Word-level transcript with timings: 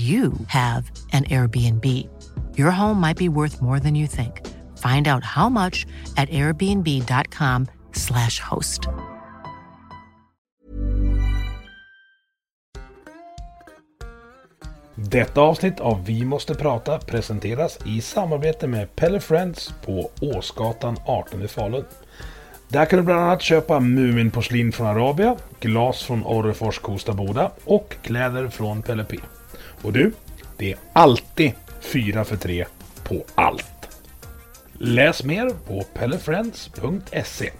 you 0.00 0.32
have 0.46 0.90
an 1.12 1.24
Airbnb. 1.24 2.08
Your 2.56 2.70
home 2.70 3.00
might 3.00 3.16
be 3.16 3.28
worth 3.28 3.60
more 3.60 3.80
than 3.80 3.94
you 3.94 4.06
think. 4.06 4.46
Find 4.78 5.08
out 5.08 5.24
how 5.24 5.48
much 5.48 5.86
at 6.16 6.30
airbnb.com/slash 6.30 8.40
host. 8.40 8.88
Detta 14.94 15.40
avsnitt 15.40 15.80
av 15.80 16.04
Vi 16.04 16.24
måste 16.24 16.54
prata 16.54 16.98
presenteras 16.98 17.78
i 17.86 18.00
samarbete 18.00 18.66
med 18.66 18.96
Pelle 18.96 19.20
Friends 19.20 19.74
på 19.84 20.10
Åsgatan 20.20 20.96
18 21.04 21.42
i 21.42 21.48
Falun. 21.48 21.84
Där 22.68 22.84
kan 22.84 22.98
du 22.98 23.04
bland 23.04 23.20
annat 23.20 23.42
köpa 23.42 23.80
Muminporslin 23.80 24.72
från 24.72 24.86
Arabia, 24.86 25.36
glas 25.60 26.02
från 26.02 26.24
Orrefors 26.24 26.78
Kosta 26.78 27.12
Boda 27.12 27.50
och 27.64 27.96
kläder 28.02 28.48
från 28.48 28.82
Pelle 28.82 29.04
P. 29.04 29.18
Och 29.82 29.92
du, 29.92 30.12
det 30.56 30.72
är 30.72 30.78
alltid 30.92 31.52
4 31.80 32.24
för 32.24 32.36
3 32.36 32.66
på 33.04 33.24
allt. 33.34 33.98
Läs 34.72 35.24
mer 35.24 35.50
på 35.50 35.82
pellefriends.se. 35.94 37.52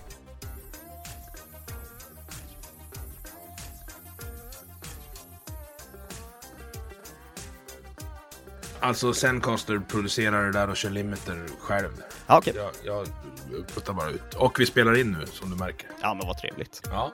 Alltså 8.81 9.13
Zencaster 9.13 9.83
producerar 9.89 10.45
det 10.45 10.53
där 10.53 10.71
och 10.71 10.77
kör 10.77 10.91
limiter 10.91 11.47
själv. 11.61 12.03
Ja, 12.31 12.39
okej. 12.39 12.55
Jag, 12.85 13.07
jag 13.53 13.69
puttar 13.75 13.93
bara 13.93 14.11
ut. 14.11 14.35
Och 14.37 14.61
vi 14.61 14.67
spelar 14.67 15.01
in 15.01 15.13
nu 15.13 15.27
som 15.27 15.51
du 15.51 15.57
märker. 15.57 15.89
Ja, 16.03 16.15
men 16.15 16.27
vad 16.27 16.39
trevligt. 16.39 16.83
Ja. 16.91 17.13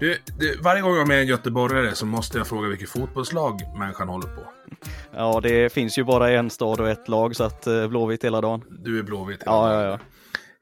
Du, 0.00 0.18
du, 0.38 0.58
varje 0.60 0.82
gång 0.82 0.92
jag 0.92 1.02
är 1.02 1.06
med 1.06 1.20
en 1.20 1.26
göteborgare 1.26 1.94
så 1.94 2.06
måste 2.06 2.38
jag 2.38 2.46
fråga 2.46 2.68
vilket 2.68 2.90
fotbollslag 2.90 3.60
människan 3.78 4.08
håller 4.08 4.28
på. 4.28 4.42
Ja, 5.10 5.40
det 5.40 5.72
finns 5.72 5.98
ju 5.98 6.04
bara 6.04 6.30
en 6.30 6.50
stad 6.50 6.80
och 6.80 6.88
ett 6.88 7.08
lag, 7.08 7.36
så 7.36 7.44
att 7.44 7.66
eh, 7.66 7.88
Blåvitt 7.88 8.24
hela 8.24 8.40
dagen. 8.40 8.64
Du 8.70 8.98
är 8.98 9.02
blåvit. 9.02 9.42
Ja, 9.46 9.72
ja, 9.72 9.90
ja. 9.90 9.98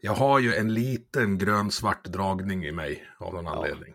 Jag 0.00 0.12
har 0.12 0.38
ju 0.38 0.54
en 0.54 0.74
liten 0.74 1.38
grön-svart 1.38 2.04
dragning 2.04 2.64
i 2.64 2.72
mig 2.72 3.04
av 3.18 3.34
någon 3.34 3.46
anledning. 3.46 3.94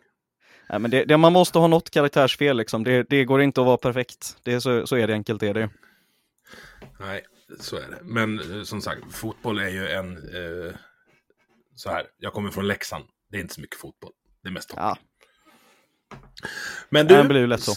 Nej, 0.70 0.80
men 0.80 0.92
det, 0.92 1.06
det, 1.06 1.18
man 1.18 1.34
måste 1.34 1.60
ha 1.60 1.68
något 1.68 1.90
karaktärsfel 1.90 2.58
liksom. 2.58 2.84
Det, 2.84 3.10
det 3.10 3.26
går 3.26 3.42
inte 3.42 3.62
att 3.62 3.68
vara 3.68 3.78
perfekt. 3.78 4.38
Det 4.44 4.62
så, 4.62 4.88
så 4.88 4.96
är 4.96 5.08
det 5.08 5.14
enkelt 5.14 5.44
är 5.44 5.54
det. 5.54 5.70
Nej, 7.00 7.26
så 7.60 7.76
är 7.76 7.90
det. 7.90 8.00
Men 8.04 8.40
eh, 8.40 8.64
som 8.64 8.82
sagt, 8.82 9.02
fotboll 9.12 9.60
är 9.60 9.70
ju 9.70 9.88
en... 9.88 10.18
Eh, 10.18 10.76
så 11.76 11.90
här, 11.90 12.06
jag 12.18 12.34
kommer 12.34 12.52
från 12.52 12.68
Leksand. 12.68 13.06
Det 13.32 13.38
är 13.38 13.42
inte 13.42 13.54
så 13.54 13.62
mycket 13.62 13.80
fotboll. 13.80 14.12
Det 14.44 14.50
är 14.50 14.54
mest 14.54 14.72
hockey. 14.72 14.82
Ja, 14.82 14.98
Men 16.90 17.08
det 17.08 17.24
blir 17.24 17.40
ju 17.40 17.48
lätt 17.48 17.62
så. 17.62 17.74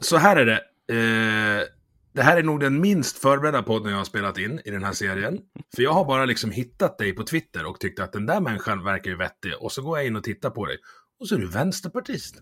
Så 0.00 0.16
här 0.16 0.36
är 0.36 0.46
det. 0.46 0.60
Eh, 0.92 1.66
det 2.12 2.22
här 2.22 2.36
är 2.36 2.42
nog 2.42 2.60
den 2.60 2.80
minst 2.80 3.18
förberedda 3.18 3.62
podden 3.62 3.90
jag 3.90 3.98
har 3.98 4.04
spelat 4.04 4.38
in 4.38 4.60
i 4.64 4.70
den 4.70 4.84
här 4.84 4.92
serien. 4.92 5.38
För 5.74 5.82
jag 5.82 5.92
har 5.92 6.04
bara 6.04 6.24
liksom 6.24 6.50
hittat 6.50 6.98
dig 6.98 7.12
på 7.12 7.24
Twitter 7.24 7.66
och 7.66 7.80
tyckte 7.80 8.04
att 8.04 8.12
den 8.12 8.26
där 8.26 8.40
människan 8.40 8.84
verkar 8.84 9.10
ju 9.10 9.16
vettig. 9.16 9.52
Och 9.60 9.72
så 9.72 9.82
går 9.82 9.98
jag 9.98 10.06
in 10.06 10.16
och 10.16 10.24
tittar 10.24 10.50
på 10.50 10.66
dig. 10.66 10.78
Och 11.20 11.28
så 11.28 11.34
är 11.34 11.38
du 11.38 11.46
vänsterpartist. 11.46 12.34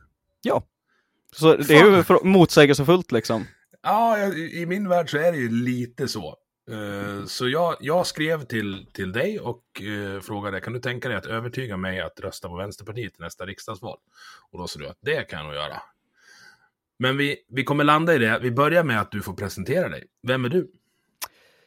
Ja. 0.43 0.67
Så 1.37 1.57
det 1.57 1.75
är 1.75 1.85
ju 1.85 2.05
motsägelsefullt 2.29 3.13
liksom. 3.13 3.47
Ja, 3.83 4.27
i 4.35 4.67
min 4.67 4.89
värld 4.89 5.11
så 5.11 5.19
är 5.19 5.33
det 5.33 5.39
ju 5.39 5.51
lite 5.51 6.09
så. 6.09 6.37
Eh, 6.71 7.27
så 7.27 7.49
jag, 7.49 7.77
jag 7.81 8.07
skrev 8.07 8.45
till, 8.45 8.87
till 8.93 9.13
dig 9.13 9.41
och 9.41 9.83
eh, 9.83 10.21
frågade, 10.21 10.61
kan 10.61 10.73
du 10.73 10.81
tänka 10.81 11.09
dig 11.09 11.19
att 11.19 11.27
övertyga 11.27 11.77
mig 11.77 12.01
att 12.01 12.21
rösta 12.21 12.49
på 12.49 12.57
Vänsterpartiet 12.57 13.13
i 13.19 13.23
nästa 13.23 13.47
riksdagsval? 13.47 13.99
Och 14.51 14.59
då 14.59 14.67
sa 14.67 14.79
du 14.79 14.89
att 14.89 14.99
det 15.01 15.29
kan 15.29 15.39
jag 15.39 15.47
nog 15.47 15.55
göra. 15.55 15.83
Men 16.99 17.17
vi, 17.17 17.37
vi 17.49 17.65
kommer 17.65 17.85
landa 17.85 18.15
i 18.15 18.19
det. 18.19 18.39
Vi 18.43 18.51
börjar 18.51 18.85
med 18.85 19.01
att 19.01 19.11
du 19.11 19.23
får 19.23 19.35
presentera 19.35 19.89
dig. 19.89 20.05
Vem 20.23 20.45
är 20.45 20.49
du? 20.49 20.71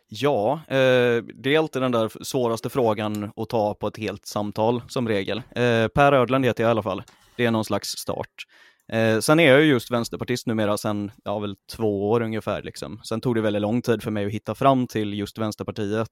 Ja, 0.09 0.61
eh, 0.67 1.23
det 1.23 1.55
är 1.55 1.57
alltid 1.57 1.81
den 1.81 1.91
där 1.91 2.23
svåraste 2.23 2.69
frågan 2.69 3.31
att 3.35 3.49
ta 3.49 3.73
på 3.73 3.87
ett 3.87 3.97
helt 3.97 4.25
samtal 4.25 4.81
som 4.87 5.07
regel. 5.07 5.37
Eh, 5.37 5.87
per 5.87 6.13
Ödland 6.13 6.45
heter 6.45 6.63
jag 6.63 6.69
i 6.69 6.71
alla 6.71 6.83
fall. 6.83 7.03
Det 7.35 7.45
är 7.45 7.51
någon 7.51 7.65
slags 7.65 7.89
start. 7.89 8.45
Eh, 8.93 9.19
sen 9.19 9.39
är 9.39 9.47
jag 9.47 9.61
ju 9.61 9.67
just 9.67 9.91
vänsterpartist 9.91 10.47
numera 10.47 10.77
sen, 10.77 11.11
ja 11.23 11.39
väl 11.39 11.55
två 11.75 12.09
år 12.09 12.21
ungefär 12.21 12.61
liksom. 12.63 12.99
Sen 13.03 13.21
tog 13.21 13.35
det 13.35 13.41
väldigt 13.41 13.61
lång 13.61 13.81
tid 13.81 14.03
för 14.03 14.11
mig 14.11 14.25
att 14.25 14.31
hitta 14.31 14.55
fram 14.55 14.87
till 14.87 15.13
just 15.13 15.37
Vänsterpartiet. 15.37 16.11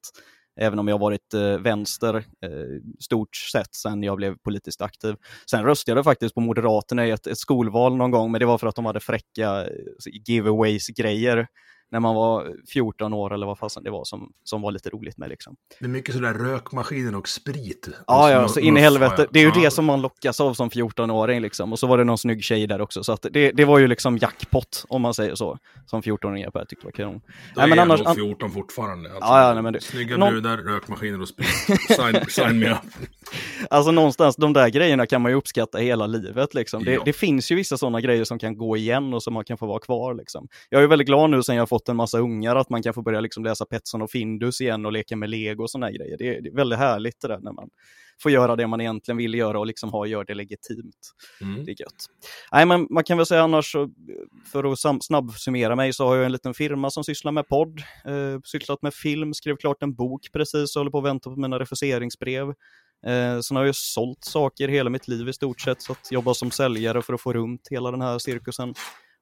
Även 0.61 0.79
om 0.79 0.87
jag 0.87 0.99
varit 0.99 1.33
eh, 1.33 1.57
vänster 1.57 2.15
eh, 2.15 2.21
stort 2.99 3.35
sett 3.35 3.75
sen 3.75 4.03
jag 4.03 4.17
blev 4.17 4.37
politiskt 4.37 4.81
aktiv. 4.81 5.15
Sen 5.51 5.63
röstade 5.63 5.97
jag 5.97 6.05
faktiskt 6.05 6.35
på 6.35 6.41
Moderaterna 6.41 7.07
i 7.07 7.11
ett, 7.11 7.27
ett 7.27 7.37
skolval 7.37 7.95
någon 7.95 8.11
gång, 8.11 8.31
men 8.31 8.39
det 8.39 8.45
var 8.45 8.57
för 8.57 8.67
att 8.67 8.75
de 8.75 8.85
hade 8.85 8.99
fräcka 8.99 9.61
eh, 9.61 9.67
giveaways-grejer 10.27 11.47
när 11.91 11.99
man 11.99 12.15
var 12.15 12.53
14 12.73 13.13
år 13.13 13.33
eller 13.33 13.45
vad 13.45 13.57
fasen 13.57 13.83
det 13.83 13.89
var 13.91 14.03
som, 14.05 14.31
som 14.43 14.61
var 14.61 14.71
lite 14.71 14.89
roligt 14.89 15.17
med 15.17 15.29
liksom. 15.29 15.55
Det 15.79 15.85
är 15.85 15.89
mycket 15.89 16.15
sådär 16.15 16.33
rökmaskiner 16.33 17.15
och 17.15 17.27
sprit. 17.27 17.89
Ja, 18.07 18.31
ja, 18.31 18.47
så 18.47 18.59
in 18.59 18.77
i 18.77 18.79
helvete. 18.79 19.27
Det 19.31 19.39
är 19.39 19.43
ju 19.43 19.51
Ja. 19.55 19.61
det 19.63 19.71
som 19.71 19.85
man 19.85 20.01
lockas 20.01 20.39
av 20.39 20.53
som 20.53 20.69
14-åring 20.69 21.41
liksom. 21.41 21.71
Och 21.73 21.79
så 21.79 21.87
var 21.87 21.97
det 21.97 22.03
någon 22.03 22.17
snygg 22.17 22.43
tjej 22.43 22.67
där 22.67 22.81
också. 22.81 23.03
Så 23.03 23.17
det, 23.21 23.51
det 23.51 23.65
var 23.65 23.79
ju 23.79 23.87
liksom 23.87 24.17
jackpot, 24.17 24.85
om 24.89 25.01
man 25.01 25.13
säger 25.13 25.35
så, 25.35 25.57
som 25.85 26.01
14-åring 26.01 26.43
jag 26.53 26.67
tyckte 26.69 26.85
var 26.85 26.91
kanon. 26.91 27.21
Då 27.55 27.61
Nej, 27.61 27.69
men 27.69 27.77
är 27.79 27.81
annars- 27.81 27.99
jag 27.99 28.07
an- 28.09 28.17
nog 28.17 28.27
14 28.27 28.51
fortfarande. 28.51 29.09
Alltså, 29.09 29.25
Ja, 29.29 29.47
ja, 29.47 29.53
nej, 29.53 29.63
men 29.63 29.73
det- 29.73 29.81
Snygga 29.81 30.17
någon- 30.17 30.31
brudar, 30.31 30.57
rökmaskiner 30.57 31.21
och 31.21 31.27
sprit. 31.27 31.47
Sign, 31.87 32.25
sign 32.29 32.59
me 32.59 32.69
up. 32.71 32.77
Alltså 33.69 33.91
någonstans, 33.91 34.35
de 34.35 34.53
där 34.53 34.69
grejerna 34.69 35.05
kan 35.05 35.21
man 35.21 35.31
ju 35.31 35.37
uppskatta 35.37 35.77
hela 35.77 36.07
livet 36.07 36.53
liksom. 36.53 36.83
Det, 36.83 36.93
Ja. 36.93 37.01
det 37.05 37.13
finns 37.13 37.51
ju 37.51 37.55
vissa 37.55 37.77
sådana 37.77 38.01
grejer 38.01 38.23
som 38.23 38.39
kan 38.39 38.57
gå 38.57 38.77
igen 38.77 39.13
och 39.13 39.23
som 39.23 39.33
man 39.33 39.45
kan 39.45 39.57
få 39.57 39.65
vara 39.65 39.79
kvar 39.79 40.13
liksom. 40.13 40.47
Jag 40.69 40.83
är 40.83 40.87
väldigt 40.87 41.07
glad 41.07 41.29
nu 41.29 41.43
sen 41.43 41.55
jag 41.55 41.61
har 41.61 41.67
fått 41.67 41.89
en 41.89 41.95
massa 41.95 42.19
ungar 42.19 42.55
att 42.55 42.69
man 42.69 42.83
kan 42.83 42.93
få 42.93 43.01
börja 43.01 43.19
liksom 43.19 43.43
läsa 43.43 43.65
Petson 43.65 44.01
och 44.01 44.11
Findus 44.11 44.61
igen 44.61 44.85
och 44.85 44.91
leka 44.91 45.15
med 45.15 45.29
lego 45.29 45.63
och 45.63 45.69
sådana 45.69 45.91
grejer. 45.91 46.17
Det 46.17 46.37
är, 46.37 46.41
det 46.41 46.49
är 46.49 46.55
väldigt 46.55 46.79
härligt 46.79 47.21
det 47.21 47.27
där 47.27 47.39
när 47.39 47.51
man 47.51 47.69
får 48.21 48.31
göra 48.31 48.55
det 48.55 48.67
man 48.67 48.81
egentligen 48.81 49.17
vill 49.17 49.33
göra 49.33 49.59
och 49.59 49.65
liksom 49.65 49.89
ha, 49.89 50.05
gör 50.05 50.23
det 50.25 50.33
legitimt. 50.33 51.11
Mm. 51.41 51.65
Det 51.65 51.71
är 51.71 51.81
gött. 51.81 52.05
Nej, 52.51 52.65
men 52.65 52.87
man 52.89 53.03
kan 53.03 53.17
väl 53.17 53.25
säga 53.25 53.41
annars, 53.41 53.75
för 54.51 54.71
att 54.71 55.03
snabbsummera 55.03 55.75
mig, 55.75 55.93
så 55.93 56.07
har 56.07 56.15
jag 56.15 56.25
en 56.25 56.31
liten 56.31 56.53
firma 56.53 56.89
som 56.89 57.03
sysslar 57.03 57.31
med 57.31 57.47
podd, 57.47 57.79
eh, 58.05 58.39
sysslat 58.43 58.81
med 58.81 58.93
film, 58.93 59.33
skrev 59.33 59.55
klart 59.55 59.83
en 59.83 59.93
bok 59.95 60.21
precis 60.33 60.75
och 60.75 60.79
håller 60.79 60.91
på 60.91 60.97
att 60.97 61.03
vänta 61.05 61.29
på 61.29 61.35
mina 61.35 61.59
refuseringsbrev. 61.59 62.53
Eh, 63.05 63.39
sen 63.39 63.57
har 63.57 63.65
jag 63.65 63.75
sålt 63.75 64.23
saker 64.23 64.67
hela 64.67 64.89
mitt 64.89 65.07
liv 65.07 65.29
i 65.29 65.33
stort 65.33 65.61
sett, 65.61 65.81
så 65.81 65.91
att 65.91 66.11
jobba 66.11 66.33
som 66.33 66.51
säljare 66.51 67.01
för 67.01 67.13
att 67.13 67.21
få 67.21 67.33
runt 67.33 67.67
hela 67.71 67.91
den 67.91 68.01
här 68.01 68.19
cirkusen. 68.19 68.73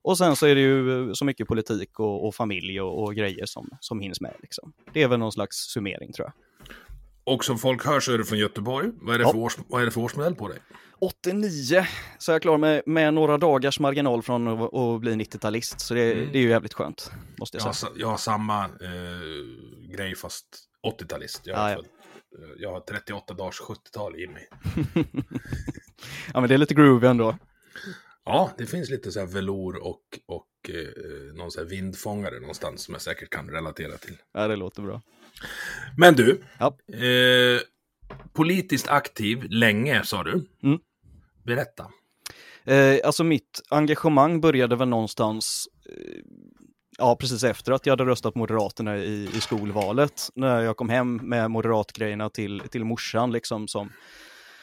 Och 0.02 0.18
sen 0.18 0.36
så 0.36 0.46
är 0.46 0.56
det 0.56 0.62
ju 0.62 1.08
eh, 1.08 1.14
så 1.14 1.26
mycket 1.26 1.48
politik 1.48 2.00
och, 2.00 2.28
och 2.28 2.36
familj 2.36 2.82
och, 2.82 3.04
och 3.04 3.16
grejer 3.16 3.46
som, 3.46 3.70
som 3.80 4.00
hinns 4.00 4.22
med. 4.22 4.34
Liksom. 4.42 4.74
Det 4.94 5.04
är 5.04 5.08
väl 5.08 5.20
någon 5.20 5.32
slags 5.32 5.58
summering 5.58 6.14
tror 6.14 6.28
jag. 6.28 6.34
Och 7.26 7.46
som 7.46 7.58
folk 7.58 7.86
hör 7.86 8.00
så 8.00 8.12
är 8.14 8.18
du 8.18 8.26
från 8.26 8.40
Göteborg. 8.40 8.92
Vad 9.02 9.16
är 9.16 9.20
det, 9.20 9.24
Ja. 9.26 9.32
för, 9.32 9.38
års, 9.40 9.58
vad 9.68 9.82
är 9.82 9.86
det 9.86 9.92
för 9.92 10.02
årsmodell 10.02 10.36
på 10.36 10.48
dig? 10.48 10.58
89 11.00 11.86
så 12.18 12.32
är 12.32 12.34
jag 12.34 12.42
klar 12.42 12.58
med, 12.58 12.82
med 12.86 13.14
några 13.14 13.38
dagars 13.38 13.80
marginal 13.80 14.22
från 14.24 14.48
att, 14.48 14.74
att 14.74 15.00
bli 15.02 15.12
90-talist. 15.12 15.80
Så 15.80 15.94
det, 15.94 16.14
Mm. 16.14 16.30
det 16.32 16.38
är 16.38 16.42
ju 16.42 16.50
jävligt 16.50 16.74
skönt, 16.74 17.12
måste 17.38 17.58
jag 17.58 17.62
Jag 17.62 17.66
har, 17.66 17.74
säga. 17.74 17.92
jag 17.96 18.08
har 18.08 18.18
samma 18.18 18.64
eh, 18.66 19.96
grej 19.98 20.16
fast 20.16 20.46
80-talist. 20.88 21.42
Jag, 21.44 21.60
Ah, 21.60 21.70
är 21.70 21.76
ja. 21.76 21.82
Jag 22.58 22.72
har 22.72 22.80
38 22.80 23.34
dagars 23.34 23.62
70-tal 23.62 24.16
i 24.20 24.28
mig. 24.28 24.48
Ja, 26.34 26.40
men 26.40 26.48
det 26.50 26.54
är 26.54 26.58
lite 26.58 26.74
groovy 26.74 27.08
ändå. 27.08 27.38
Ja, 28.26 28.52
det 28.58 28.66
finns 28.66 28.90
lite 28.90 29.12
så 29.12 29.20
här 29.20 29.28
velour 29.28 29.84
och, 29.84 30.02
och 30.26 30.50
eh, 30.70 31.34
någon 31.36 31.52
så 31.52 31.60
här 31.60 31.68
vindfångare 31.68 32.40
någonstans 32.40 32.84
som 32.84 32.94
jag 32.94 33.02
säkert 33.02 33.30
kan 33.30 33.50
relatera 33.50 33.98
till. 33.98 34.18
Ja, 34.34 34.48
det 34.48 34.56
låter 34.56 34.82
bra. 34.82 35.02
Men 35.98 36.14
du, 36.14 36.42
Ja. 36.60 36.78
eh, 36.98 37.62
politiskt 38.34 38.88
aktiv 38.88 39.44
länge 39.50 40.04
sa 40.04 40.24
du. 40.24 40.46
Mm. 40.64 40.80
Berätta. 41.44 41.92
Eh, 42.64 42.98
alltså 43.04 43.24
mitt 43.24 43.62
engagemang 43.70 44.42
började 44.42 44.76
väl 44.76 44.88
någonstans 44.90 45.68
eh, 45.90 46.22
ja, 47.04 47.16
precis 47.16 47.44
efter 47.44 47.72
att 47.72 47.86
jag 47.86 47.92
hade 47.92 48.06
röstat 48.06 48.36
Moderaterna 48.36 48.98
i, 48.98 49.30
i 49.36 49.42
skolvalet. 49.42 50.30
När 50.36 50.62
jag 50.62 50.78
kom 50.78 50.90
hem 50.90 51.16
med 51.16 51.52
moderatgrejerna 51.52 52.30
till, 52.30 52.62
till 52.72 52.86
morsan 52.86 53.32
liksom 53.32 53.68
som 53.68 53.92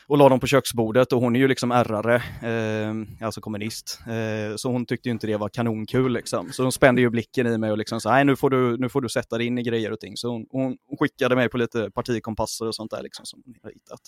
och 0.07 0.19
la 0.19 0.29
dem 0.29 0.41
på 0.41 0.47
köksbordet 0.47 1.13
och 1.13 1.21
hon 1.21 1.37
är 1.37 1.41
ju 1.41 1.49
liksom 1.49 1.73
ärrare, 1.73 2.15
eh, 2.43 3.25
alltså 3.27 3.41
kommunist. 3.41 4.01
Eh, 4.07 4.57
så 4.57 4.73
hon 4.73 4.87
tyckte 4.87 5.09
ju 5.09 5.13
inte 5.13 5.27
det 5.27 5.37
var 5.37 5.49
kanonkul 5.49 6.13
liksom. 6.13 6.53
Så 6.53 6.63
hon 6.63 6.73
spände 6.73 7.01
ju 7.01 7.11
blicken 7.11 7.47
i 7.47 7.59
mig 7.59 7.71
och 7.71 7.79
liksom 7.79 8.01
sa, 8.01 8.11
nej 8.11 8.25
nu 8.25 8.37
får 8.37 8.51
du, 8.51 8.77
nu 8.77 8.89
får 8.89 9.01
du 9.01 9.09
sätta 9.09 9.39
dig 9.39 9.47
in 9.47 9.59
i 9.59 9.63
grejer 9.63 9.93
och 9.93 10.01
ting. 10.01 10.17
Så 10.17 10.29
hon, 10.29 10.47
hon, 10.51 10.77
skickade 10.99 11.37
mig 11.37 11.49
på 11.49 11.59
lite 11.59 11.91
partikompasser 11.91 12.67
och 12.67 12.75
sånt 12.75 12.91
där 12.91 13.03
liksom 13.03 13.27
som 13.27 13.43
hon 13.45 13.55
har 13.63 13.71
hittat. 13.71 14.01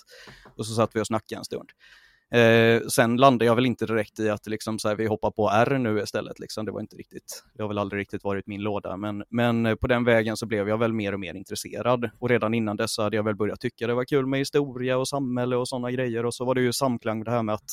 Och 0.56 0.66
så 0.66 0.74
satt 0.74 0.90
vi 0.94 1.00
och 1.00 1.06
snackade 1.06 1.38
en 1.38 1.44
stund. 1.44 1.68
Eh, 2.32 2.80
sen 2.80 3.16
landade 3.16 3.44
jag 3.44 3.54
väl 3.54 3.66
inte 3.66 3.86
direkt 3.86 4.20
i 4.20 4.28
att 4.28 4.46
liksom, 4.46 4.78
så 4.78 4.88
här, 4.88 4.96
vi 4.96 5.06
hoppar 5.06 5.30
på 5.30 5.50
R 5.50 5.78
nu 5.78 6.00
istället. 6.02 6.38
Liksom. 6.38 6.64
Det 6.64 6.72
var 6.72 6.80
inte 6.80 6.96
riktigt, 6.96 7.44
det 7.54 7.62
har 7.62 7.68
väl 7.68 7.78
aldrig 7.78 8.00
riktigt 8.00 8.24
varit 8.24 8.46
min 8.46 8.60
låda. 8.60 8.96
Men, 8.96 9.24
men 9.30 9.66
eh, 9.66 9.74
på 9.74 9.86
den 9.86 10.04
vägen 10.04 10.36
så 10.36 10.46
blev 10.46 10.68
jag 10.68 10.78
väl 10.78 10.92
mer 10.92 11.12
och 11.12 11.20
mer 11.20 11.34
intresserad. 11.34 12.10
Och 12.18 12.28
redan 12.28 12.54
innan 12.54 12.76
dess 12.76 12.98
hade 12.98 13.16
jag 13.16 13.24
väl 13.24 13.36
börjat 13.36 13.60
tycka 13.60 13.86
det 13.86 13.94
var 13.94 14.04
kul 14.04 14.26
med 14.26 14.38
historia 14.38 14.98
och 14.98 15.08
samhälle 15.08 15.56
och 15.56 15.68
sådana 15.68 15.90
grejer. 15.90 16.26
Och 16.26 16.34
så 16.34 16.44
var 16.44 16.54
det 16.54 16.60
ju 16.60 16.72
samklang 16.72 17.24
det 17.24 17.30
här 17.30 17.42
med 17.42 17.54
att 17.54 17.70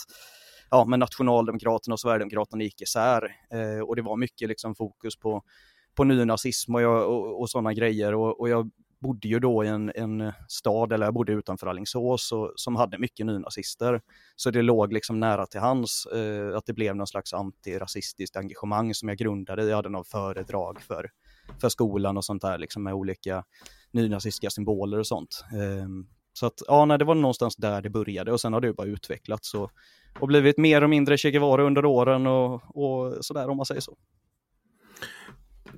ja, 0.71 0.85
men 0.85 0.99
Nationaldemokraterna 0.99 1.93
och 1.93 1.99
Sverigedemokraterna 1.99 2.63
gick 2.63 2.81
isär. 2.81 3.23
Eh, 3.53 3.83
och 3.83 3.95
det 3.95 4.01
var 4.01 4.17
mycket 4.17 4.47
liksom 4.47 4.75
fokus 4.75 5.19
på, 5.19 5.43
på 5.95 6.03
nynazism 6.03 6.75
och, 6.75 6.81
och, 6.81 7.41
och 7.41 7.49
sådana 7.49 7.73
grejer. 7.73 8.15
Och, 8.15 8.39
och 8.39 8.49
jag 8.49 8.69
bodde 8.99 9.27
ju 9.27 9.39
då 9.39 9.63
i 9.63 9.67
en, 9.67 9.91
en 9.95 10.21
eh, 10.21 10.33
stad, 10.47 10.93
eller 10.93 11.05
jag 11.05 11.13
bodde 11.13 11.31
utanför 11.31 11.67
Alingsås, 11.67 12.31
och, 12.31 12.53
som 12.55 12.75
hade 12.75 12.97
mycket 12.97 13.25
nynazister. 13.25 14.01
Så 14.35 14.51
det 14.51 14.61
låg 14.61 14.93
liksom 14.93 15.19
nära 15.19 15.45
till 15.45 15.59
hans 15.59 16.05
eh, 16.05 16.57
att 16.57 16.65
det 16.65 16.73
blev 16.73 16.95
någon 16.95 17.07
slags 17.07 17.33
antirasistiskt 17.33 18.35
engagemang 18.35 18.93
som 18.93 19.09
jag 19.09 19.17
grundade 19.17 19.63
i. 19.63 19.69
Jag 19.69 19.75
hade 19.75 19.89
någon 19.89 20.05
föredrag 20.05 20.81
för, 20.81 21.09
för 21.61 21.69
skolan 21.69 22.17
och 22.17 22.25
sånt 22.25 22.41
där, 22.41 22.57
liksom 22.57 22.83
med 22.83 22.93
olika 22.93 23.43
nynazistiska 23.91 24.49
symboler 24.49 24.99
och 24.99 25.07
sånt. 25.07 25.43
Eh, 25.53 25.87
så 26.33 26.45
att, 26.45 26.61
ja, 26.67 26.85
nej, 26.85 26.97
det 26.97 27.05
var 27.05 27.15
någonstans 27.15 27.55
där 27.55 27.81
det 27.81 27.89
började 27.89 28.31
och 28.31 28.41
sen 28.41 28.53
har 28.53 28.61
det 28.61 28.73
bara 28.73 28.87
utvecklats 28.87 29.53
och, 29.53 29.71
och 30.19 30.27
blivit 30.27 30.57
mer 30.57 30.83
och 30.83 30.89
mindre 30.89 31.17
Che 31.17 31.31
Guevara 31.31 31.63
under 31.63 31.85
åren 31.85 32.27
och, 32.27 32.53
och 32.75 33.25
sådär 33.25 33.49
om 33.49 33.57
man 33.57 33.65
säger 33.65 33.81
så 33.81 33.97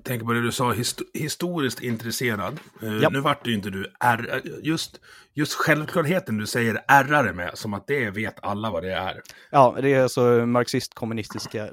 tänker 0.03 0.25
på 0.25 0.33
det 0.33 0.41
du 0.41 0.51
sa, 0.51 0.71
hist 0.71 1.01
historiskt 1.13 1.81
intresserad. 1.81 2.59
Uh. 2.83 3.11
Nu 3.11 3.19
vart 3.19 3.47
ju 3.47 3.53
inte 3.53 3.69
du 3.69 3.91
R, 3.99 4.41
just, 4.63 4.99
just 5.33 5.53
självklarheten 5.53 6.37
du 6.37 6.47
säger 6.47 6.83
ärrare 6.87 7.33
med, 7.33 7.51
som 7.53 7.73
att 7.73 7.87
det 7.87 8.09
vet 8.09 8.35
alla 8.41 8.71
vad 8.71 8.83
det 8.83 8.93
är. 8.93 9.21
Ja, 9.49 9.77
det 9.81 9.93
är 9.93 10.03
alltså 10.03 10.21
marxist-kommunistiska 10.45 11.69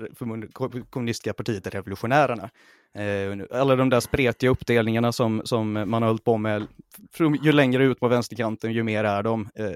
kommunistiska 0.91 1.33
partiet 1.33 1.67
Revolutionärerna. 1.67 2.51
Uh, 2.99 3.45
alla 3.51 3.77
de 3.77 3.89
där 3.89 4.01
spretiga 4.01 4.51
uppdelningarna 4.51 5.13
som, 5.13 5.43
som 5.45 5.73
man 5.73 5.93
har 5.93 6.07
hållit 6.07 6.25
på 6.25 6.37
med, 6.39 6.67
ju 7.43 7.53
längre 7.53 7.85
ut 7.85 8.01
på 8.01 8.09
vänsterkanten, 8.09 8.73
ju 8.73 8.83
mer 8.83 9.05
är 9.05 9.23
de. 9.23 9.41
Uh, 9.61 9.71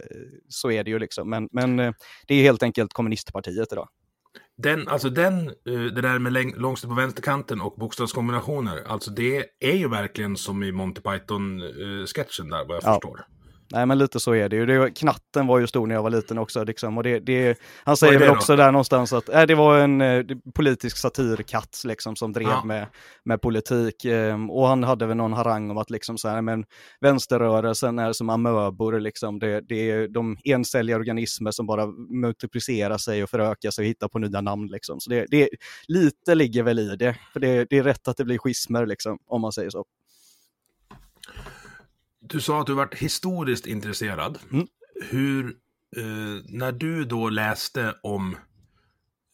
så 0.48 0.70
är 0.70 0.84
det 0.84 0.90
ju 0.90 0.98
liksom, 0.98 1.30
men, 1.30 1.48
men 1.52 1.76
det 2.26 2.34
är 2.34 2.42
helt 2.42 2.62
enkelt 2.62 2.92
kommunistpartiet 2.92 3.72
idag. 3.72 3.88
Den, 4.56 4.88
alltså 4.88 5.10
den, 5.10 5.48
eh, 5.48 5.82
det 5.94 6.00
där 6.00 6.18
med 6.18 6.56
långst 6.56 6.88
på 6.88 6.94
vänsterkanten 6.94 7.60
och 7.60 7.74
bokstavskombinationer, 7.78 8.82
alltså 8.86 9.10
det 9.10 9.44
är 9.60 9.76
ju 9.76 9.88
verkligen 9.88 10.36
som 10.36 10.62
i 10.62 10.72
Monty 10.72 11.00
Python-sketchen 11.00 12.48
där, 12.50 12.64
vad 12.64 12.76
jag 12.76 12.82
ja. 12.82 12.92
förstår. 12.92 13.26
Nej 13.72 13.86
men 13.86 13.98
lite 13.98 14.20
så 14.20 14.34
är 14.34 14.48
det 14.48 14.56
ju. 14.56 14.66
Det, 14.66 14.90
knatten 14.90 15.46
var 15.46 15.58
ju 15.58 15.66
stor 15.66 15.86
när 15.86 15.94
jag 15.94 16.02
var 16.02 16.10
liten 16.10 16.38
också. 16.38 16.64
Liksom. 16.64 16.96
Och 16.98 17.02
det, 17.02 17.18
det, 17.18 17.58
han 17.84 17.96
säger 17.96 18.18
väl 18.18 18.30
också 18.30 18.56
där 18.56 18.72
någonstans 18.72 19.12
att 19.12 19.28
äh, 19.28 19.42
det 19.42 19.54
var 19.54 19.78
en 19.78 20.00
eh, 20.00 20.24
politisk 20.54 20.96
satirkatt 20.96 21.82
liksom, 21.84 22.16
som 22.16 22.32
drev 22.32 22.48
ja. 22.48 22.64
med, 22.64 22.86
med 23.24 23.40
politik. 23.40 24.04
Eh, 24.04 24.50
och 24.50 24.68
han 24.68 24.84
hade 24.84 25.06
väl 25.06 25.16
någon 25.16 25.32
harang 25.32 25.70
om 25.70 25.78
att 25.78 25.90
liksom, 25.90 26.18
så 26.18 26.28
här, 26.28 26.42
men, 26.42 26.64
vänsterrörelsen 27.00 27.98
är 27.98 28.12
som 28.12 28.30
amöbor. 28.30 29.00
Liksom. 29.00 29.38
Det, 29.38 29.60
det 29.60 29.90
är 29.90 30.08
de 30.08 30.36
encelliga 30.44 30.96
organismer 30.96 31.50
som 31.50 31.66
bara 31.66 31.86
multiplicerar 32.10 32.98
sig 32.98 33.22
och 33.22 33.30
förökar 33.30 33.70
sig 33.70 33.82
och 33.82 33.88
hittar 33.88 34.08
på 34.08 34.18
nya 34.18 34.40
namn. 34.40 34.66
Liksom. 34.66 35.00
Så 35.00 35.10
det, 35.10 35.26
det, 35.30 35.48
lite 35.88 36.34
ligger 36.34 36.62
väl 36.62 36.78
i 36.78 36.96
det. 36.96 37.16
För 37.32 37.40
det, 37.40 37.66
det 37.70 37.78
är 37.78 37.82
rätt 37.82 38.08
att 38.08 38.16
det 38.16 38.24
blir 38.24 38.38
schismer, 38.38 38.86
liksom, 38.86 39.18
om 39.26 39.40
man 39.40 39.52
säger 39.52 39.70
så. 39.70 39.84
Du 42.32 42.40
sa 42.40 42.60
att 42.60 42.66
du 42.66 42.74
varit 42.74 42.94
historiskt 42.94 43.66
intresserad. 43.66 44.38
Mm. 44.52 44.66
Hur, 45.10 45.46
eh, 45.96 46.44
när 46.48 46.72
du 46.72 47.04
då 47.04 47.28
läste 47.28 47.94
om 48.02 48.36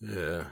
eh, 0.03 0.47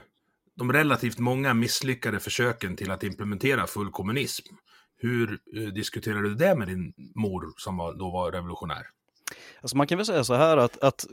de 0.55 0.73
relativt 0.73 1.19
många 1.19 1.53
misslyckade 1.53 2.19
försöken 2.19 2.75
till 2.75 2.91
att 2.91 3.03
implementera 3.03 3.67
full 3.67 3.91
kommunism, 3.91 4.55
hur 4.97 5.39
eh, 5.55 5.63
diskuterade 5.63 6.29
du 6.29 6.35
det 6.35 6.55
med 6.55 6.67
din 6.67 6.93
mor 7.15 7.53
som 7.57 7.77
var, 7.77 7.93
då 7.93 8.11
var 8.11 8.31
revolutionär? 8.31 8.87
Alltså 9.61 9.77
man 9.77 9.87
kan 9.87 9.97
väl 9.97 10.05
säga 10.05 10.23
så 10.23 10.33
här 10.33 10.57
att, 10.57 10.83
att 10.83 11.05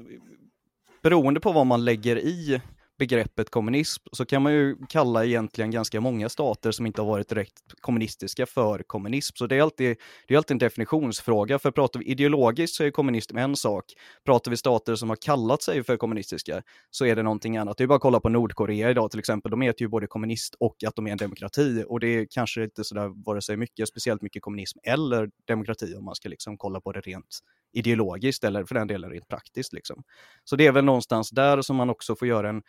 beroende 1.02 1.40
på 1.40 1.52
vad 1.52 1.66
man 1.66 1.84
lägger 1.84 2.16
i 2.16 2.60
begreppet 2.99 3.50
kommunism 3.50 4.02
så 4.12 4.25
kan 4.25 4.43
man 4.43 4.52
ju 4.52 4.76
kalla 4.88 5.25
egentligen 5.25 5.70
ganska 5.70 6.00
många 6.00 6.29
stater 6.29 6.70
som 6.70 6.87
inte 6.87 7.02
har 7.02 7.08
varit 7.08 7.29
direkt 7.29 7.62
kommunistiska 7.81 8.46
för 8.46 8.82
kommunism. 8.87 9.37
Så 9.37 9.46
det 9.46 9.56
är 9.56 9.62
alltid, 9.62 9.96
det 10.29 10.35
är 10.35 10.38
alltid 10.38 10.55
en 10.55 10.58
definitionsfråga, 10.58 11.58
för 11.58 11.70
pratar 11.70 12.00
vi 12.00 12.06
ideologiskt 12.06 12.76
så 12.76 12.85
är 12.85 12.91
kommunism 12.91 13.37
en 13.37 13.56
sak. 13.56 13.85
Pratar 14.25 14.50
vi 14.50 14.56
stater 14.56 14.94
som 14.94 15.08
har 15.08 15.17
kallat 15.17 15.62
sig 15.62 15.85
för 15.85 15.96
kommunistiska 15.96 16.62
så 16.91 17.05
är 17.05 17.17
det 17.17 17.23
någonting 17.23 17.56
annat. 17.56 17.79
Det 17.79 17.85
är 17.85 17.88
bara 17.88 17.96
att 17.96 18.02
kolla 18.02 18.20
på 18.20 18.29
Nordkorea 18.29 18.91
idag 18.91 19.11
till 19.11 19.20
exempel. 19.20 19.50
De 19.50 19.61
heter 19.61 19.82
ju 19.82 19.88
både 19.88 20.06
kommunist 20.06 20.55
och 20.61 20.76
att 20.87 20.96
de 20.96 21.06
är 21.06 21.11
en 21.12 21.19
demokrati 21.19 21.85
och 21.88 22.00
det 22.00 22.06
är 22.06 22.26
kanske 22.31 22.64
inte 22.64 22.85
sådär 22.85 23.25
vare 23.25 23.43
sig 23.43 23.56
mycket, 23.56 23.88
speciellt 23.88 24.23
mycket 24.23 24.43
kommunism 24.43 24.79
eller 24.82 25.31
demokrati 25.49 25.94
om 25.94 26.05
man 26.05 26.14
ska 26.14 26.29
liksom 26.29 26.58
kolla 26.58 26.81
på 26.81 26.93
det 26.93 27.00
rent 27.00 27.38
ideologiskt 27.75 28.44
eller 28.44 28.64
för 28.64 28.75
den 28.75 28.87
delen 28.87 29.11
rent 29.11 29.29
praktiskt. 29.29 29.73
Liksom. 29.73 30.02
Så 30.44 30.56
det 30.56 30.67
är 30.67 30.73
väl 30.73 30.85
någonstans 30.85 31.31
där 31.31 31.62
som 31.62 31.76
man 31.76 31.91
också 31.91 32.17
får 32.17 32.29
göra 32.29 32.49
en, 32.49 32.62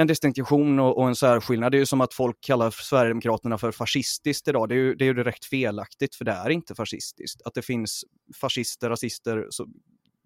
en 0.00 0.06
distinktion 0.06 0.78
och, 0.78 0.98
och, 0.98 1.08
en 1.08 1.16
särskillnad. 1.16 1.72
Det 1.72 1.76
är 1.76 1.80
ju 1.80 1.86
som 1.86 2.00
att 2.00 2.14
folk 2.14 2.36
kallar 2.40 2.70
Sverigedemokraterna 2.70 3.58
för 3.58 3.72
fascistiskt 3.72 4.48
idag. 4.48 4.68
Det 4.68 4.74
är 4.74 4.76
ju, 4.76 4.94
det 4.94 5.04
är 5.04 5.06
ju 5.06 5.14
direkt 5.14 5.44
felaktigt, 5.44 6.14
för 6.14 6.24
det 6.24 6.32
är 6.32 6.50
inte 6.50 6.74
fascistiskt. 6.74 7.42
Att 7.44 7.54
det 7.54 7.62
finns 7.62 8.04
fascister, 8.40 8.90
rasister, 8.90 9.46
så, 9.50 9.66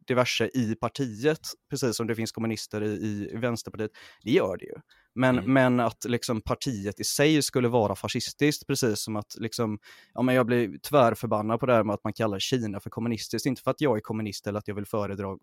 diverse 0.07 0.51
i 0.55 0.75
partiet, 0.75 1.41
precis 1.71 1.97
som 1.97 2.07
det 2.07 2.15
finns 2.15 2.33
kommunister 2.33 2.83
i, 2.83 3.31
i 3.33 3.37
Vänsterpartiet, 3.37 3.91
det 4.23 4.31
gör 4.31 4.57
det 4.57 4.65
ju. 4.65 4.75
Men, 5.15 5.39
mm. 5.39 5.53
men 5.53 5.81
att 5.81 6.05
liksom 6.05 6.41
partiet 6.41 7.01
i 7.01 7.05
sig 7.05 7.43
skulle 7.43 7.69
vara 7.69 7.97
fascistiskt, 7.97 8.67
precis 8.67 9.01
som 9.01 9.17
att 9.17 9.35
liksom, 9.39 9.79
ja, 10.15 10.23
men 10.23 10.35
jag 10.35 10.47
blir 10.47 10.79
tvärförbannad 10.79 11.61
på 11.61 11.67
det 11.67 11.75
här 11.75 11.85
med 11.85 11.95
att 11.95 12.05
man 12.05 12.13
kallar 12.13 12.39
Kina 12.39 12.81
för 12.81 12.91
kommunistiskt. 12.91 13.47
Inte 13.47 13.63
för 13.63 13.71
att 13.71 13.81
jag 13.81 13.97
är 13.97 14.01
kommunist 14.01 14.47
eller 14.47 14.59
att 14.59 14.69
jag 14.69 14.75
vill 14.75 14.87
föredra 14.87 15.37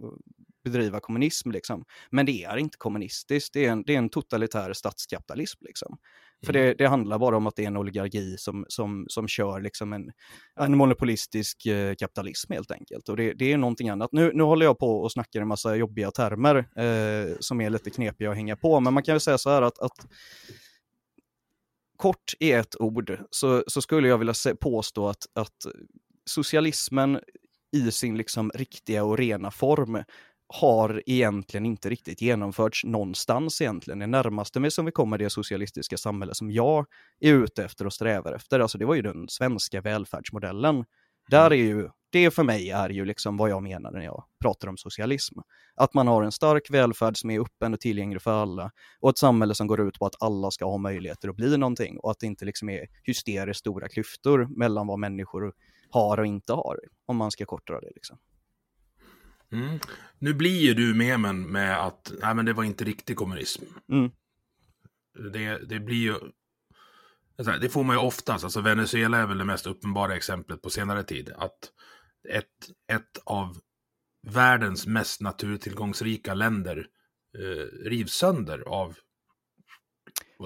bedriva 0.63 1.00
kommunism, 1.00 1.51
liksom. 1.51 1.86
men 2.10 2.25
det 2.25 2.44
är 2.44 2.58
inte 2.58 2.77
kommunistiskt. 2.77 3.53
Det 3.53 3.65
är 3.65 3.72
en, 3.72 3.84
det 3.84 3.94
är 3.94 3.98
en 3.98 4.10
totalitär 4.10 4.74
statskapitalism. 4.74 5.65
Liksom. 5.65 5.98
För 6.46 6.54
det, 6.54 6.74
det, 6.74 6.88
handlar 6.88 7.20
bara 7.20 7.38
om 7.38 7.48
att 7.48 7.56
det 7.56 7.64
är 7.64 7.68
en 7.68 7.78
oligarki 7.78 8.38
som, 8.38 8.66
som, 8.68 9.06
som 9.08 9.28
kör 9.28 9.62
liksom 9.62 9.94
en, 9.94 10.12
en 10.60 10.78
monopolistisk 10.78 11.66
eh, 11.66 11.96
kapitalism 11.96 12.54
helt 12.54 12.72
enkelt. 12.72 13.10
Och 13.10 13.18
det, 13.18 13.34
det 13.34 13.54
är 13.54 13.58
någonting 13.58 13.90
annat. 13.90 14.10
Nu, 14.12 14.32
nu 14.34 14.44
håller 14.44 14.66
jag 14.66 14.80
på 14.80 15.02
och 15.02 15.12
snackar 15.12 15.42
en 15.42 15.48
massa 15.48 15.76
jobbiga 15.76 16.12
termer 16.12 16.56
eh, 16.58 17.36
som 17.40 17.62
är 17.62 17.70
lite 17.70 17.90
knepiga 17.90 18.30
att 18.30 18.36
hänga 18.36 18.56
på, 18.56 18.80
men 18.80 18.94
man 18.94 19.04
kan 19.04 19.14
väl 19.14 19.22
säga 19.22 19.38
så 19.38 19.50
här 19.50 19.62
att, 19.62 19.80
att 19.80 20.08
kort 21.98 22.34
i 22.40 22.52
ett 22.52 22.82
ord 22.82 23.20
så, 23.32 23.64
så 23.68 23.82
skulle 23.82 24.08
jag 24.08 24.18
vilja 24.18 24.34
se, 24.34 24.56
påstå 24.56 25.08
att, 25.08 25.28
att 25.34 25.58
socialismen 26.26 27.20
i 27.72 27.92
sin 27.92 28.18
liksom 28.18 28.52
riktiga 28.56 29.04
och 29.04 29.18
rena 29.18 29.52
form 29.52 30.04
har 30.53 31.03
egentligen 31.05 31.65
inte 31.65 31.89
riktigt 31.89 32.22
genomförts 32.22 32.84
någonstans 32.84 33.62
egentligen. 33.62 34.00
Det 34.00 34.08
närmaste 34.08 34.60
med 34.60 34.74
som 34.74 34.86
vi 34.86 34.91
kommer 34.91 35.17
det 35.17 35.29
socialistiska 35.29 35.98
samhälle 35.98 36.36
som 36.36 36.51
jag 36.51 36.86
är 37.20 37.34
ute 37.34 37.63
efter 37.65 37.86
och 37.86 37.93
strävar 37.93 38.34
efter, 38.34 38.60
alltså 38.60 38.77
det 38.77 38.86
var 38.86 38.96
ju 38.96 39.01
den 39.01 39.29
svenska 39.29 39.81
välfärdsmodellen. 39.81 40.86
Där 41.29 41.46
mm. 41.46 41.60
är 41.60 41.63
ju, 41.63 41.89
det 42.12 42.31
för 42.31 42.43
mig 42.43 42.70
är 42.70 42.89
ju 42.89 43.05
liksom 43.05 43.38
vad 43.38 43.50
jag 43.50 43.63
menar 43.63 43.91
när 43.91 44.01
jag 44.01 44.24
pratar 44.41 44.67
om 44.67 44.77
socialism. 44.77 45.39
Att 45.75 45.93
man 45.93 46.08
har 46.08 46.24
en 46.24 46.31
stark 46.31 46.72
välfärd 46.72 47.17
som 47.17 47.29
är 47.29 47.39
öppen 47.39 47.74
och 47.74 47.79
tillgänglig 47.79 48.22
för 48.22 48.41
alla 48.41 48.72
och 49.00 49.10
ett 49.10 49.17
samhälle 49.17 49.55
som 49.55 49.67
går 49.67 49.81
ut 49.81 50.00
på 50.00 50.05
att 50.05 50.15
alla 50.20 50.51
ska 50.51 50.65
ha 50.65 50.77
möjligheter 50.77 51.29
att 51.29 51.36
bli 51.36 51.58
någonting 51.58 51.98
och 52.00 52.12
att 52.12 52.20
det 52.20 52.25
inte 52.25 52.46
liksom 52.46 52.70
är 52.70 52.88
hysteriskt 53.03 53.60
stora 53.60 53.88
klyftor 53.88 54.48
mellan 54.58 54.88
vad 54.88 55.00
människor 55.00 55.53
har 55.89 56.17
och 56.17 56.25
inte 56.25 56.53
har, 56.53 56.79
om 57.05 57.17
man 57.17 57.31
ska 57.31 57.46
korta 57.46 57.81
det. 57.81 57.91
Liksom. 57.96 58.17
Mm. 59.51 59.79
Nu 60.20 60.34
blir 60.34 60.62
ju 60.62 60.74
du 60.74 60.93
memen 60.93 61.51
med 61.51 61.86
att 61.86 62.12
nej, 62.22 62.36
men 62.36 62.46
det 62.46 62.53
var 62.53 62.63
inte 62.63 62.84
riktig 62.84 63.17
kommunism. 63.17 63.63
Mm. 63.91 64.12
Det, 65.34 65.58
det 65.58 65.79
blir 65.79 65.96
ju... 66.03 66.15
Det 67.62 67.70
får 67.70 67.84
man 67.84 67.96
ju 67.96 68.01
oftast, 68.01 68.43
alltså 68.43 68.62
Venezuela 68.62 69.17
är 69.17 69.25
väl 69.25 69.38
det 69.38 69.46
mest 69.46 69.67
uppenbara 69.67 70.15
exemplet 70.15 70.62
på 70.62 70.70
senare 70.70 71.03
tid. 71.03 71.34
Att 71.38 71.72
ett, 72.29 72.46
ett 72.91 73.17
av 73.24 73.58
världens 74.27 74.88
mest 74.88 75.22
naturtillgångsrika 75.22 76.34
länder 76.34 76.88
eh, 77.38 77.89
rivs 77.89 78.13
sönder 78.13 78.60
av 78.60 78.98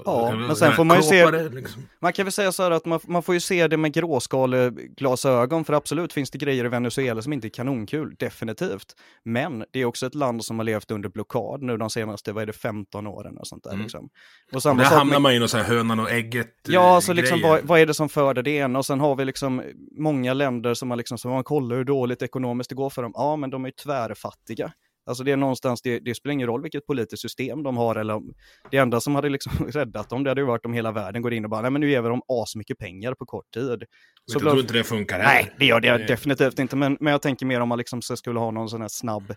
Ja, 0.05 0.35
men 0.35 0.55
sen 0.55 0.71
får 0.73 0.83
man 0.83 0.97
ju 0.97 1.03
se, 1.03 1.31
liksom. 1.49 1.87
man 2.01 2.13
kan 2.13 2.25
väl 2.25 2.31
säga 2.31 2.51
så 2.51 2.63
här 2.63 2.71
att 2.71 2.85
man, 2.85 2.99
man 3.07 3.23
får 3.23 3.35
ju 3.35 3.39
se 3.41 3.67
det 3.67 3.77
med 3.77 3.93
gråskaleglasögon, 3.93 5.65
för 5.65 5.73
absolut 5.73 6.13
finns 6.13 6.31
det 6.31 6.37
grejer 6.37 6.65
i 6.65 6.67
Venezuela 6.67 7.21
som 7.21 7.33
inte 7.33 7.47
är 7.47 7.49
kanonkul, 7.49 8.15
definitivt. 8.19 8.95
Men 9.23 9.65
det 9.71 9.79
är 9.81 9.85
också 9.85 10.05
ett 10.07 10.15
land 10.15 10.45
som 10.45 10.59
har 10.59 10.63
levt 10.63 10.91
under 10.91 11.09
blockad 11.09 11.61
nu 11.61 11.77
de 11.77 11.89
senaste, 11.89 12.31
vad 12.33 12.41
är 12.41 12.45
det, 12.47 12.53
15 12.53 13.07
åren 13.07 13.37
och 13.37 13.47
sånt 13.47 13.63
där 13.63 13.71
Mm. 13.71 13.81
liksom. 13.83 14.09
Och 14.53 14.63
samma 14.63 14.81
Där 14.83 14.89
hamnar 14.89 15.05
med- 15.13 15.21
man 15.21 15.35
ju 15.35 15.45
i 15.45 15.47
sån 15.47 15.59
här 15.59 15.67
hönan 15.67 15.99
och 15.99 16.11
ägget 16.11 16.47
Ja, 16.67 16.95
alltså 16.95 17.11
eh, 17.11 17.15
liksom 17.15 17.41
vad, 17.41 17.61
vad 17.63 17.79
är 17.79 17.85
det 17.85 17.93
som 17.93 18.09
föder 18.09 18.43
det 18.43 18.51
ena? 18.51 18.79
Och 18.79 18.85
sen 18.85 18.99
har 18.99 19.15
vi 19.15 19.25
liksom 19.25 19.61
många 19.97 20.33
länder 20.33 20.73
som 20.73 20.87
man 20.87 20.97
liksom, 20.97 21.17
som 21.17 21.31
man 21.31 21.43
kollar 21.43 21.75
hur 21.75 21.83
dåligt 21.83 22.21
ekonomiskt 22.21 22.69
det 22.69 22.75
går 22.75 22.89
för 22.89 23.01
dem. 23.03 23.11
Ja, 23.15 23.35
men 23.35 23.49
de 23.49 23.63
är 23.65 23.67
ju 23.67 23.71
tvärfattiga. 23.71 24.71
Alltså 25.05 25.23
det 25.23 25.31
är 25.31 25.37
någonstans, 25.37 25.81
det, 25.81 25.99
det 25.99 26.15
spelar 26.15 26.33
ingen 26.33 26.47
roll 26.47 26.61
vilket 26.61 26.85
politiskt 26.85 27.21
system 27.21 27.63
de 27.63 27.77
har 27.77 27.95
eller 27.95 28.13
om, 28.13 28.33
det 28.71 28.77
enda 28.77 29.01
som 29.01 29.15
hade 29.15 29.29
liksom 29.29 29.51
räddat 29.67 30.09
dem, 30.09 30.23
det 30.23 30.29
hade 30.29 30.41
ju 30.41 30.47
varit 30.47 30.65
om 30.65 30.73
hela 30.73 30.91
världen 30.91 31.21
går 31.21 31.33
in 31.33 31.43
och 31.43 31.49
bara, 31.49 31.61
nej 31.61 31.71
men 31.71 31.81
nu 31.81 31.89
ger 31.89 32.01
vi 32.01 32.09
dem 32.09 32.21
asmycket 32.27 32.77
pengar 32.77 33.13
på 33.13 33.25
kort 33.25 33.53
tid. 33.53 33.83
Så 34.31 34.35
jag 34.35 34.41
tror 34.41 34.59
inte 34.59 34.73
det 34.73 34.83
funkar 34.83 35.19
heller. 35.19 35.33
Nej, 35.33 35.55
det 35.59 35.65
gör 35.65 35.79
det 35.79 35.95
Eh, 35.95 36.07
definitivt 36.07 36.59
inte, 36.59 36.75
men, 36.75 36.97
men 36.99 37.11
jag 37.11 37.21
tänker 37.21 37.45
mer 37.45 37.61
om 37.61 37.69
man 37.69 37.77
liksom 37.77 38.01
skulle 38.01 38.39
ha 38.39 38.51
någon 38.51 38.69
sån 38.69 38.81
här 38.81 38.87
snabb 38.87 39.33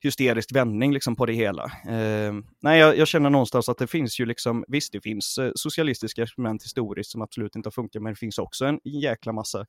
hysterisk 0.00 0.54
vändning 0.54 0.92
liksom 0.92 1.16
på 1.16 1.26
det 1.26 1.32
hela. 1.32 1.64
Eh, 1.64 2.32
nej, 2.62 2.80
jag, 2.80 2.98
jag 2.98 3.08
känner 3.08 3.30
någonstans 3.30 3.68
att 3.68 3.78
det 3.78 3.86
finns 3.86 4.20
ju 4.20 4.26
liksom, 4.26 4.64
visst 4.68 4.92
det 4.92 5.00
finns 5.00 5.38
eh, 5.38 5.50
socialistiska 5.54 6.22
experiment 6.22 6.64
historiskt 6.64 7.10
som 7.10 7.22
absolut 7.22 7.56
inte 7.56 7.66
har 7.66 7.72
funkat, 7.72 8.02
men 8.02 8.12
det 8.12 8.18
finns 8.18 8.38
också 8.38 8.64
en 8.64 8.80
jäkla 8.84 9.32
massa 9.32 9.66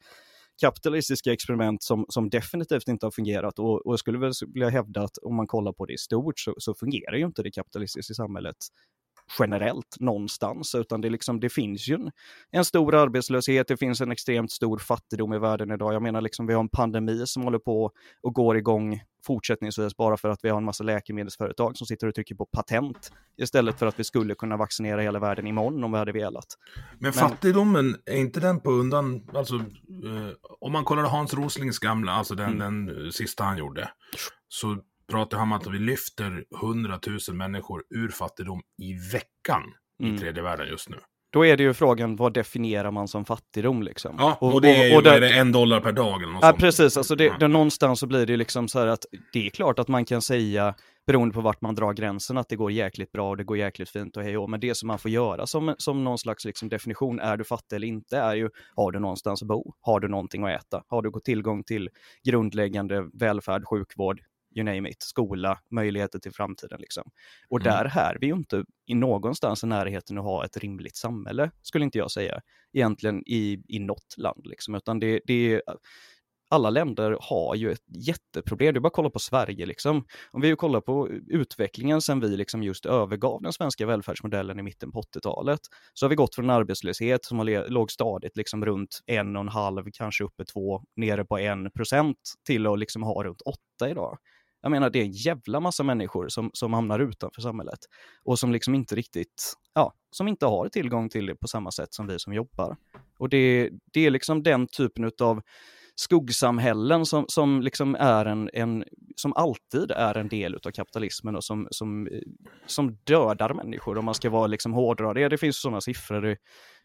kapitalistiska 0.62 1.34
experiment 1.34 1.84
som, 1.84 2.06
som 2.10 2.30
definitivt 2.30 2.88
inte 2.88 3.06
har 3.06 3.12
fungerat. 3.12 3.60
Och, 3.60 3.86
och 3.86 3.94
jag 3.94 4.00
skulle 4.00 4.18
väl 4.18 4.32
vilja 4.54 4.70
hävda 4.70 5.02
att 5.02 5.18
om 5.18 5.36
man 5.36 5.48
kollar 5.48 5.74
på 5.74 5.86
det 5.86 5.94
i 5.94 5.98
stort 5.98 6.40
så, 6.40 6.56
så 6.58 6.76
fungerar 6.76 7.16
ju 7.16 7.26
inte 7.26 7.44
det 7.44 7.52
kapitalistiska 7.52 8.14
samhället 8.14 8.56
generellt 9.40 9.96
någonstans, 10.00 10.76
utan 10.76 11.02
det, 11.02 11.10
liksom, 11.10 11.40
det 11.40 11.50
finns 11.50 11.88
ju 11.88 11.94
en, 11.96 12.12
en 12.52 12.66
stor 12.66 12.96
arbetslöshet, 12.96 13.68
det 13.68 13.78
finns 13.78 14.02
en 14.02 14.12
extremt 14.12 14.52
stor 14.52 14.78
fattigdom 14.78 15.34
i 15.34 15.40
världen 15.40 15.72
idag. 15.72 15.94
Jag 15.94 16.02
menar, 16.02 16.22
liksom, 16.22 16.48
vi 16.48 16.54
har 16.54 16.62
en 16.62 16.70
pandemi 16.70 17.28
som 17.28 17.44
håller 17.44 17.60
på 17.60 17.92
och 18.22 18.34
går 18.34 18.58
igång 18.58 19.02
fortsättningsvis 19.26 19.98
bara 19.98 20.18
för 20.18 20.30
att 20.30 20.40
vi 20.44 20.50
har 20.50 20.58
en 20.58 20.64
massa 20.64 20.84
läkemedelsföretag 20.84 21.78
som 21.78 21.88
sitter 21.88 22.08
och 22.08 22.16
trycker 22.16 22.36
på 22.36 22.46
patent 22.46 23.12
istället 23.38 23.80
för 23.80 23.86
att 23.86 24.00
vi 24.00 24.04
skulle 24.04 24.36
kunna 24.36 24.58
vaccinera 24.58 25.02
hela 25.02 25.20
världen 25.20 25.48
imorgon 25.48 25.84
om 25.84 25.92
vi 25.92 25.98
hade 25.98 26.12
velat. 26.12 26.46
Men 27.00 27.14
fattigdomen, 27.14 27.96
är 28.06 28.16
inte 28.16 28.40
den 28.40 28.60
på 28.60 28.72
undan, 28.72 29.30
alltså 29.34 29.56
eh, 29.56 30.30
om 30.60 30.72
man 30.72 30.84
kollar 30.84 31.04
Hans 31.04 31.34
Roslings 31.34 31.80
gamla, 31.80 32.12
alltså 32.12 32.36
den, 32.36 32.62
Mm. 32.62 32.86
den 32.86 33.12
sista 33.12 33.44
han 33.44 33.58
gjorde, 33.58 33.90
så 34.48 34.78
pratar 35.12 35.38
om 35.42 35.52
att 35.52 35.68
vi 35.68 35.80
lyfter 35.80 36.46
100 36.62 37.00
000 37.30 37.38
människor 37.38 37.84
ur 37.90 38.10
fattigdom 38.10 38.62
i 38.82 38.94
veckan 39.12 39.64
Mm. 40.04 40.16
i 40.16 40.20
tredje 40.20 40.44
världen 40.44 40.68
just 40.68 40.90
nu. 40.90 40.98
Då 41.34 41.46
är 41.46 41.58
det 41.58 41.64
ju 41.64 41.74
frågan, 41.74 42.16
vad 42.16 42.34
definierar 42.34 42.92
man 42.92 43.08
som 43.08 43.26
fattigdom 43.26 43.84
liksom? 43.84 44.16
Ja, 44.20 44.38
och, 44.42 44.62
det 44.62 44.70
är 44.76 44.88
ju, 44.90 44.98
och 44.98 45.04
vad 45.04 45.14
är 45.14 45.22
där- 45.22 45.30
det, 45.30 45.38
en 45.40 45.52
dollar 45.52 45.80
per 45.80 45.92
dag 45.92 46.24
eller 46.24 46.34
något 46.34 46.42
Ja, 46.44 46.50
sånt. 46.50 46.60
precis. 46.62 46.98
Alltså 46.98 47.16
det, 47.16 47.24
Ja. 47.26 47.36
det, 47.40 47.48
någonstans 47.48 48.00
så 48.00 48.08
blir 48.08 48.26
det 48.26 48.32
ju 48.34 48.38
liksom 48.38 48.68
så 48.68 48.80
här 48.80 48.88
att 48.88 49.06
det 49.34 49.46
är 49.46 49.50
klart 49.50 49.80
att 49.80 49.88
man 49.88 50.06
kan 50.06 50.22
säga, 50.22 50.76
beroende 51.08 51.34
på 51.34 51.42
vart 51.42 51.62
man 51.62 51.76
drar 51.76 51.94
gränsen, 51.94 52.38
att 52.38 52.50
det 52.50 52.56
går 52.56 52.72
jäkligt 52.72 53.12
bra 53.12 53.30
och 53.30 53.38
det 53.38 53.44
går 53.44 53.58
jäkligt 53.58 53.90
fint 53.90 54.18
och 54.18 54.24
hej 54.24 54.38
och, 54.38 54.50
Men 54.50 54.60
det 54.60 54.76
som 54.76 54.88
man 54.88 55.00
får 55.00 55.12
göra 55.12 55.48
som, 55.48 55.76
som 55.78 56.04
någon 56.04 56.18
slags 56.18 56.46
liksom 56.46 56.70
definition, 56.70 57.20
är 57.20 57.38
du 57.38 57.44
fattig 57.44 57.76
eller 57.76 57.88
inte, 57.88 58.18
är 58.18 58.36
ju, 58.36 58.50
har 58.76 58.92
du 58.92 59.00
någonstans 59.00 59.42
att 59.42 59.48
bo? 59.48 59.74
Har 59.82 60.00
du 60.00 60.08
någonting 60.08 60.44
att 60.44 60.62
äta? 60.62 60.84
Har 60.88 61.02
du 61.02 61.12
tillgång 61.24 61.64
till 61.64 61.90
grundläggande 62.24 63.06
välfärd, 63.14 63.64
sjukvård, 63.66 64.20
you 64.58 64.66
name 64.66 64.90
it, 64.90 65.02
skola, 65.02 65.60
möjligheter 65.72 66.20
till 66.20 66.34
framtiden 66.34 66.80
liksom. 66.82 67.04
Och 67.50 67.62
Mm. 67.62 67.74
där 67.74 67.86
här 67.86 68.18
vi 68.22 68.28
ju 68.28 68.34
inte 68.34 68.64
i 68.86 68.96
någonstans 68.96 69.64
i 69.64 69.68
närheten 69.68 70.18
att 70.18 70.24
ha 70.24 70.46
ett 70.46 70.58
rimligt 70.58 70.96
samhälle, 70.96 71.52
skulle 71.62 71.86
inte 71.86 71.98
jag 71.98 72.12
säga, 72.12 72.42
egentligen 72.74 73.24
i, 73.26 73.64
i 73.68 73.80
något 73.80 74.18
land 74.18 74.42
liksom, 74.46 74.76
utan 74.76 75.00
det, 75.00 75.22
det 75.26 75.54
är 75.54 75.62
alla 76.50 76.70
länder 76.70 77.18
har 77.22 77.56
ju 77.56 77.72
ett 77.72 77.84
jätteproblem. 78.08 78.74
Det 78.74 78.78
är 78.78 78.82
bara 78.82 78.88
att 78.88 78.94
kolla 78.94 79.10
på 79.10 79.20
Sverige 79.20 79.66
liksom. 79.66 80.06
Om 80.32 80.42
vi 80.42 80.56
kollar 80.56 80.82
på 80.82 81.10
utvecklingen 81.28 82.02
sen 82.02 82.20
vi 82.20 82.38
liksom 82.38 82.64
just 82.64 82.86
övergav 82.86 83.42
den 83.42 83.54
svenska 83.54 83.86
välfärdsmodellen 83.86 84.60
i 84.60 84.64
mitten 84.64 84.92
på 84.92 85.02
80-talet, 85.02 85.60
så 85.94 86.06
har 86.06 86.10
vi 86.10 86.16
gått 86.16 86.36
från 86.36 86.46
en 86.46 86.56
arbetslöshet 86.56 87.26
som 87.26 87.64
låg 87.68 87.92
stadigt 87.92 88.38
liksom 88.38 88.66
runt 88.66 89.00
en 89.06 89.36
och 89.36 89.42
en 89.42 89.48
halv, 89.48 89.84
kanske 89.94 90.24
uppe 90.24 90.46
två, 90.46 90.84
nere 90.96 91.26
på 91.26 91.40
en 91.40 91.72
procent 91.72 92.18
till 92.46 92.68
att 92.68 92.80
liksom 92.80 93.04
ha 93.04 93.24
runt 93.24 93.42
åtta 93.42 93.90
idag. 93.90 94.18
Jag 94.62 94.72
menar, 94.72 94.90
det 94.90 95.00
är 95.00 95.04
en 95.04 95.12
jävla 95.12 95.60
massa 95.60 95.84
människor 95.84 96.28
som, 96.30 96.50
som 96.54 96.74
hamnar 96.74 97.00
utanför 97.00 97.42
samhället 97.42 97.80
och 98.24 98.40
som 98.40 98.52
liksom 98.52 98.76
inte 98.76 98.96
riktigt, 98.96 99.54
ja, 99.74 99.94
som 100.12 100.28
inte 100.28 100.46
har 100.46 100.70
tillgång 100.70 101.10
till 101.10 101.26
det 101.26 101.36
på 101.36 101.48
samma 101.48 101.72
sätt 101.72 101.94
som 101.94 102.08
vi 102.08 102.20
som 102.20 102.34
jobbar. 102.34 102.78
Och 103.20 103.30
det, 103.30 103.70
det 103.94 104.06
är 104.06 104.12
liksom 104.12 104.44
den 104.44 104.68
typen 104.68 105.12
av 105.22 105.42
skuggsamhällen 105.96 107.06
som, 107.06 107.26
som 107.28 107.62
liksom 107.62 107.96
är 107.96 108.26
en, 108.26 108.50
en, 108.54 108.84
som 109.16 109.34
alltid 109.34 109.92
är 109.92 110.18
en 110.18 110.28
del 110.28 110.56
av 110.56 110.72
kapitalismen 110.72 111.36
och 111.36 111.44
som, 111.44 111.68
som, 111.72 112.08
eh, 112.08 112.22
som 112.66 112.98
dödar 113.04 113.54
människor 113.54 113.98
om 113.98 114.06
man 114.06 114.14
ska 114.16 114.30
vara 114.30 114.48
liksom 114.48 114.74
hårdra 114.74 115.14
Det, 115.14 115.30
det 115.30 115.38
finns 115.38 115.62
sådana 115.62 115.82
siffror. 115.82 116.22
Det- 116.22 116.38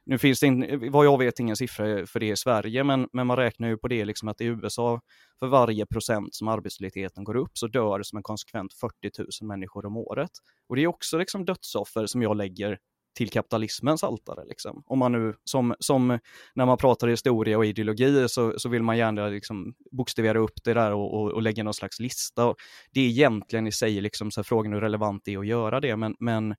nu 0.05 0.19
finns 0.19 0.41
det, 0.41 0.47
in, 0.47 0.91
vad 0.93 1.07
jag 1.07 1.19
vet, 1.19 1.41
ingen 1.41 1.57
siffra 1.57 2.07
för 2.07 2.21
det 2.21 2.29
i 2.29 2.37
Sverige, 2.37 2.85
men, 2.85 3.09
men 3.13 3.27
man 3.27 3.37
räknar 3.37 3.69
ju 3.69 3.77
på 3.77 3.89
det 3.89 4.05
liksom 4.05 4.29
att 4.29 4.41
i 4.41 4.45
USA, 4.45 5.01
för 5.39 5.47
varje 5.47 5.87
procent 5.87 6.35
som 6.35 6.49
arbetslösheten 6.49 7.25
går 7.25 7.37
upp, 7.37 7.51
så 7.59 7.67
dör 7.67 8.03
som 8.03 8.17
en 8.17 8.23
konsekvent 8.23 8.75
40 8.75 8.95
000 9.19 9.49
människor 9.49 9.87
om 9.87 9.97
året. 9.97 10.31
Och 10.69 10.77
det 10.77 10.83
är 10.83 10.87
också 10.87 11.19
liksom 11.19 11.45
dödsoffer 11.45 12.07
som 12.07 12.23
jag 12.23 12.37
lägger 12.37 12.79
till 13.15 13.31
kapitalismens 13.31 14.05
altare. 14.05 14.45
Liksom. 14.45 14.83
Om 14.87 14.99
man 14.99 15.13
nu, 15.13 15.35
som, 15.45 15.75
som 15.79 16.19
när 16.55 16.67
man 16.67 16.79
pratar 16.79 17.09
historia 17.09 17.59
och 17.59 17.67
ideologi 17.67 18.29
så, 18.29 18.59
så 18.59 18.69
vill 18.69 18.83
man 18.83 18.99
gärna 18.99 19.29
liksom 19.29 19.75
bokstavera 19.91 20.39
upp 20.39 20.65
det 20.65 20.75
där 20.75 20.93
och, 20.93 21.15
och, 21.15 21.33
och 21.33 21.43
lägga 21.43 21.63
någon 21.63 21.75
slags 21.75 22.01
lista. 22.01 22.47
Och 22.47 22.57
det 22.93 23.01
är 23.01 23.09
egentligen 23.09 23.67
i 23.67 23.73
sig 23.73 24.01
liksom 24.01 24.31
så 24.31 24.45
frågan 24.45 24.73
hur 24.73 24.81
relevant 24.81 25.23
det 25.25 25.35
är 25.35 25.39
att 25.39 25.47
göra 25.47 25.81
det, 25.81 25.97
men, 25.97 26.15
men 26.19 26.55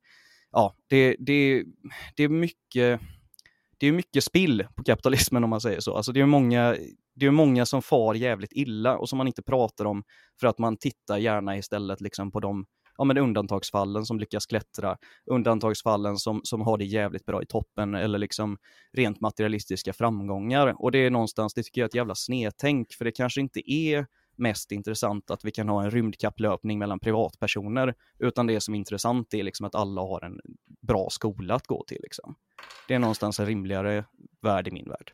ja, 0.52 0.76
det, 0.90 1.16
det, 1.20 1.64
det 2.16 2.24
är 2.24 2.30
mycket 2.30 3.02
det 3.84 3.88
är 3.88 3.92
mycket 3.92 4.24
spill 4.24 4.68
på 4.76 4.84
kapitalismen 4.84 5.44
om 5.44 5.50
man 5.50 5.62
säger 5.62 5.80
så. 5.80 5.96
Alltså 5.96 6.12
det 6.12 6.22
är 6.22 6.26
många, 6.26 6.76
det 7.16 7.26
är 7.26 7.32
många 7.32 7.66
som 7.66 7.82
far 7.82 8.14
jävligt 8.14 8.52
illa 8.54 8.98
och 8.98 9.10
som 9.10 9.18
man 9.18 9.28
inte 9.28 9.42
pratar 9.42 9.86
om 9.86 10.04
för 10.40 10.48
att 10.48 10.60
man 10.60 10.78
tittar 10.78 11.18
gärna 11.18 11.58
istället 11.58 12.02
liksom 12.02 12.32
på 12.32 12.40
de 12.40 12.66
ja, 12.98 13.04
men 13.04 13.18
undantagsfallen 13.18 14.06
som 14.06 14.20
lyckas 14.20 14.46
klättra, 14.46 14.98
undantagsfallen 15.26 16.18
som, 16.18 16.42
som 16.44 16.62
har 16.62 16.78
det 16.78 16.86
jävligt 16.86 17.26
bra 17.26 17.42
i 17.44 17.46
toppen 17.46 17.96
eller 17.96 18.20
liksom 18.20 18.58
rent 18.94 19.22
materialistiska 19.22 19.94
framgångar. 19.94 20.84
Och 20.84 20.92
det 20.92 20.98
är 20.98 21.10
någonstans, 21.10 21.54
det 21.54 21.64
tycker 21.64 21.82
jag 21.82 21.86
är 21.86 21.90
ett 21.90 21.96
jävla 21.96 22.16
snedtänk, 22.16 22.94
för 22.94 23.06
det 23.06 23.12
kanske 23.12 23.42
inte 23.42 23.72
är 23.72 24.06
mest 24.36 24.72
intressant 24.72 25.32
att 25.32 25.46
vi 25.46 25.52
kan 25.52 25.70
ha 25.70 25.84
en 25.84 25.92
rymdkapplöpning 25.92 26.80
mellan 26.80 27.00
privatpersoner, 27.00 27.94
utan 28.20 28.48
det 28.48 28.62
som 28.62 28.74
är 28.74 28.78
intressant 28.78 29.34
är 29.34 29.44
liksom 29.44 29.66
att 29.66 29.76
alla 29.76 30.02
har 30.02 30.26
en 30.26 30.40
bra 30.82 31.08
skola 31.10 31.56
att 31.56 31.68
gå 31.68 31.84
till. 31.88 32.00
Liksom. 32.04 32.36
Det 32.88 32.94
är 32.94 33.00
någonstans 33.00 33.40
en 33.40 33.46
rimligare 33.46 34.06
värld 34.42 34.68
i 34.68 34.72
min 34.72 34.90
värld. 34.90 35.12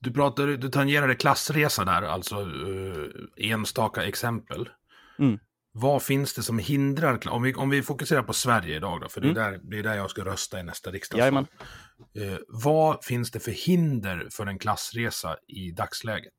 Du, 0.00 0.12
pratar, 0.12 0.46
du 0.46 0.68
tangerade 0.68 1.14
klassresa 1.14 1.84
där, 1.84 2.02
alltså 2.02 2.34
eh, 2.40 3.50
enstaka 3.50 4.04
exempel. 4.04 4.68
Mm. 5.18 5.38
Vad 5.72 6.02
finns 6.02 6.34
det 6.34 6.42
som 6.42 6.58
hindrar, 6.58 7.28
om 7.28 7.42
vi, 7.42 7.54
om 7.54 7.70
vi 7.70 7.82
fokuserar 7.82 8.22
på 8.22 8.32
Sverige 8.32 8.76
idag 8.76 9.00
då, 9.00 9.08
för 9.08 9.20
det, 9.20 9.26
är 9.26 9.30
Mm. 9.30 9.52
där, 9.52 9.60
det 9.62 9.78
är 9.78 9.82
där 9.82 9.94
jag 9.94 10.10
ska 10.10 10.24
rösta 10.24 10.60
i 10.60 10.62
nästa 10.62 10.90
riksdagsval. 10.90 11.46
Eh, 12.14 12.38
vad 12.48 13.04
finns 13.04 13.30
det 13.30 13.40
för 13.40 13.50
hinder 13.50 14.28
för 14.32 14.46
en 14.46 14.58
klassresa 14.58 15.36
i 15.46 15.70
dagsläget? 15.70 16.32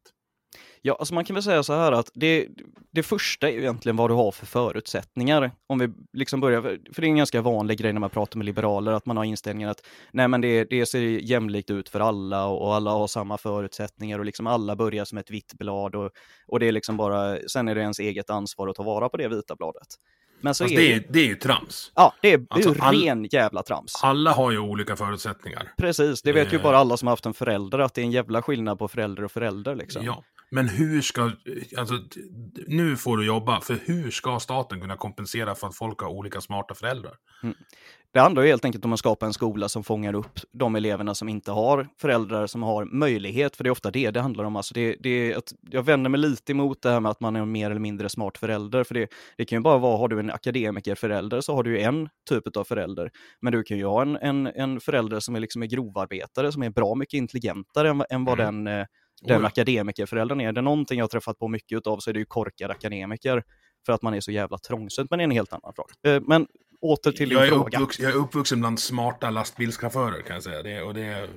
Ja, 0.81 0.95
alltså 0.99 1.13
man 1.13 1.25
kan 1.25 1.33
väl 1.33 1.43
säga 1.43 1.63
så 1.63 1.73
här 1.73 1.91
att 1.91 2.11
det, 2.13 2.47
det 2.91 3.03
första 3.03 3.49
är 3.49 3.53
ju 3.53 3.59
egentligen 3.59 3.95
vad 3.95 4.09
du 4.09 4.13
har 4.13 4.31
för 4.31 4.45
förutsättningar. 4.45 5.51
Om 5.67 5.79
vi 5.79 5.89
liksom 6.13 6.39
börjar, 6.39 6.61
för 6.93 7.01
det 7.01 7.07
är 7.07 7.09
en 7.09 7.15
ganska 7.17 7.41
vanlig 7.41 7.77
grej 7.77 7.93
när 7.93 7.99
man 7.99 8.09
pratar 8.09 8.37
med 8.37 8.45
liberaler, 8.45 8.91
att 8.91 9.05
man 9.05 9.17
har 9.17 9.23
inställningen 9.23 9.69
att 9.69 9.85
nej 10.11 10.27
men 10.27 10.41
det, 10.41 10.63
det 10.63 10.85
ser 10.85 10.99
jämlikt 11.01 11.69
ut 11.71 11.89
för 11.89 11.99
alla 11.99 12.45
och, 12.45 12.75
alla 12.75 12.91
har 12.91 13.07
samma 13.07 13.37
förutsättningar 13.37 14.19
och 14.19 14.25
liksom 14.25 14.47
alla 14.47 14.75
börjar 14.75 15.05
som 15.05 15.17
ett 15.17 15.29
vitt 15.31 15.53
blad 15.53 15.95
och, 15.95 16.11
och 16.47 16.59
det 16.59 16.67
är 16.67 16.71
liksom 16.71 16.97
bara, 16.97 17.37
sen 17.47 17.67
är 17.67 17.75
det 17.75 17.81
ens 17.81 17.99
eget 17.99 18.29
ansvar 18.29 18.67
att 18.67 18.75
ta 18.75 18.83
vara 18.83 19.09
på 19.09 19.17
det 19.17 19.27
vita 19.27 19.55
bladet. 19.55 19.87
Men 20.41 20.53
så 20.55 20.63
Fast 20.63 20.73
är 20.73 20.77
det, 20.77 20.93
är, 20.93 21.03
det 21.09 21.19
är 21.19 21.25
ju 21.27 21.35
trams. 21.35 21.91
ja, 21.95 22.13
det 22.21 22.33
är 22.33 22.45
Alltså, 22.49 22.73
ju 22.73 22.79
all- 22.79 23.01
ren 23.03 23.27
jävla 23.31 23.63
trams. 23.63 23.93
Alla 24.03 24.31
har 24.31 24.51
ju 24.51 24.59
olika 24.59 24.95
förutsättningar. 24.95 25.73
Precis, 25.77 26.21
det 26.21 26.31
vet 26.33 26.53
ju 26.53 26.57
Eh. 26.57 26.63
bara 26.63 26.77
alla 26.77 26.97
som 26.97 27.07
har 27.07 27.11
haft 27.11 27.25
en 27.25 27.33
förälder 27.33 27.79
att 27.79 27.93
det 27.93 28.01
är 28.01 28.05
en 28.05 28.11
jävla 28.11 28.41
skillnad 28.41 28.79
på 28.79 28.87
förälder 28.87 29.23
och 29.23 29.31
förälder 29.31 29.75
liksom. 29.75 30.05
Ja. 30.05 30.23
Men 30.51 30.67
hur 30.69 31.01
ska, 31.01 31.31
alltså 31.77 31.93
nu 32.67 32.97
får 32.97 33.17
du 33.17 33.25
jobba, 33.25 33.61
för 33.61 33.79
hur 33.85 34.11
ska 34.11 34.39
staten 34.39 34.81
kunna 34.81 34.97
kompensera 34.97 35.55
för 35.55 35.67
att 35.67 35.75
folk 35.75 36.01
har 36.01 36.09
olika 36.09 36.41
smarta 36.41 36.75
föräldrar? 36.75 37.13
Mm. 37.43 37.55
Det 38.11 38.19
handlar 38.19 38.43
ju 38.43 38.49
helt 38.49 38.65
enkelt 38.65 38.85
om 38.85 38.93
att 38.93 38.99
skapa 38.99 39.25
en 39.25 39.33
skola 39.33 39.69
som 39.69 39.83
fångar 39.83 40.13
upp 40.13 40.39
de 40.51 40.75
eleverna 40.75 41.15
som 41.15 41.29
inte 41.29 41.51
har 41.51 41.87
föräldrar 42.01 42.47
som 42.47 42.63
har 42.63 42.85
möjlighet, 42.85 43.55
för 43.55 43.63
det 43.63 43.67
är 43.67 43.71
ofta 43.71 43.91
det 43.91 44.11
det 44.11 44.21
handlar 44.21 44.43
om. 44.43 44.55
Alltså 44.55 44.73
det, 44.73 44.95
det 44.99 45.35
att 45.35 45.53
jag 45.69 45.83
vänder 45.83 46.09
mig 46.09 46.19
lite 46.19 46.51
emot 46.51 46.81
det 46.81 46.89
här 46.89 46.99
med 46.99 47.09
att 47.09 47.19
man 47.19 47.35
är 47.35 47.41
en 47.41 47.51
mer 47.51 47.71
eller 47.71 47.79
mindre 47.79 48.09
smart 48.09 48.37
förälder, 48.37 48.83
för 48.83 48.95
det, 48.95 49.09
det 49.37 49.45
kan 49.45 49.57
ju 49.57 49.61
bara 49.61 49.77
vara, 49.77 49.97
har 49.97 50.07
du 50.07 50.19
en 50.19 50.31
akademikerförälder 50.31 51.41
så 51.41 51.55
har 51.55 51.63
du 51.63 51.77
ju 51.77 51.79
en 51.79 52.09
typ 52.29 52.57
av 52.57 52.63
förälder, 52.63 53.11
men 53.41 53.53
du 53.53 53.63
kan 53.63 53.77
ju 53.77 53.85
ha 53.85 54.01
en, 54.01 54.15
en, 54.15 54.47
en 54.47 54.79
förälder 54.79 55.19
som 55.19 55.35
är 55.35 55.39
liksom 55.39 55.61
en 55.61 55.69
grovarbetare, 55.69 56.51
som 56.51 56.63
är 56.63 56.69
bra 56.69 56.95
mycket 56.95 57.17
intelligentare 57.17 57.89
än, 57.89 58.03
än 58.09 58.25
vad 58.25 58.39
mm. 58.39 58.63
den, 58.63 58.85
den 59.21 59.45
akademikerföräldern 59.45 60.41
är. 60.41 60.51
Det 60.51 60.59
är 60.59 60.61
någonting 60.61 60.99
jag 60.99 61.03
har 61.03 61.09
träffat 61.09 61.39
på 61.39 61.47
mycket 61.47 61.87
av 61.87 61.99
så 61.99 62.09
är 62.09 62.13
det 62.13 62.19
ju 62.19 62.25
korkade 62.25 62.73
akademiker, 62.73 63.43
för 63.85 63.93
att 63.93 64.01
man 64.01 64.13
är 64.13 64.19
så 64.19 64.31
jävla 64.31 64.57
trångsynt, 64.57 65.09
men 65.09 65.19
det 65.19 65.23
är 65.23 65.25
en 65.25 65.31
helt 65.31 65.53
annan 65.53 65.73
fråga. 65.75 66.15
Eh, 66.15 66.21
men 66.27 66.47
åter 66.81 67.11
till 67.11 67.31
jag 67.31 67.43
din 67.43 67.49
fråga. 67.49 67.77
Uppvux, 67.77 67.99
jag 67.99 68.11
är 68.11 68.15
uppvuxen 68.15 68.59
bland 68.59 68.79
smarta 68.79 69.29
lastbilschaufförer 69.29 70.21
kan 70.21 70.33
jag 70.33 70.43
säga. 70.43 70.63
Det, 70.63 70.81
och 70.81 70.93
det, 70.93 71.29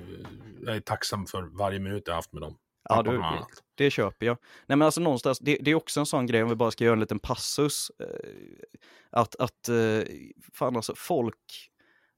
jag 0.65 0.75
är 0.75 0.79
tacksam 0.79 1.25
för 1.25 1.41
varje 1.41 1.79
minut 1.79 2.03
jag 2.05 2.15
haft 2.15 2.33
med 2.33 2.41
dem. 2.41 2.57
Ja, 2.89 3.01
du, 3.01 3.11
det, 3.17 3.45
det 3.75 3.91
köper 3.91 4.25
jag. 4.25 4.37
Nej, 4.67 4.77
men 4.77 4.81
alltså 4.81 5.01
någonstans, 5.01 5.39
det, 5.39 5.57
det, 5.61 5.71
är 5.71 5.75
också 5.75 5.99
en 5.99 6.05
sån 6.05 6.25
grej, 6.25 6.43
om 6.43 6.49
vi 6.49 6.55
bara 6.55 6.71
ska 6.71 6.83
göra 6.83 6.93
en 6.93 6.99
liten 6.99 7.19
passus, 7.19 7.91
eh, 7.99 8.07
att, 9.09 9.35
att 9.35 9.69
eh, 9.69 10.03
fan 10.53 10.75
alltså, 10.75 10.93
folk, 10.95 11.69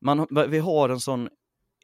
man, 0.01 0.27
vi 0.49 0.59
har 0.59 0.89
en 0.89 0.99
sån 0.99 1.29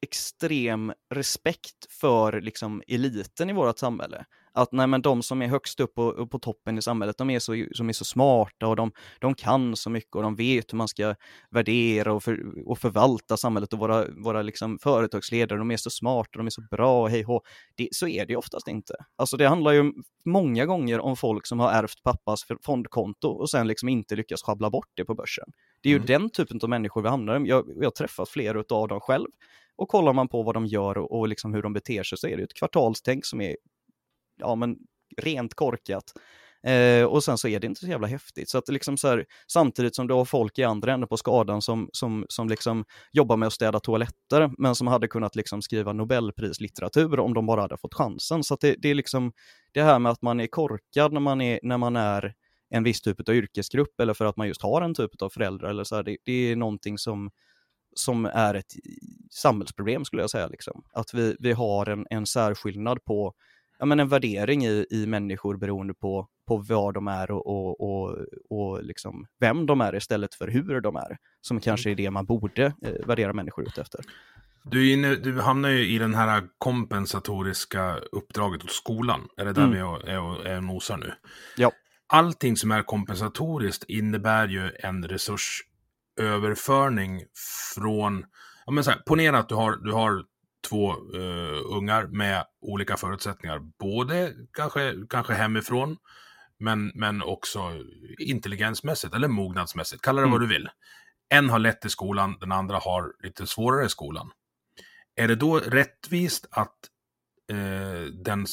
extrem 0.01 0.93
respekt 1.13 1.91
för 2.00 2.41
liksom 2.41 2.84
eliten 2.88 3.50
i 3.50 3.53
vårt 3.53 3.79
samhälle 3.79 4.25
att 4.53 4.72
nej, 4.72 4.88
men 4.88 5.01
de 5.01 5.24
som 5.24 5.41
är 5.41 5.48
högst 5.48 5.79
upp 5.79 5.96
på, 5.96 6.27
på 6.27 6.39
toppen 6.39 6.77
i 6.77 6.81
samhället, 6.81 7.17
de 7.17 7.29
är 7.29 7.39
så, 7.39 7.65
som 7.74 7.89
är 7.89 7.93
så 7.93 8.05
smarta 8.05 8.67
och 8.67 8.75
de, 8.75 8.91
de 9.20 9.36
kan 9.36 9.75
så 9.75 9.89
mycket 9.89 10.15
och 10.15 10.24
de 10.24 10.36
vet 10.36 10.74
hur 10.74 10.77
man 10.77 10.88
ska 10.88 11.15
värdera 11.50 12.13
och, 12.13 12.24
för, 12.24 12.39
och 12.70 12.79
förvalta 12.79 13.38
samhället 13.38 13.74
och 13.74 13.79
våra, 13.79 14.05
våra 14.24 14.41
liksom 14.41 14.79
företagsledare, 14.79 15.60
de 15.60 15.72
är 15.72 15.77
så 15.77 15.89
smarta, 15.89 16.38
de 16.38 16.46
är 16.46 16.50
så 16.50 16.62
bra, 16.72 17.08
hej 17.08 17.24
hå. 17.24 17.41
Det, 17.75 17.88
så 17.91 18.08
är 18.08 18.25
det 18.25 18.36
oftast 18.36 18.67
inte. 18.67 18.93
Alltså 19.15 19.38
det 19.38 19.48
handlar 19.48 19.72
ju 19.72 19.91
många 20.25 20.65
gånger 20.65 21.00
om 21.00 21.17
folk 21.17 21.48
som 21.48 21.60
har 21.60 21.72
ärvt 21.72 22.03
pappas 22.03 22.46
fondkonto 22.65 23.27
och 23.27 23.50
sen 23.50 23.67
liksom 23.67 23.89
inte 23.89 24.15
lyckas 24.15 24.41
schabbla 24.43 24.70
bort 24.70 24.89
det 24.96 25.05
på 25.05 25.15
börsen. 25.15 25.46
Det 25.81 25.89
är 25.89 25.91
ju 25.91 25.98
mm. 25.98 26.05
den 26.05 26.29
typen 26.29 26.60
av 26.63 26.70
människor 26.70 27.01
vi 27.01 27.10
hamnar 27.10 27.46
i. 27.46 27.50
Jag, 27.50 27.65
jag 27.75 27.84
har 27.84 27.91
träffat 27.91 28.29
flera 28.29 28.63
av 28.70 28.88
dem 28.88 29.00
själv. 29.00 29.27
Och 29.82 29.90
kollar 29.90 30.14
man 30.14 30.28
på 30.28 30.44
vad 30.44 30.56
de 30.56 30.66
gör 30.66 30.98
och, 30.98 31.20
och 31.20 31.28
liksom 31.28 31.54
hur 31.54 31.62
de 31.62 31.74
beter 31.74 32.04
sig 32.04 32.18
så 32.18 32.28
är 32.28 32.38
det 32.38 32.44
ett 32.44 32.54
kvartalstänk 32.54 33.26
som 33.26 33.42
är 33.42 33.56
ja, 34.38 34.56
men 34.56 34.78
rent 35.18 35.54
korkat. 35.54 36.04
Eh, 36.68 37.06
och 37.06 37.24
sen 37.24 37.38
så 37.38 37.48
är 37.48 37.60
det 37.60 37.68
inte 37.68 37.80
så 37.80 37.88
jävla 37.88 38.08
häftigt. 38.08 38.50
Så 38.50 38.58
att 38.58 38.70
liksom 38.70 38.98
så 38.98 39.08
här, 39.08 39.26
samtidigt 39.48 39.96
som 39.96 40.08
du 40.08 40.14
har 40.14 40.26
folk 40.26 40.60
i 40.60 40.64
andra 40.64 40.94
änden 40.94 41.08
på 41.08 41.18
skadan 41.18 41.62
som, 41.62 41.90
som, 41.94 42.26
som 42.30 42.50
liksom 42.50 42.86
jobbar 43.12 43.38
med 43.38 43.48
att 43.48 43.54
städa 43.54 43.80
toaletter, 43.80 44.52
men 44.58 44.76
som 44.76 44.88
hade 44.88 45.08
kunnat 45.08 45.36
liksom 45.36 45.62
skriva 45.62 45.94
Nobelprislitteratur 45.94 47.20
om 47.20 47.34
de 47.34 47.46
bara 47.46 47.62
hade 47.62 47.78
fått 47.78 47.94
chansen. 47.94 48.44
Så 48.44 48.54
att 48.54 48.60
det, 48.60 48.76
det 48.80 48.90
är 48.90 48.96
liksom 48.96 49.32
det 49.72 49.84
här 49.84 50.00
med 50.00 50.12
att 50.12 50.22
man 50.22 50.40
är 50.40 50.48
korkad 50.48 51.14
när 51.14 51.22
man 51.22 51.42
är, 51.42 51.60
när 51.64 51.78
man 51.78 51.96
är 51.96 52.34
en 52.70 52.84
viss 52.84 53.02
typ 53.02 53.30
av 53.30 53.36
yrkesgrupp 53.36 54.00
eller 54.00 54.14
för 54.14 54.26
att 54.26 54.38
man 54.38 54.48
just 54.48 54.62
har 54.62 54.82
en 54.82 54.94
typ 54.94 55.22
av 55.22 55.30
föräldrar 55.30 55.70
eller 55.70 55.84
så 55.84 55.96
här, 55.96 56.04
det, 56.04 56.18
det 56.26 56.52
är 56.52 56.56
någonting 56.56 56.98
som 56.98 57.30
som 57.96 58.26
är 58.26 58.54
ett 58.54 58.74
samhällsproblem 59.34 60.06
skulle 60.06 60.22
jag 60.22 60.30
säga. 60.30 60.48
Liksom. 60.48 60.84
Att 60.94 61.14
vi, 61.14 61.36
vi 61.40 61.52
har 61.52 61.90
en, 61.90 62.06
en 62.10 62.26
särskillnad 62.26 63.04
på 63.04 63.34
ja, 63.80 63.86
men 63.86 64.00
en 64.00 64.08
värdering 64.08 64.66
i, 64.66 64.86
i 64.90 65.06
människor 65.06 65.58
beroende 65.58 65.94
på, 65.94 66.28
på 66.48 66.58
var 66.58 66.94
de 66.94 67.08
är 67.08 67.32
och, 67.32 67.48
och, 67.48 67.82
och, 67.82 68.18
och 68.50 68.84
liksom 68.84 69.26
vem 69.40 69.66
de 69.66 69.82
är 69.82 69.96
istället 69.96 70.36
för 70.36 70.48
hur 70.48 70.82
de 70.82 70.96
är. 70.96 71.18
Som 71.42 71.60
kanske 71.60 71.92
är 71.92 71.96
det 71.96 72.12
man 72.12 72.26
borde 72.26 72.66
eh, 72.66 73.08
värdera 73.08 73.34
människor 73.34 73.68
ut 73.68 73.78
efter. 73.78 74.02
Du, 74.64 74.94
inne, 74.94 75.16
du, 75.16 75.42
hamnar 75.42 75.70
ju 75.70 75.88
i 75.88 75.98
den 75.98 76.16
här 76.16 76.44
kompensatoriska 76.58 77.98
uppdraget 78.12 78.62
hos 78.62 78.72
skolan. 78.72 79.28
Är 79.38 79.46
det 79.46 79.54
där 79.54 79.64
mm. 79.64 79.74
vi 79.74 79.80
är, 79.80 80.10
är, 80.10 80.48
är 80.48 80.62
nosar 80.62 80.98
nu? 80.98 81.14
Ja. 81.58 81.72
Allting 82.08 82.58
som 82.58 82.72
är 82.72 82.84
kompensatoriskt 82.84 83.84
innebär 83.84 84.48
ju 84.48 84.72
en 84.80 85.08
resursöverförning 85.08 87.24
från... 87.76 88.26
Ja, 88.65 88.72
men 88.72 88.84
så 88.84 88.91
här, 88.91 89.00
ponera 89.00 89.39
att 89.39 89.50
du 89.50 89.56
har, 89.56 89.75
du 89.75 89.91
har 89.91 90.24
två 90.70 90.91
uh, 90.94 91.62
ungar 91.77 92.08
med 92.08 92.46
olika 92.62 92.98
förutsättningar. 92.98 93.60
Både 93.79 94.33
kanske, 94.53 94.96
kanske 95.09 95.33
hemifrån, 95.33 95.98
men, 96.59 96.92
men 96.96 97.22
också 97.22 97.59
intelligensmässigt 98.20 99.16
eller 99.16 99.27
mognadsmässigt. 99.27 100.01
Kalla 100.01 100.22
det 100.22 100.27
mm. 100.27 100.31
vad 100.31 100.42
du 100.42 100.48
vill. 100.48 100.70
En 101.29 101.50
har 101.50 101.59
lätt 101.59 101.86
i 101.86 101.90
skolan, 101.90 102.38
den 102.40 102.51
andra 102.51 102.77
har 102.77 103.14
lite 103.24 103.48
svårare 103.48 103.86
i 103.86 103.90
skolan. 103.90 104.31
Är 105.16 105.27
det 105.27 105.36
då 105.36 105.59
rättvist 105.59 106.48
att 106.51 106.77
eh, 107.51 108.14
den, 108.14 108.46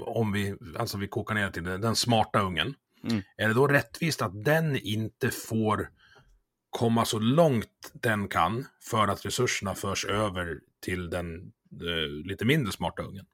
om 0.00 0.32
vi, 0.32 0.56
alltså 0.78 0.98
vi 0.98 1.08
kokar 1.08 1.34
ner 1.34 1.50
till 1.50 1.64
det, 1.64 1.78
den 1.78 1.96
smarta 1.96 2.40
ungen, 2.40 2.74
mm. 3.10 3.22
är 3.36 3.48
det 3.48 3.54
då 3.54 3.66
rättvist 3.66 4.22
att 4.22 4.44
den 4.44 4.76
inte 4.76 5.30
får 5.30 5.88
komma 6.78 7.04
så 7.04 7.18
långt 7.18 7.92
den 7.92 8.28
kan 8.28 8.66
för 8.80 9.08
att 9.08 9.26
resurserna 9.26 9.74
förs 9.74 10.04
över 10.04 10.60
till 10.80 11.10
den 11.10 11.52
eh, 11.82 12.26
lite 12.26 12.44
mindre 12.44 12.72
smarta 12.72 13.02
ungen. 13.02 13.26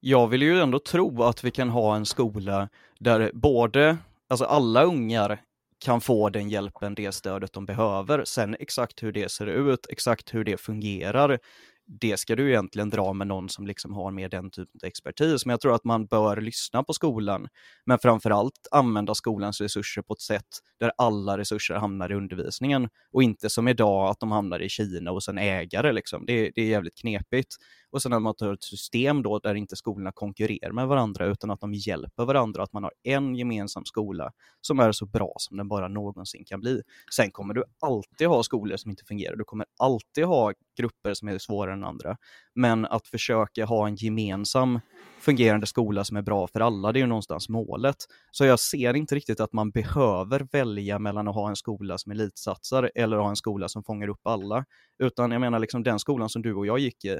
Jag 0.00 0.28
vill 0.28 0.42
ju 0.42 0.60
ändå 0.60 0.78
tro 0.78 1.22
att 1.22 1.44
vi 1.44 1.50
kan 1.50 1.68
ha 1.68 1.96
en 1.96 2.06
skola 2.06 2.68
där 2.98 3.30
både, 3.34 3.98
alltså 4.28 4.44
alla 4.44 4.82
ungar 4.82 5.40
kan 5.84 6.00
få 6.00 6.28
den 6.28 6.48
hjälpen, 6.48 6.94
det 6.94 7.12
stödet 7.12 7.52
de 7.52 7.66
behöver. 7.66 8.24
Sen 8.24 8.56
exakt 8.60 9.02
hur 9.02 9.12
det 9.12 9.30
ser 9.30 9.46
ut, 9.46 9.86
exakt 9.88 10.34
hur 10.34 10.44
det 10.44 10.56
fungerar, 10.56 11.38
det 11.86 12.16
ska 12.16 12.36
du 12.36 12.48
egentligen 12.48 12.90
dra 12.90 13.12
med 13.12 13.26
någon 13.26 13.48
som 13.48 13.66
liksom 13.66 13.94
har 13.94 14.10
mer 14.10 14.28
den 14.28 14.50
typen 14.50 14.80
av 14.82 14.86
expertis. 14.86 15.46
Men 15.46 15.50
jag 15.50 15.60
tror 15.60 15.74
att 15.74 15.84
man 15.84 16.06
bör 16.06 16.40
lyssna 16.40 16.82
på 16.82 16.92
skolan, 16.92 17.48
men 17.86 17.98
framförallt 17.98 18.68
använda 18.70 19.14
skolans 19.14 19.60
resurser 19.60 20.02
på 20.02 20.12
ett 20.12 20.20
sätt 20.20 20.48
där 20.80 20.92
alla 20.98 21.38
resurser 21.38 21.74
hamnar 21.74 22.12
i 22.12 22.14
undervisningen 22.14 22.88
och 23.12 23.22
inte 23.22 23.50
som 23.50 23.68
idag 23.68 24.10
att 24.10 24.20
de 24.20 24.30
hamnar 24.32 24.62
i 24.62 24.68
Kina 24.68 25.10
och 25.10 25.22
sen 25.22 25.38
ägare. 25.38 25.92
Liksom. 25.92 26.26
Det, 26.26 26.50
det 26.54 26.62
är 26.62 26.66
jävligt 26.66 26.98
knepigt. 26.98 27.56
Och 27.92 28.02
sen 28.02 28.12
att 28.12 28.22
man 28.22 28.34
tar 28.34 28.52
ett 28.52 28.62
system 28.62 29.22
då 29.22 29.38
där 29.38 29.54
inte 29.54 29.76
skolorna 29.76 30.12
konkurrerar 30.12 30.72
med 30.72 30.88
varandra 30.88 31.26
utan 31.26 31.50
att 31.50 31.60
de 31.60 31.74
hjälper 31.74 32.24
varandra, 32.24 32.62
att 32.62 32.72
man 32.72 32.82
har 32.82 32.92
en 33.02 33.34
gemensam 33.34 33.84
skola 33.84 34.32
som 34.60 34.80
är 34.80 34.92
så 34.92 35.06
bra 35.06 35.34
som 35.38 35.56
den 35.56 35.68
bara 35.68 35.88
någonsin 35.88 36.44
kan 36.44 36.60
bli. 36.60 36.82
Sen 37.14 37.30
kommer 37.30 37.54
du 37.54 37.64
alltid 37.80 38.26
ha 38.26 38.42
skolor 38.42 38.76
som 38.76 38.90
inte 38.90 39.04
fungerar, 39.04 39.36
du 39.36 39.44
kommer 39.44 39.66
alltid 39.78 40.24
ha 40.24 40.52
grupper 40.78 41.14
som 41.14 41.28
är 41.28 41.38
svårare 41.38 41.74
än 41.74 41.84
andra. 41.84 42.16
Men 42.54 42.86
att 42.86 43.06
försöka 43.06 43.64
ha 43.64 43.86
en 43.86 43.96
gemensam 43.96 44.80
fungerande 45.20 45.66
skola 45.66 46.04
som 46.04 46.16
är 46.16 46.22
bra 46.22 46.46
för 46.46 46.60
alla, 46.60 46.92
det 46.92 46.98
är 46.98 47.00
ju 47.00 47.06
någonstans 47.06 47.48
målet. 47.48 47.96
Så 48.30 48.44
jag 48.44 48.60
ser 48.60 48.94
inte 48.94 49.14
riktigt 49.14 49.40
att 49.40 49.52
man 49.52 49.70
behöver 49.70 50.46
välja 50.52 50.98
mellan 50.98 51.28
att 51.28 51.34
ha 51.34 51.48
en 51.48 51.56
skola 51.56 51.98
som 51.98 52.12
elitsatsar 52.12 52.90
eller 52.94 53.16
att 53.16 53.22
ha 53.22 53.30
en 53.30 53.36
skola 53.36 53.68
som 53.68 53.84
fångar 53.84 54.08
upp 54.08 54.26
alla. 54.26 54.64
Utan 54.98 55.30
jag 55.30 55.40
menar 55.40 55.58
liksom 55.58 55.82
den 55.82 55.98
skolan 55.98 56.28
som 56.28 56.42
du 56.42 56.54
och 56.54 56.66
jag 56.66 56.78
gick 56.78 57.04
i, 57.04 57.18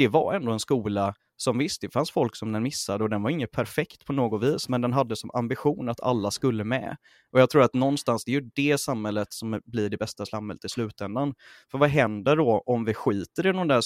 det 0.00 0.08
var 0.08 0.34
ändå 0.34 0.52
en 0.52 0.60
skola 0.60 1.14
som 1.36 1.58
visst, 1.58 1.80
det 1.80 1.92
fanns 1.92 2.10
folk 2.10 2.36
som 2.36 2.52
den 2.52 2.62
missade 2.62 3.04
och 3.04 3.10
den 3.10 3.22
var 3.22 3.30
inget 3.30 3.50
perfekt 3.50 4.04
på 4.04 4.12
något 4.12 4.42
vis, 4.42 4.68
men 4.68 4.80
den 4.80 4.92
hade 4.92 5.16
som 5.16 5.30
ambition 5.34 5.88
att 5.88 6.00
alla 6.00 6.30
skulle 6.30 6.64
med. 6.64 6.96
Och 7.32 7.40
jag 7.40 7.50
tror 7.50 7.62
att 7.62 7.74
någonstans, 7.74 8.24
det 8.24 8.30
är 8.30 8.40
ju 8.40 8.50
det 8.54 8.78
samhället 8.78 9.32
som 9.32 9.60
blir 9.64 9.90
det 9.90 9.96
bästa 9.96 10.26
samhället 10.26 10.64
i 10.64 10.68
slutändan. 10.68 11.34
För 11.70 11.78
vad 11.78 11.88
händer 11.88 12.36
då 12.36 12.62
om 12.66 12.84
vi 12.84 12.94
skiter 12.94 13.46
i 13.46 13.52
de 13.52 13.68
där 13.68 13.82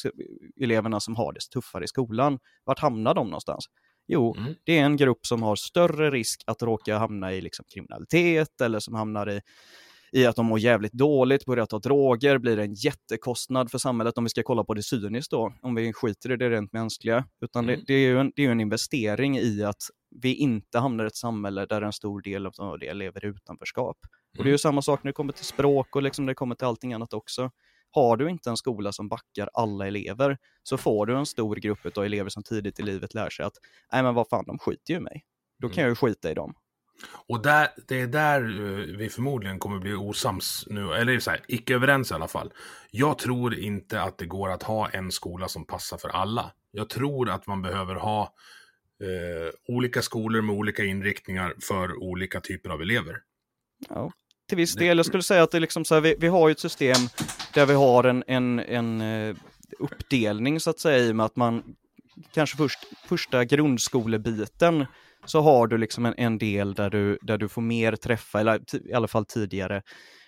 eleverna 0.61 1.01
som 1.01 1.17
har 1.17 1.33
det 1.33 1.41
tuffare 1.41 1.85
i 1.85 1.89
skolan? 1.89 2.39
Vart 2.65 2.79
hamnar 2.79 3.15
de 3.15 3.27
någonstans? 3.27 3.65
Jo, 4.07 4.35
mm. 4.37 4.55
det 4.65 4.79
är 4.79 4.85
en 4.85 4.97
grupp 4.97 5.27
som 5.27 5.43
har 5.43 5.57
större 5.57 6.11
risk 6.11 6.43
att 6.47 6.63
råka 6.63 6.99
hamna 6.99 7.33
i 7.33 7.41
liksom 7.41 7.65
kriminalitet 7.75 8.61
eller 8.61 8.81
som 8.81 8.95
hamnar 8.95 9.31
i 9.31 9.41
i 10.15 10.27
att 10.27 10.37
de 10.37 10.47
mår 10.47 10.59
jävligt 10.59 10.93
dåligt, 10.93 11.45
börjar 11.45 11.67
ta 11.67 11.79
droger, 11.79 12.39
blir 12.39 12.59
en 12.59 12.75
jättekostnad 12.75 13.71
för 13.71 13.79
samhället 13.79 14.19
om 14.19 14.25
vi 14.25 14.31
ska 14.31 14.43
kolla 14.43 14.65
på 14.65 14.75
det 14.75 14.83
cyniskt 14.83 15.31
då, 15.31 15.55
om 15.63 15.75
vi 15.75 15.93
skiter 15.93 16.33
i 16.33 16.37
det 16.37 16.51
rent 16.51 16.73
mänskliga. 16.73 17.25
Utan 17.41 17.65
mm. 17.65 17.79
det, 17.79 17.85
det, 17.87 17.95
är 17.95 18.09
ju 18.09 18.19
en, 18.19 18.33
det 18.37 18.45
är 18.45 18.51
en 18.51 18.61
investering 18.61 19.39
i 19.39 19.65
att 19.65 19.83
vi 20.23 20.35
inte 20.35 20.79
hamnar 20.79 21.05
i 21.05 21.07
ett 21.07 21.17
samhälle 21.17 21.67
där 21.67 21.83
en 21.83 21.93
stor 21.93 22.23
del 22.23 22.47
av 22.47 22.79
det 22.79 22.95
lever 22.95 23.25
i 23.25 23.29
utanförskap. 23.29 23.97
Mm. 24.05 24.39
Och 24.39 24.45
det 24.45 24.49
är 24.49 24.51
ju 24.51 24.51
mm. 24.51 24.59
samma 24.59 24.83
sak 24.83 25.05
när 25.05 25.09
det 25.09 25.13
kommer 25.13 25.33
till 25.33 25.45
språk 25.45 25.97
och 25.97 26.03
liksom 26.03 26.25
när 26.25 26.31
det 26.31 26.35
kommer 26.35 26.55
till 26.55 26.67
allting 26.67 26.93
annat 26.93 27.13
också. 27.13 27.51
Har 27.91 28.17
du 28.17 28.31
inte 28.31 28.51
en 28.51 28.57
skola 28.57 28.93
som 28.93 29.09
backar 29.09 29.49
alla 29.53 29.87
elever 29.87 30.39
så 30.63 30.77
får 30.77 31.07
du 31.07 31.17
en 31.17 31.27
stor 31.27 31.57
grupp 31.57 31.99
av 31.99 32.05
elever 32.05 32.31
som 32.31 32.43
tidigt 32.43 32.81
i 32.81 32.83
livet 32.83 33.15
lär 33.15 33.31
sig 33.31 33.45
att 33.45 33.55
nej 33.93 34.03
men 34.03 34.15
vad 34.15 34.29
fan, 34.29 34.45
de 34.47 34.59
skiter 34.59 34.93
ju 34.93 34.97
i 34.97 35.01
mig. 35.01 35.25
Då 35.59 35.69
kan 35.69 35.79
mm. 35.79 35.83
jag 35.83 35.91
ju 35.91 35.95
skita 35.95 36.31
i 36.31 36.35
dem. 36.35 36.55
Och 37.29 37.43
där, 37.43 37.69
det 37.89 38.01
är 38.01 38.07
där 38.07 38.41
eh, 38.41 38.97
vi 38.97 39.09
förmodligen 39.09 39.59
kommer 39.59 39.79
bli 39.79 39.95
osams 39.95 40.67
nu, 40.71 40.93
eller 40.95 41.19
så 41.19 41.31
här, 41.31 41.41
icke 41.49 41.75
överens 41.75 42.11
i 42.11 42.15
alla 42.15 42.29
fall. 42.29 42.53
Jag 42.91 43.19
tror 43.19 43.55
inte 43.55 44.03
att 44.03 44.19
det 44.19 44.27
går 44.27 44.49
att 44.49 44.63
ha 44.63 44.89
en 44.89 45.13
skola 45.13 45.49
som 45.49 45.67
passar 45.67 45.99
för 45.99 46.09
alla. 46.09 46.53
Jag 46.71 46.89
tror 46.89 47.31
att 47.31 47.47
man 47.47 47.63
behöver 47.63 47.95
ha 47.95 48.23
eh, 49.03 49.75
olika 49.75 50.03
skolor 50.03 50.43
med 50.43 50.57
olika 50.57 50.85
inriktningar 50.85 51.55
för 51.61 52.03
olika 52.03 52.41
typer 52.41 52.71
av 52.71 52.83
elever. 52.83 53.17
Ja, 53.89 54.13
till 54.49 54.57
viss 54.57 54.75
del. 54.75 54.97
Jag 54.97 55.07
skulle 55.07 55.23
säga 55.23 55.43
att 55.43 55.51
det 55.51 55.59
är 55.59 55.61
liksom 55.61 55.85
så 55.85 55.95
här, 55.95 56.01
vi, 56.01 56.17
vi 56.19 56.29
har 56.29 56.49
ju 56.49 56.53
ett 56.53 56.61
system 56.61 56.97
där 57.55 57.67
vi 57.67 57.75
har 57.75 58.05
en, 58.05 58.25
en, 58.27 58.59
en 58.61 59.01
eh, 59.01 59.37
uppdelning 59.79 60.61
så 60.61 60.71
att 60.71 60.79
säga 60.79 60.99
i 60.99 61.11
och 61.11 61.17
med 61.17 61.27
att 61.27 61.37
man 61.37 61.63
kanske 62.35 62.57
först, 62.57 62.79
första 63.09 63.45
grundskolebiten 63.45 64.87
så 65.25 65.41
har 65.41 65.67
du 65.67 65.79
liksom 65.79 66.07
en, 66.07 66.15
en 66.17 66.39
del 66.39 66.75
där 66.75 66.91
du, 66.91 67.19
där 67.23 67.39
du 67.39 67.49
får 67.49 67.63
mer 67.63 67.97
träffa, 67.97 68.41
eller 68.41 68.61
i 68.91 68.93
alla 68.93 69.09
fall 69.09 69.25
tidigare, 69.25 69.83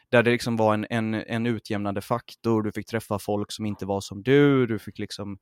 där 0.09 0.23
det 0.23 0.31
liksom 0.31 0.57
var 0.57 0.75
en, 0.75 0.87
en, 0.91 1.15
en 1.15 1.47
utjämnande 1.47 2.01
faktor, 2.01 2.63
du 2.63 2.73
fick 2.73 2.87
träffa 2.87 3.19
folk 3.19 3.53
som 3.53 3.67
inte 3.67 3.87
var 3.87 4.01
som 4.01 4.23
du, 4.23 4.67
du 4.67 4.79
fick 4.79 4.99
liksom 4.99 5.39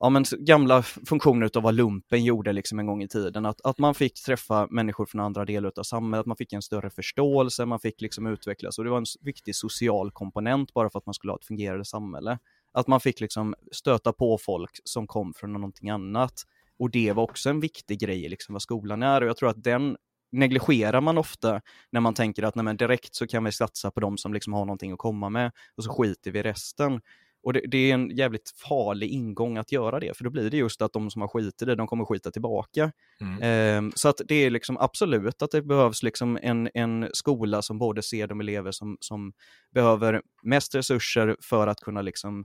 ja, 0.00 0.10
men 0.10 0.24
gamla 0.38 0.82
funktioner 0.82 1.50
av 1.54 1.62
vad 1.62 1.74
lumpen 1.74 2.24
gjorde 2.24 2.52
liksom 2.52 2.78
en 2.78 2.86
gång 2.86 3.02
i 3.02 3.08
tiden. 3.08 3.46
Att, 3.46 3.60
att 3.66 3.78
man 3.78 3.94
fick 3.94 4.22
träffa 4.22 4.66
människor 4.70 5.06
från 5.06 5.20
andra 5.20 5.44
delar 5.44 5.72
av 5.76 5.82
samhället, 5.82 6.26
man 6.26 6.36
fick 6.36 6.52
en 6.52 6.62
större 6.62 6.90
förståelse, 6.90 7.66
man 7.66 7.80
fick 7.80 8.00
liksom 8.00 8.26
utvecklas 8.26 8.78
och 8.78 8.84
det 8.84 8.90
var 8.90 8.98
en 8.98 9.04
viktig 9.20 9.56
social 9.56 10.10
komponent 10.10 10.74
bara 10.74 10.90
för 10.90 10.98
att 10.98 11.06
man 11.06 11.14
skulle 11.14 11.32
ha 11.32 11.38
ett 11.38 11.46
fungerande 11.46 11.84
samhälle. 11.84 12.38
Att 12.72 12.86
man 12.86 13.00
fick 13.00 13.20
liksom 13.20 13.54
stöta 13.72 14.12
på 14.12 14.38
folk 14.38 14.70
som 14.84 15.06
kom 15.06 15.34
från 15.34 15.52
någonting 15.52 15.90
annat. 15.90 16.32
Och 16.78 16.90
det 16.90 17.12
var 17.12 17.22
också 17.22 17.50
en 17.50 17.60
viktig 17.60 18.00
grej, 18.00 18.28
liksom 18.28 18.52
vad 18.52 18.62
skolan 18.62 19.02
är. 19.02 19.20
Och 19.20 19.28
jag 19.28 19.36
tror 19.36 19.48
att 19.48 19.64
den 19.64 19.96
negligerar 20.32 21.00
man 21.00 21.18
ofta 21.18 21.60
när 21.92 22.00
man 22.00 22.14
tänker 22.14 22.42
att 22.42 22.54
nej, 22.54 22.76
direkt 22.76 23.14
så 23.14 23.26
kan 23.26 23.44
vi 23.44 23.52
satsa 23.52 23.90
på 23.90 24.00
de 24.00 24.18
som 24.18 24.34
liksom 24.34 24.52
har 24.52 24.64
någonting 24.64 24.92
att 24.92 24.98
komma 24.98 25.28
med 25.28 25.52
och 25.76 25.84
så 25.84 25.90
skiter 25.90 26.30
vi 26.30 26.38
i 26.38 26.42
resten. 26.42 27.00
Och 27.42 27.52
det, 27.52 27.60
det, 27.66 27.90
är 27.90 27.94
en 27.94 28.10
jävligt 28.10 28.52
farlig 28.68 29.08
ingång 29.08 29.56
att 29.56 29.72
göra 29.72 30.00
det, 30.00 30.16
för 30.16 30.24
då 30.24 30.30
blir 30.30 30.50
det 30.50 30.56
just 30.56 30.82
att 30.82 30.92
de 30.92 31.10
som 31.10 31.20
har 31.20 31.28
skitit 31.28 31.62
i 31.62 31.64
det, 31.64 31.74
de 31.74 31.86
kommer 31.86 32.04
skita 32.04 32.30
tillbaka. 32.30 32.92
Mm. 33.20 33.42
Eh, 33.86 33.92
så 33.94 34.08
att 34.08 34.20
det 34.28 34.34
är 34.34 34.50
liksom 34.50 34.76
absolut 34.80 35.42
att 35.42 35.50
det 35.50 35.62
behövs 35.62 36.02
liksom 36.02 36.38
en, 36.42 36.68
en 36.74 37.08
skola 37.12 37.62
som 37.62 37.78
både 37.78 38.02
ser 38.02 38.26
de 38.26 38.40
elever 38.40 38.72
som, 38.72 38.96
som 39.00 39.32
behöver 39.74 40.22
mest 40.42 40.74
resurser 40.74 41.36
för 41.40 41.66
att 41.66 41.80
kunna 41.80 42.02
liksom 42.02 42.44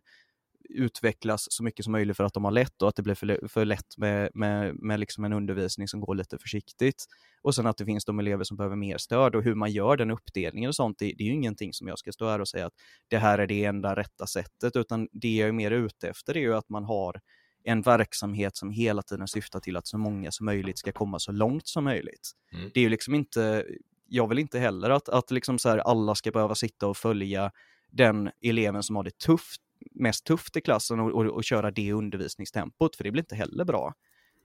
utvecklas 0.69 1.47
så 1.49 1.63
mycket 1.63 1.84
som 1.84 1.91
möjligt 1.91 2.17
för 2.17 2.23
att 2.23 2.34
de 2.34 2.43
har 2.43 2.51
lätt 2.51 2.82
och 2.82 2.89
att 2.89 2.95
det 2.95 3.01
blir 3.01 3.15
för, 3.15 3.47
för 3.47 3.65
lätt 3.65 3.97
med, 3.97 4.29
med, 4.34 4.75
med 4.75 4.99
liksom 4.99 5.23
en 5.23 5.34
undervisning 5.34 5.88
som 5.88 6.01
går 6.01 6.15
lite 6.15 6.38
försiktigt. 6.38 7.05
Och 7.41 7.55
sen 7.55 7.67
att 7.67 7.77
det 7.77 7.86
finns 7.86 8.05
de 8.05 8.19
elever 8.19 8.43
som 8.43 8.58
behöver 8.58 8.75
mer 8.75 8.97
stöd 8.97 9.36
och 9.36 9.43
hur 9.43 9.55
man 9.55 9.71
gör 9.71 9.97
den 9.97 10.12
uppdelningen 10.12 10.67
och 10.67 10.75
sånt, 10.75 10.99
det, 10.99 11.05
det 11.17 11.23
är 11.23 11.27
ju 11.27 11.34
ingenting 11.34 11.73
som 11.73 11.88
jag 11.88 11.99
ska 11.99 12.12
stå 12.12 12.29
här 12.29 12.41
och 12.41 12.47
säga 12.47 12.65
att 12.65 12.73
det 13.08 13.17
här 13.17 13.39
är 13.39 13.47
det 13.47 13.65
enda 13.65 13.95
rätta 13.95 14.27
sättet, 14.27 14.75
utan 14.75 15.08
det 15.12 15.36
jag 15.36 15.47
är 15.47 15.53
mer 15.53 15.71
ute 15.71 16.10
efter 16.10 16.38
är 16.38 16.41
ju 16.41 16.55
att 16.55 16.69
man 16.69 16.84
har 16.84 17.21
en 17.63 17.82
verksamhet 17.82 18.55
som 18.55 18.71
hela 18.71 19.01
tiden 19.01 19.27
syftar 19.27 19.60
till 19.60 19.77
att 19.77 19.88
så 19.88 19.97
många 19.97 20.32
som 20.32 20.45
möjligt 20.45 20.77
ska 20.77 20.91
komma 20.91 21.19
så 21.19 21.32
långt 21.32 21.67
som 21.67 21.84
möjligt. 21.84 22.32
Mm. 22.53 22.71
Det 22.73 22.79
är 22.79 22.82
ju 22.82 22.89
liksom 22.89 23.15
inte, 23.15 23.65
jag 24.08 24.27
vill 24.27 24.39
inte 24.39 24.60
heller 24.60 24.89
att, 24.89 25.10
att 25.10 25.32
liksom 25.32 25.60
så 25.60 25.69
här, 25.69 25.77
alla 25.77 26.15
ska 26.15 26.32
behöva 26.32 26.55
sitta 26.55 26.88
och 26.88 26.97
följa 26.97 27.51
den 27.91 28.29
eleven 28.41 28.84
som 28.84 28.95
har 28.95 29.03
det 29.03 29.17
tufft 29.17 29.62
mest 29.91 30.25
tufft 30.25 30.57
i 30.57 30.61
klassen 30.61 30.99
och, 30.99 31.11
och, 31.11 31.25
och 31.25 31.43
köra 31.43 31.71
det 31.71 31.93
undervisningstempot, 31.93 32.95
för 32.95 33.03
det 33.03 33.11
blir 33.11 33.23
inte 33.23 33.35
heller 33.35 33.65
bra. 33.65 33.93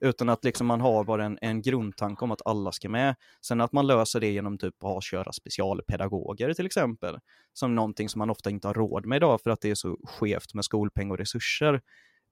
Utan 0.00 0.28
att 0.28 0.44
liksom 0.44 0.66
man 0.66 0.80
har 0.80 1.04
bara 1.04 1.24
en, 1.24 1.38
en 1.40 1.62
grundtanke 1.62 2.24
om 2.24 2.30
att 2.30 2.46
alla 2.46 2.72
ska 2.72 2.88
med. 2.88 3.14
Sen 3.46 3.60
att 3.60 3.72
man 3.72 3.86
löser 3.86 4.20
det 4.20 4.30
genom 4.30 4.58
typ 4.58 4.84
att 4.84 5.04
köra 5.04 5.32
specialpedagoger 5.32 6.54
till 6.54 6.66
exempel, 6.66 7.18
som 7.52 7.74
någonting 7.74 8.08
som 8.08 8.18
man 8.18 8.30
ofta 8.30 8.50
inte 8.50 8.68
har 8.68 8.74
råd 8.74 9.06
med 9.06 9.16
idag 9.16 9.40
för 9.40 9.50
att 9.50 9.60
det 9.60 9.70
är 9.70 9.74
så 9.74 9.98
skevt 10.04 10.54
med 10.54 10.64
skolpeng 10.64 11.10
och 11.10 11.18
resurser. 11.18 11.80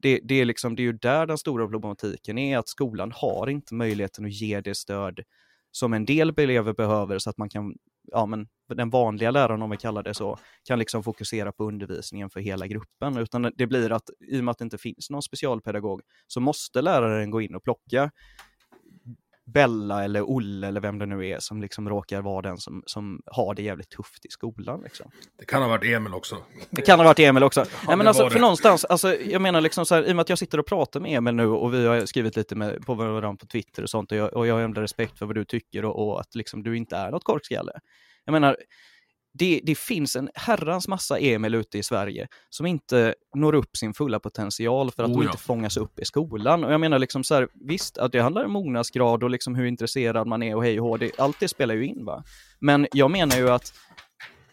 Det, 0.02 0.20
det, 0.24 0.40
är 0.40 0.44
liksom, 0.44 0.76
det 0.76 0.82
är 0.82 0.84
ju 0.84 0.92
där 0.92 1.26
den 1.26 1.38
stora 1.38 1.68
problematiken 1.68 2.38
är, 2.38 2.58
att 2.58 2.68
skolan 2.68 3.12
har 3.14 3.48
inte 3.48 3.74
möjligheten 3.74 4.24
att 4.24 4.32
ge 4.32 4.60
det 4.60 4.74
stöd 4.74 5.20
som 5.70 5.92
en 5.92 6.04
del 6.04 6.34
elever 6.36 6.72
behöver 6.72 7.18
så 7.18 7.30
att 7.30 7.38
man 7.38 7.48
kan 7.48 7.74
ja, 8.02 8.26
men 8.26 8.46
den 8.74 8.90
vanliga 8.90 9.30
läraren, 9.30 9.62
om 9.62 9.70
vi 9.70 9.76
kallar 9.76 10.02
det 10.02 10.14
så, 10.14 10.38
kan 10.68 10.78
liksom 10.78 11.02
fokusera 11.02 11.52
på 11.52 11.64
undervisningen 11.64 12.30
för 12.30 12.40
hela 12.40 12.66
gruppen, 12.66 13.16
utan 13.16 13.52
det 13.56 13.66
blir 13.66 13.92
att 13.92 14.10
i 14.28 14.40
och 14.40 14.44
med 14.44 14.52
att 14.52 14.58
det 14.58 14.64
inte 14.64 14.78
finns 14.78 15.10
någon 15.10 15.22
specialpedagog 15.22 16.02
så 16.26 16.40
måste 16.40 16.82
läraren 16.82 17.30
gå 17.30 17.40
in 17.40 17.54
och 17.54 17.64
plocka. 17.64 18.10
Bella 19.52 20.04
eller 20.04 20.22
Olle 20.22 20.68
eller 20.68 20.80
vem 20.80 20.98
det 20.98 21.06
nu 21.06 21.28
är 21.28 21.38
som 21.38 21.62
liksom 21.62 21.88
råkar 21.88 22.22
vara 22.22 22.42
den 22.42 22.58
som, 22.58 22.82
som 22.86 23.22
har 23.26 23.54
det 23.54 23.62
jävligt 23.62 23.90
tufft 23.90 24.26
i 24.26 24.28
skolan. 24.28 24.80
Liksom. 24.82 25.10
Det 25.38 25.44
kan 25.44 25.62
ha 25.62 25.68
varit 25.68 25.84
Emil 25.84 26.14
också. 26.14 26.36
Det 26.70 26.82
kan 26.82 26.98
ha 26.98 27.04
varit 27.04 27.18
Emil 27.18 27.42
också. 27.42 27.60
Ja, 27.60 27.66
Nej, 27.86 27.96
men 27.96 28.08
alltså, 28.08 28.30
för 28.30 28.40
någonstans, 28.40 28.84
alltså, 28.84 29.14
jag 29.16 29.42
menar 29.42 29.60
liksom 29.60 29.86
så 29.86 29.94
här, 29.94 30.08
i 30.08 30.12
och 30.12 30.16
med 30.16 30.22
att 30.22 30.28
jag 30.28 30.38
sitter 30.38 30.60
och 30.60 30.66
pratar 30.66 31.00
med 31.00 31.16
Emil 31.16 31.34
nu 31.34 31.46
och 31.46 31.74
vi 31.74 31.86
har 31.86 32.06
skrivit 32.06 32.36
lite 32.36 32.54
med, 32.54 32.86
på 32.86 32.94
varandra 32.94 33.36
på 33.36 33.46
Twitter 33.46 33.82
och 33.82 33.90
sånt 33.90 34.12
och 34.12 34.18
jag, 34.18 34.34
och 34.34 34.46
jag 34.46 34.54
har 34.54 34.60
ändå 34.60 34.80
respekt 34.80 35.18
för 35.18 35.26
vad 35.26 35.34
du 35.34 35.44
tycker 35.44 35.84
och, 35.84 36.08
och 36.08 36.20
att 36.20 36.34
liksom, 36.34 36.62
du 36.62 36.76
inte 36.76 36.96
är 36.96 37.10
något 37.10 37.24
korkskalle. 37.24 37.72
Jag 38.24 38.32
menar, 38.32 38.56
det, 39.34 39.60
det, 39.64 39.78
finns 39.78 40.16
en 40.16 40.30
herrans 40.34 40.88
massa 40.88 41.18
Emil 41.18 41.54
ute 41.54 41.78
i 41.78 41.82
Sverige 41.82 42.28
som 42.50 42.66
inte 42.66 43.14
når 43.34 43.54
upp 43.54 43.76
sin 43.76 43.94
fulla 43.94 44.20
potential 44.20 44.90
för 44.90 45.02
att 45.02 45.10
oh, 45.10 45.18
de 45.18 45.26
inte 45.26 45.38
fångas 45.38 45.76
upp 45.76 45.98
i 45.98 46.04
skolan. 46.04 46.64
Och 46.64 46.72
jag 46.72 46.80
menar 46.80 46.98
liksom 46.98 47.24
så 47.24 47.34
här, 47.34 47.48
visst 47.54 47.98
att 47.98 48.12
det 48.12 48.22
handlar 48.22 48.44
om 48.44 48.52
mognadsgrad 48.52 49.22
och 49.22 49.30
liksom 49.30 49.54
hur 49.54 49.64
intresserad 49.64 50.26
man 50.26 50.42
är 50.42 50.56
och 50.56 50.64
hej 50.64 50.80
och 50.80 50.86
hå, 50.86 50.98
allt 51.18 51.40
det 51.40 51.48
spelar 51.48 51.74
ju 51.74 51.86
in 51.86 52.04
va. 52.04 52.24
Men 52.60 52.86
jag 52.92 53.10
menar 53.10 53.36
ju 53.36 53.50
att 53.50 53.72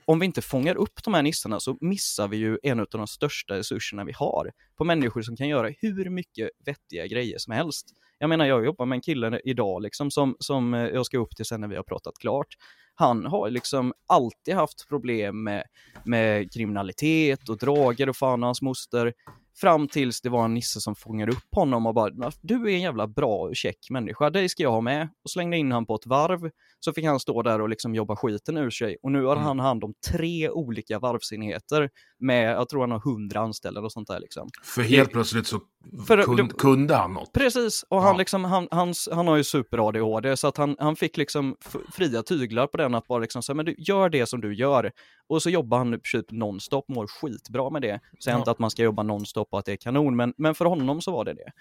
om 0.06 0.20
vi 0.20 0.26
inte 0.26 0.42
fångar 0.42 0.76
upp 0.76 1.04
de 1.04 1.14
här 1.14 1.24
nissarna 1.24 1.60
så 1.60 1.78
missar 1.82 2.28
vi 2.28 2.38
ju 2.38 2.58
en 2.64 2.80
av 2.80 2.88
de 2.92 3.08
största 3.08 3.54
resurserna 3.54 4.04
vi 4.04 4.12
har 4.12 4.52
på 4.78 4.84
människor 4.84 5.22
som 5.22 5.36
kan 5.36 5.48
göra 5.48 5.70
hur 5.82 6.10
mycket 6.10 6.50
vettiga 6.66 7.08
grejer 7.08 7.38
som 7.38 7.54
helst. 7.54 7.86
Jag 8.20 8.30
menar, 8.30 8.46
jag 8.46 8.66
jobbar 8.66 8.86
med 8.86 8.96
en 8.96 9.02
kille 9.02 9.42
idag 9.44 9.82
liksom 9.82 10.12
som, 10.12 10.36
som 10.40 10.74
jag 10.74 11.06
ska 11.06 11.18
upp 11.18 11.36
till 11.36 11.46
sen 11.46 11.62
när 11.62 11.68
vi 11.68 11.76
har 11.76 11.84
pratat 11.84 12.14
klart 12.20 12.56
han 13.00 13.26
har 13.26 13.50
liksom 13.50 13.94
alltid 14.08 14.56
haft 14.56 14.88
problem 14.90 15.44
med, 15.44 15.64
med 16.04 16.54
kriminalitet 16.54 17.50
och 17.50 17.58
droger 17.58 18.10
och 18.10 18.16
fan 18.16 18.44
och 18.44 18.48
hans 18.48 18.62
moster. 18.62 19.14
Fram 19.62 19.88
tills 19.88 20.22
det 20.22 20.30
var 20.30 20.46
en 20.46 20.54
nisse 20.54 20.82
som 20.82 20.96
fångade 20.96 21.32
upp 21.32 21.56
honom 21.56 21.86
och 21.86 21.94
bara, 21.94 22.32
du 22.42 22.64
är 22.64 22.76
en 22.76 22.82
jävla 22.82 23.08
bra 23.08 23.38
och 23.38 23.56
check 23.56 23.90
människa, 23.90 24.30
dig 24.30 24.50
ska 24.50 24.64
jag 24.64 24.72
ha 24.72 24.82
med. 24.82 25.10
Och 25.24 25.30
slängde 25.30 25.58
in 25.58 25.72
han 25.72 25.86
på 25.86 25.96
ett 25.96 26.06
varv, 26.06 26.52
så 26.80 26.94
fick 26.94 27.06
han 27.06 27.20
stå 27.20 27.42
där 27.42 27.62
och 27.62 27.70
liksom 27.70 27.96
jobba 27.96 28.16
skiten 28.16 28.58
ur 28.58 28.70
sig. 28.70 28.98
Och 29.04 29.12
nu 29.12 29.24
har 29.24 29.36
mm. 29.36 29.46
han 29.46 29.60
hand 29.60 29.84
om 29.84 29.94
tre 30.12 30.50
olika 30.50 31.00
varvsenheter 31.00 31.90
med, 32.20 32.52
jag 32.52 32.70
tror 32.70 32.82
han 32.82 32.92
har 32.92 33.00
hundra 33.00 33.40
anställda 33.40 33.82
och 33.82 33.92
sånt 33.92 34.08
där 34.08 34.20
liksom. 34.20 34.50
För 34.64 34.82
helt 34.82 35.12
plötsligt 35.12 35.48
så 35.48 35.60
för, 36.08 36.24
kund, 36.24 36.58
kunde 36.58 36.96
han 36.96 37.14
något. 37.14 37.34
Precis, 37.34 37.86
och 37.90 38.02
han, 38.02 38.18
liksom, 38.18 38.44
han, 38.44 38.68
hans, 38.72 39.10
han 39.12 39.28
har 39.28 39.38
ju 39.38 39.44
super-ADHD 39.44 40.38
så 40.38 40.48
att 40.48 40.58
han, 40.58 40.76
han 40.80 40.96
fick 40.96 41.18
liksom 41.18 41.56
fria 41.94 42.24
tyglar 42.24 42.68
på 42.68 42.78
den 42.78 42.96
att 42.96 43.08
bara 43.08 43.20
liksom 43.20 43.44
säga, 43.44 43.56
men 43.56 43.66
du 43.66 43.76
gör 43.78 44.10
det 44.10 44.26
som 44.26 44.42
du 44.42 44.56
gör. 44.56 44.92
Och 45.28 45.42
så 45.42 45.50
jobbar 45.50 45.78
han 45.78 46.00
typ 46.12 46.32
nonstop, 46.32 46.86
mår 46.88 47.08
skitbra 47.08 47.70
med 47.70 47.82
det. 47.82 48.00
Säger 48.24 48.36
ja. 48.36 48.40
inte 48.40 48.52
att 48.52 48.60
man 48.60 48.72
ska 48.72 48.84
jobba 48.84 49.04
nonstop 49.04 49.48
och 49.52 49.60
att 49.60 49.66
det 49.66 49.72
är 49.72 49.78
kanon, 49.78 50.16
men, 50.16 50.34
men 50.38 50.56
för 50.56 50.66
honom 50.66 51.02
så 51.02 51.12
var 51.12 51.26
det 51.26 51.34
det. 51.34 51.52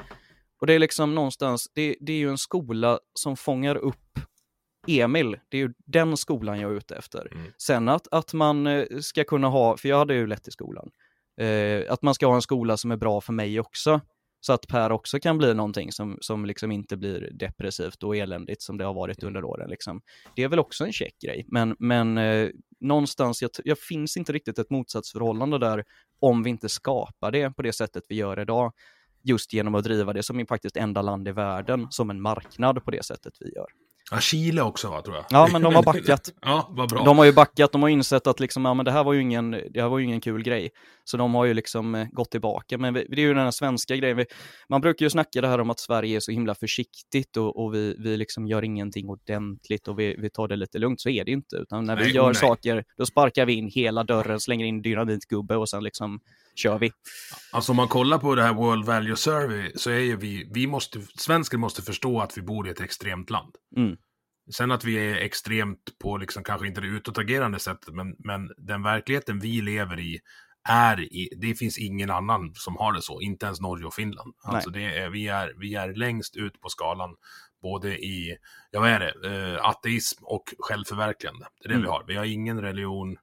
Och 0.61 0.67
det 0.67 0.75
är 0.75 0.79
liksom 0.79 1.15
någonstans, 1.15 1.71
det, 1.75 1.97
det 2.01 2.13
är 2.13 2.17
ju 2.17 2.31
en 2.31 2.39
skola 2.39 2.99
som 3.15 3.37
fångar 3.37 3.77
upp 3.77 4.19
Emil, 4.87 5.37
det 5.49 5.57
är 5.57 5.61
ju 5.61 5.73
den 5.87 6.17
skolan 6.17 6.61
jag 6.61 6.73
är 6.73 6.77
ute 6.77 6.97
efter. 6.97 7.29
Mm. 7.33 7.53
Sen 7.59 7.89
att, 7.89 8.09
att 8.11 8.33
man 8.33 8.67
eh, 8.67 8.85
ska 9.01 9.25
kunna 9.25 9.49
ha, 9.49 9.77
för 9.77 9.89
jag 9.89 9.99
hade 9.99 10.15
ju 10.15 10.27
lätt 10.27 10.49
i 10.49 10.51
skolan, 10.51 10.91
eh, 11.41 11.93
att 11.93 12.03
man 12.03 12.15
ska 12.15 12.27
ha 12.27 12.35
en 12.35 12.43
skola 12.43 12.77
som 12.77 12.91
är 12.91 12.97
bra 12.97 13.21
för 13.21 13.33
mig 13.33 13.61
också. 13.61 14.01
Så 14.41 14.53
att 14.53 14.69
Per 14.69 14.93
också 14.93 15.21
kan 15.21 15.39
bli 15.39 15.55
någonting 15.55 15.93
som, 15.93 16.19
som 16.21 16.47
liksom 16.47 16.73
inte 16.73 16.97
blir 16.97 17.31
depressivt 17.33 18.03
och 18.03 18.17
eländigt 18.17 18.63
som 18.63 18.79
det 18.79 18.85
har 18.85 18.95
varit 18.95 19.23
under 19.23 19.45
åren. 19.45 19.71
Liksom. 19.71 20.01
Det 20.37 20.43
är 20.43 20.49
väl 20.49 20.59
också 20.59 20.85
en 20.85 20.93
check 20.93 21.15
grej, 21.25 21.45
men, 21.49 21.77
men 21.79 22.19
eh, 22.19 22.49
någonstans, 22.81 23.43
jag, 23.43 23.51
jag 23.65 23.79
finns 23.79 24.17
inte 24.17 24.33
riktigt 24.33 24.59
ett 24.59 24.71
motsatsförhållande 24.71 25.59
där 25.59 25.85
om 26.21 26.43
vi 26.43 26.51
inte 26.51 26.69
skapar 26.69 27.31
det 27.31 27.51
på 27.51 27.63
det 27.63 27.73
sättet 27.73 28.03
vi 28.09 28.15
gör 28.15 28.41
idag. 28.41 28.73
Just 29.23 29.53
genom 29.53 29.75
att 29.75 29.85
driva 29.85 30.13
det 30.13 30.23
som 30.23 30.41
är 30.41 30.47
faktiskt 30.47 30.77
enda 30.77 31.03
land 31.03 31.29
i 31.29 31.33
världen 31.33 31.87
som 31.91 32.11
en 32.11 32.21
marknad 32.21 32.85
på 32.85 32.91
det 32.91 33.05
sättet 33.05 33.33
vi 33.41 33.55
gör. 33.55 33.67
Ja, 34.11 34.21
Chile 34.21 34.63
också 34.63 34.91
va, 34.91 35.03
tror 35.03 35.17
jag. 35.17 35.25
Ja, 35.31 35.49
men 35.53 35.63
de 35.63 35.75
har 35.75 35.83
backat. 35.83 36.33
ja, 36.43 36.69
vad 36.71 36.89
bra. 36.89 37.05
De 37.05 37.19
har 37.19 37.25
ju 37.25 37.33
backat, 37.33 37.73
de 37.73 37.83
har 37.83 37.89
insett 37.89 38.27
att 38.27 38.41
liksom, 38.41 38.65
ja, 38.65 38.75
men 38.75 38.85
det, 38.85 38.93
här 38.93 39.05
var 39.05 39.13
ju 39.13 39.21
ingen, 39.21 39.51
det 39.51 39.81
här 39.81 39.89
var 39.89 40.01
ingen 40.01 40.21
kul 40.21 40.43
grej. 40.43 40.71
Så 41.05 41.17
de 41.17 41.35
har 41.35 41.45
ju 41.45 41.55
liksom 41.55 41.95
eh, 41.95 42.07
gått 42.11 42.31
tillbaka. 42.31 42.79
Men 42.79 42.95
vi, 42.95 43.07
det 43.09 43.17
är 43.17 43.27
ju 43.27 43.35
den 43.35 43.45
här 43.45 43.51
svenska 43.51 43.97
grejen. 43.97 44.17
Vi, 44.17 44.25
man 44.69 44.81
brukar 44.81 45.07
ju 45.07 45.11
snacka 45.11 45.41
det 45.41 45.49
här 45.49 45.61
om 45.61 45.71
att 45.71 45.81
Sverige 45.81 46.17
är 46.17 46.21
så 46.21 46.33
himla 46.33 46.55
försiktigt 46.55 47.37
och, 47.37 47.65
och 47.65 47.75
vi, 47.75 47.97
vi 47.99 48.17
liksom 48.17 48.47
gör 48.47 48.65
ingenting 48.65 49.09
ordentligt 49.09 49.89
och 49.89 49.99
vi, 49.99 50.17
vi 50.19 50.31
tar 50.31 50.49
det 50.49 50.57
lite 50.57 50.79
lugnt. 50.79 51.01
Så 51.01 51.09
är 51.09 51.25
det 51.25 51.31
inte. 51.31 51.57
Utan 51.57 51.85
när 51.85 51.97
vi 51.97 52.03
nej, 52.03 52.15
gör 52.15 52.27
nej. 52.27 52.35
saker, 52.35 52.85
då 52.99 53.07
sparkar 53.07 53.47
vi 53.47 53.53
in 53.53 53.71
hela 53.75 54.05
dörren, 54.05 54.41
slänger 54.41 54.67
in 54.67 54.83
dynamitgubbe 54.83 55.57
och 55.57 55.69
sen 55.69 55.85
liksom 55.85 56.21
kör 56.59 56.79
vi. 56.79 56.93
Alltså 57.53 57.73
om 57.73 57.77
man 57.77 57.89
kollar 57.89 58.19
på 58.19 58.35
det 58.35 58.43
här 58.43 58.55
World 58.55 58.85
Value 58.85 59.17
Survey 59.17 59.73
så 59.75 59.91
är 59.91 59.99
ju 59.99 60.17
vi, 60.17 60.51
vi 60.55 60.67
måste, 60.67 61.01
svenskar 61.19 61.59
måste 61.59 61.83
förstå 61.83 62.21
att 62.21 62.39
vi 62.39 62.43
bor 62.43 62.69
i 62.69 62.71
ett 62.71 62.81
extremt 62.81 63.31
land. 63.31 63.55
Mm. 63.77 63.97
Sen 64.55 64.71
att 64.71 64.85
vi 64.85 64.97
är 64.97 65.17
extremt 65.17 65.99
på, 66.03 66.17
liksom, 66.17 66.45
kanske 66.45 66.67
inte 66.67 66.81
det 66.81 66.87
utåtagerande 66.87 67.59
sättet, 67.59 67.95
men, 67.95 68.15
men 68.19 68.51
den 68.57 68.83
verkligheten 68.83 69.41
vi 69.41 69.61
lever 69.61 70.01
i 70.01 70.21
är 70.69 71.01
i, 71.01 71.29
det 71.41 71.55
finns 71.55 71.79
ingen 71.79 72.11
annan 72.11 72.55
som 72.55 72.77
har 72.77 72.93
det 72.93 73.03
så, 73.03 73.21
inte 73.21 73.47
ens 73.47 73.61
Norge 73.61 73.87
och 73.87 73.95
Finland. 73.95 74.35
Alltså 74.43 74.71
det 74.71 74.99
är, 74.99 75.11
vi, 75.11 75.29
är, 75.29 75.55
vi 75.59 75.75
är 75.75 75.95
längst 75.95 76.37
ut 76.37 76.61
på 76.61 76.69
skalan, 76.69 77.17
både 77.63 77.99
i, 77.99 78.37
ja 78.71 78.81
vad 78.81 78.91
är 78.91 79.01
det, 79.01 79.29
uh, 79.29 79.65
ateism 79.65 80.25
och 80.25 80.55
självförverkligande. 80.59 81.47
Det 81.61 81.67
är 81.67 81.69
det 81.69 81.75
mm. 81.75 81.83
vi 81.83 81.91
har. 81.91 82.05
Vi 82.07 82.17
har 82.17 82.25
ingen 82.25 82.61
religion, 82.61 83.17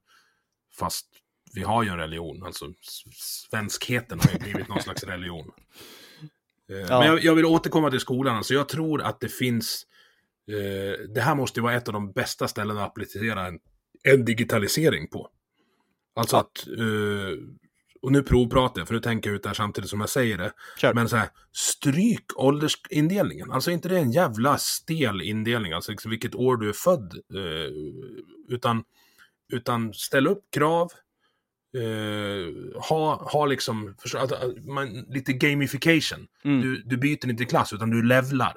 fast 0.79 1.07
vi 1.55 1.63
har 1.63 1.83
ju 1.83 1.89
en 1.89 1.97
religion, 1.97 2.43
alltså 2.43 2.65
svenskheten 3.13 4.19
har 4.19 4.31
ju 4.31 4.39
blivit 4.39 4.67
någon 4.67 4.81
slags 4.81 5.03
religion. 5.03 5.51
Uh, 6.71 6.77
ja. 6.77 6.99
Men 6.99 7.07
jag, 7.07 7.23
jag, 7.23 7.35
vill 7.35 7.45
återkomma 7.45 7.91
till 7.91 7.99
skolan, 7.99 8.35
alltså 8.35 8.53
jag 8.53 8.69
tror 8.69 9.01
att 9.01 9.19
det 9.19 9.29
finns, 9.29 9.85
uh, 10.51 11.13
det 11.13 11.21
här 11.21 11.35
måste 11.35 11.59
ju 11.59 11.63
vara 11.63 11.73
ett 11.73 11.87
av 11.87 11.93
de 11.93 12.11
bästa 12.11 12.47
ställena 12.47 12.83
att 12.83 12.91
applicera 12.91 13.47
en, 13.47 13.59
en 14.03 14.25
digitalisering 14.25 15.07
på. 15.07 15.29
Alltså 16.15 16.35
ja. 16.35 16.39
att, 16.39 16.79
uh, 16.79 17.37
och 18.01 18.11
nu 18.11 18.23
provpratar 18.23 18.81
jag, 18.81 18.87
för 18.87 18.95
nu 18.95 19.01
tänker 19.01 19.29
jag 19.29 19.35
ut 19.35 19.43
det 19.43 19.49
här 19.49 19.53
samtidigt 19.53 19.89
som 19.89 19.99
jag 19.99 20.09
säger 20.09 20.37
det. 20.37 20.51
Kör. 20.77 20.93
Men 20.93 21.09
så 21.09 21.15
här, 21.15 21.29
stryk 21.51 22.25
åldersindelningen. 22.35 23.51
Alltså 23.51 23.71
inte 23.71 23.89
det 23.89 23.95
är 23.95 24.01
en 24.01 24.11
jävla 24.11 24.57
stel 24.57 25.21
indelning, 25.21 25.73
alltså 25.73 25.91
liksom 25.91 26.11
vilket 26.11 26.35
år 26.35 26.57
du 26.57 26.69
är 26.69 26.73
född. 26.73 27.13
Uh, 27.35 27.69
utan, 28.49 28.83
utan 29.53 29.93
ställ 29.93 30.27
upp 30.27 30.43
krav, 30.51 30.91
Uh, 31.75 32.81
ha, 32.89 33.29
ha 33.31 33.45
liksom, 33.45 33.95
för, 33.99 34.17
att, 34.17 34.31
att, 34.31 34.65
man, 34.65 35.05
lite 35.09 35.33
gamification. 35.33 36.27
Mm. 36.43 36.61
Du, 36.61 36.83
du 36.85 36.97
byter 36.97 37.29
inte 37.29 37.45
klass 37.45 37.73
utan 37.73 37.89
du 37.89 38.03
levlar. 38.03 38.53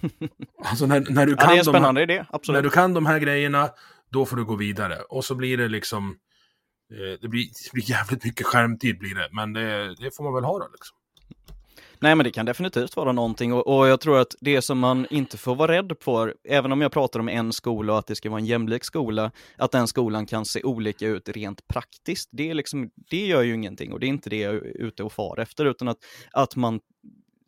alltså 0.64 0.86
när, 0.86 1.06
när, 1.10 1.26
du 1.26 1.36
kan 1.36 1.44
ja, 1.44 1.50
det 1.50 1.56
är 1.56 1.58
en 1.58 1.64
spännande 1.64 2.06
de 2.06 2.12
här, 2.12 2.20
idé, 2.20 2.26
absolut. 2.30 2.56
När 2.56 2.62
du 2.62 2.70
kan 2.70 2.94
de 2.94 3.06
här 3.06 3.18
grejerna, 3.18 3.70
då 4.10 4.26
får 4.26 4.36
du 4.36 4.44
gå 4.44 4.56
vidare. 4.56 4.98
Och 5.08 5.24
så 5.24 5.34
blir 5.34 5.56
det 5.56 5.68
liksom, 5.68 6.16
Eh, 6.94 7.18
det 7.20 7.28
blir, 7.28 7.44
det 7.44 7.72
blir 7.72 7.90
jävligt 7.90 8.24
mycket 8.24 8.46
skärmtid 8.46 8.98
blir 8.98 9.14
det, 9.14 9.28
men 9.32 9.52
det, 9.52 9.94
det 9.94 10.16
får 10.16 10.24
man 10.24 10.34
väl 10.34 10.44
ha 10.44 10.58
då 10.58 10.68
liksom. 10.72 10.96
Nej, 12.04 12.14
men 12.14 12.24
det 12.24 12.30
kan 12.30 12.46
definitivt 12.46 12.96
vara 12.96 13.12
någonting. 13.12 13.52
Och, 13.52 13.66
och, 13.66 13.88
jag 13.88 14.00
tror 14.00 14.18
att 14.18 14.34
det 14.40 14.62
som 14.62 14.78
man 14.78 15.06
inte 15.10 15.36
får 15.38 15.54
vara 15.54 15.72
rädd 15.72 15.98
på, 15.98 16.32
även 16.48 16.72
om 16.72 16.80
jag 16.80 16.92
pratar 16.92 17.20
om 17.20 17.28
en 17.28 17.52
skola 17.52 17.92
och 17.92 17.98
att 17.98 18.06
det 18.06 18.14
ska 18.14 18.30
vara 18.30 18.40
en 18.40 18.46
jämlik 18.46 18.84
skola, 18.84 19.30
att 19.56 19.70
den 19.70 19.88
skolan 19.88 20.26
kan 20.26 20.44
se 20.44 20.62
olika 20.62 21.06
ut 21.06 21.28
rent 21.28 21.68
praktiskt, 21.68 22.28
det, 22.32 22.50
är 22.50 22.54
liksom, 22.54 22.90
det 23.10 23.26
gör 23.26 23.42
ju 23.42 23.54
ingenting. 23.54 23.92
Och 23.92 24.00
det 24.00 24.06
är 24.06 24.08
inte 24.08 24.30
det 24.30 24.38
jag 24.38 24.54
är 24.54 24.60
ute 24.60 25.02
och 25.02 25.12
far 25.12 25.40
efter, 25.40 25.64
utan 25.64 25.88
att, 25.88 25.98
att 26.32 26.56
man 26.56 26.80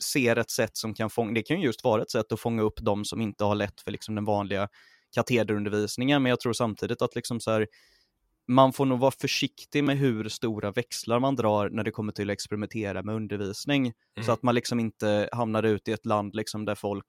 ser 0.04 0.36
ett 0.36 0.50
sätt 0.50 0.76
som 0.76 0.94
kan 0.94 1.10
fånga, 1.10 1.32
det 1.32 1.42
kan 1.42 1.60
ju 1.60 1.64
just 1.66 1.84
vara 1.84 2.02
ett 2.02 2.10
sätt 2.10 2.32
att 2.32 2.40
fånga 2.40 2.62
upp 2.62 2.80
de 2.80 3.04
som 3.04 3.20
inte 3.20 3.44
har 3.44 3.54
lätt 3.54 3.80
för 3.80 3.90
liksom 3.90 4.14
den 4.14 4.24
vanliga 4.24 4.68
katederundervisningen, 5.14 6.22
men 6.22 6.30
jag 6.30 6.40
tror 6.40 6.52
samtidigt 6.52 7.02
att 7.02 7.14
liksom 7.14 7.40
så 7.40 7.50
här, 7.50 7.66
man 8.48 8.72
får 8.72 8.86
nog 8.86 8.98
vara 8.98 9.10
försiktig 9.10 9.84
med 9.84 9.98
hur 9.98 10.28
stora 10.28 10.72
växlar 10.72 11.20
man 11.20 11.36
drar 11.36 11.70
när 11.70 11.84
det 11.84 11.90
kommer 11.90 12.12
till 12.12 12.30
att 12.30 12.34
experimentera 12.34 13.02
med 13.02 13.14
undervisning. 13.14 13.82
Mm. 13.82 14.26
Så 14.26 14.32
att 14.32 14.42
man 14.42 14.54
liksom 14.54 14.80
inte 14.80 15.28
hamnar 15.32 15.62
ut 15.62 15.88
i 15.88 15.92
ett 15.92 16.06
land 16.06 16.34
liksom 16.34 16.64
där 16.64 16.74
folk 16.74 17.06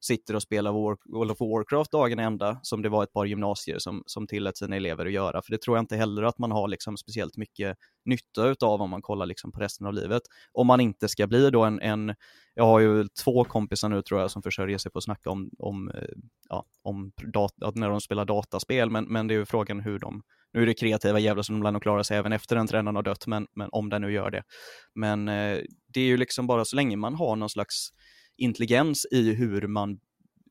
sitter 0.00 0.36
och 0.36 0.42
spelar 0.42 0.72
World 0.72 1.30
of 1.30 1.40
Warcraft 1.40 1.92
dagen 1.92 2.18
ända, 2.18 2.60
som 2.62 2.82
det 2.82 2.88
var 2.88 3.02
ett 3.02 3.12
par 3.12 3.24
gymnasier 3.24 3.78
som, 3.78 4.02
som 4.06 4.26
tillät 4.26 4.56
sina 4.56 4.76
elever 4.76 5.06
att 5.06 5.12
göra. 5.12 5.42
För 5.42 5.52
det 5.52 5.62
tror 5.62 5.76
jag 5.76 5.82
inte 5.82 5.96
heller 5.96 6.22
att 6.22 6.38
man 6.38 6.52
har 6.52 6.68
liksom 6.68 6.96
speciellt 6.96 7.36
mycket 7.36 7.76
nytta 8.04 8.66
av 8.66 8.82
om 8.82 8.90
man 8.90 9.02
kollar 9.02 9.26
liksom 9.26 9.52
på 9.52 9.60
resten 9.60 9.86
av 9.86 9.94
livet. 9.94 10.22
Om 10.52 10.66
man 10.66 10.80
inte 10.80 11.08
ska 11.08 11.26
bli 11.26 11.50
då 11.50 11.64
en, 11.64 11.80
en 11.80 12.14
jag 12.54 12.64
har 12.64 12.80
ju 12.80 13.08
två 13.24 13.44
kompisar 13.44 13.88
nu 13.88 14.02
tror 14.02 14.20
jag 14.20 14.30
som 14.30 14.42
försörjer 14.42 14.78
sig 14.78 14.92
på 14.92 14.98
att 14.98 15.04
snacka 15.04 15.30
om, 15.30 15.50
om, 15.58 15.90
eh, 15.90 16.08
ja, 16.48 16.64
om 16.82 17.12
data, 17.32 17.72
när 17.74 17.88
de 17.88 18.00
spelar 18.00 18.24
dataspel, 18.24 18.90
men, 18.90 19.04
men 19.04 19.26
det 19.26 19.34
är 19.34 19.38
ju 19.38 19.46
frågan 19.46 19.80
hur 19.80 19.98
de 19.98 20.22
nu 20.52 20.62
är 20.62 20.66
det 20.66 20.74
kreativa 20.74 21.18
jävlar 21.18 21.42
som 21.42 21.62
lär 21.62 21.70
nog 21.70 21.82
klara 21.82 22.04
sig 22.04 22.16
även 22.16 22.32
efter 22.32 22.56
den 22.56 22.66
tränaren 22.66 22.96
har 22.96 23.02
dött, 23.02 23.26
men, 23.26 23.46
men 23.54 23.68
om 23.72 23.88
den 23.88 24.02
nu 24.02 24.12
gör 24.12 24.30
det. 24.30 24.42
Men 24.94 25.28
eh, 25.28 25.58
det 25.94 26.00
är 26.00 26.04
ju 26.04 26.16
liksom 26.16 26.46
bara 26.46 26.64
så 26.64 26.76
länge 26.76 26.96
man 26.96 27.14
har 27.14 27.36
någon 27.36 27.50
slags 27.50 27.88
intelligens 28.36 29.06
i 29.10 29.34
hur 29.34 29.66
man 29.66 29.98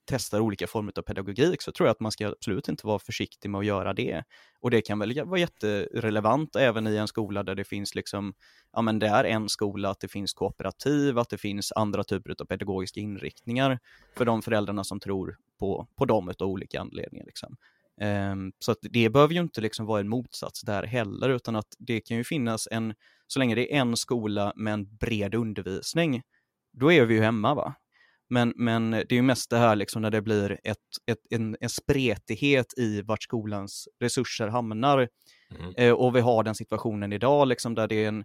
testar 0.09 0.39
olika 0.39 0.67
former 0.67 0.91
av 0.95 1.01
pedagogik 1.01 1.62
så 1.62 1.71
tror 1.71 1.88
jag 1.88 1.91
att 1.91 1.99
man 1.99 2.12
ska 2.12 2.27
absolut 2.27 2.67
inte 2.67 2.88
vara 2.88 2.99
försiktig 2.99 3.49
med 3.49 3.59
att 3.59 3.65
göra 3.65 3.93
det. 3.93 4.23
Och 4.62 4.71
det 4.71 4.81
kan 4.81 4.99
väl 4.99 5.23
vara 5.25 5.39
jätterelevant 5.39 6.55
även 6.55 6.88
i 6.88 6.95
en 6.95 7.07
skola 7.07 7.43
där 7.43 7.55
det 7.55 7.63
finns 7.63 7.95
liksom, 7.95 8.33
ja 8.73 8.81
men 8.81 8.99
det 8.99 9.07
är 9.07 9.23
en 9.23 9.49
skola, 9.49 9.89
att 9.89 9.99
det 9.99 10.07
finns 10.07 10.33
kooperativ, 10.33 11.19
att 11.19 11.29
det 11.29 11.38
finns 11.38 11.71
andra 11.71 12.03
typer 12.03 12.35
av 12.39 12.45
pedagogiska 12.45 12.99
inriktningar 12.99 13.79
för 14.17 14.25
de 14.25 14.41
föräldrarna 14.41 14.83
som 14.83 14.99
tror 14.99 15.38
på, 15.59 15.88
på 15.95 16.05
dem 16.05 16.33
av 16.39 16.47
olika 16.47 16.81
anledningar. 16.81 17.25
Liksom. 17.25 17.55
Um, 18.01 18.51
så 18.59 18.71
att 18.71 18.77
det 18.81 19.09
behöver 19.09 19.33
ju 19.33 19.39
inte 19.39 19.62
liksom 19.62 19.85
vara 19.85 19.99
en 19.99 20.09
motsats 20.09 20.62
där 20.62 20.83
heller, 20.83 21.29
utan 21.29 21.55
att 21.55 21.67
det 21.79 22.01
kan 22.01 22.17
ju 22.17 22.23
finnas 22.23 22.67
en, 22.71 22.93
så 23.27 23.39
länge 23.39 23.55
det 23.55 23.73
är 23.75 23.79
en 23.79 23.97
skola 23.97 24.53
med 24.55 24.73
en 24.73 24.97
bred 24.97 25.35
undervisning, 25.35 26.21
då 26.79 26.91
är 26.91 27.05
vi 27.05 27.15
ju 27.15 27.21
hemma 27.21 27.53
va. 27.55 27.75
Men, 28.29 28.53
men 28.55 28.91
det 28.91 29.12
är 29.12 29.13
ju 29.13 29.21
mest 29.21 29.49
det 29.49 29.57
här 29.57 29.75
liksom 29.75 30.01
när 30.01 30.12
det 30.12 30.21
blir 30.21 30.59
ett, 30.63 30.77
ett, 31.12 31.17
en, 31.29 31.57
en 31.59 31.69
spretighet 31.69 32.77
i 32.77 33.01
vart 33.01 33.23
skolans 33.23 33.88
resurser 33.99 34.47
hamnar. 34.47 35.09
Mm. 35.59 35.73
Eh, 35.77 35.93
och 35.93 36.15
vi 36.15 36.19
har 36.19 36.43
den 36.43 36.55
situationen 36.55 37.13
idag 37.13 37.47
liksom 37.47 37.75
där 37.75 37.88
det 37.88 38.03
är 38.03 38.07
en 38.07 38.23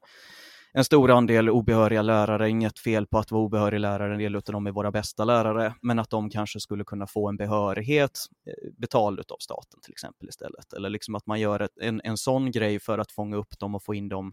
en 0.76 0.84
stor 0.84 1.10
andel 1.10 1.50
obehöriga 1.50 2.02
lärare, 2.02 2.50
inget 2.50 2.78
fel 2.78 3.06
på 3.06 3.18
att 3.18 3.30
vara 3.30 3.42
obehörig 3.42 3.80
lärare, 3.80 4.12
en 4.12 4.18
del 4.18 4.36
av 4.36 4.42
dem 4.42 4.66
är 4.66 4.72
våra 4.72 4.90
bästa 4.90 5.24
lärare, 5.24 5.74
men 5.82 5.98
att 5.98 6.10
de 6.10 6.30
kanske 6.30 6.60
skulle 6.60 6.84
kunna 6.84 7.06
få 7.06 7.28
en 7.28 7.36
behörighet 7.36 8.18
eh, 8.46 8.70
betald 8.78 9.20
av 9.20 9.36
staten 9.40 9.80
till 9.80 9.92
exempel 9.92 10.28
istället. 10.28 10.72
Eller 10.72 10.88
liksom 10.88 11.14
att 11.14 11.26
man 11.26 11.40
gör 11.40 11.60
ett, 11.60 11.78
en, 11.80 12.00
en 12.04 12.16
sån 12.16 12.50
grej 12.50 12.80
för 12.80 12.98
att 12.98 13.12
fånga 13.12 13.36
upp 13.36 13.58
dem 13.58 13.74
och 13.74 13.84
få 13.84 13.94
in 13.94 14.08
dem 14.08 14.32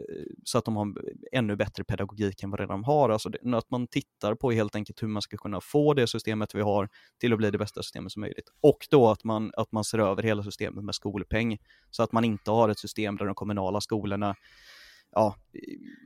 eh, 0.00 0.24
så 0.44 0.58
att 0.58 0.64
de 0.64 0.76
har 0.76 0.94
ännu 1.32 1.56
bättre 1.56 1.84
pedagogik 1.84 2.42
än 2.42 2.50
vad 2.50 2.68
de 2.68 2.84
har. 2.84 3.10
Alltså 3.10 3.28
det, 3.28 3.56
att 3.56 3.70
man 3.70 3.86
tittar 3.86 4.34
på 4.34 4.50
helt 4.52 4.74
enkelt 4.74 5.02
hur 5.02 5.08
man 5.08 5.22
ska 5.22 5.36
kunna 5.36 5.60
få 5.60 5.94
det 5.94 6.06
systemet 6.06 6.54
vi 6.54 6.60
har 6.60 6.88
till 7.20 7.32
att 7.32 7.38
bli 7.38 7.50
det 7.50 7.58
bästa 7.58 7.82
systemet 7.82 8.12
som 8.12 8.20
möjligt. 8.20 8.48
Och 8.60 8.86
då 8.90 9.10
att 9.10 9.24
man, 9.24 9.52
att 9.56 9.72
man 9.72 9.84
ser 9.84 9.98
över 9.98 10.22
hela 10.22 10.42
systemet 10.42 10.84
med 10.84 10.94
skolpeng, 10.94 11.58
så 11.90 12.02
att 12.02 12.12
man 12.12 12.24
inte 12.24 12.50
har 12.50 12.68
ett 12.68 12.78
system 12.78 13.16
där 13.16 13.24
de 13.24 13.34
kommunala 13.34 13.80
skolorna 13.80 14.34
ja, 15.14 15.36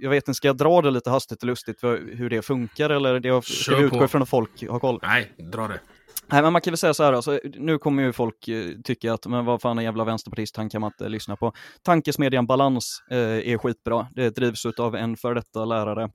jag 0.01 0.11
vet 0.11 0.29
inte, 0.29 0.35
ska 0.35 0.49
jag 0.49 0.57
dra 0.57 0.83
det 0.83 0.91
lite 0.91 1.11
hastigt 1.11 1.43
och 1.43 1.47
lustigt 1.47 1.81
för 1.81 2.15
hur 2.17 2.31
det 2.31 2.43
funkar 2.43 2.91
eller 2.91 3.21
det 3.21 3.43
vi 3.69 3.85
utgå 3.85 4.05
ifrån 4.05 4.23
att 4.23 4.29
folk 4.29 4.69
har 4.69 4.79
koll? 4.79 4.99
Nej, 5.03 5.33
dra 5.53 5.69
det. 5.69 5.81
Nej, 6.27 6.43
men 6.43 6.53
man 6.53 6.63
kan 6.63 6.71
väl 6.71 6.79
säga 6.79 6.95
så 6.95 7.03
här, 7.03 7.13
alltså, 7.13 7.41
nu 7.45 7.79
kommer 7.79 8.03
ju 8.03 8.13
folk 8.13 8.49
eh, 8.49 8.65
tycka 8.85 9.13
att, 9.13 9.27
men 9.27 9.45
vad 9.45 9.63
fan 9.63 9.79
en 9.79 9.85
jävla 9.85 10.05
vänsterpartist, 10.05 10.57
han 10.57 10.71
kan 10.71 10.81
man 10.81 10.89
inte 10.89 11.09
lyssna 11.09 11.37
på. 11.37 11.53
Tankesmedjan 11.83 12.47
Balans 12.47 13.03
eh, 13.11 13.19
är 13.19 13.59
skitbra. 13.59 14.07
Det 14.15 14.31
drivs 14.31 14.67
av 14.67 14.97
en 14.97 15.17
för 15.17 15.35
detta 15.35 15.65
lärare. 15.65 16.11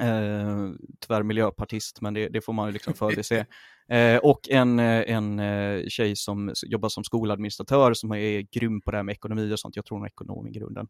Eh, 0.00 0.70
tyvärr 1.00 1.22
miljöpartist, 1.22 2.00
men 2.00 2.14
det, 2.14 2.28
det 2.28 2.40
får 2.40 2.52
man 2.52 2.66
ju 2.66 2.72
liksom 2.72 2.94
förbise. 2.94 3.46
Eh, 3.90 4.16
och 4.16 4.48
en, 4.48 4.78
eh, 4.78 5.10
en 5.10 5.38
eh, 5.38 5.86
tjej 5.88 6.16
som 6.16 6.52
jobbar 6.66 6.88
som 6.88 7.04
skoladministratör 7.04 7.94
som 7.94 8.12
är 8.12 8.40
grym 8.40 8.80
på 8.80 8.90
det 8.90 8.96
här 8.96 9.04
med 9.04 9.12
ekonomi 9.12 9.54
och 9.54 9.60
sånt. 9.60 9.76
Jag 9.76 9.84
tror 9.84 9.98
hon 9.98 10.04
är 10.04 10.08
ekonom 10.08 10.46
i 10.46 10.50
grunden. 10.50 10.88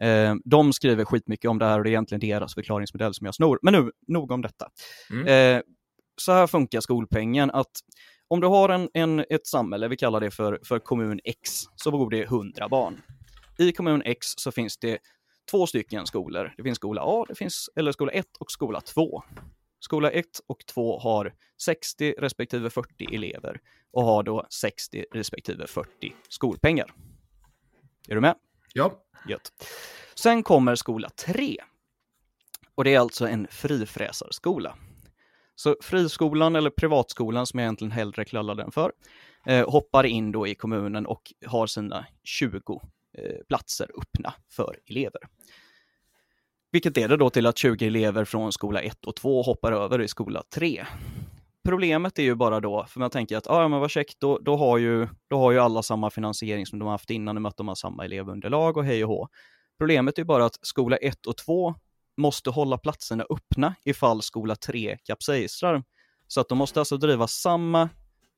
Eh, 0.00 0.34
de 0.44 0.72
skriver 0.72 1.04
skitmycket 1.04 1.50
om 1.50 1.58
det 1.58 1.64
här 1.64 1.78
och 1.78 1.84
det 1.84 1.90
är 1.90 1.92
egentligen 1.92 2.20
deras 2.20 2.54
förklaringsmodell 2.54 3.14
som 3.14 3.24
jag 3.24 3.34
snor. 3.34 3.58
Men 3.62 3.72
nu, 3.72 3.90
nog 4.06 4.30
om 4.30 4.42
detta. 4.42 4.68
Mm. 5.10 5.26
Eh, 5.56 5.62
så 6.16 6.32
här 6.32 6.46
funkar 6.46 6.80
skolpengen, 6.80 7.50
att 7.50 7.70
om 8.28 8.40
du 8.40 8.46
har 8.46 8.68
en, 8.68 8.88
en, 8.94 9.24
ett 9.30 9.46
samhälle, 9.46 9.88
vi 9.88 9.96
kallar 9.96 10.20
det 10.20 10.30
för, 10.30 10.60
för 10.64 10.78
kommun 10.78 11.20
X, 11.24 11.50
så 11.76 11.90
bor 11.90 12.10
det 12.10 12.22
100 12.22 12.68
barn. 12.68 13.02
I 13.58 13.72
kommun 13.72 14.02
X 14.04 14.26
så 14.36 14.52
finns 14.52 14.78
det 14.78 14.98
två 15.50 15.66
stycken 15.66 16.06
skolor. 16.06 16.54
Det 16.56 16.62
finns 16.62 16.76
skola 16.76 17.02
A, 17.04 17.24
det 17.28 17.34
finns, 17.34 17.70
eller 17.76 17.92
skola 17.92 18.12
1 18.12 18.26
och 18.38 18.50
skola 18.50 18.80
2. 18.80 19.22
Skola 19.80 20.10
1 20.10 20.26
och 20.46 20.66
2 20.66 20.98
har 20.98 21.34
60 21.62 22.14
respektive 22.18 22.70
40 22.70 23.14
elever 23.14 23.60
och 23.92 24.04
har 24.04 24.22
då 24.22 24.46
60 24.50 25.04
respektive 25.12 25.66
40 25.66 25.88
skolpengar. 26.28 26.94
Är 28.08 28.14
du 28.14 28.20
med? 28.20 28.34
Ja. 28.72 29.02
Gött. 29.28 29.52
Sen 30.14 30.42
kommer 30.42 30.74
skola 30.74 31.10
3. 31.10 31.56
Och 32.74 32.84
det 32.84 32.94
är 32.94 32.98
alltså 32.98 33.28
en 33.28 33.46
frifräsarskola. 33.50 34.76
Så 35.54 35.76
friskolan 35.80 36.56
eller 36.56 36.70
privatskolan 36.70 37.46
som 37.46 37.58
jag 37.58 37.64
egentligen 37.64 37.92
hellre 37.92 38.24
kallar 38.24 38.54
den 38.54 38.70
för, 38.70 38.92
eh, 39.46 39.70
hoppar 39.70 40.04
in 40.04 40.32
då 40.32 40.46
i 40.46 40.54
kommunen 40.54 41.06
och 41.06 41.22
har 41.46 41.66
sina 41.66 42.06
20 42.24 42.80
eh, 43.18 43.44
platser 43.48 43.90
öppna 43.98 44.34
för 44.50 44.78
elever. 44.86 45.20
Vilket 46.72 46.96
leder 46.96 47.16
då 47.16 47.30
till 47.30 47.46
att 47.46 47.58
20 47.58 47.86
elever 47.86 48.24
från 48.24 48.52
skola 48.52 48.80
1 48.80 49.04
och 49.04 49.16
2 49.16 49.42
hoppar 49.42 49.72
över 49.72 50.00
i 50.00 50.08
skola 50.08 50.42
3. 50.54 50.86
Problemet 51.64 52.18
är 52.18 52.22
ju 52.22 52.34
bara 52.34 52.60
då, 52.60 52.86
för 52.88 53.00
man 53.00 53.10
tänker 53.10 53.36
att 53.36 53.50
ah, 53.50 53.68
men 53.68 53.80
vad 53.80 53.90
käckt, 53.90 54.20
då, 54.20 54.38
då, 54.38 54.56
har 54.56 54.78
ju, 54.78 55.08
då 55.30 55.38
har 55.38 55.52
ju 55.52 55.58
alla 55.58 55.82
samma 55.82 56.10
finansiering 56.10 56.66
som 56.66 56.78
de 56.78 56.84
har 56.84 56.92
haft 56.92 57.10
innan, 57.10 57.36
i 57.36 57.38
och 57.38 57.42
med 57.42 57.48
att 57.48 57.56
de 57.56 57.68
har 57.68 57.74
samma 57.74 58.04
elevunderlag 58.04 58.76
och 58.76 58.84
hej 58.84 59.04
och 59.04 59.10
hå. 59.10 59.28
Problemet 59.78 60.18
är 60.18 60.22
ju 60.22 60.26
bara 60.26 60.44
att 60.44 60.58
skola 60.62 60.96
1 60.96 61.26
och 61.26 61.36
2 61.36 61.74
måste 62.16 62.50
hålla 62.50 62.78
platserna 62.78 63.26
öppna 63.30 63.74
ifall 63.84 64.22
skola 64.22 64.56
3 64.56 64.98
kapsejsar. 65.04 65.82
Så 66.26 66.40
att 66.40 66.48
de 66.48 66.58
måste 66.58 66.80
alltså 66.80 66.96
driva 66.96 67.26
samma 67.26 67.88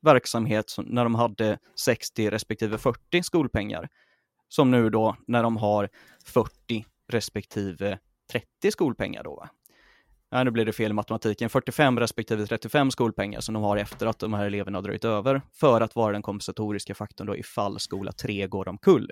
verksamhet 0.02 0.70
som 0.70 0.84
när 0.84 1.04
de 1.04 1.14
hade 1.14 1.58
60 1.80 2.30
respektive 2.30 2.78
40 2.78 3.22
skolpengar. 3.22 3.88
som 4.48 4.70
nu 4.70 4.90
då 4.90 5.16
när 5.26 5.42
de 5.42 5.56
har 5.56 5.88
40 6.24 6.84
respektive 7.08 7.98
30 8.32 8.70
skolpengar 8.70 9.24
då. 9.24 9.34
Va? 9.36 9.48
Ja, 10.34 10.44
nu 10.44 10.50
blir 10.50 10.64
det 10.64 10.72
fel 10.72 10.90
i 10.90 10.94
matematiken, 10.94 11.50
45 11.50 12.00
respektive 12.00 12.46
35 12.46 12.90
skolpengar 12.90 13.40
som 13.40 13.54
de 13.54 13.62
har 13.62 13.76
efter 13.76 14.06
att 14.06 14.18
de 14.18 14.34
här 14.34 14.46
eleverna 14.46 14.78
har 14.78 14.82
dröjt 14.82 15.04
över 15.04 15.42
för 15.52 15.80
att 15.80 15.96
vara 15.96 16.12
den 16.12 16.22
kompensatoriska 16.22 16.94
faktorn 16.94 17.26
då 17.26 17.36
ifall 17.36 17.80
skola 17.80 18.12
3 18.12 18.46
går 18.46 18.68
omkull. 18.68 19.10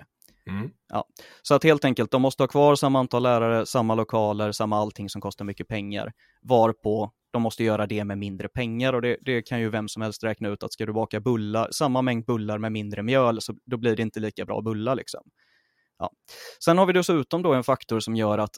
Mm. 0.49 0.69
Ja. 0.89 1.05
Så 1.41 1.55
att 1.55 1.63
helt 1.63 1.85
enkelt, 1.85 2.11
de 2.11 2.21
måste 2.21 2.43
ha 2.43 2.47
kvar 2.47 2.75
samma 2.75 2.99
antal 2.99 3.23
lärare, 3.23 3.65
samma 3.65 3.95
lokaler, 3.95 4.51
samma 4.51 4.77
allting 4.77 5.09
som 5.09 5.21
kostar 5.21 5.45
mycket 5.45 5.67
pengar, 5.67 6.13
varpå 6.41 7.11
de 7.31 7.41
måste 7.41 7.63
göra 7.63 7.87
det 7.87 8.03
med 8.03 8.17
mindre 8.17 8.47
pengar 8.47 8.93
och 8.93 9.01
det, 9.01 9.17
det, 9.21 9.41
kan 9.41 9.59
ju 9.59 9.69
vem 9.69 9.87
som 9.87 10.01
helst 10.01 10.23
räkna 10.23 10.49
ut 10.49 10.63
att 10.63 10.73
ska 10.73 10.85
du 10.85 10.93
baka 10.93 11.19
bullar, 11.19 11.67
samma 11.71 12.01
mängd 12.01 12.25
bullar 12.25 12.57
med 12.57 12.71
mindre 12.71 13.03
mjöl, 13.03 13.41
så 13.41 13.53
då 13.65 13.77
blir 13.77 13.95
det 13.95 14.01
inte 14.01 14.19
lika 14.19 14.45
bra 14.45 14.61
bullar 14.61 14.95
liksom. 14.95 15.21
Ja. 15.99 16.11
Sen 16.63 16.77
har 16.77 16.85
vi 16.85 16.93
dessutom 16.93 17.41
då 17.41 17.53
en 17.53 17.63
faktor 17.63 17.99
som 17.99 18.15
gör 18.15 18.37
att 18.37 18.55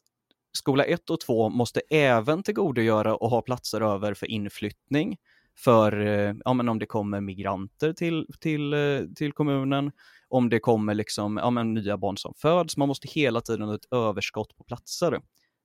skola 0.54 0.84
1 0.84 1.10
och 1.10 1.20
2 1.20 1.50
måste 1.50 1.82
även 1.90 2.44
tillgodogöra 2.44 3.16
och 3.16 3.30
ha 3.30 3.42
platser 3.42 3.82
över 3.82 4.14
för 4.14 4.32
inflyttning, 4.32 5.18
för 5.58 6.06
eh, 6.06 6.36
ja, 6.46 6.54
men 6.54 6.70
om 6.70 6.80
det 6.80 6.86
kommer 6.86 7.22
migranter 7.22 7.94
till, 7.94 8.28
till, 8.40 8.74
eh, 8.74 9.00
till 9.16 9.34
kommunen, 9.34 9.92
om 10.28 10.50
det 10.50 10.60
kommer 10.60 10.94
liksom, 10.94 11.38
ja, 11.38 11.50
men 11.50 11.74
nya 11.74 11.98
barn 11.98 12.18
som 12.18 12.34
föds. 12.38 12.78
Man 12.78 12.88
måste 12.88 13.08
hela 13.08 13.42
tiden 13.42 13.68
ha 13.68 13.76
ett 13.76 13.94
överskott 13.94 14.58
på 14.58 14.64
platser, 14.64 15.22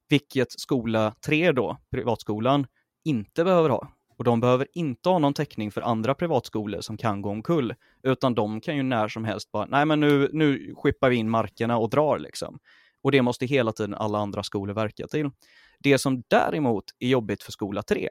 vilket 0.08 0.60
skola 0.60 1.14
3 1.26 1.52
då, 1.52 1.76
privatskolan, 1.90 2.66
inte 3.04 3.44
behöver 3.44 3.68
ha. 3.68 3.88
Och 4.18 4.24
de 4.24 4.40
behöver 4.40 4.66
inte 4.74 5.08
ha 5.08 5.18
någon 5.18 5.34
täckning 5.34 5.70
för 5.70 5.80
andra 5.80 6.14
privatskolor 6.14 6.80
som 6.80 6.96
kan 6.96 7.22
gå 7.22 7.30
omkull, 7.30 7.74
utan 8.02 8.34
de 8.34 8.60
kan 8.60 8.76
ju 8.76 8.82
när 8.82 9.08
som 9.08 9.24
helst 9.24 9.52
bara, 9.52 9.66
nej 9.66 9.86
men 9.86 10.00
nu, 10.00 10.30
nu 10.32 10.74
skippar 10.76 11.10
vi 11.10 11.16
in 11.16 11.30
markerna 11.30 11.78
och 11.78 11.90
drar 11.90 12.18
liksom. 12.18 12.58
Och 13.02 13.12
det 13.12 13.22
måste 13.22 13.46
hela 13.46 13.72
tiden 13.72 13.94
alla 13.94 14.18
andra 14.18 14.42
skolor 14.42 14.74
verka 14.74 15.06
till. 15.06 15.30
Det 15.78 15.98
som 15.98 16.22
däremot 16.28 16.84
är 16.98 17.08
jobbigt 17.08 17.42
för 17.42 17.52
skola 17.52 17.82
3, 17.82 18.08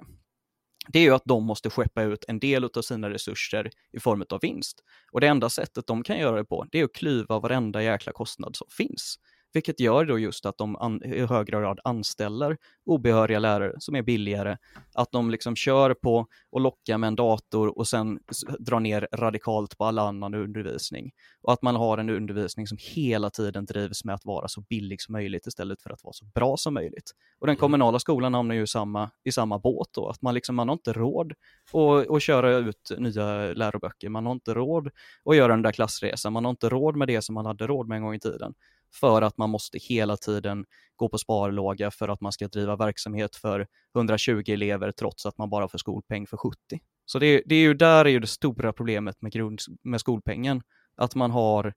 det 0.88 1.00
är 1.00 1.04
ju 1.04 1.14
att 1.14 1.26
de 1.26 1.44
måste 1.44 1.70
skeppa 1.70 2.04
ut 2.04 2.26
en 2.28 2.40
del 2.40 2.64
av 2.64 2.82
sina 2.82 3.10
resurser 3.10 3.70
i 3.92 4.00
form 4.00 4.24
av 4.30 4.40
vinst. 4.42 4.84
Och 5.12 5.22
det 5.22 5.28
enda 5.28 5.50
sättet 5.50 5.88
de 5.88 6.04
kan 6.04 6.20
göra 6.20 6.36
det 6.36 6.46
på, 6.46 6.66
det 6.72 6.80
är 6.80 6.86
att 6.86 6.94
klyva 6.94 7.40
varenda 7.40 7.84
jäkla 7.84 8.12
kostnad 8.12 8.56
som 8.56 8.68
finns 8.78 9.20
vilket 9.54 9.80
gör 9.80 10.06
då 10.06 10.20
just 10.20 10.46
att 10.46 10.58
de 10.58 11.02
i 11.06 11.26
högre 11.26 11.62
grad 11.62 11.80
anställer 11.84 12.58
obehöriga 12.86 13.40
lärare 13.40 13.74
som 13.80 13.96
är 13.96 14.02
billigare, 14.02 14.58
att 14.94 15.12
de 15.12 15.32
liksom 15.32 15.56
kör 15.56 15.94
på 15.94 16.28
och 16.52 16.62
lockar 16.62 16.98
med 16.98 17.08
en 17.08 17.16
dator 17.16 17.78
och 17.78 17.88
sen 17.88 18.20
drar 18.60 18.80
ner 18.80 19.08
radikalt 19.14 19.78
på 19.78 19.86
all 19.86 20.00
annan 20.00 20.34
undervisning. 20.34 21.12
Och 21.42 21.54
att 21.54 21.62
man 21.62 21.76
har 21.76 21.98
en 21.98 22.10
undervisning 22.10 22.68
som 22.68 22.78
hela 22.82 23.30
tiden 23.30 23.66
drivs 23.66 24.06
med 24.06 24.16
att 24.16 24.26
vara 24.26 24.48
så 24.48 24.62
billig 24.62 25.02
som 25.02 25.14
möjligt 25.14 25.48
istället 25.48 25.82
för 25.82 25.90
att 25.90 26.04
vara 26.04 26.14
så 26.14 26.26
bra 26.26 26.58
som 26.58 26.74
möjligt. 26.74 27.12
Och 27.40 27.48
den 27.48 27.54
mm. 27.54 27.60
kommunala 27.60 28.00
skolan 28.00 28.34
hamnar 28.34 28.56
ju 28.56 28.68
samma, 28.68 29.12
i 29.24 29.32
samma 29.32 29.60
båt 29.60 29.90
då, 29.92 30.10
att 30.10 30.22
man 30.22 30.34
liksom, 30.34 30.56
man 30.56 30.68
har 30.68 30.74
inte 30.74 30.94
råd 30.94 31.34
att, 31.74 32.10
att 32.10 32.22
köra 32.22 32.56
ut 32.56 32.92
nya 32.98 33.54
läroböcker, 33.54 34.10
man 34.10 34.26
har 34.26 34.34
inte 34.34 34.54
råd 34.54 34.90
att 35.26 35.36
göra 35.36 35.48
den 35.48 35.62
där 35.62 35.72
klassresan, 35.72 36.34
man 36.34 36.46
har 36.46 36.50
inte 36.50 36.70
råd 36.70 36.96
med 36.96 37.08
det 37.08 37.22
som 37.22 37.36
man 37.36 37.46
hade 37.46 37.68
råd 37.68 37.88
med 37.88 37.96
en 37.96 38.04
gång 38.04 38.14
i 38.14 38.20
tiden 38.20 38.54
för 38.94 39.22
att 39.22 39.38
man 39.38 39.50
måste 39.50 39.78
hela 39.78 40.18
tiden 40.18 40.66
gå 40.96 41.10
på 41.10 41.18
sparlåga 41.18 41.92
för 41.92 42.08
att 42.10 42.22
man 42.22 42.32
ska 42.32 42.48
driva 42.48 42.76
verksamhet 42.76 43.36
för 43.36 43.68
120 43.96 44.44
elever 44.48 44.92
trots 44.92 45.26
att 45.26 45.38
man 45.38 45.50
bara 45.50 45.68
får 45.68 45.78
skolpeng 45.78 46.28
för 46.28 46.38
70. 46.38 46.58
Så 47.06 47.20
det, 47.20 47.44
det 47.46 47.56
är 47.56 47.60
ju 47.60 47.74
där 47.74 48.06
är 48.06 48.10
ju 48.10 48.20
det 48.20 48.28
stora 48.28 48.74
problemet 48.74 49.22
med, 49.22 49.32
grund, 49.32 49.60
med 49.84 50.00
skolpengen, 50.00 50.62
att 50.96 51.16
man 51.16 51.32
har 51.32 51.74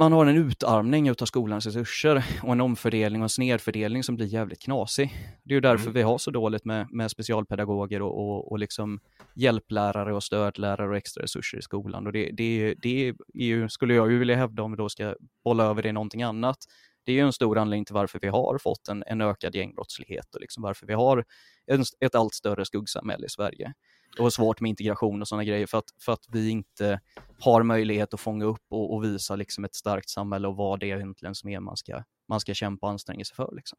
man 0.00 0.12
har 0.12 0.26
en 0.26 0.36
utarmning 0.36 1.10
av 1.10 1.14
skolans 1.14 1.66
resurser 1.66 2.24
och 2.42 2.52
en 2.52 2.60
omfördelning 2.60 3.22
och 3.22 3.24
en 3.24 3.28
snedfördelning 3.28 4.02
som 4.02 4.16
blir 4.16 4.26
jävligt 4.26 4.62
knasig. 4.62 5.14
Det 5.44 5.52
är 5.52 5.54
ju 5.54 5.60
därför 5.60 5.84
mm. 5.84 5.94
vi 5.94 6.02
har 6.02 6.18
så 6.18 6.30
dåligt 6.30 6.64
med, 6.64 6.86
med 6.90 7.10
specialpedagoger 7.10 8.02
och, 8.02 8.18
och, 8.18 8.52
och 8.52 8.58
liksom 8.58 9.00
hjälplärare 9.34 10.14
och 10.14 10.24
stödlärare 10.24 10.88
och 10.88 10.96
extra 10.96 11.22
resurser 11.22 11.58
i 11.58 11.62
skolan. 11.62 12.06
Och 12.06 12.12
det, 12.12 12.30
det, 12.30 12.74
det 12.82 13.08
är 13.08 13.14
ju, 13.34 13.68
skulle 13.68 13.94
jag 13.94 14.12
ju 14.12 14.18
vilja 14.18 14.36
hävda 14.36 14.62
om 14.62 14.70
vi 14.70 14.76
då 14.76 14.88
ska 14.88 15.14
bolla 15.44 15.64
över 15.64 15.82
det 15.82 15.88
i 15.88 15.92
någonting 15.92 16.22
annat, 16.22 16.58
det 17.04 17.12
är 17.12 17.16
ju 17.16 17.22
en 17.22 17.32
stor 17.32 17.58
anledning 17.58 17.84
till 17.84 17.94
varför 17.94 18.18
vi 18.22 18.28
har 18.28 18.58
fått 18.58 18.88
en, 18.88 19.04
en 19.06 19.20
ökad 19.20 19.54
gängbrottslighet 19.54 20.34
och 20.34 20.40
liksom 20.40 20.62
varför 20.62 20.86
vi 20.86 20.94
har 20.94 21.24
en, 21.66 21.84
ett 22.00 22.14
allt 22.14 22.34
större 22.34 22.64
skuggsamhälle 22.64 23.26
i 23.26 23.30
Sverige 23.30 23.72
och 24.18 24.32
svårt 24.32 24.60
med 24.60 24.68
integration 24.68 25.20
och 25.20 25.28
sådana 25.28 25.44
grejer 25.44 25.66
för 25.66 25.78
att, 25.78 25.84
för 25.98 26.12
att 26.12 26.24
vi 26.28 26.50
inte 26.50 27.00
har 27.40 27.62
möjlighet 27.62 28.14
att 28.14 28.20
fånga 28.20 28.44
upp 28.44 28.64
och, 28.70 28.94
och, 28.94 29.04
visa 29.04 29.36
liksom 29.36 29.64
ett 29.64 29.74
starkt 29.74 30.10
samhälle 30.10 30.48
och 30.48 30.56
vad 30.56 30.80
det 30.80 30.90
är 30.90 30.96
egentligen 30.96 31.34
som 31.34 31.50
är 31.50 31.60
man 31.60 31.76
ska, 31.76 32.02
man 32.28 32.40
ska 32.40 32.54
kämpa 32.54 32.86
och 32.86 32.92
anstränga 32.92 33.24
sig 33.24 33.36
för. 33.36 33.52
Liksom. 33.56 33.78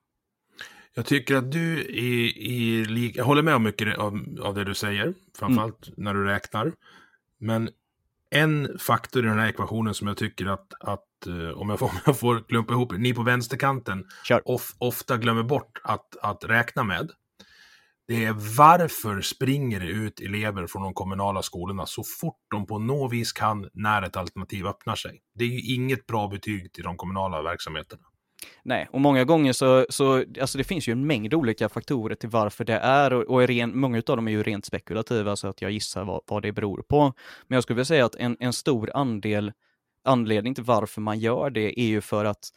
Jag 0.93 1.05
tycker 1.05 1.35
att 1.35 1.51
du 1.51 1.81
i, 1.81 2.25
i, 2.25 3.11
jag 3.15 3.25
håller 3.25 3.41
med 3.41 3.55
om 3.55 3.63
mycket 3.63 3.97
av, 3.97 4.19
av 4.41 4.55
det 4.55 4.63
du 4.63 4.73
säger, 4.73 5.13
framförallt 5.37 5.87
mm. 5.87 6.03
när 6.03 6.13
du 6.13 6.25
räknar. 6.25 6.71
Men 7.37 7.69
en 8.29 8.77
faktor 8.79 9.25
i 9.25 9.27
den 9.27 9.39
här 9.39 9.49
ekvationen 9.49 9.93
som 9.93 10.07
jag 10.07 10.17
tycker 10.17 10.45
att, 10.45 10.73
att 10.79 11.27
eh, 11.27 11.57
om, 11.57 11.69
jag 11.69 11.79
får, 11.79 11.85
om 11.91 11.99
jag 12.05 12.19
får 12.19 12.43
klumpa 12.47 12.73
ihop 12.73 12.97
ni 12.97 13.13
på 13.13 13.23
vänsterkanten 13.23 14.05
of, 14.45 14.75
ofta 14.77 15.17
glömmer 15.17 15.43
bort 15.43 15.81
att, 15.83 16.17
att 16.21 16.43
räkna 16.43 16.83
med, 16.83 17.11
det 18.11 18.25
är 18.25 18.57
varför 18.57 19.21
springer 19.21 19.79
det 19.79 19.85
ut 19.85 20.19
elever 20.19 20.67
från 20.67 20.83
de 20.83 20.93
kommunala 20.93 21.41
skolorna 21.41 21.85
så 21.85 22.03
fort 22.03 22.39
de 22.51 22.65
på 22.65 22.79
något 22.79 23.13
vis 23.13 23.31
kan 23.33 23.69
när 23.73 24.01
ett 24.01 24.17
alternativ 24.17 24.67
öppnar 24.67 24.95
sig. 24.95 25.21
Det 25.35 25.43
är 25.43 25.47
ju 25.47 25.75
inget 25.75 26.07
bra 26.07 26.27
betyg 26.27 26.73
till 26.73 26.83
de 26.83 26.97
kommunala 26.97 27.41
verksamheterna. 27.41 28.01
Nej, 28.63 28.87
och 28.91 29.01
många 29.01 29.23
gånger 29.23 29.53
så, 29.53 29.85
så 29.89 30.25
alltså 30.41 30.57
det 30.57 30.63
finns 30.63 30.87
ju 30.87 30.91
en 30.91 31.07
mängd 31.07 31.33
olika 31.33 31.69
faktorer 31.69 32.15
till 32.15 32.29
varför 32.29 32.65
det 32.65 32.77
är 32.77 33.13
och, 33.13 33.23
och 33.23 33.43
är 33.43 33.47
ren, 33.47 33.79
många 33.79 33.97
av 33.97 34.15
dem 34.15 34.27
är 34.27 34.31
ju 34.31 34.43
rent 34.43 34.65
spekulativa 34.65 35.35
så 35.35 35.47
att 35.47 35.61
jag 35.61 35.71
gissar 35.71 36.03
vad, 36.03 36.21
vad 36.27 36.43
det 36.43 36.51
beror 36.51 36.81
på. 36.81 37.13
Men 37.47 37.55
jag 37.55 37.63
skulle 37.63 37.75
vilja 37.75 37.85
säga 37.85 38.05
att 38.05 38.15
en, 38.15 38.37
en 38.39 38.53
stor 38.53 38.91
andel 38.93 39.51
anledning 40.05 40.55
till 40.55 40.63
varför 40.63 41.01
man 41.01 41.19
gör 41.19 41.49
det 41.49 41.79
är 41.79 41.87
ju 41.87 42.01
för 42.01 42.25
att 42.25 42.49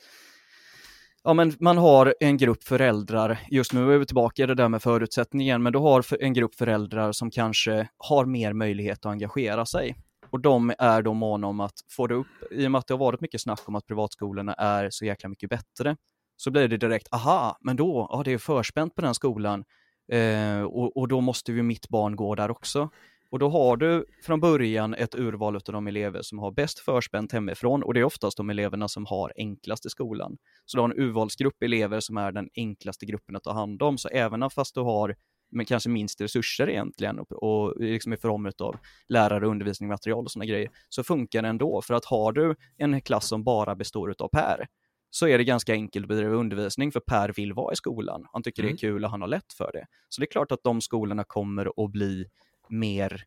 ja, 1.25 1.35
men 1.35 1.53
man 1.61 1.79
har 1.79 2.15
en 2.21 2.37
grupp 2.37 2.63
föräldrar, 2.63 3.39
just 3.51 3.73
nu 3.73 3.95
är 3.95 3.99
vi 3.99 4.07
tillbaka 4.07 4.43
i 4.43 4.47
det 4.47 4.55
där 4.55 4.69
med 4.69 4.83
förutsättningen, 4.83 5.63
men 5.63 5.73
du 5.73 5.79
har 5.79 6.23
en 6.23 6.33
grupp 6.33 6.55
föräldrar 6.55 7.13
som 7.13 7.31
kanske 7.31 7.89
har 7.97 8.25
mer 8.25 8.53
möjlighet 8.53 8.99
att 8.99 9.13
engagera 9.13 9.67
sig. 9.67 9.97
Och 10.31 10.41
de 10.41 10.73
är 10.79 11.03
då 11.03 11.15
måna 11.15 11.47
om 11.47 11.61
att 11.61 11.75
få 11.91 12.07
det 12.07 12.15
upp, 12.15 12.27
i 12.51 12.67
och 12.67 12.71
med 12.71 12.79
att 12.79 12.87
det 12.87 12.95
har 12.95 12.99
varit 12.99 13.21
mycket 13.21 13.41
snack 13.41 13.61
om 13.69 13.75
att 13.75 13.87
privatskolorna 13.87 14.55
är 14.55 14.91
så 14.91 15.05
jäkla 15.05 15.29
mycket 15.29 15.51
bättre, 15.51 15.97
så 16.37 16.51
blir 16.51 16.69
det 16.69 16.77
direkt, 16.77 17.09
aha, 17.13 17.59
men 17.61 17.77
då, 17.77 18.09
ja 18.11 18.23
det 18.25 18.33
är 18.33 18.39
förspänt 18.39 18.95
på 18.95 19.03
den 19.03 19.15
skolan, 19.15 19.65
eh, 20.13 20.63
och, 20.63 20.97
och 20.97 21.09
då 21.09 21.21
måste 21.21 21.53
ju 21.53 21.63
mitt 21.63 21.89
barn 21.89 22.17
gå 22.17 22.35
där 22.35 22.51
också. 22.51 22.91
Och 23.35 23.41
då 23.41 23.49
har 23.49 23.77
du 23.77 24.05
från 24.23 24.41
början 24.41 24.95
ett 24.95 25.15
urval 25.15 25.57
av 25.57 25.63
de 25.65 25.87
elever 25.87 26.23
som 26.23 26.39
har 26.39 26.51
bäst 26.51 26.79
förspänt 26.79 27.33
hemifrån 27.33 27.83
och 27.83 27.95
det 27.95 28.01
är 28.01 28.05
oftast 28.05 28.37
de 28.37 28.51
eleverna 28.51 28.89
som 28.89 29.07
har 29.07 29.33
enklast 29.37 29.87
i 29.87 29.89
skolan. 29.89 30.37
Så 30.65 30.77
du 30.77 30.81
har 30.81 30.91
en 30.91 30.99
urvalsgrupp 30.99 31.63
elever 31.63 32.01
som 32.01 32.17
är 32.17 32.33
den 32.33 32.49
enklaste 32.57 33.07
gruppen 33.07 33.37
att 33.37 33.43
ta 33.43 33.53
hand 33.53 33.83
om. 33.83 33.99
Så 33.99 34.09
även 34.09 34.51
fast 34.51 34.75
du 34.75 34.81
har 34.81 35.17
men 35.53 35.67
kanske 35.67 35.89
minst 35.89 36.21
resurser 36.21 36.71
egentligen 36.71 37.19
och, 37.19 37.33
och 37.33 37.81
liksom 37.81 38.13
i 38.13 38.17
form 38.17 38.53
av 38.59 38.77
lärare, 39.09 39.47
undervisning, 39.47 39.89
material 39.89 40.25
och 40.25 40.31
sådana 40.31 40.47
grejer, 40.47 40.71
så 40.89 41.05
funkar 41.05 41.43
det 41.43 41.49
ändå. 41.49 41.83
För 41.83 41.95
att 41.95 42.05
har 42.05 42.33
du 42.33 42.55
en 42.79 43.01
klass 43.01 43.29
som 43.29 43.45
bara 43.45 43.75
består 43.75 44.15
av 44.19 44.29
Per, 44.29 44.67
så 45.11 45.29
är 45.29 45.39
det 45.39 45.45
ganska 45.45 45.73
enkelt 45.73 46.05
att 46.05 46.09
bedriva 46.09 46.35
undervisning 46.35 46.93
för 46.93 47.01
Per 47.01 47.33
vill 47.37 47.53
vara 47.53 47.73
i 47.73 47.77
skolan. 47.77 48.27
Han 48.33 48.43
tycker 48.43 48.63
mm. 48.63 48.77
det 48.77 48.85
är 48.85 48.89
mm. 48.89 48.95
kul 48.95 49.05
och 49.05 49.11
han 49.11 49.21
har 49.21 49.29
lätt 49.29 49.53
för 49.53 49.71
det. 49.73 49.87
Så 50.09 50.21
det 50.21 50.25
är 50.25 50.31
klart 50.31 50.53
att 50.53 50.63
de 50.65 50.81
skolorna 50.81 51.25
kommer 51.25 51.85
att 51.85 51.91
bli 51.91 52.27
mer 52.69 53.25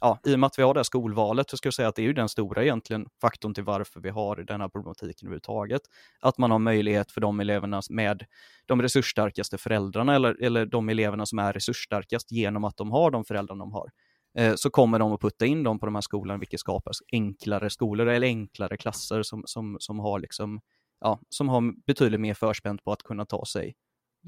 ja, 0.00 0.18
i 0.24 0.34
och 0.34 0.38
med 0.38 0.46
att 0.46 0.58
vi 0.58 0.62
har 0.62 0.74
det 0.74 0.78
här 0.78 0.84
skolvalet 0.84 1.50
så 1.50 1.56
ska 1.56 1.66
jag 1.66 1.74
säga 1.74 1.88
att 1.88 1.94
det 1.96 2.02
är 2.02 2.06
ju 2.06 2.12
den 2.12 2.28
stora 2.28 2.62
egentligen 2.62 3.06
faktorn 3.20 3.54
till 3.54 3.64
varför 3.64 4.00
vi 4.00 4.10
har 4.10 4.36
den 4.36 4.60
här 4.60 4.68
problematiken 4.68 5.26
överhuvudtaget. 5.26 5.82
Att 6.20 6.38
man 6.38 6.50
har 6.50 6.58
möjlighet 6.58 7.12
för 7.12 7.20
de 7.20 7.40
eleverna 7.40 7.82
med 7.90 8.24
de 8.66 8.82
resursstarkaste 8.82 9.58
föräldrarna 9.58 10.14
eller, 10.14 10.42
eller 10.42 10.66
de 10.66 10.88
eleverna 10.88 11.26
som 11.26 11.38
är 11.38 11.52
resursstarkast 11.52 12.32
genom 12.32 12.64
att 12.64 12.76
de 12.76 12.90
har 12.90 13.10
de 13.10 13.24
föräldrarna 13.24 13.64
de 13.64 13.72
har 13.72 13.90
eh, 14.38 14.54
så 14.56 14.70
kommer 14.70 14.98
de 14.98 15.12
att 15.12 15.20
putta 15.20 15.46
in 15.46 15.62
dem 15.62 15.78
på 15.78 15.86
de 15.86 15.94
här 15.94 16.02
skolorna, 16.02 16.38
vilket 16.38 16.60
skapar 16.60 16.92
enklare 17.12 17.70
skolor 17.70 18.08
eller 18.08 18.26
enklare 18.26 18.76
klasser 18.76 19.22
som, 19.22 19.42
som, 19.46 19.76
som, 19.80 19.98
har, 19.98 20.18
liksom, 20.18 20.60
ja, 21.00 21.20
som 21.28 21.48
har 21.48 21.84
betydligt 21.86 22.20
mer 22.20 22.34
förspänt 22.34 22.84
på 22.84 22.92
att 22.92 23.02
kunna 23.02 23.26
ta, 23.26 23.44
sig, 23.44 23.74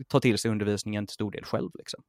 ta 0.08 0.20
till 0.20 0.38
sig 0.38 0.50
undervisningen 0.50 1.06
till 1.06 1.14
stor 1.14 1.30
del 1.30 1.44
själv. 1.44 1.70
Liksom. 1.74 2.02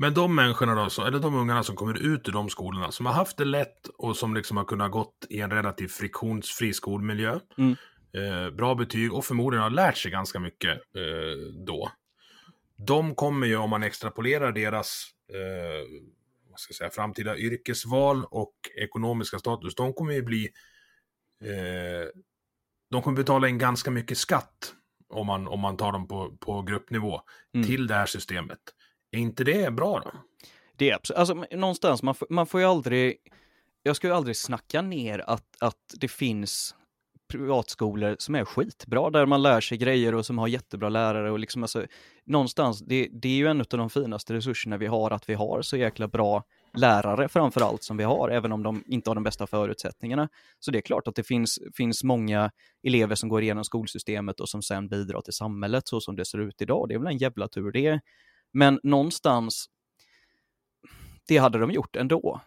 Men 0.00 0.14
de 0.14 0.34
människorna 0.34 0.74
då, 0.74 0.90
så, 0.90 1.04
eller 1.04 1.18
de 1.18 1.34
ungarna 1.34 1.62
som 1.62 1.76
kommer 1.76 1.94
ut 1.94 2.28
ur 2.28 2.32
de 2.32 2.50
skolorna, 2.50 2.92
som 2.92 3.06
har 3.06 3.12
haft 3.12 3.36
det 3.36 3.44
lätt 3.44 3.86
och 3.86 4.16
som 4.16 4.34
liksom 4.34 4.56
har 4.56 4.64
kunnat 4.64 4.90
gått 4.90 5.26
i 5.30 5.40
en 5.40 5.50
relativt 5.50 5.92
friktionsfri 5.92 6.72
skolmiljö, 6.72 7.40
mm. 7.58 7.76
eh, 8.12 8.50
bra 8.50 8.74
betyg 8.74 9.12
och 9.12 9.24
förmodligen 9.24 9.62
har 9.62 9.70
lärt 9.70 9.96
sig 9.96 10.10
ganska 10.10 10.40
mycket 10.40 10.70
eh, 10.70 11.54
då. 11.66 11.90
De 12.76 13.14
kommer 13.14 13.46
ju, 13.46 13.56
om 13.56 13.70
man 13.70 13.82
extrapolerar 13.82 14.52
deras 14.52 15.06
eh, 15.32 16.02
vad 16.50 16.60
ska 16.60 16.70
jag 16.70 16.76
säga, 16.76 16.90
framtida 16.90 17.36
yrkesval 17.36 18.24
och 18.24 18.54
ekonomiska 18.82 19.38
status, 19.38 19.74
de 19.74 19.92
kommer 19.92 20.12
ju 20.12 20.22
bli 20.22 20.48
eh, 21.44 22.08
de 22.90 23.02
kommer 23.02 23.16
betala 23.16 23.48
in 23.48 23.58
ganska 23.58 23.90
mycket 23.90 24.18
skatt 24.18 24.74
om 25.08 25.26
man, 25.26 25.48
om 25.48 25.60
man 25.60 25.76
tar 25.76 25.92
dem 25.92 26.08
på, 26.08 26.36
på 26.36 26.62
gruppnivå 26.62 27.20
Mm. 27.54 27.66
till 27.66 27.86
det 27.86 27.94
här 27.94 28.06
systemet. 28.06 28.60
Är 29.10 29.18
inte 29.18 29.44
det 29.44 29.72
bra 29.72 30.00
då? 30.00 30.12
Det 30.76 30.90
är 30.90 30.94
absolut, 30.94 31.18
alltså 31.18 31.34
någonstans, 31.34 32.02
man 32.02 32.14
får, 32.14 32.28
man 32.30 32.46
får 32.46 32.60
ju 32.60 32.66
aldrig, 32.66 33.16
jag 33.82 33.96
ska 33.96 34.06
ju 34.06 34.14
aldrig 34.14 34.36
snacka 34.36 34.82
ner 34.82 35.18
att, 35.18 35.56
att 35.60 35.94
det 36.00 36.08
finns 36.08 36.74
privatskolor 37.30 38.16
som 38.18 38.34
är 38.34 38.44
skitbra, 38.44 39.10
där 39.10 39.26
man 39.26 39.42
lär 39.42 39.60
sig 39.60 39.78
grejer 39.78 40.14
och 40.14 40.26
som 40.26 40.38
har 40.38 40.48
jättebra 40.48 40.88
lärare 40.88 41.30
och 41.30 41.38
liksom 41.38 41.62
alltså, 41.62 41.86
någonstans, 42.24 42.80
det, 42.80 43.08
det 43.12 43.28
är 43.28 43.36
ju 43.36 43.46
en 43.46 43.60
av 43.60 43.66
de 43.68 43.90
finaste 43.90 44.34
resurserna 44.34 44.76
vi 44.76 44.86
har, 44.86 45.10
att 45.10 45.28
vi 45.28 45.34
har 45.34 45.62
så 45.62 45.76
jäkla 45.76 46.08
bra 46.08 46.44
lärare 46.76 47.28
framför 47.28 47.60
allt 47.60 47.82
som 47.82 47.96
vi 47.96 48.04
har, 48.04 48.28
även 48.28 48.52
om 48.52 48.62
de 48.62 48.84
inte 48.86 49.10
har 49.10 49.14
de 49.14 49.24
bästa 49.24 49.46
förutsättningarna. 49.46 50.28
Så 50.58 50.70
det 50.70 50.78
är 50.78 50.82
klart 50.82 51.08
att 51.08 51.14
det 51.14 51.22
finns, 51.22 51.58
finns 51.74 52.04
många 52.04 52.50
elever 52.82 53.14
som 53.14 53.28
går 53.28 53.42
igenom 53.42 53.64
skolsystemet 53.64 54.40
och 54.40 54.48
som 54.48 54.62
sen 54.62 54.88
bidrar 54.88 55.20
till 55.20 55.32
samhället 55.32 55.88
så 55.88 56.00
som 56.00 56.16
det 56.16 56.24
ser 56.24 56.38
ut 56.38 56.62
idag. 56.62 56.88
Det 56.88 56.94
är 56.94 56.98
väl 56.98 57.12
en 57.12 57.18
jävla 57.18 57.48
tur 57.48 57.72
det. 57.72 58.00
Men 58.52 58.80
någonstans, 58.82 59.66
det 61.28 61.36
hade 61.38 61.58
de 61.58 61.70
gjort 61.70 61.96
ändå. 61.96 62.40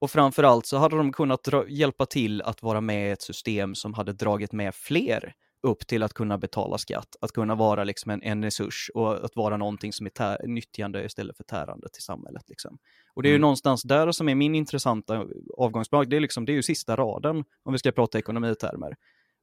Och 0.00 0.10
framförallt 0.10 0.66
så 0.66 0.76
hade 0.76 0.96
de 0.96 1.12
kunnat 1.12 1.44
dra, 1.44 1.68
hjälpa 1.68 2.06
till 2.06 2.42
att 2.42 2.62
vara 2.62 2.80
med 2.80 3.08
i 3.08 3.10
ett 3.10 3.22
system 3.22 3.74
som 3.74 3.94
hade 3.94 4.12
dragit 4.12 4.52
med 4.52 4.74
fler 4.74 5.34
upp 5.66 5.86
till 5.86 6.02
att 6.02 6.14
kunna 6.14 6.38
betala 6.38 6.78
skatt, 6.78 7.16
att 7.20 7.32
kunna 7.32 7.54
vara 7.54 7.84
liksom 7.84 8.10
en, 8.10 8.22
en 8.22 8.44
resurs 8.44 8.90
och 8.94 9.24
att 9.24 9.36
vara 9.36 9.56
någonting 9.56 9.92
som 9.92 10.06
är 10.06 10.10
tär, 10.10 10.46
nyttjande 10.46 11.04
istället 11.04 11.36
för 11.36 11.44
tärande 11.44 11.88
till 11.92 12.02
samhället. 12.02 12.48
Liksom. 12.48 12.78
Och 13.14 13.22
det 13.22 13.28
är 13.28 13.30
ju 13.30 13.34
Mm. 13.36 13.40
någonstans 13.40 13.82
där 13.82 14.12
som 14.12 14.28
är 14.28 14.34
min 14.34 14.54
intressanta 14.54 15.26
avgångspunkt, 15.58 16.10
det 16.10 16.16
är, 16.16 16.20
liksom, 16.20 16.44
det 16.44 16.52
är 16.52 16.54
ju 16.54 16.62
sista 16.62 16.96
raden 16.96 17.44
om 17.62 17.72
vi 17.72 17.78
ska 17.78 17.92
prata 17.92 18.18
ekonomitermer. 18.18 18.96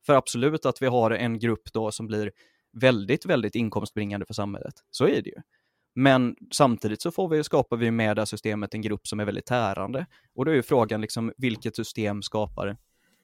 För 0.06 0.14
absolut 0.14 0.66
att 0.66 0.82
vi 0.82 0.86
har 0.86 1.12
en 1.12 1.40
grupp 1.40 1.74
då 1.74 1.92
som 1.92 2.08
blir 2.08 2.32
väldigt, 2.82 3.26
väldigt 3.26 3.56
inkomstbringande 3.56 4.26
för 4.26 4.34
samhället. 4.34 4.74
Så 4.92 5.08
är 5.08 5.22
det 5.22 5.30
ju. 5.30 5.42
Men 5.96 6.36
samtidigt 6.52 7.02
så 7.02 7.12
får 7.12 7.30
vi, 7.30 7.44
skapar 7.44 7.78
vi 7.78 7.92
med 7.92 8.18
det 8.18 8.22
här 8.22 8.26
systemet 8.26 8.74
en 8.74 8.82
grupp 8.82 9.08
som 9.08 9.20
är 9.20 9.26
väldigt 9.26 9.46
tärande. 9.46 10.06
Och 10.36 10.46
då 10.46 10.52
är 10.52 10.56
ju 10.56 10.64
frågan 10.64 11.02
liksom, 11.02 11.34
vilket 11.38 11.76
system 11.76 12.22
skapar 12.22 12.78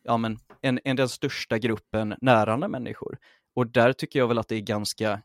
ja, 0.03 0.17
men, 0.17 0.39
en, 0.61 0.79
en, 0.83 0.95
den 0.95 1.09
största 1.09 1.57
gruppen 1.57 2.15
närande 2.21 2.67
människor? 2.67 3.17
Och 3.55 3.67
där 3.67 3.93
tycker 3.93 4.19
jag 4.19 4.27
väl 4.27 4.37
att 4.37 4.47
det 4.47 4.55
är 4.55 4.61
ganska, 4.61 5.21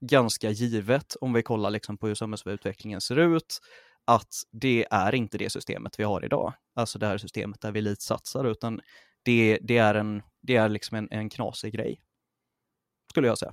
ganska 0.00 0.50
givet, 0.50 1.16
om 1.20 1.32
vi 1.32 1.42
kollar 1.42 1.70
liksom 1.70 1.98
på 1.98 2.06
hur 2.06 2.14
samhällsutvecklingen 2.14 3.00
ser 3.00 3.16
ut, 3.16 3.60
att 4.04 4.34
det 4.52 4.86
är 4.90 5.14
inte 5.14 5.38
det 5.38 5.50
systemet 5.50 5.98
vi 5.98 6.04
har 6.04 6.24
idag. 6.24 6.52
Alltså 6.74 6.98
det 6.98 7.06
här 7.06 7.18
systemet 7.18 7.60
där 7.60 7.72
vi 7.72 7.78
elitsatsar, 7.78 8.44
utan 8.44 8.80
det, 9.22 9.58
det 9.62 9.78
är, 9.78 9.94
en, 9.94 10.22
det 10.42 10.56
är 10.56 10.68
liksom 10.68 10.96
en, 10.96 11.08
en 11.10 11.30
knasig 11.30 11.72
grej. 11.74 12.00
Skulle 13.10 13.26
jag 13.26 13.38
säga. 13.38 13.52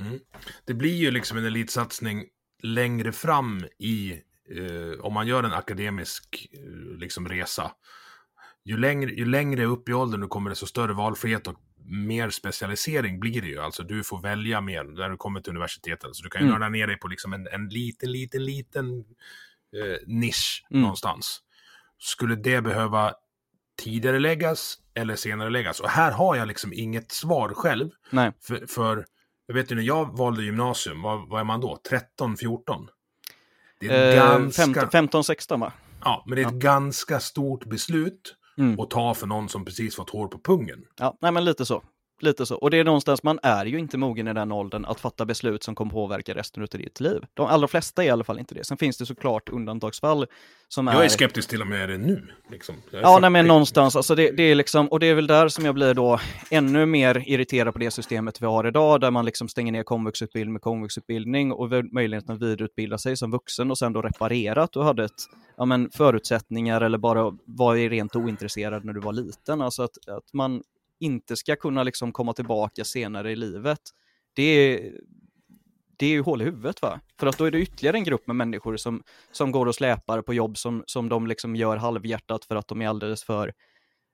Mm. 0.00 0.20
Det 0.64 0.74
blir 0.74 0.94
ju 0.94 1.10
liksom 1.10 1.38
en 1.38 1.44
elitsatsning 1.44 2.24
längre 2.64 3.12
fram 3.12 3.64
i, 3.78 4.12
eh, 4.50 5.00
om 5.00 5.12
man 5.12 5.26
gör 5.26 5.42
en 5.42 5.52
akademisk 5.52 6.48
eh, 6.52 6.98
liksom 6.98 7.28
resa. 7.28 7.72
Ju 8.64 8.76
längre, 8.76 9.10
ju 9.10 9.24
längre 9.24 9.64
upp 9.64 9.88
i 9.88 9.92
åldern 9.92 10.20
du 10.20 10.26
kommer, 10.28 10.50
desto 10.50 10.66
större 10.66 10.92
valfrihet 10.92 11.46
och 11.46 11.54
mer 11.86 12.30
specialisering 12.30 13.20
blir 13.20 13.42
det 13.42 13.48
ju. 13.48 13.58
Alltså 13.60 13.82
du 13.82 14.04
får 14.04 14.22
välja 14.22 14.60
mer 14.60 14.84
när 14.84 15.10
du 15.10 15.16
kommer 15.16 15.40
till 15.40 15.50
universitetet. 15.50 16.16
Så 16.16 16.22
du 16.22 16.30
kan 16.30 16.40
ju 16.42 16.46
Mm. 16.48 16.60
nörda 16.60 16.68
ner 16.70 16.86
dig 16.86 16.96
på 16.98 17.08
liksom 17.08 17.32
en, 17.32 17.46
en 17.46 17.68
liten, 17.68 18.12
liten, 18.12 18.44
liten 18.44 18.98
eh, 19.76 19.96
nisch 20.06 20.66
Mm. 20.70 20.82
någonstans. 20.82 21.40
Skulle 21.98 22.34
det 22.36 22.60
behöva 22.62 23.14
tidigare 23.82 24.18
läggas 24.18 24.78
eller 24.94 25.16
senare 25.16 25.50
läggas? 25.50 25.80
Och 25.80 25.88
här 25.88 26.12
har 26.12 26.36
jag 26.36 26.48
liksom 26.48 26.72
inget 26.72 27.12
svar 27.12 27.54
själv. 27.54 27.90
Nej. 28.10 28.32
För, 28.40 28.66
för 28.66 29.06
jag 29.46 29.54
vet 29.54 29.72
ju 29.72 29.74
när 29.74 29.82
jag 29.82 30.16
valde 30.18 30.42
gymnasium, 30.42 31.02
vad, 31.02 31.28
vad 31.28 31.40
är 31.40 31.44
man 31.44 31.60
då? 31.60 31.78
13, 31.88 32.36
14? 32.36 32.88
Det 33.80 33.86
är 33.86 34.10
Eh, 34.10 34.16
ganska, 34.38 34.64
15-16 34.86 35.60
va? 35.60 35.72
ja, 36.04 36.24
men 36.26 36.36
det 36.36 36.42
är 36.42 36.46
ett 36.46 36.52
ganska 36.54 37.20
stort 37.20 37.64
beslut 37.64 38.36
Mm. 38.58 38.80
att 38.80 38.90
ta 38.90 39.14
för 39.14 39.26
någon 39.26 39.48
som 39.48 39.64
precis 39.64 39.96
fått 39.96 40.10
hår 40.10 40.28
på 40.28 40.38
pungen. 40.38 40.84
Ja, 40.98 41.18
nej 41.20 41.32
men 41.32 41.44
lite 41.44 41.66
så. 41.66 41.82
Lite 42.20 42.46
så. 42.46 42.56
Och 42.56 42.70
det 42.70 42.78
är 42.78 42.84
någonstans, 42.84 43.22
man 43.22 43.38
är 43.42 43.66
ju 43.66 43.78
inte 43.78 43.98
mogen 43.98 44.28
i 44.28 44.34
den 44.34 44.52
åldern 44.52 44.84
att 44.84 45.00
fatta 45.00 45.24
beslut 45.24 45.62
som 45.62 45.74
kommer 45.74 45.92
påverka 45.92 46.34
resten 46.34 46.62
av 46.62 46.68
ditt 46.68 47.00
liv. 47.00 47.24
De 47.34 47.46
allra 47.46 47.68
flesta 47.68 48.02
är 48.02 48.06
i 48.06 48.10
alla 48.10 48.24
fall 48.24 48.38
inte 48.38 48.54
det. 48.54 48.64
Sen 48.64 48.76
finns 48.76 48.98
det 48.98 49.06
såklart 49.06 49.48
undantagsfall 49.48 50.26
som 50.68 50.88
är... 50.88 50.92
Jag 50.92 51.04
är 51.04 51.08
skeptisk 51.08 51.48
till 51.48 51.60
och 51.60 51.66
med 51.66 51.88
det 51.88 51.98
nu. 51.98 52.26
Liksom. 52.50 52.74
Ja, 52.90 53.18
nej, 53.20 53.30
men 53.30 53.44
40. 53.44 53.48
någonstans, 53.48 53.96
alltså 53.96 54.14
det, 54.14 54.30
det 54.30 54.42
är 54.42 54.54
liksom, 54.54 54.88
och 54.88 55.00
det 55.00 55.06
är 55.06 55.14
väl 55.14 55.26
där 55.26 55.48
som 55.48 55.64
jag 55.64 55.74
blir 55.74 55.94
då 55.94 56.20
ännu 56.50 56.86
mer 56.86 57.22
irriterad 57.26 57.72
på 57.72 57.78
det 57.78 57.90
systemet 57.90 58.42
vi 58.42 58.46
har 58.46 58.66
idag, 58.66 59.00
där 59.00 59.10
man 59.10 59.24
liksom 59.24 59.48
stänger 59.48 59.72
ner 59.72 59.82
komvuxutbildning 59.82 60.52
med 60.52 60.62
komvuxutbildning 60.62 61.52
och 61.52 61.70
möjligheten 61.92 62.34
att 62.34 62.42
vidareutbilda 62.42 62.98
sig 62.98 63.16
som 63.16 63.30
vuxen 63.30 63.70
och 63.70 63.78
sen 63.78 63.92
då 63.92 64.02
reparera 64.02 64.62
att 64.62 64.72
du 64.72 64.82
hade 64.82 65.04
ett, 65.04 65.22
ja 65.56 65.64
men 65.64 65.90
förutsättningar 65.90 66.80
eller 66.80 66.98
bara 66.98 67.32
var 67.44 67.88
rent 67.88 68.16
ointresserad 68.16 68.84
när 68.84 68.92
du 68.92 69.00
var 69.00 69.12
liten, 69.12 69.62
alltså 69.62 69.82
att, 69.82 70.08
att 70.08 70.32
man 70.32 70.62
inte 71.00 71.36
ska 71.36 71.56
kunna 71.56 71.82
liksom 71.82 72.12
komma 72.12 72.32
tillbaka 72.32 72.84
senare 72.84 73.32
i 73.32 73.36
livet. 73.36 73.80
Det 74.34 74.42
är, 74.42 74.92
det 75.96 76.06
är 76.06 76.10
ju 76.10 76.20
hål 76.20 76.42
i 76.42 76.44
huvudet 76.44 76.82
va? 76.82 77.00
För 77.20 77.26
att 77.26 77.38
då 77.38 77.44
är 77.44 77.50
det 77.50 77.58
ytterligare 77.58 77.96
en 77.96 78.04
grupp 78.04 78.26
med 78.26 78.36
människor 78.36 78.76
som, 78.76 79.02
som 79.32 79.52
går 79.52 79.66
och 79.66 79.74
släpar 79.74 80.22
på 80.22 80.34
jobb 80.34 80.58
som, 80.58 80.84
som 80.86 81.08
de 81.08 81.26
liksom 81.26 81.56
gör 81.56 81.76
halvhjärtat 81.76 82.44
för 82.44 82.56
att 82.56 82.68
de 82.68 82.82
är 82.82 82.88
alldeles 82.88 83.24
för 83.24 83.52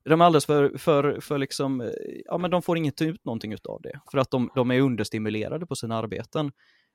de 0.05 0.21
är 0.21 0.25
alldeles 0.25 0.47
för, 0.47 0.79
för, 0.79 1.21
för 1.21 1.39
liksom, 1.39 1.93
ja 2.25 2.39
men 2.39 2.51
de 2.51 2.63
får 2.63 2.79
inget 2.79 3.03
ut 3.03 3.25
någonting 3.25 3.53
utav 3.53 3.81
det. 3.83 4.01
För 4.11 4.19
att 4.19 4.31
de, 4.31 4.51
de 4.55 4.71
är 4.71 4.81
understimulerade 4.81 5.67
på 5.67 5.77
sina 5.77 5.97
arbeten. 5.97 6.53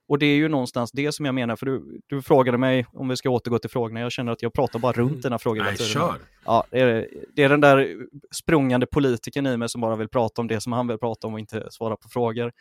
Och 0.07 0.19
det 0.19 0.25
är 0.25 0.35
ju 0.35 0.47
någonstans 0.47 0.91
det 0.91 1.11
som 1.11 1.25
jag 1.25 1.35
menar, 1.35 1.55
för 1.55 1.65
du, 1.65 2.01
du 2.07 2.21
frågade 2.21 2.57
mig 2.57 2.85
om 2.93 3.07
vi 3.07 3.17
ska 3.17 3.29
återgå 3.29 3.59
till 3.59 3.69
frågorna, 3.69 3.99
jag 3.99 4.11
känner 4.11 4.31
att 4.31 4.41
jag 4.41 4.53
pratar 4.53 4.79
bara 4.79 4.91
runt 4.91 5.25
frågan. 5.39 5.65
hela 5.65 5.77
Nej, 5.79 5.87
kör. 5.87 6.15
Ja, 6.45 6.63
det 6.71 6.79
är, 6.79 7.07
det 7.35 7.43
är 7.43 7.49
den 7.49 7.61
där 7.61 7.97
sprungande 8.31 8.85
politikern 8.85 9.47
i 9.47 9.57
mig 9.57 9.69
som 9.69 9.81
bara 9.81 9.95
vill 9.95 10.09
prata 10.09 10.41
om 10.41 10.47
det 10.47 10.61
som 10.61 10.73
han 10.73 10.87
vill 10.87 10.97
prata 10.97 11.27
om 11.27 11.33
och 11.33 11.39
inte 11.39 11.67
svara 11.71 11.97
på 11.97 12.09
frågor. 12.09 12.51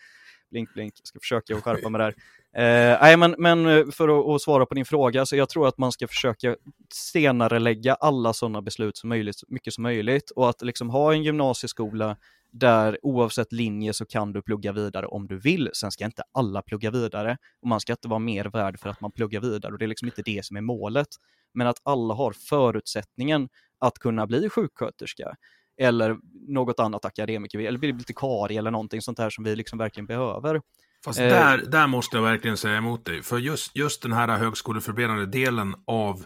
Blink, 0.54 0.74
blink, 0.74 0.94
jag 0.98 1.06
ska 1.06 1.20
försöka 1.20 1.56
att 1.56 1.62
skärpa 1.62 1.88
mig 1.88 1.98
där. 1.98 2.14
Eh, 2.56 2.98
nej, 3.00 3.16
men, 3.16 3.34
men 3.38 3.66
eh, 3.66 3.86
för 3.90 4.08
att, 4.08 4.34
att 4.34 4.42
svara 4.42 4.66
på 4.66 4.74
din 4.74 4.84
fråga, 4.84 5.26
så 5.26 5.36
jag 5.36 5.48
tror 5.48 5.68
att 5.68 5.78
man 5.78 5.92
ska 5.92 6.08
försöka 6.08 6.56
senare 6.94 7.58
lägga 7.58 7.94
alla 7.94 8.32
sådana 8.32 8.62
beslut 8.62 8.96
så 8.96 9.06
möjligt, 9.06 9.38
så 9.38 9.46
mycket 9.48 9.74
som 9.74 9.82
möjligt 9.82 10.30
och 10.30 10.48
att 10.48 10.62
liksom 10.62 10.90
ha 10.90 11.12
en 11.12 11.22
gymnasieskola 11.22 12.16
där 12.52 12.98
oavsett 13.02 13.52
linje 13.52 13.92
så 13.92 14.06
kan 14.06 14.32
du 14.32 14.42
plugga 14.42 14.72
vidare 14.72 15.06
om 15.06 15.26
du 15.26 15.38
vill. 15.40 15.70
Sen 15.72 15.90
ska 15.90 16.04
inte 16.04 16.22
alla 16.32 16.62
plugga 16.62 16.90
vidare 16.90 17.36
och 17.62 17.68
man 17.68 17.80
ska 17.80 17.92
inte 17.92 18.08
vara 18.08 18.18
mer 18.18 18.44
värd 18.44 18.80
för 18.80 18.88
att 18.88 19.00
man 19.00 19.12
pluggar 19.12 19.40
vidare 19.40 19.72
och 19.72 19.78
det 19.78 19.84
är 19.84 19.88
liksom 19.88 20.08
inte 20.08 20.22
det 20.22 20.44
som 20.44 20.56
är 20.56 20.60
målet. 20.60 21.08
Men 21.54 21.66
att 21.66 21.78
alla 21.82 22.14
har 22.14 22.32
förutsättningen 22.32 23.48
att 23.78 23.98
kunna 23.98 24.26
bli 24.26 24.48
sjuksköterska 24.48 25.36
eller 25.80 26.16
något 26.48 26.80
annat 26.80 27.04
akademiker 27.04 27.58
eller 27.58 27.78
bli 27.78 27.88
bibliotekarie 27.88 28.58
eller 28.58 28.70
någonting 28.70 29.02
sånt 29.02 29.18
här 29.18 29.30
som 29.30 29.44
vi 29.44 29.56
liksom 29.56 29.78
verkligen 29.78 30.06
behöver. 30.06 30.60
Fast 31.04 31.20
Eh. 31.20 31.28
där, 31.28 31.58
där 31.58 31.86
måste 31.86 32.16
jag 32.16 32.22
verkligen 32.22 32.56
säga 32.56 32.76
emot 32.76 33.04
dig. 33.04 33.22
För 33.22 33.38
just, 33.38 33.76
just 33.76 34.02
den 34.02 34.12
här 34.12 34.28
högskoleförberedande 34.28 35.26
delen 35.26 35.74
av 35.86 36.24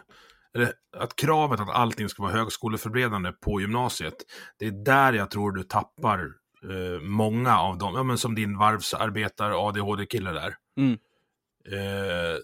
att 0.96 1.16
kravet 1.16 1.60
att 1.60 1.68
allting 1.70 2.08
ska 2.08 2.22
vara 2.22 2.32
högskoleförberedande 2.32 3.32
på 3.32 3.60
gymnasiet. 3.60 4.14
Det 4.58 4.66
är 4.66 4.84
där 4.84 5.12
jag 5.12 5.30
tror 5.30 5.52
du 5.52 5.62
tappar 5.62 6.20
eh, 6.62 7.00
många 7.02 7.58
av 7.58 7.78
dem. 7.78 7.94
Ja, 7.94 8.02
men 8.02 8.18
som 8.18 8.34
din 8.34 8.58
varvsarbetare 8.58 9.54
ADHD-kille 9.54 10.32
där. 10.32 10.54
Mm. 10.76 10.98
Eh, 11.72 12.36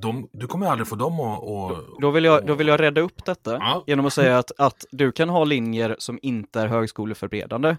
de, 0.00 0.28
du 0.32 0.46
kommer 0.46 0.66
aldrig 0.66 0.88
få 0.88 0.96
dem 0.96 1.20
att... 1.20 1.42
att 1.42 2.00
Då 2.00 2.10
vill 2.10 2.24
jag, 2.24 2.46
då 2.46 2.54
vill 2.54 2.66
jag 2.68 2.80
rädda 2.80 3.00
upp 3.00 3.24
detta 3.24 3.52
Ja. 3.52 3.84
genom 3.86 4.06
att 4.06 4.12
säga 4.12 4.38
att, 4.38 4.52
att 4.58 4.84
du 4.90 5.12
kan 5.12 5.28
ha 5.28 5.44
linjer 5.44 5.96
som 5.98 6.18
inte 6.22 6.60
är 6.60 6.66
högskoleförberedande, 6.66 7.76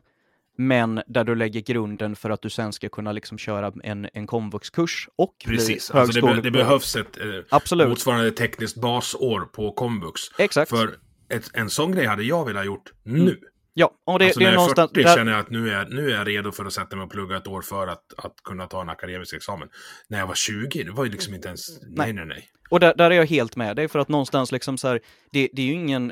men 0.58 1.02
där 1.08 1.24
du 1.24 1.36
lägger 1.36 1.62
grunden 1.62 2.16
för 2.16 2.30
att 2.30 2.42
du 2.42 2.50
sen 2.50 2.74
ska 2.74 2.90
kunna 2.90 3.12
liksom 3.12 3.38
köra 3.38 3.74
en, 3.84 4.08
en 4.14 4.28
komvuxkurs 4.28 5.10
och 5.16 5.36
Precis, 5.46 5.92
alltså 5.92 6.22
det, 6.22 6.36
be, 6.36 6.42
det 6.42 6.52
behövs 6.52 6.96
ett 6.96 7.18
eh, 7.18 7.26
Absolut. 7.50 7.90
motsvarande 7.90 8.32
tekniskt 8.32 8.78
basår 8.78 9.42
på 9.42 9.72
komvux. 9.72 10.22
Exakt. 10.38 10.70
För 10.70 10.96
ett, 11.30 11.52
en 11.54 11.70
sån 11.70 11.92
grej 11.92 12.06
hade 12.06 12.24
jag 12.24 12.46
velat 12.46 12.66
gjort 12.66 12.94
nu. 13.04 13.40
Ja, 13.74 13.92
och 14.06 14.20
det, 14.20 14.26
alltså 14.26 14.40
det 14.40 14.46
är 14.46 14.52
någonstans... 14.52 14.92
40 14.92 15.04
där- 15.04 15.16
känner 15.16 15.32
jag 15.32 15.40
att 15.42 15.50
nu 15.50 15.70
är, 15.70 15.86
nu 15.86 16.12
är 16.12 16.16
jag 16.16 16.28
redo 16.28 16.52
för 16.52 16.66
att 16.66 16.74
sätta 16.74 16.96
mig 16.96 17.04
och 17.04 17.12
plugga 17.12 17.38
ett 17.38 17.48
år 17.48 17.62
för 17.62 17.88
att, 17.88 18.04
att 18.18 18.34
kunna 18.44 18.68
ta 18.68 18.82
en 18.82 18.90
akademisk 18.90 19.34
examen. 19.34 19.70
När 20.08 20.20
jag 20.20 20.28
var 20.28 20.36
20, 20.36 20.84
det 20.84 20.92
var 20.92 21.06
ju 21.06 21.12
liksom 21.12 21.34
inte 21.34 21.48
ens... 21.48 21.82
Nej, 21.82 22.14
nej, 22.14 22.26
nej. 22.26 22.52
Och 22.70 22.80
där, 22.80 22.94
där 22.98 23.12
är 23.12 23.16
jag 23.16 23.26
helt 23.26 23.56
med 23.56 23.76
dig, 23.76 23.88
för 23.88 24.00
att 24.00 24.10
någonstans 24.10 24.52
liksom 24.52 24.78
så 24.78 24.88
här, 24.88 25.00
det, 25.32 25.50
det 25.54 25.62
är 25.62 25.66
ju 25.66 25.74
ingen, 25.74 26.12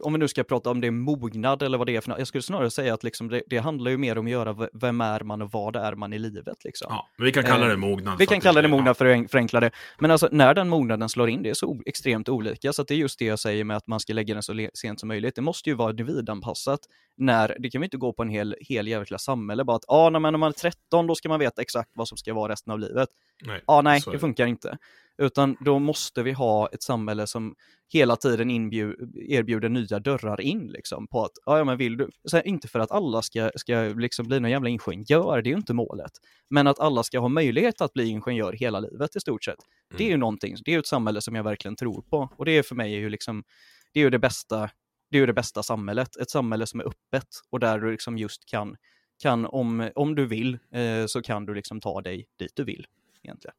om 0.00 0.12
vi 0.12 0.18
nu 0.18 0.28
ska 0.28 0.44
prata 0.44 0.70
om 0.70 0.80
det 0.80 0.90
mognad 0.90 1.62
eller 1.62 1.78
vad 1.78 1.86
det 1.86 1.96
är 1.96 2.00
för 2.00 2.18
jag 2.18 2.26
skulle 2.26 2.42
snarare 2.42 2.70
säga 2.70 2.94
att 2.94 3.04
liksom 3.04 3.28
det, 3.28 3.42
det 3.46 3.58
handlar 3.58 3.90
ju 3.90 3.96
mer 3.96 4.18
om 4.18 4.26
att 4.26 4.32
göra 4.32 4.68
vem 4.72 5.00
är 5.00 5.20
man 5.20 5.42
och 5.42 5.52
vad 5.52 5.76
är 5.76 5.94
man 5.94 6.12
i 6.12 6.18
livet. 6.18 6.64
Liksom. 6.64 6.86
Ja, 6.90 7.08
men 7.16 7.24
vi 7.24 7.32
kan 7.32 7.44
kalla 7.44 7.66
det 7.66 7.76
mognad. 7.76 8.18
Vi 8.18 8.26
kan 8.26 8.40
kalla 8.40 8.62
det 8.62 8.68
mognad 8.68 8.96
för 8.96 9.06
att 9.06 9.30
förenkla 9.30 9.60
det. 9.60 9.70
Men 9.98 10.10
alltså 10.10 10.28
när 10.32 10.54
den 10.54 10.68
mognaden 10.68 11.08
slår 11.08 11.28
in, 11.28 11.42
det 11.42 11.50
är 11.50 11.54
så 11.54 11.82
extremt 11.86 12.28
olika, 12.28 12.72
så 12.72 12.82
det 12.82 12.94
är 12.94 12.98
just 12.98 13.18
det 13.18 13.24
jag 13.24 13.38
säger 13.38 13.64
med 13.64 13.76
att 13.76 13.86
man 13.86 14.00
ska 14.00 14.12
lägga 14.12 14.34
den 14.34 14.42
så 14.42 14.68
sent 14.74 15.00
som 15.00 15.08
möjligt. 15.08 15.34
Det 15.34 15.42
måste 15.42 15.70
ju 15.70 15.76
vara 15.76 15.90
individanpassat. 15.90 16.80
När, 17.16 17.56
det 17.58 17.70
kan 17.70 17.80
vi 17.80 17.84
inte 17.84 17.96
gå 17.96 18.12
på 18.12 18.22
en 18.22 18.30
hel, 18.30 18.56
hel 18.60 18.88
jävla 18.88 19.18
samhälle, 19.18 19.64
bara 19.64 19.76
att 19.76 19.84
ah, 19.88 20.10
när 20.10 20.18
man 20.18 20.42
är 20.42 20.50
13 20.50 21.06
då 21.06 21.14
ska 21.14 21.28
man 21.28 21.40
veta 21.40 21.62
exakt 21.62 21.90
vad 21.94 22.08
som 22.08 22.18
ska 22.18 22.34
vara 22.34 22.52
resten 22.52 22.72
av 22.72 22.78
livet. 22.78 23.08
Nej, 23.44 23.62
ah, 23.66 23.82
nej 23.82 24.02
det 24.12 24.18
funkar 24.18 24.46
inte. 24.46 24.78
Utan 25.18 25.56
då 25.60 25.78
måste 25.78 26.22
vi 26.22 26.32
ha 26.32 26.68
ett 26.68 26.82
samhälle 26.82 27.26
som 27.26 27.54
hela 27.92 28.16
tiden 28.16 28.50
erbjuder 28.50 29.68
nya 29.68 30.00
dörrar 30.00 30.40
in 30.40 30.68
liksom 30.68 31.06
på 31.08 31.24
att, 31.24 31.30
ja 31.46 31.64
men 31.64 31.78
vill 31.78 31.96
du, 31.96 32.10
här, 32.32 32.46
inte 32.46 32.68
för 32.68 32.78
att 32.78 32.90
alla 32.90 33.22
ska, 33.22 33.50
ska 33.54 33.82
liksom 33.96 34.26
bli 34.26 34.40
någon 34.40 34.50
jävla 34.50 34.68
ingenjör, 34.68 35.42
det 35.42 35.48
är 35.48 35.52
ju 35.52 35.56
inte 35.56 35.74
målet. 35.74 36.12
Men 36.50 36.66
att 36.66 36.80
alla 36.80 37.02
ska 37.02 37.18
ha 37.18 37.28
möjlighet 37.28 37.80
att 37.80 37.92
bli 37.92 38.08
ingenjör 38.08 38.52
hela 38.52 38.80
livet 38.80 39.16
i 39.16 39.20
stort 39.20 39.44
sett. 39.44 39.58
Mm. 39.90 39.98
Det 39.98 40.04
är 40.04 40.08
ju 40.08 40.16
någonting, 40.16 40.56
det 40.64 40.70
är 40.70 40.72
ju 40.72 40.78
ett 40.78 40.86
samhälle 40.86 41.20
som 41.20 41.34
jag 41.34 41.44
verkligen 41.44 41.76
tror 41.76 42.02
på. 42.02 42.28
Och 42.36 42.44
det 42.44 42.52
är 42.52 42.62
för 42.62 42.74
mig 42.74 42.92
ju 42.92 43.10
liksom, 43.10 43.44
det 43.92 44.00
är 44.00 44.04
ju 44.04 44.10
det 44.10 44.18
bästa, 44.18 44.70
det 45.10 45.16
är 45.16 45.20
ju 45.20 45.26
det 45.26 45.32
bästa 45.32 45.62
samhället. 45.62 46.16
Ett 46.16 46.30
samhälle 46.30 46.66
som 46.66 46.80
är 46.80 46.84
öppet 46.84 47.28
och 47.50 47.60
där 47.60 47.78
du 47.78 47.90
liksom 47.90 48.18
just 48.18 48.44
kan, 48.46 48.76
kan 49.22 49.46
om, 49.46 49.90
om 49.94 50.14
du 50.14 50.26
vill, 50.26 50.58
eh, 50.74 51.06
så 51.06 51.22
kan 51.22 51.46
du 51.46 51.54
liksom 51.54 51.80
ta 51.80 52.00
dig 52.00 52.26
dit 52.38 52.52
du 52.54 52.64
vill 52.64 52.86
egentligen. 53.22 53.54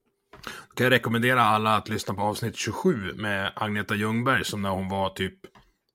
Jag 0.46 0.78
kan 0.78 0.90
rekommendera 0.90 1.42
alla 1.42 1.76
att 1.76 1.90
lyssna 1.90 2.14
på 2.14 2.22
avsnitt 2.22 2.56
27 2.56 3.14
med 3.16 3.52
Agneta 3.56 3.96
Ljungberg 3.96 4.46
som 4.46 4.62
när 4.62 4.70
hon 4.70 4.90
var 4.90 5.10
typ, 5.10 5.40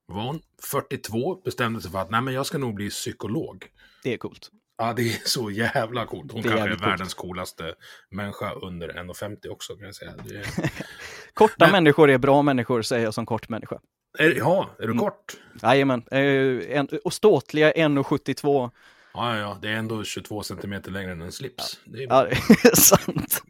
var 0.07 0.23
hon 0.23 0.41
42, 0.71 1.35
bestämde 1.35 1.81
sig 1.81 1.91
för 1.91 1.99
att 1.99 2.11
nej 2.11 2.21
men 2.21 2.35
jag 2.35 2.47
ska 2.47 2.59
nog 2.59 2.75
bli 2.75 2.91
psykolog. 2.91 3.67
Det 4.03 4.13
är 4.15 4.19
coolt. 4.19 4.51
Ja, 4.79 4.93
det 4.93 5.03
är 5.03 5.29
så 5.29 5.51
jävla 5.51 6.07
coolt. 6.07 6.33
Hon 6.33 6.43
kanske 6.43 6.61
är 6.61 6.69
coolt. 6.69 6.83
världens 6.83 7.15
coolaste 7.15 7.75
människa 8.11 8.53
under 8.53 8.89
1,50 8.89 9.49
också 9.49 9.77
kan 9.77 9.85
jag 9.85 9.95
säga. 9.95 10.11
Är... 10.11 10.71
Korta 11.35 11.55
men... 11.59 11.73
människor 11.73 12.11
är 12.11 12.19
bra 12.19 12.43
människor, 12.43 12.83
säger 12.83 13.05
jag 13.05 13.15
som 13.15 13.27
kort 13.27 13.49
människa. 13.49 13.81
Är, 14.19 14.35
ja, 14.35 14.71
är 14.79 14.83
du 14.83 14.93
mm. 14.93 14.99
kort? 14.99 15.37
Jajamän, 15.63 16.03
eh, 16.11 16.85
och 17.05 17.13
ståtliga 17.13 17.73
1,72. 17.73 18.71
Ja, 19.15 19.39
ja, 19.39 19.59
det 19.63 19.69
är 19.69 19.73
ändå 19.73 20.05
22 20.05 20.43
centimeter 20.43 20.91
längre 20.91 21.13
än 21.13 21.23
en 21.23 21.33
slips. 21.33 21.81
Ja, 21.85 21.93
det 21.93 22.03
är, 22.03 22.07
ja, 22.09 22.25
det 22.63 22.69
är 22.69 22.77
sant. 22.77 23.43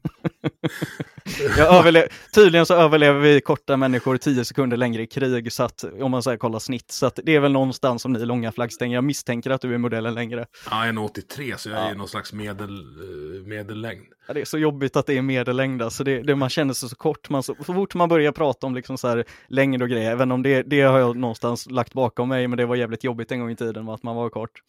Tydligen 2.34 2.66
så 2.66 2.74
överlever 2.74 3.20
vi 3.20 3.40
korta 3.40 3.76
människor 3.76 4.16
tio 4.16 4.44
sekunder 4.44 4.76
längre 4.76 5.02
i 5.02 5.06
krig, 5.06 5.52
så 5.52 5.62
att, 5.62 5.84
om 6.00 6.10
man 6.10 6.22
säger 6.22 6.38
kolla 6.38 6.60
snitt. 6.60 6.90
Så 6.90 7.06
att 7.06 7.20
det 7.24 7.34
är 7.34 7.40
väl 7.40 7.52
någonstans 7.52 8.02
som 8.02 8.12
ni 8.12 8.26
långa 8.26 8.52
flaggstänger. 8.52 8.94
Jag 8.94 9.04
misstänker 9.04 9.50
att 9.50 9.60
du 9.60 9.74
är 9.74 9.78
modellen 9.78 10.14
längre. 10.14 10.46
Ja, 10.70 10.76
1,83 10.76 11.56
så 11.56 11.68
jag 11.68 11.78
ja. 11.78 11.90
är 11.90 11.94
någon 11.94 12.08
slags 12.08 12.32
medel, 12.32 12.70
eh, 12.70 13.46
medellängd. 13.46 14.06
Ja, 14.28 14.34
det 14.34 14.40
är 14.40 14.44
så 14.44 14.58
jobbigt 14.58 14.96
att 14.96 15.06
det 15.06 15.18
är 15.18 15.22
medellängd, 15.22 15.82
alltså 15.82 16.04
det, 16.04 16.22
det, 16.22 16.34
man 16.34 16.50
känner 16.50 16.74
sig 16.74 16.88
så 16.88 16.96
kort. 16.96 17.30
Man, 17.30 17.42
så, 17.42 17.54
så 17.66 17.74
fort 17.74 17.94
man 17.94 18.08
börjar 18.08 18.32
prata 18.32 18.66
om 18.66 18.74
liksom 18.74 18.98
så 18.98 19.08
här 19.08 19.24
längd 19.48 19.82
och 19.82 19.88
grejer, 19.88 20.10
även 20.10 20.32
om 20.32 20.42
det, 20.42 20.62
det 20.62 20.80
har 20.80 20.98
jag 20.98 21.16
någonstans 21.16 21.70
lagt 21.70 21.92
bakom 21.92 22.28
mig, 22.28 22.48
men 22.48 22.56
det 22.56 22.66
var 22.66 22.76
jävligt 22.76 23.04
jobbigt 23.04 23.32
en 23.32 23.40
gång 23.40 23.50
i 23.50 23.56
tiden 23.56 23.88
att 23.88 24.02
man 24.02 24.16
var 24.16 24.30
kort. 24.30 24.62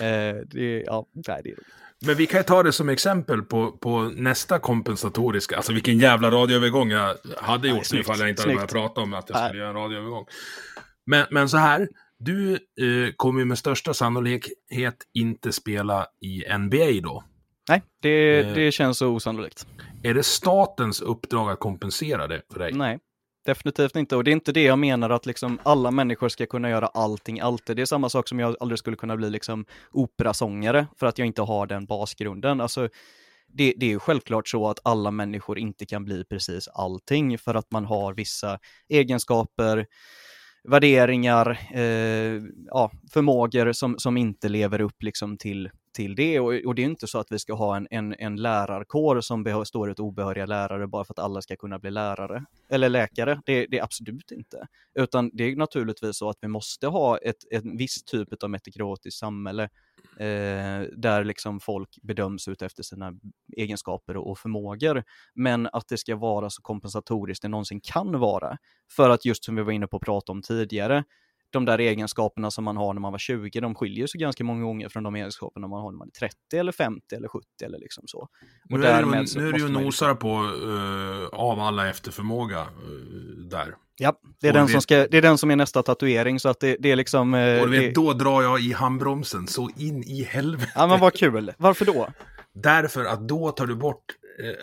Eh, 0.00 0.36
det, 0.46 0.82
ja, 0.86 1.06
nej, 1.12 1.40
det 1.44 1.50
är 1.50 1.54
roligt. 1.54 1.66
Men 2.06 2.16
vi 2.16 2.26
kan 2.26 2.40
ju 2.40 2.44
ta 2.44 2.62
det 2.62 2.72
som 2.72 2.88
exempel 2.88 3.42
på, 3.42 3.72
på 3.72 4.02
nästa 4.02 4.58
kompensatoriska. 4.58 5.56
Alltså 5.56 5.72
vilken 5.72 5.98
jävla 5.98 6.30
radioövergång 6.30 6.90
jag 6.90 7.16
hade 7.36 7.68
gjort 7.68 7.92
Nej, 7.92 8.00
ifall 8.00 8.20
jag 8.20 8.28
inte 8.28 8.42
hade 8.42 8.54
börjat 8.54 8.72
prata 8.72 9.00
om 9.00 9.14
att 9.14 9.30
jag 9.30 9.44
skulle 9.44 9.60
göra 9.60 9.68
en 9.70 9.76
radioövergång. 9.76 10.26
Men, 11.06 11.26
men 11.30 11.48
så 11.48 11.56
här, 11.56 11.88
du 12.18 12.52
eh, 12.52 13.12
kommer 13.16 13.40
ju 13.40 13.44
med 13.44 13.58
största 13.58 13.94
sannolikhet 13.94 14.96
inte 15.14 15.52
spela 15.52 16.06
i 16.20 16.58
NBA 16.58 17.00
då. 17.02 17.24
Nej, 17.68 17.82
det, 18.02 18.40
eh, 18.40 18.54
det 18.54 18.72
känns 18.72 18.98
så 18.98 19.08
osannolikt. 19.08 19.66
Är 20.02 20.14
det 20.14 20.22
statens 20.22 21.00
uppdrag 21.00 21.50
att 21.50 21.60
kompensera 21.60 22.26
det 22.26 22.42
för 22.52 22.58
dig? 22.58 22.72
Nej, 22.72 22.98
Definitivt 23.44 23.96
inte, 23.96 24.16
och 24.16 24.24
det 24.24 24.30
är 24.30 24.32
inte 24.32 24.52
det 24.52 24.62
jag 24.62 24.78
menar 24.78 25.10
att 25.10 25.26
liksom 25.26 25.58
alla 25.62 25.90
människor 25.90 26.28
ska 26.28 26.46
kunna 26.46 26.70
göra 26.70 26.86
allting 26.86 27.40
alltid. 27.40 27.76
Det 27.76 27.82
är 27.82 27.86
samma 27.86 28.08
sak 28.08 28.28
som 28.28 28.38
jag 28.38 28.56
aldrig 28.60 28.78
skulle 28.78 28.96
kunna 28.96 29.16
bli 29.16 29.30
liksom 29.30 29.64
operasångare 29.90 30.86
för 30.96 31.06
att 31.06 31.18
jag 31.18 31.26
inte 31.26 31.42
har 31.42 31.66
den 31.66 31.86
basgrunden. 31.86 32.60
Alltså, 32.60 32.88
det, 33.48 33.74
det 33.76 33.86
är 33.86 33.90
ju 33.90 33.98
självklart 33.98 34.48
så 34.48 34.68
att 34.68 34.78
alla 34.82 35.10
människor 35.10 35.58
inte 35.58 35.86
kan 35.86 36.04
bli 36.04 36.24
precis 36.24 36.68
allting 36.68 37.38
för 37.38 37.54
att 37.54 37.70
man 37.70 37.84
har 37.84 38.14
vissa 38.14 38.58
egenskaper, 38.88 39.86
värderingar, 40.68 41.58
eh, 41.74 42.42
ja, 42.66 42.90
förmågor 43.12 43.72
som, 43.72 43.98
som 43.98 44.16
inte 44.16 44.48
lever 44.48 44.80
upp 44.80 45.02
liksom 45.02 45.36
till 45.38 45.70
till 45.92 46.14
det. 46.14 46.40
Och, 46.40 46.54
och, 46.66 46.74
det 46.74 46.82
är 46.82 46.86
inte 46.86 47.06
så 47.06 47.18
att 47.18 47.26
vi 47.30 47.38
ska 47.38 47.54
ha 47.54 47.76
en, 47.76 47.86
en, 47.90 48.14
en 48.18 48.36
lärarkår 48.36 49.20
som 49.20 49.44
består 49.44 49.90
av 49.90 50.00
obehöriga 50.00 50.46
lärare 50.46 50.86
bara 50.86 51.04
för 51.04 51.14
att 51.14 51.18
alla 51.18 51.42
ska 51.42 51.56
kunna 51.56 51.78
bli 51.78 51.90
lärare 51.90 52.44
eller 52.68 52.88
läkare. 52.88 53.42
Det, 53.46 53.66
det 53.66 53.78
är 53.78 53.82
absolut 53.82 54.30
inte. 54.30 54.66
Utan 54.94 55.30
det 55.32 55.44
är 55.44 55.56
naturligtvis 55.56 56.16
så 56.16 56.28
att 56.28 56.38
vi 56.40 56.48
måste 56.48 56.86
ha 56.86 57.18
ett, 57.18 57.36
en 57.50 57.76
viss 57.76 58.04
typ 58.04 58.42
av 58.42 58.50
metakrotiskt 58.50 59.20
samhälle 59.20 59.62
eh, 60.18 60.82
där 60.96 61.24
liksom 61.24 61.60
folk 61.60 61.98
bedöms 62.02 62.48
ut 62.48 62.62
efter 62.62 62.82
sina 62.82 63.12
egenskaper 63.56 64.16
och, 64.16 64.30
och 64.30 64.38
förmågor. 64.38 65.04
Men 65.34 65.68
att 65.72 65.88
det 65.88 65.98
ska 65.98 66.16
vara 66.16 66.50
så 66.50 66.62
kompensatoriskt 66.62 67.42
det 67.42 67.48
någonsin 67.48 67.80
kan 67.80 68.18
vara. 68.18 68.58
För 68.96 69.10
att 69.10 69.24
just 69.24 69.44
som 69.44 69.56
vi 69.56 69.62
var 69.62 69.72
inne 69.72 69.86
på 69.86 69.96
att 69.96 70.02
prata 70.02 70.32
om 70.32 70.42
tidigare, 70.42 71.04
de 71.52 71.64
där 71.64 71.78
egenskaperna 71.78 72.50
som 72.50 72.64
man 72.64 72.76
har 72.76 72.94
när 72.94 73.00
man 73.00 73.12
var 73.12 73.18
20, 73.18 73.60
de 73.60 73.74
skiljer 73.74 74.06
sig 74.06 74.20
ganska 74.20 74.44
många 74.44 74.64
gånger 74.64 74.88
från 74.88 75.02
de 75.02 75.14
egenskaperna 75.14 75.68
man 75.68 75.80
har 75.80 75.90
när 75.90 75.98
man 75.98 76.08
är 76.08 76.12
30 76.12 76.36
eller 76.56 76.72
50 76.72 77.14
eller 77.14 77.28
70 77.28 77.46
eller 77.64 77.78
liksom 77.78 78.04
så. 78.06 78.18
Och 78.70 78.80
nu 78.80 78.86
är 78.86 79.02
det, 79.02 79.40
nu 79.40 79.48
är 79.48 79.52
det 79.52 79.58
ju 79.58 79.68
nosar 79.68 80.14
på 80.14 80.28
uh, 80.28 81.28
av 81.32 81.60
alla 81.60 81.90
efter 81.90 82.10
förmåga 82.10 82.60
uh, 82.60 83.48
där. 83.50 83.74
Ja, 83.96 84.12
det 84.40 84.48
är, 84.48 84.52
den 84.52 84.66
vet, 84.66 84.72
som 84.72 84.82
ska, 84.82 85.06
det 85.10 85.18
är 85.18 85.22
den 85.22 85.38
som 85.38 85.50
är 85.50 85.56
nästa 85.56 85.82
tatuering 85.82 86.40
så 86.40 86.48
att 86.48 86.60
det, 86.60 86.76
det 86.80 86.90
är 86.90 86.96
liksom... 86.96 87.34
Uh, 87.34 87.60
och 87.60 87.70
du 87.70 87.78
vet, 87.78 87.94
det... 87.94 88.00
då 88.00 88.12
drar 88.12 88.42
jag 88.42 88.60
i 88.60 88.72
handbromsen 88.72 89.46
så 89.46 89.70
in 89.76 90.02
i 90.02 90.22
helvete. 90.22 90.72
Ja, 90.74 90.86
men 90.86 91.00
vad 91.00 91.14
kul. 91.14 91.52
Varför 91.58 91.84
då? 91.84 92.08
Därför 92.54 93.04
att 93.04 93.28
då 93.28 93.50
tar 93.50 93.66
du 93.66 93.74
bort, 93.74 94.04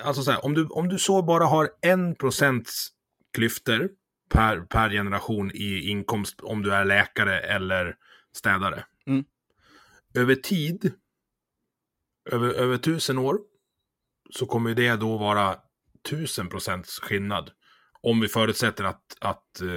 alltså 0.04 0.22
så 0.22 0.32
här, 0.32 0.46
om 0.46 0.54
du, 0.54 0.66
om 0.66 0.90
du 0.90 0.98
så 0.98 1.22
bara 1.22 1.46
har 1.46 1.70
en 1.82 2.16
procents 2.16 2.90
klyftor 3.34 3.90
per, 4.30 4.62
per 4.62 4.90
generation 4.90 5.52
i 5.54 5.90
inkomst 5.90 6.42
om 6.42 6.64
du 6.64 6.74
är 6.74 6.86
läkare 6.86 7.40
eller 7.40 7.96
städare. 8.34 8.86
Mm. 9.08 9.26
Över 10.14 10.36
tid, 10.36 10.94
över, 12.32 12.54
över 12.54 12.78
tusen 12.78 13.18
år, 13.18 13.40
så 14.30 14.46
kommer 14.46 14.74
det 14.74 14.96
då 14.96 15.18
vara 15.18 15.58
tusen 16.10 16.50
procents 16.50 17.00
skillnad. 17.00 17.52
Om 18.02 18.20
vi 18.20 18.28
förutsätter 18.28 18.84
att, 18.84 19.04
att 19.22 19.62
eh, 19.62 19.68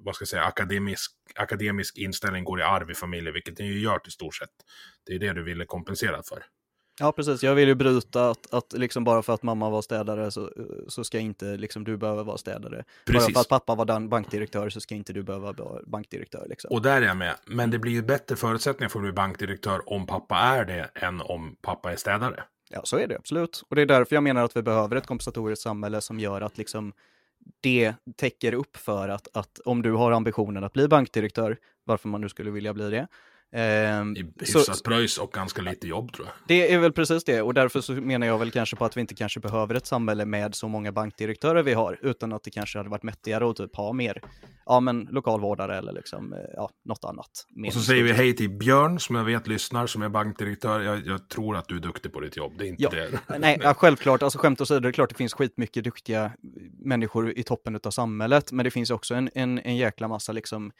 vad 0.00 0.14
ska 0.14 0.22
jag 0.22 0.28
säga, 0.28 0.44
akademisk, 0.44 1.12
akademisk 1.34 1.98
inställning 1.98 2.44
går 2.44 2.60
i 2.60 2.62
arv 2.62 2.90
i 2.90 2.94
familjen, 2.94 3.34
vilket 3.34 3.56
den 3.56 3.66
ju 3.66 3.80
gör 3.80 3.98
till 3.98 4.12
stort 4.12 4.34
sett. 4.34 4.50
Det 5.06 5.14
är 5.14 5.18
det 5.18 5.32
du 5.32 5.42
ville 5.42 5.64
kompensera 5.64 6.22
för. 6.22 6.44
Ja, 7.00 7.12
precis. 7.12 7.42
Jag 7.42 7.54
vill 7.54 7.68
ju 7.68 7.74
bryta 7.74 8.30
att, 8.30 8.54
att 8.54 8.72
liksom 8.72 9.04
bara 9.04 9.22
för 9.22 9.34
att 9.34 9.42
mamma 9.42 9.70
var 9.70 9.82
städare 9.82 10.30
så, 10.30 10.50
så 10.88 11.04
ska 11.04 11.18
inte 11.18 11.44
liksom 11.44 11.84
du 11.84 11.96
behöva 11.96 12.22
vara 12.22 12.38
städare. 12.38 12.84
Precis. 13.06 13.26
Bara 13.26 13.32
för 13.34 13.40
att 13.40 13.66
pappa 13.66 13.74
var 13.74 14.08
bankdirektör 14.08 14.70
så 14.70 14.80
ska 14.80 14.94
inte 14.94 15.12
du 15.12 15.22
behöva 15.22 15.52
vara 15.52 15.82
bankdirektör. 15.86 16.46
Liksom. 16.48 16.70
Och 16.70 16.82
där 16.82 17.02
är 17.02 17.06
jag 17.06 17.16
med. 17.16 17.34
Men 17.46 17.70
det 17.70 17.78
blir 17.78 17.92
ju 17.92 18.02
bättre 18.02 18.36
förutsättningar 18.36 18.88
för 18.88 18.98
att 18.98 19.02
bli 19.02 19.12
bankdirektör 19.12 19.92
om 19.92 20.06
pappa 20.06 20.36
är 20.36 20.64
det 20.64 20.90
än 20.94 21.20
om 21.20 21.56
pappa 21.62 21.92
är 21.92 21.96
städare. 21.96 22.44
Ja, 22.70 22.80
så 22.84 22.96
är 22.96 23.06
det 23.06 23.16
absolut. 23.16 23.62
Och 23.68 23.76
det 23.76 23.82
är 23.82 23.86
därför 23.86 24.16
jag 24.16 24.22
menar 24.22 24.44
att 24.44 24.56
vi 24.56 24.62
behöver 24.62 24.96
ett 24.96 25.06
kompensatoriskt 25.06 25.62
samhälle 25.62 26.00
som 26.00 26.20
gör 26.20 26.40
att 26.40 26.58
liksom 26.58 26.92
det 27.60 27.94
täcker 28.16 28.54
upp 28.54 28.76
för 28.76 29.08
att, 29.08 29.28
att 29.32 29.60
om 29.64 29.82
du 29.82 29.92
har 29.92 30.12
ambitionen 30.12 30.64
att 30.64 30.72
bli 30.72 30.88
bankdirektör, 30.88 31.56
varför 31.84 32.08
man 32.08 32.20
nu 32.20 32.28
skulle 32.28 32.50
vilja 32.50 32.74
bli 32.74 32.90
det, 32.90 33.06
Eh, 33.52 34.04
hyfsat 34.40 34.82
pröjs 34.82 35.18
och 35.18 35.32
ganska 35.32 35.62
lite 35.62 35.88
jobb 35.88 36.12
tror 36.12 36.26
jag. 36.26 36.34
Det 36.48 36.72
är 36.72 36.78
väl 36.78 36.92
precis 36.92 37.24
det 37.24 37.42
och 37.42 37.54
därför 37.54 37.80
så 37.80 37.92
menar 37.92 38.26
jag 38.26 38.38
väl 38.38 38.50
kanske 38.50 38.76
på 38.76 38.84
att 38.84 38.96
vi 38.96 39.00
inte 39.00 39.14
kanske 39.14 39.40
behöver 39.40 39.74
ett 39.74 39.86
samhälle 39.86 40.24
med 40.24 40.54
så 40.54 40.68
många 40.68 40.92
bankdirektörer 40.92 41.62
vi 41.62 41.72
har 41.72 41.98
utan 42.02 42.32
att 42.32 42.44
det 42.44 42.50
kanske 42.50 42.78
hade 42.78 42.90
varit 42.90 43.02
mättigare 43.02 43.50
att 43.50 43.56
typ 43.56 43.76
ha 43.76 43.92
mer, 43.92 44.22
ja 44.66 44.80
men 44.80 45.08
lokalvårdare 45.10 45.78
eller 45.78 45.92
liksom, 45.92 46.32
eh, 46.32 46.38
ja, 46.54 46.70
något 46.84 47.04
annat. 47.04 47.46
Och 47.66 47.72
så 47.72 47.80
säger 47.80 48.02
vi 48.02 48.12
hej 48.12 48.36
till 48.36 48.50
Björn 48.50 49.00
som 49.00 49.16
jag 49.16 49.24
vet 49.24 49.46
lyssnar 49.46 49.86
som 49.86 50.02
är 50.02 50.08
bankdirektör. 50.08 50.80
Jag, 50.80 51.06
jag 51.06 51.28
tror 51.28 51.56
att 51.56 51.68
du 51.68 51.76
är 51.76 51.80
duktig 51.80 52.12
på 52.12 52.20
ditt 52.20 52.36
jobb, 52.36 52.52
det 52.58 52.64
är 52.64 52.68
inte 52.68 52.82
ja. 52.82 52.90
det. 52.90 53.38
Nej, 53.38 53.58
ja, 53.62 53.74
självklart, 53.74 54.22
alltså 54.22 54.38
skämt 54.38 54.60
åsido, 54.60 54.80
det 54.80 54.88
är 54.88 54.92
klart 54.92 55.08
det 55.08 55.16
finns 55.16 55.34
skitmycket 55.34 55.84
duktiga 55.84 56.32
människor 56.78 57.38
i 57.38 57.42
toppen 57.42 57.80
av 57.84 57.90
samhället, 57.90 58.52
men 58.52 58.64
det 58.64 58.70
finns 58.70 58.90
också 58.90 59.14
en, 59.14 59.30
en, 59.34 59.58
en 59.58 59.76
jäkla 59.76 60.08
massa 60.08 60.32
liksom 60.32 60.72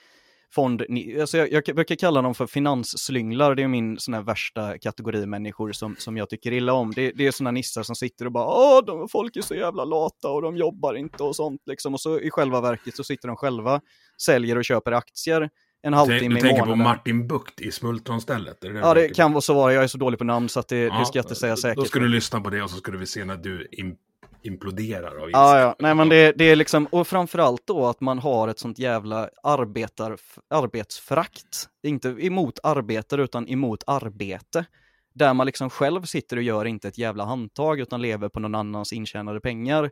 fond, 0.54 0.82
alltså 1.20 1.38
jag, 1.38 1.52
jag 1.52 1.76
brukar 1.76 1.94
kalla 1.94 2.22
dem 2.22 2.34
för 2.34 2.46
finansslynglar, 2.46 3.54
det 3.54 3.62
är 3.62 3.68
min 3.68 3.98
sån 3.98 4.14
här 4.14 4.22
värsta 4.22 4.78
kategori 4.78 5.26
människor 5.26 5.72
som, 5.72 5.96
som 5.98 6.16
jag 6.16 6.28
tycker 6.28 6.52
illa 6.52 6.72
om. 6.72 6.92
Det, 6.92 7.12
det 7.12 7.26
är 7.26 7.30
såna 7.30 7.50
nissar 7.50 7.82
som 7.82 7.96
sitter 7.96 8.26
och 8.26 8.32
bara 8.32 8.46
åh, 8.46 8.84
de, 8.86 9.08
folk 9.08 9.36
är 9.36 9.42
så 9.42 9.54
jävla 9.54 9.84
lata 9.84 10.28
och 10.28 10.42
de 10.42 10.56
jobbar 10.56 10.94
inte 10.94 11.22
och 11.22 11.36
sånt 11.36 11.62
liksom. 11.66 11.94
Och 11.94 12.00
så 12.00 12.20
i 12.20 12.30
själva 12.30 12.60
verket 12.60 12.96
så 12.96 13.04
sitter 13.04 13.28
de 13.28 13.36
själva, 13.36 13.80
säljer 14.22 14.58
och 14.58 14.64
köper 14.64 14.92
aktier 14.92 15.50
en 15.82 15.92
halvtimme 15.92 16.24
i 16.24 16.28
månaden. 16.28 16.42
Du 16.42 16.48
tänker 16.48 16.64
på 16.64 16.76
Martin 16.76 17.28
Bukt 17.28 17.60
i 17.60 17.72
Smultronstället? 17.72 18.60
Det 18.60 18.68
ja, 18.68 18.94
det 18.94 19.08
kan 19.08 19.32
vara 19.32 19.40
så 19.40 19.54
vara. 19.54 19.72
Jag 19.72 19.84
är 19.84 19.88
så 19.88 19.98
dålig 19.98 20.18
på 20.18 20.24
namn 20.24 20.48
så 20.48 20.60
att 20.60 20.68
det, 20.68 20.78
ja, 20.78 20.98
det 20.98 21.06
ska 21.06 21.18
jag 21.18 21.24
inte 21.24 21.34
säga 21.34 21.56
säkert. 21.56 21.76
Då 21.76 21.84
ska 21.84 21.98
du 21.98 22.08
lyssna 22.08 22.40
på 22.40 22.50
det 22.50 22.62
och 22.62 22.70
så 22.70 22.76
ska 22.76 22.92
du 22.92 23.06
se 23.06 23.24
när 23.24 23.36
du 23.36 23.68
imploderar 24.42 25.22
av 25.22 25.30
Ja, 25.30 25.60
ja. 25.60 25.76
Nej, 25.78 25.94
men 25.94 26.08
det, 26.08 26.32
det 26.36 26.44
är 26.44 26.56
liksom, 26.56 26.86
och 26.86 27.06
framförallt 27.06 27.66
då 27.66 27.86
att 27.86 28.00
man 28.00 28.18
har 28.18 28.48
ett 28.48 28.58
sånt 28.58 28.78
jävla 28.78 29.28
arbetar, 29.42 30.16
arbetsfrakt. 30.50 31.68
Inte 31.82 32.08
emot 32.08 32.58
arbetare 32.62 33.22
utan 33.22 33.48
emot 33.48 33.84
arbete. 33.86 34.64
Där 35.14 35.34
man 35.34 35.46
liksom 35.46 35.70
själv 35.70 36.02
sitter 36.02 36.36
och 36.36 36.42
gör 36.42 36.64
inte 36.64 36.88
ett 36.88 36.98
jävla 36.98 37.24
handtag 37.24 37.80
utan 37.80 38.02
lever 38.02 38.28
på 38.28 38.40
någon 38.40 38.54
annans 38.54 38.92
intjänade 38.92 39.40
pengar. 39.40 39.90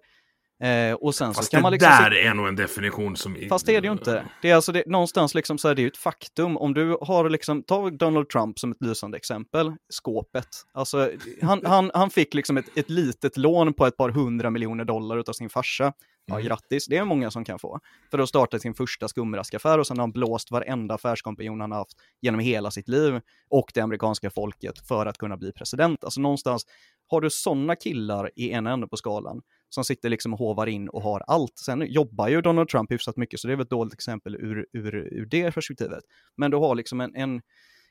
Eh, 0.62 0.94
och 0.94 1.14
sen 1.14 1.34
Fast 1.34 1.46
så 1.46 1.50
kan 1.50 1.58
det 1.58 1.62
man 1.62 1.72
liksom 1.72 1.88
där 1.88 2.14
är 2.14 2.34
nog 2.34 2.48
en 2.48 2.56
definition 2.56 3.16
som... 3.16 3.36
Fast 3.48 3.66
det 3.66 3.76
är 3.76 3.80
det 3.80 3.86
ju 3.86 3.92
inte. 3.92 4.24
Det 4.42 4.50
är 4.50 4.54
alltså 4.54 4.72
det, 4.72 4.86
någonstans 4.86 5.34
liksom 5.34 5.58
så 5.58 5.68
är 5.68 5.74
det 5.74 5.82
ju 5.82 5.88
ett 5.88 5.96
faktum. 5.96 6.56
Om 6.56 6.74
du 6.74 6.98
har 7.00 7.30
liksom, 7.30 7.62
ta 7.62 7.90
Donald 7.90 8.28
Trump 8.28 8.58
som 8.58 8.72
ett 8.72 8.82
lysande 8.82 9.16
exempel, 9.16 9.72
skåpet. 9.88 10.48
Alltså, 10.72 11.10
han, 11.42 11.66
han, 11.66 11.90
han 11.94 12.10
fick 12.10 12.34
liksom 12.34 12.56
ett, 12.56 12.78
ett 12.78 12.90
litet 12.90 13.36
lån 13.36 13.74
på 13.74 13.86
ett 13.86 13.96
par 13.96 14.10
hundra 14.10 14.50
miljoner 14.50 14.84
dollar 14.84 15.18
av 15.28 15.32
sin 15.32 15.48
farsa. 15.50 15.92
Ja, 16.30 16.34
Mm. 16.34 16.46
grattis, 16.46 16.86
det 16.86 16.96
är 16.96 17.04
många 17.04 17.30
som 17.30 17.44
kan 17.44 17.58
få. 17.58 17.80
För 18.10 18.18
att 18.18 18.28
starta 18.28 18.58
sin 18.58 18.74
första 18.74 19.08
skumraskaffär 19.08 19.78
och 19.78 19.86
sen 19.86 19.98
har 19.98 20.02
han 20.02 20.12
blåst 20.12 20.50
varenda 20.50 20.94
affärskompanjon 20.94 21.60
han 21.60 21.72
haft 21.72 21.92
genom 22.20 22.40
hela 22.40 22.70
sitt 22.70 22.88
liv 22.88 23.20
och 23.50 23.70
det 23.74 23.80
amerikanska 23.80 24.30
folket 24.30 24.88
för 24.88 25.06
att 25.06 25.18
kunna 25.18 25.36
bli 25.36 25.52
president. 25.52 26.04
Alltså 26.04 26.20
någonstans, 26.20 26.66
har 27.10 27.20
du 27.20 27.30
sådana 27.30 27.76
killar 27.76 28.30
i 28.36 28.50
en 28.50 28.66
ände 28.66 28.86
på 28.88 28.96
skalan 28.96 29.40
som 29.68 29.84
sitter 29.84 30.08
liksom 30.08 30.32
och 30.32 30.38
hovar 30.38 30.66
in 30.66 30.88
och 30.88 31.02
har 31.02 31.22
allt. 31.26 31.58
Sen 31.58 31.86
jobbar 31.88 32.28
ju 32.28 32.40
Donald 32.40 32.68
Trump 32.68 32.92
hyfsat 32.92 33.16
mycket, 33.16 33.40
så 33.40 33.46
det 33.46 33.52
är 33.52 33.56
väl 33.56 33.64
ett 33.64 33.70
dåligt 33.70 33.94
exempel 33.94 34.34
ur, 34.34 34.66
ur, 34.72 34.94
ur 34.94 35.26
det 35.26 35.52
perspektivet. 35.52 36.04
Men 36.36 36.50
du 36.50 36.56
har 36.56 36.74
liksom 36.74 37.00
en, 37.00 37.16
en, 37.16 37.42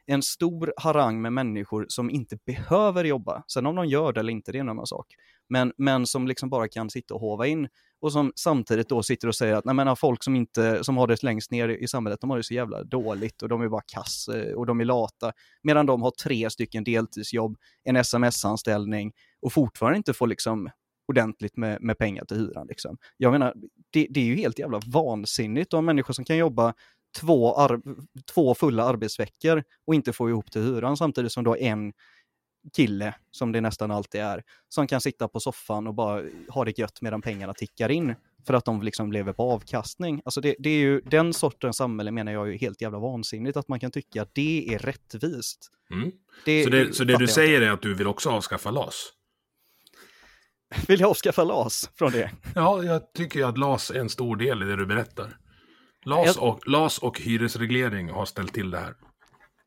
en 0.05 0.21
stor 0.21 0.73
harang 0.77 1.21
med 1.21 1.33
människor 1.33 1.85
som 1.89 2.09
inte 2.09 2.37
behöver 2.45 3.03
jobba. 3.03 3.43
Sen 3.47 3.65
om 3.65 3.75
de 3.75 3.85
gör 3.85 4.13
det 4.13 4.19
eller 4.19 4.31
inte, 4.31 4.51
det 4.51 4.57
är 4.57 4.59
en 4.59 4.69
annan 4.69 4.87
sak. 4.87 5.07
Men, 5.49 5.73
men 5.77 6.05
som 6.05 6.27
liksom 6.27 6.49
bara 6.49 6.67
kan 6.67 6.89
sitta 6.89 7.13
och 7.13 7.21
hova 7.21 7.47
in 7.47 7.67
och 8.01 8.11
som 8.11 8.31
samtidigt 8.35 8.89
då 8.89 9.03
sitter 9.03 9.27
och 9.27 9.35
säger 9.35 9.55
att 9.55 9.65
nej, 9.65 9.75
men, 9.75 9.95
folk 9.95 10.23
som, 10.23 10.35
inte, 10.35 10.83
som 10.83 10.97
har 10.97 11.07
det 11.07 11.23
längst 11.23 11.51
ner 11.51 11.69
i 11.69 11.87
samhället, 11.87 12.21
de 12.21 12.29
har 12.29 12.37
det 12.37 12.43
så 12.43 12.53
jävla 12.53 12.83
dåligt 12.83 13.41
och 13.41 13.49
de 13.49 13.61
är 13.61 13.69
bara 13.69 13.81
kass 13.93 14.27
eh, 14.27 14.53
och 14.53 14.65
de 14.65 14.79
är 14.79 14.85
lata. 14.85 15.31
Medan 15.63 15.85
de 15.85 16.01
har 16.01 16.11
tre 16.11 16.49
stycken 16.49 16.83
deltidsjobb, 16.83 17.57
en 17.83 17.95
sms-anställning 17.95 19.11
och 19.41 19.53
fortfarande 19.53 19.97
inte 19.97 20.13
får 20.13 20.27
liksom 20.27 20.69
ordentligt 21.07 21.57
med, 21.57 21.81
med 21.81 21.97
pengar 21.97 22.25
till 22.25 22.37
hyran. 22.37 22.67
Liksom. 22.67 22.97
Jag 23.17 23.31
menar, 23.31 23.53
det, 23.89 24.07
det 24.09 24.19
är 24.19 24.25
ju 24.25 24.35
helt 24.35 24.59
jävla 24.59 24.81
vansinnigt 24.85 25.71
ha 25.71 25.81
människor 25.81 26.13
som 26.13 26.25
kan 26.25 26.37
jobba 26.37 26.73
två, 27.19 27.69
två 28.33 28.55
fulla 28.55 28.83
arbetsveckor 28.83 29.63
och 29.87 29.95
inte 29.95 30.13
få 30.13 30.29
ihop 30.29 30.51
till 30.51 30.61
hyran 30.61 30.97
samtidigt 30.97 31.31
som 31.31 31.43
du 31.43 31.49
har 31.49 31.57
en 31.57 31.93
kille, 32.75 33.13
som 33.31 33.51
det 33.51 33.61
nästan 33.61 33.91
alltid 33.91 34.21
är, 34.21 34.43
som 34.69 34.87
kan 34.87 35.01
sitta 35.01 35.27
på 35.27 35.39
soffan 35.39 35.87
och 35.87 35.93
bara 35.93 36.23
ha 36.49 36.65
det 36.65 36.77
gött 36.77 37.01
medan 37.01 37.21
pengarna 37.21 37.53
tickar 37.53 37.91
in 37.91 38.15
för 38.47 38.53
att 38.53 38.65
de 38.65 38.81
liksom 38.81 39.11
lever 39.11 39.33
på 39.33 39.51
avkastning. 39.51 40.21
Alltså 40.25 40.41
det, 40.41 40.55
det 40.59 40.69
är 40.69 40.79
ju 40.79 41.01
den 41.01 41.33
sortens 41.33 41.77
samhälle 41.77 42.11
menar 42.11 42.31
jag 42.31 42.53
är 42.53 42.57
helt 42.57 42.81
jävla 42.81 42.99
vansinnigt 42.99 43.57
att 43.57 43.67
man 43.67 43.79
kan 43.79 43.91
tycka 43.91 44.21
att 44.21 44.29
det 44.33 44.73
är 44.73 44.79
rättvist. 44.79 45.71
Mm. 45.91 46.11
Det, 46.45 46.63
Så 46.63 46.69
det, 46.69 46.95
så 46.95 47.03
det 47.03 47.17
du 47.17 47.27
säger 47.27 47.61
är 47.61 47.71
att 47.71 47.81
du 47.81 47.93
vill 47.93 48.07
också 48.07 48.29
avskaffa 48.29 48.71
LAS? 48.71 49.13
Vill 50.87 50.99
jag 50.99 51.09
avskaffa 51.09 51.43
LAS 51.43 51.89
från 51.95 52.11
det? 52.11 52.31
Ja, 52.55 52.83
jag 52.83 53.13
tycker 53.13 53.45
att 53.45 53.57
LAS 53.57 53.91
är 53.91 53.99
en 53.99 54.09
stor 54.09 54.35
del 54.35 54.63
i 54.63 54.65
det 54.65 54.75
du 54.75 54.85
berättar. 54.85 55.37
LAS 56.05 56.25
Jag- 56.35 56.43
och, 56.49 56.67
LAS 56.67 56.97
och 56.97 57.19
hyresreglering 57.21 58.09
har 58.09 58.25
ställt 58.25 58.53
till 58.53 58.71
det 58.71 58.77
här. 58.79 58.93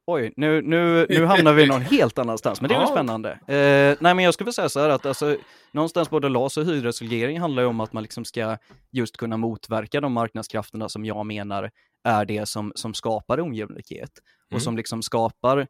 Oj, 0.07 0.33
nu, 0.37 0.63
nu, 0.63 1.07
nu 1.09 1.25
hamnar 1.25 1.53
vi 1.53 1.67
någon 1.67 1.81
helt 1.83 2.19
annanstans, 2.19 2.61
men 2.61 2.69
det 2.69 2.75
är 2.75 2.79
väl 2.79 2.89
Ja. 2.89 2.95
spännande. 2.95 3.31
Eh, 3.31 3.97
nej, 4.01 4.15
men 4.15 4.19
jag 4.19 4.35
skulle 4.35 4.53
säga 4.53 4.69
så 4.69 4.81
här 4.81 4.89
att 4.89 5.07
alltså, 5.07 5.37
någonstans 5.73 6.11
både 6.11 6.29
LAS 6.29 6.57
och 6.57 6.65
hyresreglering 6.65 7.41
handlar 7.41 7.63
ju 7.63 7.69
om 7.69 7.81
att 7.81 7.93
man 7.93 8.03
liksom 8.03 8.25
ska 8.25 8.57
just 8.93 9.17
kunna 9.17 9.37
motverka 9.37 10.01
de 10.01 10.13
marknadskrafterna 10.13 10.89
som 10.89 11.05
jag 11.05 11.27
menar 11.27 11.71
är 12.05 12.25
det 12.25 12.47
som, 12.49 12.73
som 12.75 12.95
skapar 12.95 13.49
ojämlikhet 13.51 14.11
och 14.47 14.53
Mm. 14.53 14.61
som 14.61 14.77
liksom 14.77 15.03
skapar 15.03 15.67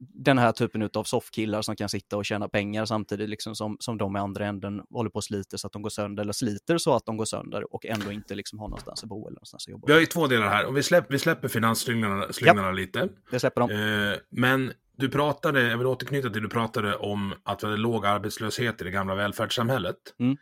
den 0.00 0.38
här 0.38 0.52
typen 0.52 0.90
av 0.94 1.04
soffkillar 1.04 1.62
som 1.62 1.76
kan 1.76 1.88
sitta 1.88 2.16
och 2.16 2.24
tjäna 2.24 2.48
pengar 2.48 2.84
samtidigt 2.84 3.28
liksom 3.28 3.56
som, 3.56 3.76
som 3.80 3.98
de 3.98 4.16
i 4.16 4.18
andra 4.18 4.46
änden 4.46 4.82
håller 4.90 5.10
på 5.10 5.16
och 5.16 5.24
sliter 5.24 5.56
så 5.56 5.66
att 5.66 5.72
de 5.72 5.82
går 5.82 5.90
sönder, 5.90 6.22
eller 6.22 6.32
sliter 6.32 6.78
så 6.78 6.94
att 6.94 7.06
de 7.06 7.16
går 7.16 7.24
sönder 7.24 7.74
och 7.74 7.86
ändå 7.86 8.12
inte 8.12 8.34
liksom 8.34 8.58
har 8.58 8.68
någonstans 8.68 9.02
att 9.02 9.08
bo 9.08 9.26
eller 9.26 9.34
någonstans 9.34 9.66
att 9.66 9.70
jobba. 9.72 9.86
Vi 9.86 9.92
har 9.92 10.00
ju 10.00 10.06
två 10.06 10.26
delar 10.26 10.48
här. 10.48 10.66
Och 10.66 10.76
vi, 10.76 10.82
släpp, 10.82 11.04
vi 11.08 11.18
släpper 11.18 11.48
finansslyngarna 11.48 12.32
slyngarna 12.32 12.70
lite. 12.70 13.08
Det 13.30 13.40
släpper 13.40 13.60
de. 13.60 13.70
Eh, 13.70 14.18
men 14.30 14.72
du 14.96 15.08
pratade, 15.08 15.62
jag 15.62 15.78
vill 15.78 15.86
återknyta 15.86 16.30
till 16.30 16.42
du 16.42 16.48
pratade 16.48 16.96
om 16.96 17.34
att 17.42 17.62
vi 17.62 17.66
hade 17.66 17.78
låg 17.78 18.06
arbetslöshet 18.06 18.80
i 18.80 18.84
det 18.84 18.90
gamla 18.90 19.14
välfärdssamhället. 19.14 19.96
Mm. 20.18 20.36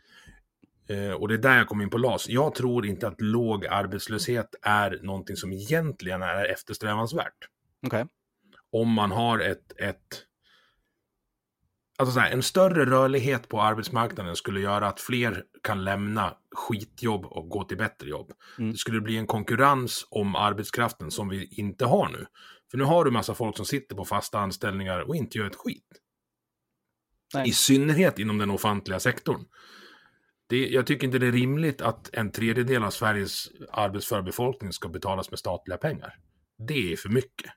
Eh, 0.88 1.12
och 1.12 1.28
det 1.28 1.34
är 1.34 1.38
där 1.38 1.56
jag 1.56 1.68
kom 1.68 1.80
in 1.80 1.90
på 1.90 1.98
LAS. 1.98 2.28
Jag 2.28 2.54
tror 2.54 2.86
inte 2.86 3.08
att 3.08 3.20
låg 3.20 3.66
arbetslöshet 3.66 4.54
är 4.62 4.98
någonting 5.02 5.36
som 5.36 5.52
egentligen 5.52 6.22
är 6.22 6.44
eftersträvansvärt. 6.44 7.48
Okej. 7.86 8.06
Om 8.72 8.92
man 8.92 9.10
har 9.10 9.38
ett, 9.38 9.80
ett 9.80 10.24
Alltså 12.00 12.12
så 12.12 12.20
här, 12.20 12.30
en 12.30 12.42
större 12.42 12.84
rörlighet 12.84 13.48
på 13.48 13.62
arbetsmarknaden 13.62 14.36
skulle 14.36 14.60
göra 14.60 14.88
att 14.88 15.00
fler 15.00 15.44
kan 15.62 15.84
lämna 15.84 16.36
skitjobb 16.54 17.24
och 17.24 17.48
gå 17.48 17.64
till 17.64 17.76
bättre 17.76 18.08
jobb. 18.08 18.32
Mm. 18.58 18.72
Det 18.72 18.78
skulle 18.78 19.00
bli 19.00 19.16
en 19.16 19.26
konkurrens 19.26 20.06
om 20.10 20.36
arbetskraften 20.36 21.10
som 21.10 21.28
vi 21.28 21.46
inte 21.50 21.84
har 21.84 22.08
nu. 22.08 22.26
För 22.70 22.78
nu 22.78 22.84
har 22.84 23.04
du 23.04 23.10
massa 23.10 23.34
folk 23.34 23.56
som 23.56 23.66
sitter 23.66 23.96
på 23.96 24.04
fasta 24.04 24.38
anställningar 24.38 25.00
och 25.00 25.16
inte 25.16 25.38
gör 25.38 25.46
ett 25.46 25.56
skit. 25.56 25.86
Nej. 27.34 27.48
I 27.48 27.52
synnerhet 27.52 28.18
inom 28.18 28.38
den 28.38 28.50
offentliga 28.50 29.00
sektorn. 29.00 29.44
Det, 30.46 30.68
jag 30.68 30.86
tycker 30.86 31.06
inte 31.06 31.18
det 31.18 31.26
är 31.26 31.32
rimligt 31.32 31.80
att 31.80 32.14
en 32.14 32.30
tredjedel 32.32 32.84
av 32.84 32.90
Sveriges 32.90 33.48
arbetsföra 33.70 34.22
befolkning 34.22 34.72
ska 34.72 34.88
betalas 34.88 35.30
med 35.30 35.38
statliga 35.38 35.78
pengar. 35.78 36.18
Det 36.68 36.92
är 36.92 36.96
för 36.96 37.08
mycket. 37.08 37.52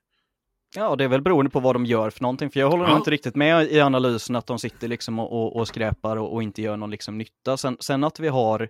Ja, 0.75 0.95
det 0.95 1.03
är 1.03 1.07
väl 1.07 1.21
beroende 1.21 1.51
på 1.51 1.59
vad 1.59 1.75
de 1.75 1.85
gör 1.85 2.09
för 2.09 2.21
någonting. 2.21 2.49
För 2.51 2.59
jag 2.59 2.69
håller 2.69 2.83
Ja. 2.83 2.89
nog 2.89 2.99
inte 2.99 3.11
riktigt 3.11 3.35
med 3.35 3.67
i 3.71 3.79
analysen 3.81 4.35
att 4.35 4.47
de 4.47 4.59
sitter 4.59 4.87
liksom 4.87 5.19
och, 5.19 5.31
och, 5.31 5.55
och 5.55 5.67
skräpar 5.67 6.17
och, 6.17 6.33
och 6.33 6.43
inte 6.43 6.61
gör 6.61 6.77
någon 6.77 6.91
liksom 6.91 7.17
nytta. 7.17 7.57
Sen, 7.57 7.77
sen, 7.79 8.03
att 8.03 8.19
vi 8.19 8.27
har, 8.27 8.69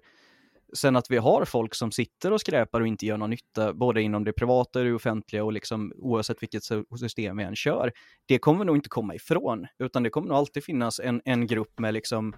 sen 0.73 0.95
att 0.95 1.11
vi 1.11 1.17
har 1.17 1.45
folk 1.45 1.75
som 1.75 1.91
sitter 1.91 2.33
och 2.33 2.41
skräpar 2.41 2.81
och 2.81 2.87
inte 2.87 3.05
gör 3.05 3.17
någon 3.17 3.29
nytta, 3.29 3.73
både 3.73 4.01
inom 4.01 4.23
det 4.23 4.33
privata 4.33 4.79
och 4.79 4.85
det 4.85 4.93
offentliga 4.93 5.43
och 5.43 5.53
liksom 5.53 5.93
oavsett 5.95 6.41
vilket 6.43 6.63
sy- 6.63 6.83
system 6.99 7.37
vi 7.37 7.43
än 7.43 7.55
kör, 7.55 7.91
det 8.25 8.39
kommer 8.39 8.59
vi 8.59 8.65
nog 8.65 8.75
inte 8.75 8.89
komma 8.89 9.15
ifrån. 9.15 9.67
Utan 9.79 10.03
det 10.03 10.09
kommer 10.09 10.27
nog 10.27 10.37
alltid 10.37 10.63
finnas 10.63 10.99
en, 10.99 11.21
en 11.25 11.47
grupp 11.47 11.79
med 11.79 11.93
liksom 11.93 12.33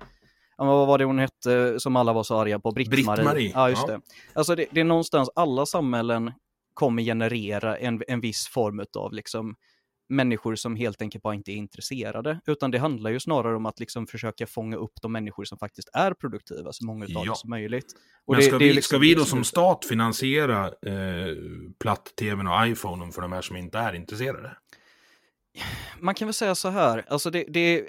Ja, 0.57 0.65
vad 0.65 0.87
var 0.87 0.97
det 0.97 1.05
hon 1.05 1.19
hette 1.19 1.79
som 1.79 1.95
alla 1.95 2.13
var 2.13 2.23
så 2.23 2.37
arga 2.37 2.59
på? 2.59 2.71
Britt-Marie. 2.71 3.05
Britt-Marie, 3.15 3.51
Ja, 3.55 3.69
just 3.69 3.83
ja. 3.87 3.93
det. 3.93 4.01
Alltså 4.33 4.55
det, 4.55 4.65
det 4.71 4.79
är 4.79 4.83
någonstans, 4.83 5.29
alla 5.35 5.65
samhällen 5.65 6.31
kommer 6.73 7.03
generera 7.03 7.77
en, 7.77 8.01
en 8.07 8.21
viss 8.21 8.47
form 8.47 8.83
av 8.97 9.13
liksom 9.13 9.55
människor 10.09 10.55
som 10.55 10.75
helt 10.75 11.01
enkelt 11.01 11.21
bara 11.23 11.33
inte 11.35 11.51
är 11.51 11.55
intresserade, 11.55 12.39
utan 12.45 12.71
det 12.71 12.77
handlar 12.79 13.09
ju 13.11 13.19
snarare 13.19 13.55
om 13.55 13.65
att 13.65 13.79
liksom 13.79 14.07
försaka 14.07 14.47
fånga 14.47 14.77
upp 14.77 14.91
de 15.01 15.11
människor 15.11 15.45
som 15.45 15.57
faktiskt 15.57 15.89
är 15.93 16.13
produktiva, 16.13 16.71
så 16.73 16.85
många 16.85 17.05
av 17.05 17.11
Ja. 17.11 17.25
dem 17.25 17.35
som 17.35 17.49
möjligt. 17.49 17.85
Och 18.25 18.33
Men 18.33 18.39
det- 18.41 18.47
ska, 18.47 18.57
det 18.57 18.65
vi, 18.65 18.73
liksom 18.73 18.87
ska 18.89 18.97
vi 18.97 19.13
då 19.15 19.25
som 19.25 19.43
stat 19.43 19.85
finansiera 19.85 20.65
eh, 20.67 21.35
platt-tvn 21.79 22.47
och 22.47 22.67
iPhonen 22.67 23.11
för 23.11 23.21
de 23.21 23.31
här 23.31 23.41
som 23.41 23.55
inte 23.57 23.77
är 23.77 23.93
intresserade? 23.93 24.57
man 25.99 26.15
kan 26.15 26.27
väl 26.27 26.33
säga 26.33 26.55
så 26.55 26.69
här, 26.69 27.05
alltså 27.07 27.29
det, 27.29 27.45
det, 27.47 27.85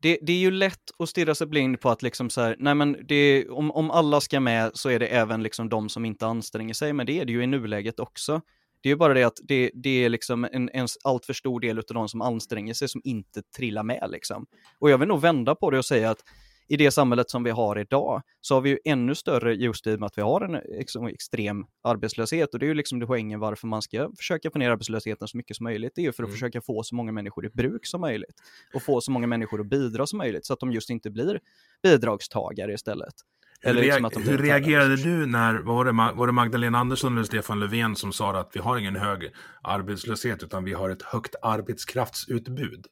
det, 0.00 0.18
det 0.22 0.32
är 0.32 0.38
ju 0.38 0.50
lätt 0.50 0.90
att 0.98 1.08
stirra 1.08 1.34
sig 1.34 1.46
blind 1.46 1.80
på 1.80 1.90
att 1.90 2.02
liksom 2.02 2.30
så 2.30 2.40
här, 2.40 2.56
nej 2.58 2.74
men 2.74 2.96
det, 3.08 3.48
om, 3.48 3.70
om 3.70 3.90
alla 3.90 4.20
ska 4.20 4.40
med 4.40 4.70
så 4.74 4.90
är 4.90 4.98
det 4.98 5.06
även 5.06 5.42
liksom 5.42 5.68
de 5.68 5.88
som 5.88 6.04
inte 6.04 6.26
anstränger 6.26 6.74
sig, 6.74 6.92
men 6.92 7.06
det 7.06 7.20
är 7.20 7.24
det 7.24 7.32
ju 7.32 7.42
i 7.42 7.46
nuläget 7.46 8.00
också. 8.00 8.40
Det 8.80 8.88
är 8.88 8.90
ju 8.90 8.96
bara 8.96 9.14
det 9.14 9.24
att 9.24 9.38
det, 9.42 9.70
det 9.74 10.04
är 10.04 10.08
liksom 10.08 10.44
en, 10.44 10.70
en 10.72 10.86
allt 11.04 11.26
för 11.26 11.32
stor 11.32 11.60
del 11.60 11.78
av 11.78 11.84
de 11.88 12.08
som 12.08 12.22
anstränger 12.22 12.74
sig 12.74 12.88
som 12.88 13.00
inte 13.04 13.42
trillar 13.56 13.82
med 13.82 14.08
liksom. 14.10 14.46
Och 14.78 14.90
jag 14.90 14.98
vill 14.98 15.08
nog 15.08 15.20
vända 15.20 15.54
på 15.54 15.70
det 15.70 15.78
och 15.78 15.84
säga 15.84 16.10
att 16.10 16.22
i 16.68 16.76
det 16.76 16.90
samhället 16.90 17.30
som 17.30 17.42
vi 17.44 17.50
har 17.50 17.78
idag 17.78 18.22
så 18.40 18.54
har 18.54 18.60
vi 18.60 18.70
ju 18.70 18.78
ännu 18.84 19.14
större 19.14 19.54
just 19.54 19.86
i 19.86 19.94
och 19.94 20.00
med 20.00 20.06
att 20.06 20.18
vi 20.18 20.22
har 20.22 20.40
en 20.40 20.60
liksom, 20.78 21.06
extrem 21.06 21.66
arbetslöshet 21.84 22.54
och 22.54 22.60
det 22.60 22.66
är 22.66 22.68
ju 22.68 22.74
liksom 22.74 22.98
det 22.98 23.06
poängen 23.06 23.40
varför 23.40 23.66
man 23.66 23.82
ska 23.82 24.10
försöka 24.16 24.50
få 24.50 24.58
ner 24.58 24.70
arbetslösheten 24.70 25.28
så 25.28 25.36
mycket 25.36 25.56
som 25.56 25.64
möjligt. 25.64 25.92
Det 25.94 26.00
är 26.00 26.04
ju 26.04 26.12
för 26.12 26.22
att 26.22 26.26
Mm. 26.28 26.34
försöka 26.34 26.60
få 26.60 26.82
så 26.82 26.94
många 26.94 27.12
människor 27.12 27.46
i 27.46 27.48
bruk 27.48 27.86
som 27.86 28.00
möjligt 28.00 28.34
och 28.74 28.82
få 28.82 29.00
så 29.00 29.10
många 29.10 29.26
människor 29.26 29.60
att 29.60 29.66
bidra 29.66 30.06
som 30.06 30.18
möjligt 30.18 30.46
så 30.46 30.52
att 30.52 30.60
de 30.60 30.72
just 30.72 30.90
inte 30.90 31.10
blir 31.10 31.40
bidragstagare 31.82 32.72
istället. 32.72 33.14
Hur, 33.60 33.70
Eller 33.70 33.82
liksom 33.82 34.04
att 34.04 34.12
de 34.12 34.22
hur 34.22 34.38
reagerade 34.38 34.96
du 34.96 35.26
när, 35.26 35.54
var 35.54 35.84
det, 35.84 35.92
var 35.92 36.26
det 36.26 36.32
Magdalena 36.32 36.78
Andersson 36.78 37.12
eller 37.12 37.24
Stefan 37.24 37.60
Löfven 37.60 37.96
som 37.96 38.12
sa 38.12 38.40
att 38.40 38.50
vi 38.54 38.60
har 38.60 38.78
ingen 38.78 38.96
hög 38.96 39.30
arbetslöshet 39.62 40.42
utan 40.42 40.64
vi 40.64 40.72
har 40.72 40.90
ett 40.90 41.02
högt 41.02 41.34
arbetskraftsutbud? 41.42 42.86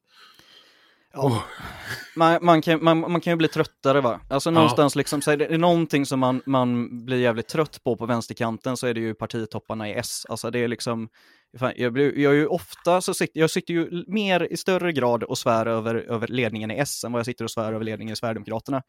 Åh, 1.16 1.42
man, 2.16 2.38
man, 2.42 2.62
kan, 2.62 2.84
man, 2.84 3.00
man 3.00 3.20
kan 3.20 3.30
ju 3.30 3.36
bli 3.36 3.48
tröttare 3.48 4.00
va? 4.00 4.20
Alltså 4.30 4.50
någonstans 4.50 4.96
liksom, 4.96 5.22
så 5.22 5.30
är 5.30 5.36
det, 5.36 5.58
någonting 5.58 6.06
som 6.06 6.20
man, 6.20 6.42
man 6.46 6.88
blir 7.04 7.18
jävligt 7.18 7.48
trött 7.48 7.84
på 7.84 7.96
på 7.96 8.06
vänsterkanten 8.06 8.76
så 8.76 8.86
är 8.86 8.94
det 8.94 9.00
ju 9.00 9.14
partitopparna 9.14 9.88
i 9.88 9.94
S. 9.94 10.26
Alltså 10.28 10.50
det 10.50 10.58
är 10.58 10.68
liksom, 10.68 11.08
fan, 11.58 11.72
jag, 11.76 11.92
blir, 11.92 12.18
jag 12.18 12.32
är 12.32 12.36
ju 12.36 12.46
ofta, 12.46 13.00
så 13.00 13.14
sitter, 13.14 13.40
jag 13.40 13.50
sitter 13.50 13.74
ju 13.74 14.04
mer 14.06 14.52
i 14.52 14.56
större 14.56 14.92
grad 14.92 15.22
och 15.22 15.38
svär 15.38 15.66
över, 15.66 15.94
över 15.94 16.28
ledningen 16.28 16.70
i 16.70 16.78
S 16.78 17.04
än 17.04 17.12
vad 17.12 17.18
jag 17.18 17.26
sitter 17.26 17.44
och 17.44 17.50
svär 17.50 17.72
över 17.72 17.84
ledningen 17.84 18.12
i 18.12 18.16
Sverigedemokraterna. 18.16 18.82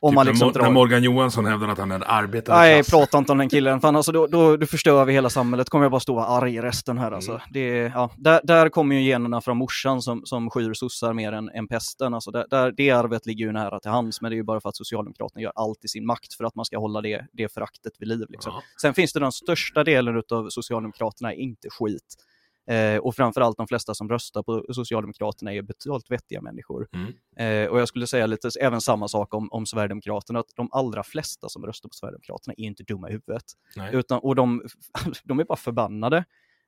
Om 0.00 0.10
typ 0.10 0.14
man 0.14 0.26
när, 0.26 0.32
liksom 0.32 0.52
drar... 0.52 0.62
när 0.62 0.70
Morgan 0.70 1.02
Johansson 1.02 1.46
hävdar 1.46 1.68
att 1.68 1.78
han 1.78 1.90
är 1.90 1.94
en 1.94 2.02
arbetarklass. 2.02 2.58
Nej, 2.58 2.84
prata 2.84 3.18
inte 3.18 3.32
om 3.32 3.38
den 3.38 3.48
killen. 3.48 3.80
Fan, 3.80 3.96
alltså, 3.96 4.12
då, 4.12 4.26
då, 4.26 4.56
då 4.56 4.66
förstör 4.66 5.04
vi 5.04 5.12
hela 5.12 5.30
samhället. 5.30 5.68
kommer 5.68 5.84
jag 5.84 5.92
bara 5.92 6.00
stå 6.00 6.20
arg 6.20 6.60
resten 6.60 6.98
här. 6.98 7.12
Alltså. 7.12 7.30
Mm. 7.30 7.42
Det, 7.50 7.68
ja, 7.94 8.10
där, 8.16 8.40
där 8.44 8.68
kommer 8.68 8.96
ju 8.96 9.02
generna 9.02 9.40
från 9.40 9.56
morsan 9.56 10.02
som, 10.02 10.22
som 10.24 10.50
skyr 10.50 10.74
sossar 10.74 11.12
mer 11.12 11.32
än, 11.32 11.48
än 11.48 11.68
pesten. 11.68 12.14
Alltså, 12.14 12.30
där, 12.30 12.46
där, 12.50 12.72
det 12.76 12.90
arvet 12.90 13.26
ligger 13.26 13.44
ju 13.44 13.52
nära 13.52 13.80
till 13.80 13.90
hands, 13.90 14.20
men 14.20 14.30
det 14.30 14.34
är 14.34 14.38
ju 14.38 14.42
bara 14.42 14.60
för 14.60 14.68
att 14.68 14.76
Socialdemokraterna 14.76 15.42
gör 15.42 15.52
allt 15.54 15.84
i 15.84 15.88
sin 15.88 16.06
makt 16.06 16.34
för 16.34 16.44
att 16.44 16.54
man 16.54 16.64
ska 16.64 16.78
hålla 16.78 17.00
det, 17.00 17.26
det 17.32 17.52
föraktet 17.52 17.92
vid 17.98 18.08
liv. 18.08 18.26
Liksom. 18.28 18.52
Ja. 18.54 18.62
Sen 18.80 18.94
finns 18.94 19.12
det 19.12 19.20
den 19.20 19.32
största 19.32 19.84
delen 19.84 20.22
av 20.32 20.48
Socialdemokraterna 20.50 21.32
är 21.32 21.36
inte 21.36 21.68
skit. 21.70 22.25
Eh, 22.70 22.98
och 22.98 23.14
framförallt 23.16 23.56
de 23.56 23.66
flesta 23.66 23.94
som 23.94 24.08
röstar 24.08 24.42
på 24.42 24.64
Socialdemokraterna 24.70 25.52
är 25.52 25.62
betalt 25.62 26.10
vettiga 26.10 26.40
människor. 26.40 26.88
Mm. 26.92 27.12
Eh, 27.36 27.70
och 27.70 27.80
jag 27.80 27.88
skulle 27.88 28.06
säga 28.06 28.26
lite 28.26 28.50
även 28.60 28.80
samma 28.80 29.08
sak 29.08 29.34
om, 29.34 29.48
om 29.52 29.66
Sverigedemokraterna, 29.66 30.38
att 30.38 30.52
de 30.56 30.68
allra 30.72 31.02
flesta 31.02 31.48
som 31.48 31.66
röstar 31.66 31.88
på 31.88 31.94
Sverigedemokraterna 31.94 32.54
är 32.56 32.64
inte 32.64 32.82
dumma 32.82 33.08
i 33.08 33.12
huvudet. 33.12 33.44
Nej. 33.76 33.90
Utan, 33.94 34.18
och 34.18 34.34
de, 34.34 34.62
de 35.24 35.40
är 35.40 35.44
bara 35.44 35.56
förbannade. 35.56 36.24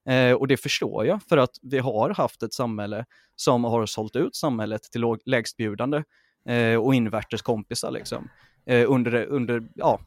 Eh, 0.09 0.33
och 0.33 0.49
det 0.49 0.57
förstår 0.57 1.07
jag, 1.07 1.23
för 1.23 1.37
att 1.37 1.59
vi 1.63 1.79
har 1.79 2.11
haft 2.11 2.43
ett 2.43 2.53
samhälle 2.55 3.05
som 3.37 3.65
har 3.65 3.87
sålt 3.87 4.17
ut 4.17 4.37
samhället 4.37 4.83
till 4.83 5.01
låg, 5.01 5.21
lägstbjudande 5.25 6.03
eh, 6.49 6.75
och 6.75 6.95
invärtes 6.95 7.43
kompisar 7.43 7.91
liksom. 7.91 8.29
Eh, 8.67 8.91
under, 8.91 9.25
under, 9.25 9.69
ja, 9.75 10.01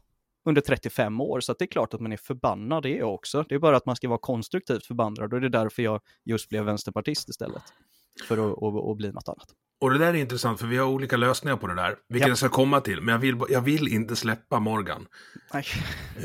under 0.46 0.62
35 0.62 1.22
år, 1.22 1.40
så 1.40 1.54
det 1.54 1.66
är 1.66 1.68
klart 1.68 1.94
att 1.94 2.00
man 2.02 2.12
är 2.12 2.18
förbannad 2.18 2.84
det 2.84 3.04
också. 3.04 3.46
Det 3.50 3.56
är 3.56 3.60
bara 3.60 3.78
att 3.78 3.86
man 3.86 3.96
ska 3.96 4.08
vara 4.10 4.20
konstruktivt 4.20 4.86
förbannad 4.86 5.34
och 5.34 5.42
det 5.42 5.48
är 5.48 5.50
därför 5.50 5.84
jag 5.84 6.02
just 6.26 6.50
blev 6.50 6.64
vänsterpartist 6.64 7.30
istället. 7.30 7.64
För 8.28 8.38
att, 8.38 8.64
att, 8.64 8.90
att 8.92 8.98
bli 8.98 9.12
något 9.12 9.28
annat. 9.30 9.48
Och 9.82 9.92
det 9.92 9.98
där 9.98 10.08
är 10.08 10.14
intressant 10.14 10.60
för 10.60 10.68
vi 10.68 10.78
har 10.78 10.86
olika 10.88 11.18
lösningar 11.18 11.58
på 11.58 11.68
det 11.68 11.76
där. 11.76 11.96
Vilket 12.10 12.28
Ja. 12.28 12.32
jag 12.32 12.38
ska 12.38 12.50
komma 12.50 12.82
till. 12.82 13.02
Men 13.02 13.12
jag 13.12 13.20
vill, 13.20 13.38
jag 13.50 13.62
vill 13.62 13.88
inte 13.88 14.16
släppa 14.16 14.60
Morgan. 14.60 15.08
Nej. 15.54 15.64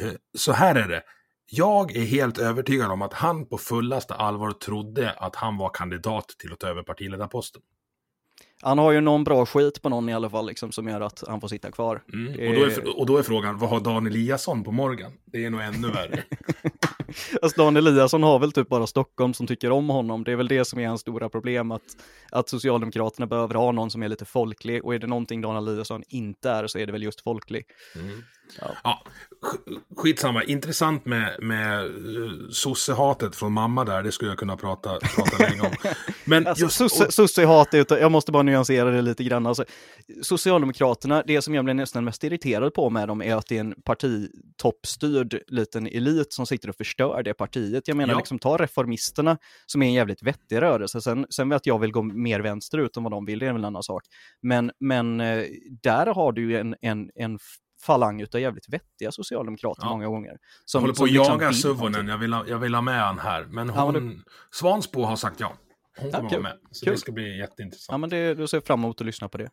Eh, 0.02 0.10
Så 0.38 0.52
här 0.52 0.74
är 0.74 0.88
det. 0.88 1.02
Jag 1.50 1.96
är 1.96 2.04
helt 2.04 2.38
övertygad 2.38 2.90
om 2.90 3.02
att 3.02 3.12
han 3.12 3.46
på 3.46 3.58
fullaste 3.58 4.14
allvar 4.14 4.50
trodde 4.50 5.10
att 5.10 5.36
han 5.36 5.56
var 5.56 5.70
kandidat 5.74 6.28
till 6.28 6.52
att 6.52 6.58
ta 6.60 6.66
över 6.68 6.82
partiledarposten. 6.82 7.62
Han 8.62 8.78
har 8.78 8.92
ju 8.92 9.00
någon 9.00 9.24
bra 9.24 9.46
skit 9.46 9.82
på 9.82 9.88
någon 9.88 10.08
i 10.08 10.14
alla 10.14 10.30
fall 10.30 10.46
liksom, 10.46 10.72
som 10.72 10.88
gör 10.88 11.00
att 11.00 11.24
han 11.28 11.40
får 11.40 11.48
sitta 11.48 11.70
kvar. 11.70 12.02
Mm. 12.12 12.48
Och, 12.48 12.54
då 12.54 12.64
är, 12.64 12.98
och 12.98 13.06
då 13.06 13.18
är 13.18 13.22
frågan, 13.22 13.58
vad 13.58 13.70
har 13.70 13.80
Dan 13.80 14.06
Eliasson 14.06 14.64
på 14.64 14.72
Morgan? 14.72 15.12
Det 15.24 15.44
är 15.44 15.50
nog 15.50 15.60
ännu 15.60 15.90
värre. 15.90 16.22
Alltså 17.42 17.62
Dan 17.62 17.76
Eliasson 17.76 18.22
har 18.22 18.38
väl 18.38 18.52
typ 18.52 18.68
bara 18.68 18.86
Stockholm 18.86 19.34
som 19.34 19.46
tycker 19.46 19.70
om 19.70 19.88
honom. 19.88 20.24
Det 20.24 20.32
är 20.32 20.36
väl 20.36 20.48
det 20.48 20.64
som 20.64 20.78
är 20.78 20.88
hans 20.88 21.00
stora 21.00 21.28
problem, 21.28 21.70
att, 21.72 21.82
att 22.30 22.48
Socialdemokraterna 22.48 23.26
behöver 23.26 23.54
ha 23.54 23.72
någon 23.72 23.90
som 23.90 24.02
är 24.02 24.08
lite 24.08 24.24
folklig. 24.24 24.84
Och 24.84 24.94
är 24.94 24.98
det 24.98 25.06
någonting 25.06 25.40
Dan 25.40 25.56
Eliasson 25.68 26.02
inte 26.08 26.50
är 26.50 26.66
så 26.66 26.78
är 26.78 26.86
det 26.86 26.92
väl 26.92 27.02
just 27.02 27.20
folklig. 27.20 27.64
Mm. 27.94 28.22
Ja. 28.60 28.66
Ja, 28.84 29.02
sk- 29.42 29.80
skitsamma. 29.96 30.42
Intressant 30.44 31.04
med, 31.06 31.36
med 31.42 31.84
uh, 31.84 32.30
sossehatet 32.50 33.36
från 33.36 33.52
mamma 33.52 33.84
där. 33.84 34.02
Det 34.02 34.12
skulle 34.12 34.30
jag 34.30 34.38
kunna 34.38 34.56
prata, 34.56 34.98
prata 35.16 35.38
länge 35.48 35.60
om. 35.60 35.70
Men 36.24 36.46
Alltså, 36.46 36.64
just... 36.64 36.76
sosse- 36.80 37.06
och- 37.06 37.12
Sosse-hat, 37.14 37.74
är 37.74 37.78
utav- 37.80 37.98
jag 37.98 38.12
måste 38.12 38.32
bara 38.32 38.42
nyansera 38.42 38.90
det 38.90 39.02
lite 39.02 39.24
grann. 39.24 39.46
Alltså, 39.46 39.64
Socialdemokraterna, 40.22 41.22
det 41.26 41.42
som 41.42 41.54
jag 41.54 41.64
blir 41.64 41.74
nästan 41.74 42.04
mest 42.04 42.24
irriterad 42.24 42.74
på 42.74 42.90
med 42.90 43.08
dem 43.08 43.22
är 43.22 43.34
att 43.36 43.46
det 43.46 43.56
är 43.56 43.60
en 43.60 43.74
partitoppstyrd 43.84 45.40
liten 45.46 45.86
elit 45.86 46.32
som 46.32 46.46
sitter 46.46 46.68
och 46.68 46.76
förstör 46.76 47.05
det 47.22 47.34
partiet. 47.34 47.88
Jag 47.88 47.96
menar, 47.96 48.14
Ja. 48.14 48.18
liksom 48.18 48.38
ta 48.38 48.56
reformisterna 48.56 49.38
som 49.66 49.82
är 49.82 49.86
en 49.86 49.92
jävligt 49.92 50.22
vettig 50.22 50.62
rörelse. 50.62 51.00
Sen, 51.00 51.26
sen 51.30 51.48
vet 51.48 51.66
jag 51.66 51.78
vill 51.78 51.92
gå 51.92 52.02
mer 52.02 52.40
vänsterut 52.40 52.96
än 52.96 53.02
vad 53.02 53.12
de 53.12 53.24
vill, 53.26 53.38
det 53.38 53.46
är 53.46 53.52
väl 53.52 53.60
en 53.60 53.64
annan 53.64 53.82
sak. 53.82 54.02
Men, 54.42 54.70
men 54.80 55.20
eh, 55.20 55.44
där 55.82 56.06
har 56.06 56.32
du 56.32 56.42
ju 56.50 56.58
en, 56.58 56.76
en, 56.80 57.10
en 57.14 57.38
falang 57.86 58.20
utav 58.20 58.40
jävligt 58.40 58.68
vettiga 58.68 59.12
socialdemokrater 59.12 59.82
Ja. 59.82 59.88
många 59.90 60.06
gånger. 60.06 60.30
Jag 60.30 60.38
Som, 60.64 60.82
håller 60.82 60.94
på 60.94 61.04
att 61.04 61.10
liksom 61.10 61.32
jaga 61.32 61.48
vill 61.48 61.60
Suvonen. 61.60 62.08
Jag 62.08 62.18
vill, 62.18 62.32
ha, 62.32 62.44
jag 62.48 62.58
vill 62.58 62.74
ha 62.74 62.82
med 62.82 63.00
han 63.00 63.18
här. 63.18 63.44
Men 63.44 63.68
Ja, 63.68 63.80
hon... 63.84 63.92
men 63.94 64.22
Svansbo 64.50 65.02
har 65.02 65.16
sagt 65.16 65.40
ja. 65.40 65.52
Hon 65.98 66.10
Ja, 66.10 66.16
kommer 66.18 66.30
kul. 66.30 66.42
vara 66.42 66.52
med. 66.52 66.60
Så 66.70 66.84
Kul. 66.84 66.94
det 66.94 66.98
ska 67.00 67.12
bli 67.12 67.38
jätteintressant. 67.38 67.94
Ja, 67.94 67.98
men 67.98 68.10
det, 68.10 68.34
du 68.34 68.46
ser 68.48 68.60
fram 68.60 68.80
emot 68.80 69.00
att 69.00 69.06
lyssna 69.06 69.28
på 69.28 69.38
det. 69.38 69.50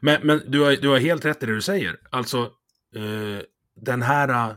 Men, 0.00 0.20
men 0.26 0.40
du, 0.46 0.60
har, 0.60 0.72
du 0.72 0.88
har 0.88 0.98
helt 0.98 1.24
rätt 1.24 1.42
i 1.42 1.46
det 1.46 1.54
du 1.54 1.62
säger. 1.62 1.96
Alltså, 2.10 2.38
eh, 2.96 3.42
den 3.80 4.02
här 4.02 4.56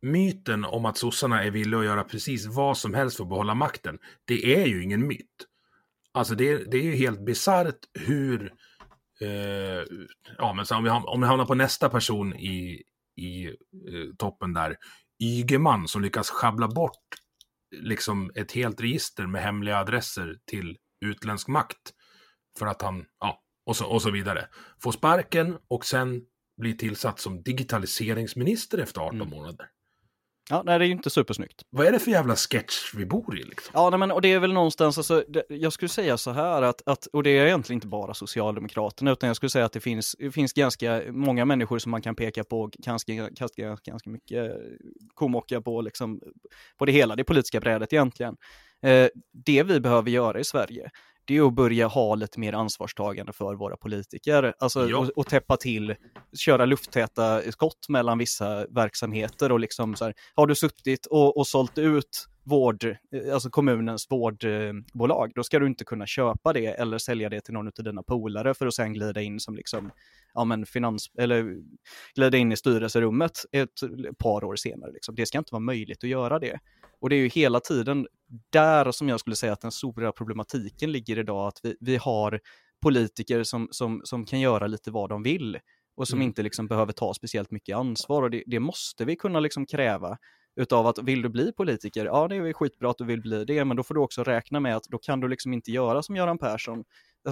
myten 0.00 0.64
om 0.64 0.84
att 0.84 0.98
sossarna 0.98 1.44
är 1.44 1.50
villiga 1.50 1.80
att 1.80 1.86
göra 1.86 2.04
precis 2.04 2.46
vad 2.46 2.78
som 2.78 2.94
helst 2.94 3.16
för 3.16 3.24
att 3.24 3.28
behålla 3.30 3.54
makten, 3.54 3.98
det 4.24 4.54
är 4.62 4.66
ju 4.66 4.82
ingen 4.82 5.06
myt. 5.06 5.46
Alltså 6.12 6.34
det, 6.34 6.50
är- 6.52 6.64
det 6.70 6.76
är 6.78 6.82
ju 6.82 6.94
helt 6.96 7.20
bisarrt 7.24 7.78
hur... 7.98 8.52
Eh, 9.20 9.84
ja, 10.38 10.52
men 10.52 10.66
så 10.66 10.76
om, 10.76 10.84
vi, 10.84 10.90
om 10.90 11.20
vi 11.20 11.26
hamnar 11.26 11.46
på 11.46 11.54
nästa 11.54 11.88
person 11.88 12.34
i, 12.34 12.82
i 13.16 13.46
eh, 13.46 13.54
toppen 14.18 14.52
där, 14.52 14.76
Ygeman 15.22 15.88
som 15.88 16.02
lyckas 16.02 16.30
schabbla 16.30 16.68
bort 16.68 17.04
liksom 17.76 18.30
ett 18.34 18.52
helt 18.52 18.80
register 18.80 19.26
med 19.26 19.42
hemliga 19.42 19.78
adresser 19.78 20.36
till 20.50 20.76
utländsk 21.04 21.48
makt. 21.48 21.92
För 22.58 22.66
att 22.66 22.82
han, 22.82 23.04
ja, 23.20 23.42
och 23.66 23.76
så, 23.76 23.86
och 23.86 24.02
så 24.02 24.10
vidare. 24.10 24.48
Får 24.82 24.92
sparken 24.92 25.56
och 25.68 25.84
sen 25.84 26.22
blir 26.60 26.72
tillsatt 26.74 27.20
som 27.20 27.42
digitaliseringsminister 27.42 28.78
efter 28.78 29.00
18 29.00 29.16
Mm. 29.16 29.30
månader. 29.30 29.66
Ja, 30.50 30.62
nej, 30.66 30.78
det 30.78 30.84
är 30.84 30.86
ju 30.86 30.92
inte 30.92 31.10
supersnyggt. 31.10 31.62
Vad 31.70 31.86
är 31.86 31.92
det 31.92 31.98
för 31.98 32.10
jävla 32.10 32.36
sketch 32.36 32.94
vi 32.94 33.06
bor 33.06 33.38
i 33.38 33.42
liksom? 33.42 33.70
Ja, 33.74 33.90
nej, 33.90 33.98
men 33.98 34.10
och 34.10 34.22
det 34.22 34.32
är 34.32 34.38
väl 34.38 34.52
någonstans, 34.52 34.98
alltså, 34.98 35.24
det, 35.28 35.44
jag 35.48 35.72
skulle 35.72 35.88
säga 35.88 36.16
så 36.16 36.30
här 36.30 36.62
att, 36.62 36.82
att, 36.86 37.06
och 37.06 37.22
det 37.22 37.30
är 37.30 37.46
egentligen 37.46 37.76
inte 37.76 37.86
bara 37.86 38.14
Socialdemokraterna, 38.14 39.12
utan 39.12 39.26
jag 39.26 39.36
skulle 39.36 39.50
säga 39.50 39.64
att 39.64 39.72
det 39.72 39.80
finns, 39.80 40.16
det 40.18 40.32
finns 40.32 40.52
ganska 40.52 41.02
många 41.08 41.44
människor 41.44 41.78
som 41.78 41.90
man 41.90 42.02
kan 42.02 42.16
peka 42.16 42.44
på 42.44 42.70
ganska, 42.78 43.12
ganska, 43.12 43.76
ganska 43.84 44.10
mycket 44.10 44.52
komocka 45.14 45.60
på, 45.60 45.80
liksom, 45.80 46.20
på 46.78 46.84
det 46.86 46.92
hela, 46.92 47.16
det 47.16 47.24
politiska 47.24 47.60
brädet 47.60 47.92
egentligen. 47.92 48.36
Eh, 48.82 49.08
det 49.44 49.62
vi 49.62 49.80
behöver 49.80 50.10
göra 50.10 50.40
i 50.40 50.44
Sverige, 50.44 50.90
det 51.26 51.36
är 51.36 51.46
att 51.46 51.54
börja 51.54 51.86
ha 51.86 52.14
lite 52.14 52.40
mer 52.40 52.52
ansvarstagande 52.52 53.32
för 53.32 53.54
våra 53.54 53.76
politiker. 53.76 54.54
Alltså 54.58 54.88
Ja. 54.88 54.98
och, 54.98 55.08
och 55.08 55.26
täppa 55.26 55.56
till, 55.56 55.94
köra 56.36 56.64
lufttäta 56.64 57.52
skott 57.52 57.88
mellan 57.88 58.18
vissa 58.18 58.66
verksamheter 58.66 59.52
och 59.52 59.60
liksom 59.60 59.94
så 59.96 60.04
här, 60.04 60.14
har 60.34 60.46
du 60.46 60.54
suttit 60.54 61.06
och, 61.06 61.36
och 61.36 61.46
sålt 61.46 61.78
ut 61.78 62.26
vård, 62.44 62.84
eh, 62.84 62.94
alltså 63.34 63.50
kommunens 63.50 64.06
vårdbolag, 64.10 65.32
då 65.34 65.42
ska 65.42 65.58
du 65.58 65.66
inte 65.66 65.84
kunna 65.84 66.06
köpa 66.06 66.52
det 66.52 66.66
eller 66.66 66.98
sälja 66.98 67.28
det 67.28 67.40
till 67.40 67.54
någon 67.54 67.66
av 67.66 67.84
dina 67.84 68.02
polare 68.02 68.54
för 68.54 68.66
att 68.66 68.74
sen 68.74 68.92
glida 68.92 69.22
in 69.22 69.40
som 69.40 69.56
liksom, 69.56 69.90
ja 70.34 70.44
men 70.44 70.66
finans, 70.66 71.10
eller 71.18 71.56
glida 72.14 72.38
in 72.38 72.52
i 72.52 72.56
styrelserummet 72.56 73.32
ett 73.52 73.70
par 74.18 74.44
år 74.44 74.56
senare. 74.56 74.92
Liksom. 74.92 75.14
Det 75.14 75.26
ska 75.26 75.38
inte 75.38 75.52
vara 75.52 75.60
möjligt 75.60 76.04
att 76.04 76.10
göra 76.10 76.38
det. 76.38 76.58
Och 77.00 77.10
det 77.10 77.16
är 77.16 77.20
ju 77.20 77.28
hela 77.28 77.60
tiden 77.60 78.06
där 78.50 78.92
som 78.92 79.08
jag 79.08 79.20
skulle 79.20 79.36
säga 79.36 79.52
att 79.52 79.60
den 79.60 79.72
stora 79.72 80.12
problematiken 80.12 80.92
ligger 80.92 81.18
idag, 81.18 81.48
att 81.48 81.60
vi, 81.62 81.76
vi 81.80 81.96
har 81.96 82.40
politiker 82.82 83.42
som, 83.42 83.68
som, 83.70 84.00
som 84.04 84.26
kan 84.26 84.40
göra 84.40 84.66
lite 84.66 84.90
vad 84.90 85.08
de 85.08 85.22
vill 85.22 85.58
och 85.96 86.08
som 86.08 86.18
Mm. 86.18 86.26
inte 86.28 86.42
liksom 86.42 86.66
behöver 86.66 86.92
ta 86.92 87.14
speciellt 87.14 87.50
mycket 87.50 87.76
ansvar. 87.76 88.22
Och 88.22 88.30
det, 88.30 88.42
det 88.46 88.60
måste 88.60 89.04
vi 89.04 89.16
kunna 89.16 89.40
liksom 89.40 89.66
kräva 89.66 90.18
utav 90.60 90.86
att 90.86 90.98
vill 90.98 91.22
du 91.22 91.28
bli 91.28 91.52
politiker, 91.52 92.04
ja 92.04 92.28
det 92.28 92.36
är 92.36 92.52
skitbra 92.52 92.90
att 92.90 92.98
du 92.98 93.04
vill 93.04 93.20
bli 93.20 93.44
det, 93.44 93.64
men 93.64 93.76
då 93.76 93.82
får 93.82 93.94
du 93.94 94.00
också 94.00 94.24
räkna 94.24 94.60
med 94.60 94.76
att 94.76 94.84
då 94.84 94.98
kan 94.98 95.20
du 95.20 95.28
liksom 95.28 95.52
inte 95.52 95.70
göra 95.70 96.02
som 96.02 96.16
Göran 96.16 96.38
Persson, 96.38 96.84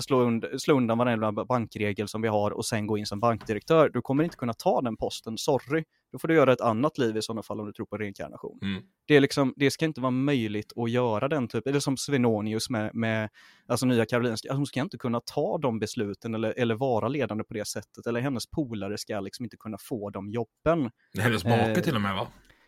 slå, 0.03 0.25
und 0.25 0.45
slå 0.59 0.77
undan 0.77 0.99
varenda 0.99 1.33
bankregel 1.33 2.09
som 2.09 2.23
vi 2.23 2.29
har 2.29 2.51
och 2.51 2.67
sen 2.67 2.87
gå 2.87 2.99
in 2.99 3.07
som 3.07 3.21
bankdirektör. 3.21 3.89
Du 3.89 4.03
kommer 4.03 4.25
inte 4.25 4.37
kunna 4.37 4.53
ta 4.53 4.81
den 4.81 4.97
posten, 4.97 5.39
sorry. 5.39 5.85
Då 6.13 6.19
får 6.19 6.29
du 6.29 6.35
göra 6.35 6.53
ett 6.53 6.61
annat 6.61 6.99
liv 6.99 7.17
i 7.17 7.23
sådana 7.23 7.43
fall 7.43 7.61
om 7.61 7.67
du 7.67 7.73
tror 7.73 7.87
på 7.87 7.99
reinkarnation. 7.99 8.59
Mm. 8.63 8.83
Det, 9.07 9.17
är 9.17 9.21
liksom, 9.21 9.55
det 9.57 9.71
ska 9.71 9.85
inte 9.85 10.01
vara 10.01 10.11
möjligt 10.11 10.73
att 10.77 10.91
göra 10.91 11.29
den 11.29 11.49
typen, 11.49 11.71
eller 11.71 11.81
som 11.81 11.97
Svenonius 11.97 12.71
med, 12.71 12.95
med 12.95 13.29
alltså 13.67 13.87
Nya 13.87 14.07
Karolinska, 14.07 14.49
alltså 14.49 14.59
hon 14.59 14.67
ska 14.67 14.81
inte 14.81 14.99
kunna 14.99 15.21
ta 15.21 15.59
de 15.59 15.79
besluten 15.79 16.35
eller, 16.35 16.55
eller 16.57 16.75
vara 16.75 17.09
ledande 17.09 17.45
på 17.45 17.55
det 17.55 17.67
sättet, 17.67 18.07
eller 18.07 18.21
hennes 18.21 18.51
polare 18.51 18.99
ska 18.99 19.21
liksom 19.21 19.45
inte 19.45 19.57
kunna 19.57 19.79
få 19.81 20.11
de 20.11 20.31
jobben. 20.31 20.91
Hennes 21.19 21.45
make 21.45 21.75
Eh, 21.75 21.83
till 21.83 21.95
och 21.95 22.01
med 22.01 22.15
va? 22.15 22.27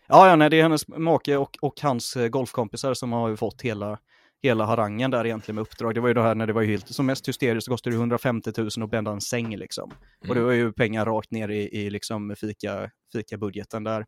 Ja, 0.09 0.29
ja 0.29 0.37
nej, 0.37 0.51
det 0.51 0.59
är 0.59 0.62
hennes 0.62 0.89
make 0.89 1.37
och, 1.37 1.59
och 1.62 1.81
hans 1.83 2.16
eh, 2.16 2.29
golfkompisar 2.29 2.95
som 2.95 3.12
har 3.12 3.37
fått 3.37 3.62
hela, 3.62 3.99
hela 4.47 4.65
harangen 4.65 5.11
där 5.11 5.27
egentligen 5.27 5.55
med 5.55 5.63
uppdrag. 5.63 5.95
Det 5.95 6.01
var 6.01 6.09
ju 6.09 6.15
det 6.15 6.23
här 6.23 6.35
när 6.35 6.47
det 6.47 6.53
var 6.53 6.63
helt 6.63 6.89
som 6.89 7.07
mest 7.07 7.29
hysteriskt 7.29 7.65
så 7.65 7.71
kostade 7.71 7.97
det 7.97 8.01
150 8.01 8.53
000 8.57 8.69
att 8.83 8.91
bända 8.91 9.11
en 9.11 9.21
säng 9.21 9.57
liksom. 9.57 9.91
Mm. 9.91 10.29
Och 10.29 10.35
det 10.35 10.41
var 10.41 10.53
ju 10.53 10.73
pengar 10.73 11.07
rakt 11.07 11.31
ner 11.31 11.49
i, 11.49 11.69
i 11.77 11.91
liksom 11.91 12.35
fika, 12.37 12.91
fika 13.13 13.39
budgeten 13.39 13.85
där 13.85 14.07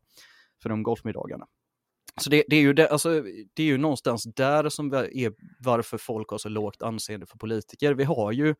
för 0.61 0.69
de 0.69 0.83
golfmiddagarna. 0.83 1.45
Så 2.21 2.29
det, 2.29 2.43
det, 2.47 2.55
är 2.55 2.61
ju 2.61 2.73
det, 2.73 2.89
alltså, 2.89 3.23
det 3.53 3.63
är 3.63 3.67
ju 3.67 3.77
någonstans 3.77 4.23
där 4.35 4.69
som 4.69 4.93
är 4.93 5.33
varför 5.59 5.97
folk 5.97 6.29
har 6.29 6.37
så 6.37 6.49
lågt 6.49 6.81
anseende 6.81 7.25
för 7.25 7.37
politiker. 7.37 7.93
Vi 7.93 8.03
har 8.03 8.31
ju 8.31 8.55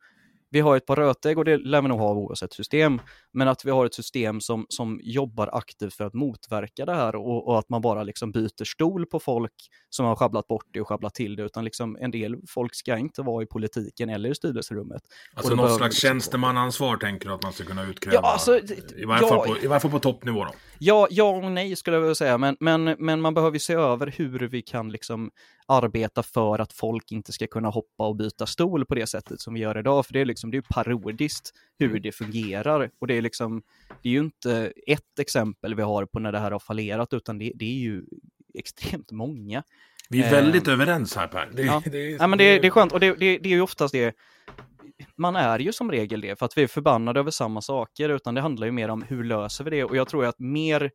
vi 0.50 0.60
har 0.60 0.76
ett 0.76 0.86
par 0.86 0.96
rötägg 0.96 1.38
och 1.38 1.44
det 1.44 1.56
lär 1.56 1.82
vi 1.82 1.88
nog 1.88 1.98
ha 1.98 2.12
oavsett 2.12 2.52
system, 2.52 3.00
men 3.32 3.48
att 3.48 3.64
vi 3.64 3.70
har 3.70 3.86
ett 3.86 3.94
system 3.94 4.40
som, 4.40 4.66
som 4.68 5.00
jobbar 5.02 5.50
aktivt 5.52 5.94
för 5.94 6.04
att 6.04 6.14
motverka 6.14 6.84
det 6.84 6.94
här 6.94 7.16
och, 7.16 7.48
och, 7.48 7.58
att 7.58 7.68
man 7.68 7.80
bara 7.80 8.02
liksom 8.02 8.32
byter 8.32 8.64
stol 8.64 9.06
på 9.06 9.20
folk 9.20 9.52
som 9.90 10.06
har 10.06 10.16
schabblat 10.16 10.46
bort 10.46 10.66
det 10.72 10.80
och 10.80 10.88
schabblat 10.88 11.14
till 11.14 11.36
det, 11.36 11.42
utan 11.42 11.64
liksom 11.64 11.96
en 12.00 12.10
del 12.10 12.36
folk 12.48 12.74
ska 12.74 12.98
inte 12.98 13.22
vara 13.22 13.42
i 13.42 13.46
politiken 13.46 14.10
eller 14.10 14.30
i 14.30 14.34
styrelserummet. 14.34 15.02
Alltså 15.34 15.54
något 15.54 15.76
slags 15.76 15.94
liksom 15.94 16.08
tjänstemannaansvar 16.08 16.96
tänker 16.96 17.28
du 17.28 17.34
att 17.34 17.42
man 17.42 17.52
ska 17.52 17.64
kunna 17.64 17.84
utkräva? 17.84 18.20
Ja, 18.22 18.32
alltså, 18.32 18.58
I, 18.58 19.04
varje 19.04 19.22
ja, 19.22 19.44
på, 19.46 19.56
I 19.62 19.66
varje 19.66 19.80
fall 19.80 19.90
på 19.90 19.98
toppnivå 19.98 20.44
då? 20.44 20.52
Ja, 20.78 21.06
ja 21.10 21.28
och 21.30 21.52
nej 21.52 21.76
skulle 21.76 21.96
jag 21.96 22.00
vilja 22.00 22.14
säga, 22.14 22.38
men, 22.38 22.56
men, 22.60 22.84
men 22.98 23.20
man 23.20 23.34
behöver 23.34 23.58
se 23.58 23.74
över 23.74 24.14
hur 24.16 24.48
vi 24.48 24.62
kan 24.62 24.92
liksom 24.92 25.30
arbeta 25.70 26.22
för 26.22 26.58
att 26.58 26.72
folk 26.72 27.12
inte 27.12 27.32
ska 27.32 27.46
kunna 27.46 27.68
hoppa 27.68 28.06
och 28.06 28.16
byta 28.16 28.46
stol 28.46 28.86
på 28.86 28.94
det 28.94 29.06
sättet 29.06 29.40
som 29.40 29.54
vi 29.54 29.60
gör 29.60 29.78
idag, 29.78 30.06
för 30.06 30.12
det 30.12 30.20
är 30.20 30.24
liksom, 30.24 30.50
det 30.50 30.56
är 30.56 30.64
parodiskt 30.70 31.50
hur 31.78 31.90
mm. 31.90 32.02
det 32.02 32.12
fungerar 32.12 32.90
och 32.98 33.06
det 33.06 33.14
är 33.14 33.22
liksom, 33.22 33.62
det 34.02 34.08
är 34.08 34.12
ju 34.12 34.20
inte 34.20 34.72
ett 34.86 35.18
exempel 35.20 35.74
vi 35.74 35.82
har 35.82 36.06
på 36.06 36.18
när 36.18 36.32
det 36.32 36.38
här 36.38 36.50
har 36.50 36.58
fallerat, 36.58 37.12
utan 37.12 37.38
det, 37.38 37.52
det 37.54 37.64
är 37.64 37.78
ju 37.78 38.04
extremt 38.54 39.10
många. 39.10 39.62
Vi 40.08 40.22
är 40.22 40.30
väldigt 40.30 40.68
eh, 40.68 40.74
överens 40.74 41.16
här 41.16 41.26
Per. 41.26 41.50
Det, 41.52 41.62
ja. 41.62 41.82
det, 41.86 42.10
ja, 42.10 42.26
men 42.26 42.38
det, 42.38 42.58
det 42.58 42.66
är 42.66 42.70
skönt 42.70 42.92
och 42.92 43.00
det, 43.00 43.14
det, 43.14 43.38
det 43.38 43.48
är 43.48 43.54
ju 43.54 43.60
oftast 43.60 43.92
det 43.92 44.16
man 45.16 45.36
är 45.36 45.58
ju 45.58 45.72
som 45.72 45.90
regel 45.90 46.20
det, 46.20 46.38
för 46.38 46.46
att 46.46 46.58
vi 46.58 46.62
är 46.62 46.66
förbannade 46.66 47.20
över 47.20 47.30
samma 47.30 47.62
saker, 47.62 48.08
utan 48.08 48.34
det 48.34 48.40
handlar 48.40 48.66
ju 48.66 48.72
mer 48.72 48.88
om 48.88 49.02
hur 49.02 49.24
löser 49.24 49.64
vi 49.64 49.70
det? 49.70 49.84
Och 49.84 49.96
jag 49.96 50.08
tror 50.08 50.24
att 50.24 50.38
mer 50.38 50.90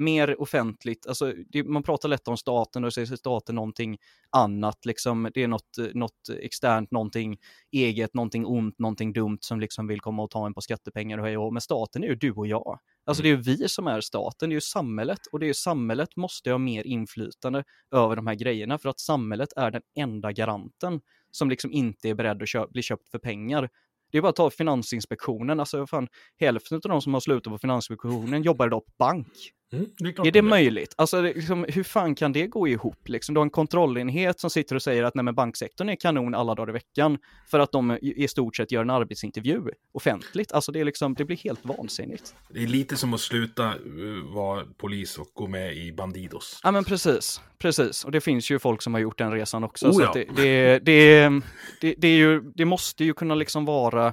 mer 0.00 0.40
offentligt, 0.40 1.06
alltså 1.06 1.32
det, 1.48 1.64
man 1.64 1.82
pratar 1.82 2.08
lätt 2.08 2.28
om 2.28 2.36
staten 2.36 2.84
och 2.84 2.94
säger 2.94 3.16
staten 3.16 3.54
någonting 3.54 3.98
annat, 4.30 4.86
liksom 4.86 5.30
det 5.34 5.42
är 5.42 5.48
något, 5.48 5.78
något 5.94 6.28
externt, 6.42 6.90
någonting 6.90 7.38
eget, 7.72 8.14
någonting 8.14 8.46
ont, 8.46 8.78
någonting 8.78 9.12
dumt 9.12 9.38
som 9.40 9.60
liksom 9.60 9.86
vill 9.86 10.00
komma 10.00 10.22
och 10.22 10.30
ta 10.30 10.46
en 10.46 10.54
på 10.54 10.60
skattepengar 10.60 11.18
och 11.18 11.24
hej 11.24 11.36
och 11.36 11.52
Men 11.52 11.60
staten 11.60 12.04
är 12.04 12.08
ju 12.08 12.14
du 12.14 12.32
och 12.32 12.46
jag. 12.46 12.78
Alltså 13.04 13.22
det 13.22 13.28
är 13.28 13.36
ju 13.36 13.42
vi 13.42 13.68
som 13.68 13.86
är 13.86 14.00
staten, 14.00 14.48
det 14.48 14.52
är 14.52 14.56
ju 14.56 14.60
samhället 14.60 15.26
och 15.32 15.40
det 15.40 15.46
är 15.46 15.48
ju 15.48 15.54
samhället 15.54 16.16
måste 16.16 16.50
ha 16.50 16.58
mer 16.58 16.86
inflytande 16.86 17.64
över 17.90 18.16
de 18.16 18.26
här 18.26 18.34
grejerna 18.34 18.78
för 18.78 18.88
att 18.88 19.00
samhället 19.00 19.48
är 19.56 19.70
den 19.70 19.82
enda 19.96 20.32
garanten 20.32 21.00
som 21.30 21.50
liksom 21.50 21.72
inte 21.72 22.08
är 22.08 22.14
beredd 22.14 22.42
att 22.42 22.48
köp, 22.48 22.70
bli 22.70 22.82
köpt 22.82 23.08
för 23.08 23.18
pengar. 23.18 23.68
Det 24.12 24.18
är 24.18 24.22
bara 24.22 24.28
att 24.28 24.36
ta 24.36 24.50
Finansinspektionen, 24.50 25.60
alltså 25.60 25.86
fan, 25.86 26.08
hälften 26.36 26.76
av 26.76 26.90
de 26.90 27.02
som 27.02 27.14
har 27.14 27.20
slutat 27.20 27.52
på 27.52 27.58
Finansinspektionen 27.58 28.42
jobbar 28.42 28.66
idag 28.66 28.86
på 28.86 28.92
bank. 28.98 29.52
Mm, 29.72 29.86
det 29.98 30.18
är, 30.18 30.26
är, 30.26 30.30
det 30.30 30.42
möjligt? 30.42 30.94
Alltså, 30.96 31.20
liksom, 31.20 31.66
hur 31.68 31.82
fan 31.82 32.14
kan 32.14 32.32
det 32.32 32.46
gå 32.46 32.68
ihop? 32.68 33.08
Liksom, 33.08 33.34
du 33.34 33.38
har 33.38 33.44
en 33.44 33.50
kontrollenhet 33.50 34.40
som 34.40 34.50
sitter 34.50 34.76
och 34.76 34.82
säger 34.82 35.04
att 35.04 35.14
nej, 35.14 35.24
men 35.24 35.34
banksektorn 35.34 35.88
är 35.88 35.96
kanon 35.96 36.34
alla 36.34 36.54
dagar 36.54 36.70
i 36.70 36.72
veckan 36.72 37.18
för 37.50 37.58
att 37.58 37.72
de 37.72 37.98
i 38.02 38.28
stort 38.28 38.56
sett 38.56 38.72
gör 38.72 38.82
en 38.82 38.90
arbetsintervju 38.90 39.60
offentligt. 39.92 40.52
Alltså, 40.52 40.72
det, 40.72 40.80
är 40.80 40.84
liksom, 40.84 41.14
det 41.14 41.24
blir 41.24 41.36
helt 41.36 41.64
vansinnigt. 41.64 42.34
Det 42.48 42.62
är 42.62 42.66
lite 42.66 42.96
som 42.96 43.14
att 43.14 43.20
sluta 43.20 43.74
uh, 43.78 44.34
vara 44.34 44.64
polis 44.76 45.18
och 45.18 45.30
gå 45.34 45.46
med 45.46 45.76
i 45.76 45.92
Bandidos. 45.92 46.60
Ja, 46.62 46.70
men 46.70 46.84
precis. 46.84 47.40
Precis, 47.58 48.04
och 48.04 48.12
det 48.12 48.20
finns 48.20 48.50
ju 48.50 48.58
folk 48.58 48.82
som 48.82 48.94
har 48.94 49.00
gjort 49.00 49.18
den 49.18 49.32
resan 49.32 49.64
också. 49.64 49.88
Oh, 49.88 50.02
ja. 50.02 50.12
det, 50.14 50.24
det, 50.36 50.78
det, 50.78 51.42
det, 51.80 51.94
det, 51.98 52.08
är 52.08 52.16
ju, 52.16 52.40
det 52.40 52.64
måste 52.64 53.04
ju 53.04 53.14
kunna 53.14 53.34
liksom 53.34 53.64
vara, 53.64 54.12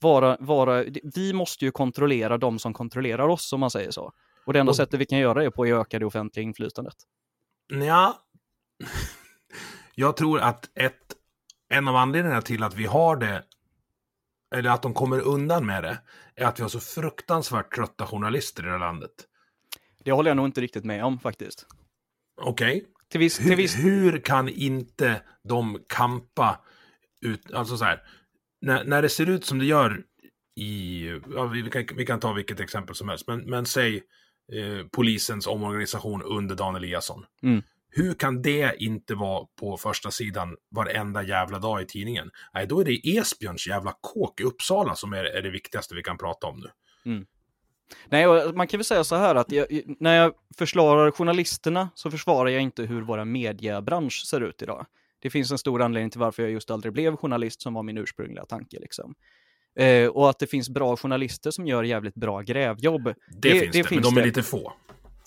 vara, 0.00 0.36
vara, 0.40 0.84
vi 1.14 1.32
måste 1.32 1.64
ju 1.64 1.70
kontrollera 1.70 2.38
de 2.38 2.58
som 2.58 2.74
kontrollerar 2.74 3.28
oss, 3.28 3.52
om 3.52 3.60
man 3.60 3.70
säger 3.70 3.90
så. 3.90 4.12
Och 4.48 4.54
det 4.54 4.60
enda 4.60 4.70
och... 4.70 4.76
sättet 4.76 5.00
vi 5.00 5.06
kan 5.06 5.18
göra 5.18 5.44
är 5.44 5.50
på 5.50 5.62
att 5.62 5.68
öka 5.68 5.98
det 5.98 6.06
offentliga 6.06 6.44
inflytandet. 6.44 6.94
Ja, 7.68 8.26
jag 9.94 10.16
tror 10.16 10.40
att 10.40 10.70
ett, 10.74 11.14
en 11.68 11.88
av 11.88 11.96
anledningarna 11.96 12.42
till 12.42 12.62
att 12.62 12.74
vi 12.74 12.86
har 12.86 13.16
det, 13.16 13.44
eller 14.54 14.70
att 14.70 14.82
de 14.82 14.94
kommer 14.94 15.20
undan 15.20 15.66
med 15.66 15.82
det, 15.82 15.98
är 16.34 16.44
att 16.44 16.58
vi 16.58 16.62
har 16.62 16.68
så 16.68 16.80
fruktansvärt 16.80 17.74
trötta 17.74 18.06
journalister 18.06 18.62
i 18.62 18.66
det 18.66 18.72
här 18.72 18.78
landet. 18.78 19.10
Det 20.04 20.12
håller 20.12 20.30
jag 20.30 20.36
nog 20.36 20.46
inte 20.46 20.60
riktigt 20.60 20.84
med 20.84 21.04
om 21.04 21.20
faktiskt. 21.20 21.66
Okej. 22.40 22.76
Okay. 22.76 23.30
hur, 23.40 23.56
viss... 23.56 23.76
hur 23.76 24.20
kan 24.20 24.48
inte 24.48 25.22
de 25.48 25.78
kampa 25.88 26.60
ut, 27.20 27.52
alltså 27.52 27.76
så 27.76 27.84
här, 27.84 28.02
när, 28.60 28.84
när 28.84 29.02
det 29.02 29.08
ser 29.08 29.28
ut 29.28 29.44
som 29.44 29.58
det 29.58 29.66
gör 29.66 30.04
i, 30.56 31.06
ja, 31.34 31.46
vi, 31.46 31.70
kan, 31.70 31.96
vi 31.96 32.06
kan 32.06 32.20
ta 32.20 32.32
vilket 32.32 32.60
exempel 32.60 32.94
som 32.94 33.08
helst, 33.08 33.26
men, 33.26 33.40
men 33.40 33.66
säg 33.66 34.02
Eh, 34.52 34.86
polisens 34.86 35.46
omorganisation 35.46 36.22
under 36.22 36.54
Dan 36.54 36.76
Eliasson. 36.76 37.24
Mm. 37.42 37.62
Hur 37.90 38.14
kan 38.14 38.42
det 38.42 38.74
inte 38.78 39.14
vara 39.14 39.46
på 39.60 39.76
första 39.76 40.10
sidan 40.10 40.56
varenda 40.70 41.22
jävla 41.22 41.58
dag 41.58 41.82
i 41.82 41.86
tidningen? 41.86 42.30
Nej, 42.54 42.66
då 42.66 42.80
är 42.80 42.84
det 42.84 43.16
Esbjörns 43.16 43.66
jävla 43.66 43.94
kåk 44.00 44.40
i 44.40 44.44
Uppsala 44.44 44.94
som 44.94 45.12
är, 45.12 45.24
är 45.24 45.42
det 45.42 45.50
viktigaste 45.50 45.94
vi 45.94 46.02
kan 46.02 46.18
prata 46.18 46.46
om 46.46 46.60
nu. 46.60 46.70
Mm. 47.12 47.26
Nej, 48.06 48.52
man 48.52 48.66
kan 48.66 48.78
väl 48.78 48.84
säga 48.84 49.04
så 49.04 49.16
här 49.16 49.34
att 49.34 49.52
jag, 49.52 49.66
när 50.00 50.16
jag 50.16 50.32
försvarar 50.58 51.10
journalisterna 51.10 51.88
så 51.94 52.10
försvarar 52.10 52.50
jag 52.50 52.62
inte 52.62 52.82
hur 52.82 53.02
våra 53.02 53.24
mediebransch 53.24 54.26
ser 54.26 54.40
ut 54.40 54.62
idag. 54.62 54.86
Det 55.20 55.30
finns 55.30 55.50
en 55.50 55.58
stor 55.58 55.82
anledning 55.82 56.10
till 56.10 56.20
varför 56.20 56.42
jag 56.42 56.52
just 56.52 56.70
aldrig 56.70 56.92
blev 56.92 57.16
journalist 57.16 57.62
som 57.62 57.74
var 57.74 57.82
min 57.82 57.98
ursprungliga 57.98 58.44
tanke. 58.44 58.78
Liksom. 58.80 59.14
Eh, 59.78 60.08
och 60.08 60.30
att 60.30 60.38
det 60.38 60.46
finns 60.46 60.68
bra 60.68 60.96
journalister 60.96 61.50
som 61.50 61.66
gör 61.66 61.82
jävligt 61.82 62.14
bra 62.14 62.40
grävjobb. 62.40 63.04
Det, 63.04 63.14
det 63.30 63.50
finns 63.50 63.60
det, 63.60 63.78
det 63.78 63.88
finns 63.88 64.04
men 64.04 64.14
de 64.14 64.20
är 64.20 64.26
lite 64.26 64.42
få. 64.42 64.72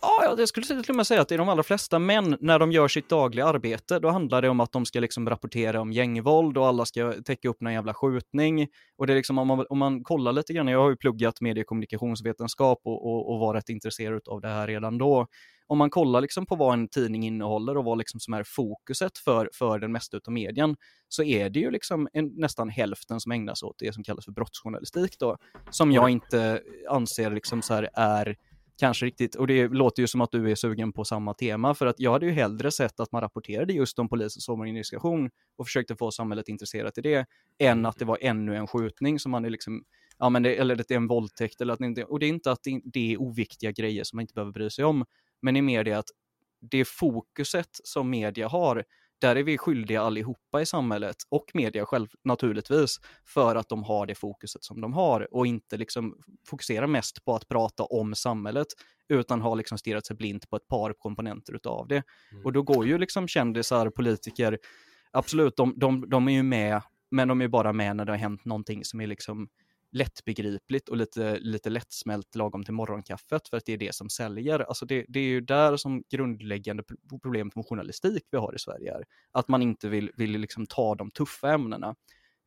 Ja, 0.01 0.35
jag 0.37 0.47
skulle 0.47 0.65
till 0.65 0.89
och 0.89 0.95
med 0.95 1.07
säga 1.07 1.21
att 1.21 1.27
det 1.29 1.35
är 1.35 1.37
de 1.37 1.49
allra 1.49 1.63
flesta, 1.63 1.99
men 1.99 2.37
när 2.39 2.59
de 2.59 2.71
gör 2.71 2.87
sitt 2.87 3.09
dagliga 3.09 3.45
arbete, 3.45 3.99
då 3.99 4.09
handlar 4.09 4.41
det 4.41 4.49
om 4.49 4.59
att 4.59 4.71
de 4.71 4.85
ska 4.85 4.99
liksom 4.99 5.29
rapportera 5.29 5.81
om 5.81 5.91
gängvåld 5.91 6.57
och 6.57 6.67
alla 6.67 6.85
ska 6.85 7.13
täcka 7.25 7.49
upp 7.49 7.61
någon 7.61 7.73
jävla 7.73 7.93
skjutning. 7.93 8.67
Och 8.97 9.07
det 9.07 9.13
är 9.13 9.15
liksom, 9.17 9.37
om 9.37 9.47
man, 9.47 9.65
om 9.69 9.77
man 9.77 10.03
kollar 10.03 10.31
lite 10.31 10.53
grann, 10.53 10.67
jag 10.67 10.79
har 10.79 10.89
ju 10.89 10.95
pluggat 10.95 11.41
medie 11.41 11.63
och 11.63 11.67
kommunikationsvetenskap 11.67 12.81
och, 12.83 13.05
och, 13.05 13.33
och 13.33 13.39
var 13.39 13.53
rätt 13.53 13.69
intresserad 13.69 14.21
av 14.27 14.41
det 14.41 14.47
här 14.47 14.67
redan 14.67 14.97
då 14.97 15.27
om 15.71 15.77
man 15.77 15.89
kollar 15.89 16.21
liksom 16.21 16.45
på 16.45 16.55
vad 16.55 16.73
en 16.73 16.87
tidning 16.87 17.23
innehåller 17.23 17.77
och 17.77 17.85
vad 17.85 17.97
liksom 17.97 18.19
som 18.19 18.33
är 18.33 18.43
fokuset 18.43 19.17
för, 19.17 19.49
för 19.53 19.79
den 19.79 19.91
mesta 19.91 20.19
av 20.27 20.33
medien, 20.33 20.75
så 21.07 21.23
är 21.23 21.49
det 21.49 21.59
ju 21.59 21.71
liksom 21.71 22.07
en, 22.13 22.25
nästan 22.35 22.69
hälften 22.69 23.19
som 23.19 23.31
ägnas 23.31 23.63
åt 23.63 23.75
det 23.79 23.93
som 23.93 24.03
kallas 24.03 24.25
för 24.25 24.31
brottsjournalistik 24.31 25.19
då, 25.19 25.37
som 25.69 25.91
jag 25.91 26.09
inte 26.09 26.61
anser 26.89 27.31
liksom 27.31 27.61
så 27.61 27.87
är 27.93 28.35
kanske 28.79 29.05
riktigt, 29.05 29.35
och 29.35 29.47
det 29.47 29.67
låter 29.67 30.03
ju 30.03 30.07
som 30.07 30.21
att 30.21 30.31
du 30.31 30.51
är 30.51 30.55
sugen 30.55 30.93
på 30.93 31.05
samma 31.05 31.33
tema, 31.33 31.73
för 31.73 31.85
att 31.85 31.99
jag 31.99 32.11
hade 32.11 32.25
ju 32.25 32.31
hellre 32.31 32.71
sett 32.71 32.99
att 32.99 33.11
man 33.11 33.21
rapporterade 33.21 33.73
just 33.73 33.99
om 33.99 34.09
polisens 34.09 34.49
omorganisation 34.49 35.29
och 35.57 35.65
försökte 35.65 35.95
få 35.95 36.11
samhället 36.11 36.47
intresserat 36.47 36.97
i 36.97 37.01
det, 37.01 37.25
än 37.59 37.85
att 37.85 37.99
det 37.99 38.05
var 38.05 38.17
ännu 38.21 38.55
en 38.55 38.67
skjutning 38.67 39.19
som 39.19 39.31
man 39.31 39.45
är 39.45 39.49
liksom, 39.49 39.83
ja 40.19 40.29
men 40.29 40.43
det, 40.43 40.55
eller 40.55 40.81
att 40.81 40.87
det 40.87 40.93
är 40.93 40.97
en 40.97 41.07
våldtäkt, 41.07 41.61
eller 41.61 41.73
att 41.73 41.95
det, 41.95 42.03
och 42.03 42.19
det 42.19 42.25
är 42.25 42.29
inte 42.29 42.51
att 42.51 42.63
det, 42.63 42.81
det 42.83 43.13
är 43.13 43.21
oviktiga 43.21 43.71
grejer 43.71 44.03
som 44.03 44.17
man 44.17 44.21
inte 44.21 44.33
behöver 44.33 44.51
bry 44.51 44.69
sig 44.69 44.85
om, 44.85 45.05
men 45.41 45.55
är 45.55 45.61
mer 45.61 45.83
det 45.83 45.93
att 45.93 46.09
det 46.61 46.85
fokuset 46.85 47.69
som 47.83 48.09
media 48.09 48.47
har, 48.47 48.83
där 49.21 49.35
är 49.35 49.43
vi 49.43 49.57
skyldiga 49.57 50.01
allihopa 50.01 50.61
i 50.61 50.65
samhället 50.65 51.15
och 51.29 51.45
media 51.53 51.85
själv 51.85 52.07
naturligtvis 52.23 52.99
för 53.25 53.55
att 53.55 53.69
de 53.69 53.83
har 53.83 54.05
det 54.05 54.15
fokuset 54.15 54.63
som 54.63 54.81
de 54.81 54.93
har 54.93 55.33
och 55.33 55.47
inte 55.47 55.77
liksom 55.77 56.17
fokuserar 56.47 56.87
mest 56.87 57.25
på 57.25 57.35
att 57.35 57.47
prata 57.47 57.83
om 57.83 58.15
samhället 58.15 58.67
utan 59.09 59.41
har 59.41 59.55
liksom 59.55 59.77
stirrat 59.77 60.05
sig 60.05 60.15
blint 60.15 60.49
på 60.49 60.55
ett 60.55 60.67
par 60.67 60.93
komponenter 60.93 61.55
utav 61.55 61.87
det. 61.87 62.03
Mm. 62.31 62.45
Och 62.45 62.53
då 62.53 62.61
går 62.61 62.87
ju 62.87 62.97
liksom 62.97 63.27
kändisar, 63.27 63.89
politiker, 63.89 64.57
absolut, 65.11 65.55
de, 65.55 65.73
de, 65.77 66.09
de 66.09 66.27
är 66.27 66.31
ju 66.31 66.43
med, 66.43 66.81
men 67.11 67.27
de 67.27 67.41
är 67.41 67.47
bara 67.47 67.73
med 67.73 67.95
när 67.95 68.05
det 68.05 68.11
har 68.11 68.17
hänt 68.17 68.45
någonting 68.45 68.85
som 68.85 69.01
är 69.01 69.07
liksom 69.07 69.49
lättbegripligt 69.91 70.89
och 70.89 70.97
lite, 70.97 71.39
lite 71.39 71.69
lättsmält 71.69 72.35
lagom 72.35 72.63
till 72.63 72.73
morgonkaffet 72.73 73.47
för 73.47 73.57
att 73.57 73.65
det 73.65 73.73
är 73.73 73.77
det 73.77 73.95
som 73.95 74.09
säljer. 74.09 74.59
Alltså 74.59 74.85
det, 74.85 75.05
det 75.07 75.19
är 75.19 75.23
ju 75.23 75.41
där 75.41 75.77
som 75.77 76.03
grundläggande 76.11 76.83
problemet 77.21 77.55
med 77.55 77.65
journalistik 77.65 78.23
vi 78.31 78.37
har 78.37 78.55
i 78.55 78.59
Sverige 78.59 78.93
är. 78.93 79.03
Att 79.31 79.47
man 79.47 79.61
inte 79.61 79.89
vill, 79.89 80.11
vill 80.17 80.31
liksom 80.31 80.65
ta 80.65 80.95
de 80.95 81.11
tuffa 81.11 81.53
ämnena. 81.53 81.95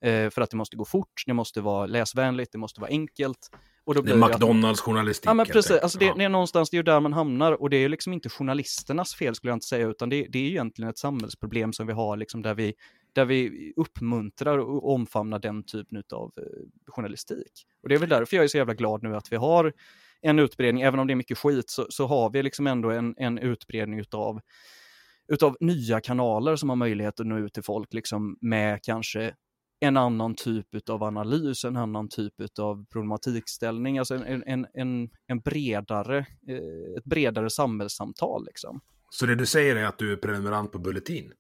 Eh, 0.05 0.31
för 0.31 0.41
att 0.41 0.51
det 0.51 0.57
måste 0.57 0.77
gå 0.77 0.85
fort, 0.85 1.23
det 1.27 1.33
måste 1.33 1.61
vara 1.61 1.87
läsvänligt, 1.87 2.53
det 2.53 2.59
måste 2.59 2.81
vara 2.81 2.91
enkelt. 2.91 3.51
Och 3.87 3.95
då 3.95 4.03
det 4.03 4.13
är 4.13 4.17
McDonalds-journalistik. 4.17 5.29
Ja, 5.29 5.35
men 5.35 5.47
precis. 5.47 5.79
Alltså 5.79 5.99
det, 5.99 6.15
det, 6.17 6.25
är 6.25 6.29
någonstans, 6.29 6.71
det 6.71 6.75
är 6.75 6.79
ju 6.79 6.83
där 6.83 7.01
man 7.01 7.13
hamnar 7.13 7.53
och 7.53 7.71
det 7.71 7.77
är 7.77 7.89
liksom 7.89 8.13
inte 8.13 8.29
journalisternas 8.29 9.15
fel 9.15 9.35
skulle 9.35 9.51
jag 9.51 9.57
inte 9.57 9.67
säga, 9.67 9.87
utan 9.87 10.09
det, 10.09 10.27
det 10.31 10.39
är 10.39 10.43
egentligen 10.49 10.91
ett 10.91 10.99
samhällsproblem 10.99 11.73
som 11.73 11.87
vi 11.87 11.93
har, 11.93 12.17
liksom 12.17 12.43
där 12.43 12.55
vi 12.55 12.75
där 13.15 13.25
vi 13.25 13.73
uppmuntrar 13.77 14.59
och 14.59 14.93
omfamnar 14.93 15.39
den 15.39 15.65
typen 15.65 16.03
av 16.13 16.33
eh, 16.37 16.45
journalistik. 16.87 17.53
Och 17.83 17.89
det 17.89 17.95
är 17.95 17.99
väl 17.99 18.09
därför 18.09 18.37
jag 18.37 18.45
är 18.45 18.49
så 18.49 18.57
jävla 18.57 18.75
glad 18.75 19.03
nu 19.03 19.17
att 19.17 19.33
vi 19.33 19.37
har 19.37 19.73
en 20.21 20.39
utbredning, 20.39 20.83
även 20.83 21.01
om 21.01 21.07
det 21.07 21.13
är 21.13 21.17
mycket 21.17 21.39
skit, 21.39 21.71
så, 21.71 21.87
så 21.89 22.07
har 22.07 22.31
vi 22.31 22.43
liksom 22.43 22.67
ändå 22.67 22.91
en, 22.91 23.15
en 23.17 23.39
utbredning 23.39 24.01
utav 24.01 24.41
utav 25.29 25.57
nya 25.61 26.01
kanaler 26.01 26.57
som 26.57 26.69
har 26.69 26.77
möjlighet 26.77 27.21
att 27.21 27.27
nå 27.27 27.39
ut 27.39 27.55
till 27.55 27.63
folk 27.63 27.95
liksom 27.95 28.39
med 28.41 28.83
kanske 28.83 29.35
en 29.81 29.97
annan 29.97 30.35
typ 30.35 30.89
av 30.91 31.03
analys, 31.03 31.65
en 31.65 31.77
annan 31.77 32.09
typ 32.09 32.35
av 32.61 32.85
problematikställning, 32.93 33.99
alltså 33.99 34.15
en, 34.15 34.43
en, 34.47 34.67
en, 34.75 35.09
en 35.27 35.41
bredare, 35.41 36.19
eh, 36.49 36.99
ett 36.99 37.05
bredare 37.05 37.51
samhällssamtal. 37.51 38.45
Liksom. 38.47 38.81
Så 39.11 39.27
det 39.27 39.35
du 39.35 39.47
säger 39.47 39.77
är 39.77 39.85
att 39.85 39.99
du 39.99 40.13
är 40.13 40.17
prenumerant 40.17 40.73
på 40.73 40.79
Bulletin? 40.79 41.33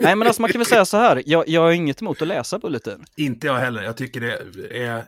Nej, 0.00 0.16
men 0.16 0.22
alltså 0.28 0.42
man 0.42 0.50
kan 0.50 0.58
väl 0.58 0.66
säga 0.66 0.84
så 0.84 0.96
här, 0.96 1.22
jag, 1.26 1.48
jag 1.48 1.60
har 1.60 1.70
inget 1.70 2.02
emot 2.02 2.22
att 2.22 2.28
läsa 2.28 2.58
Bulletin. 2.58 3.04
Inte 3.16 3.46
jag 3.46 3.58
heller. 3.58 3.82
Jag 3.82 3.96
tycker 3.96 4.20
det 4.20 4.78
är... 4.84 5.04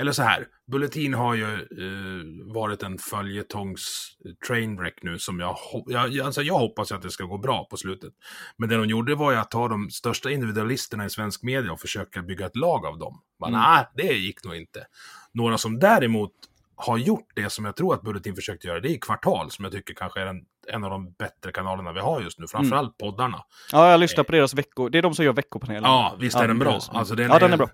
Eller 0.00 0.12
så 0.12 0.22
här, 0.22 0.46
Bulletin 0.66 1.14
har 1.14 1.34
ju 1.34 1.44
eh, 1.54 2.54
varit 2.54 2.82
en 2.82 2.98
följetongs 2.98 4.16
trainwreck 4.46 5.02
nu 5.02 5.18
som 5.18 5.40
jag, 5.40 5.56
jag, 5.86 6.20
alltså 6.20 6.42
jag 6.42 6.58
hoppas 6.58 6.92
att 6.92 7.02
det 7.02 7.10
ska 7.10 7.24
gå 7.24 7.38
bra 7.38 7.64
på 7.64 7.76
slutet. 7.76 8.12
Men 8.56 8.68
det 8.68 8.76
de 8.76 8.86
gjorde 8.86 9.14
var 9.14 9.32
ju 9.32 9.38
att 9.38 9.50
ta 9.50 9.68
de 9.68 9.90
största 9.90 10.30
individualisterna 10.30 11.06
i 11.06 11.10
svensk 11.10 11.42
media 11.42 11.72
och 11.72 11.80
försöka 11.80 12.22
bygga 12.22 12.46
ett 12.46 12.56
lag 12.56 12.86
av 12.86 12.98
dem. 12.98 13.20
Men 13.40 13.48
mm. 13.48 13.60
nej, 13.60 13.86
det 13.94 14.16
gick 14.16 14.44
nog 14.44 14.56
inte. 14.56 14.86
Några 15.32 15.58
som 15.58 15.78
däremot 15.78 16.32
har 16.76 16.98
gjort 16.98 17.28
det 17.34 17.50
som 17.50 17.64
jag 17.64 17.76
tror 17.76 17.94
att 17.94 18.02
Bulletin 18.02 18.34
försökte 18.34 18.66
göra, 18.66 18.80
det 18.80 18.92
är 18.92 18.98
Kvartal, 18.98 19.50
som 19.50 19.64
jag 19.64 19.72
tycker 19.72 19.94
kanske 19.94 20.20
är 20.20 20.26
en, 20.26 20.44
en 20.68 20.84
av 20.84 20.90
de 20.90 21.12
bättre 21.12 21.52
kanalerna 21.52 21.92
vi 21.92 22.00
har 22.00 22.20
just 22.20 22.38
nu, 22.38 22.46
framförallt 22.46 23.02
mm. 23.02 23.12
poddarna. 23.12 23.44
Ja, 23.72 23.90
jag 23.90 24.00
lyssnar 24.00 24.24
på 24.24 24.32
deras 24.32 24.54
vecko, 24.54 24.88
det 24.88 24.98
är 24.98 25.02
de 25.02 25.14
som 25.14 25.24
gör 25.24 25.32
veckopanelen. 25.32 25.84
Ja, 25.84 26.16
visst 26.20 26.36
är 26.36 26.40
ja, 26.40 26.46
den 26.46 26.58
bra. 26.58 26.80
Alltså, 26.88 27.14
den 27.14 27.28
ja, 27.28 27.36
är, 27.36 27.40
den 27.40 27.52
är 27.52 27.56
bra. 27.56 27.70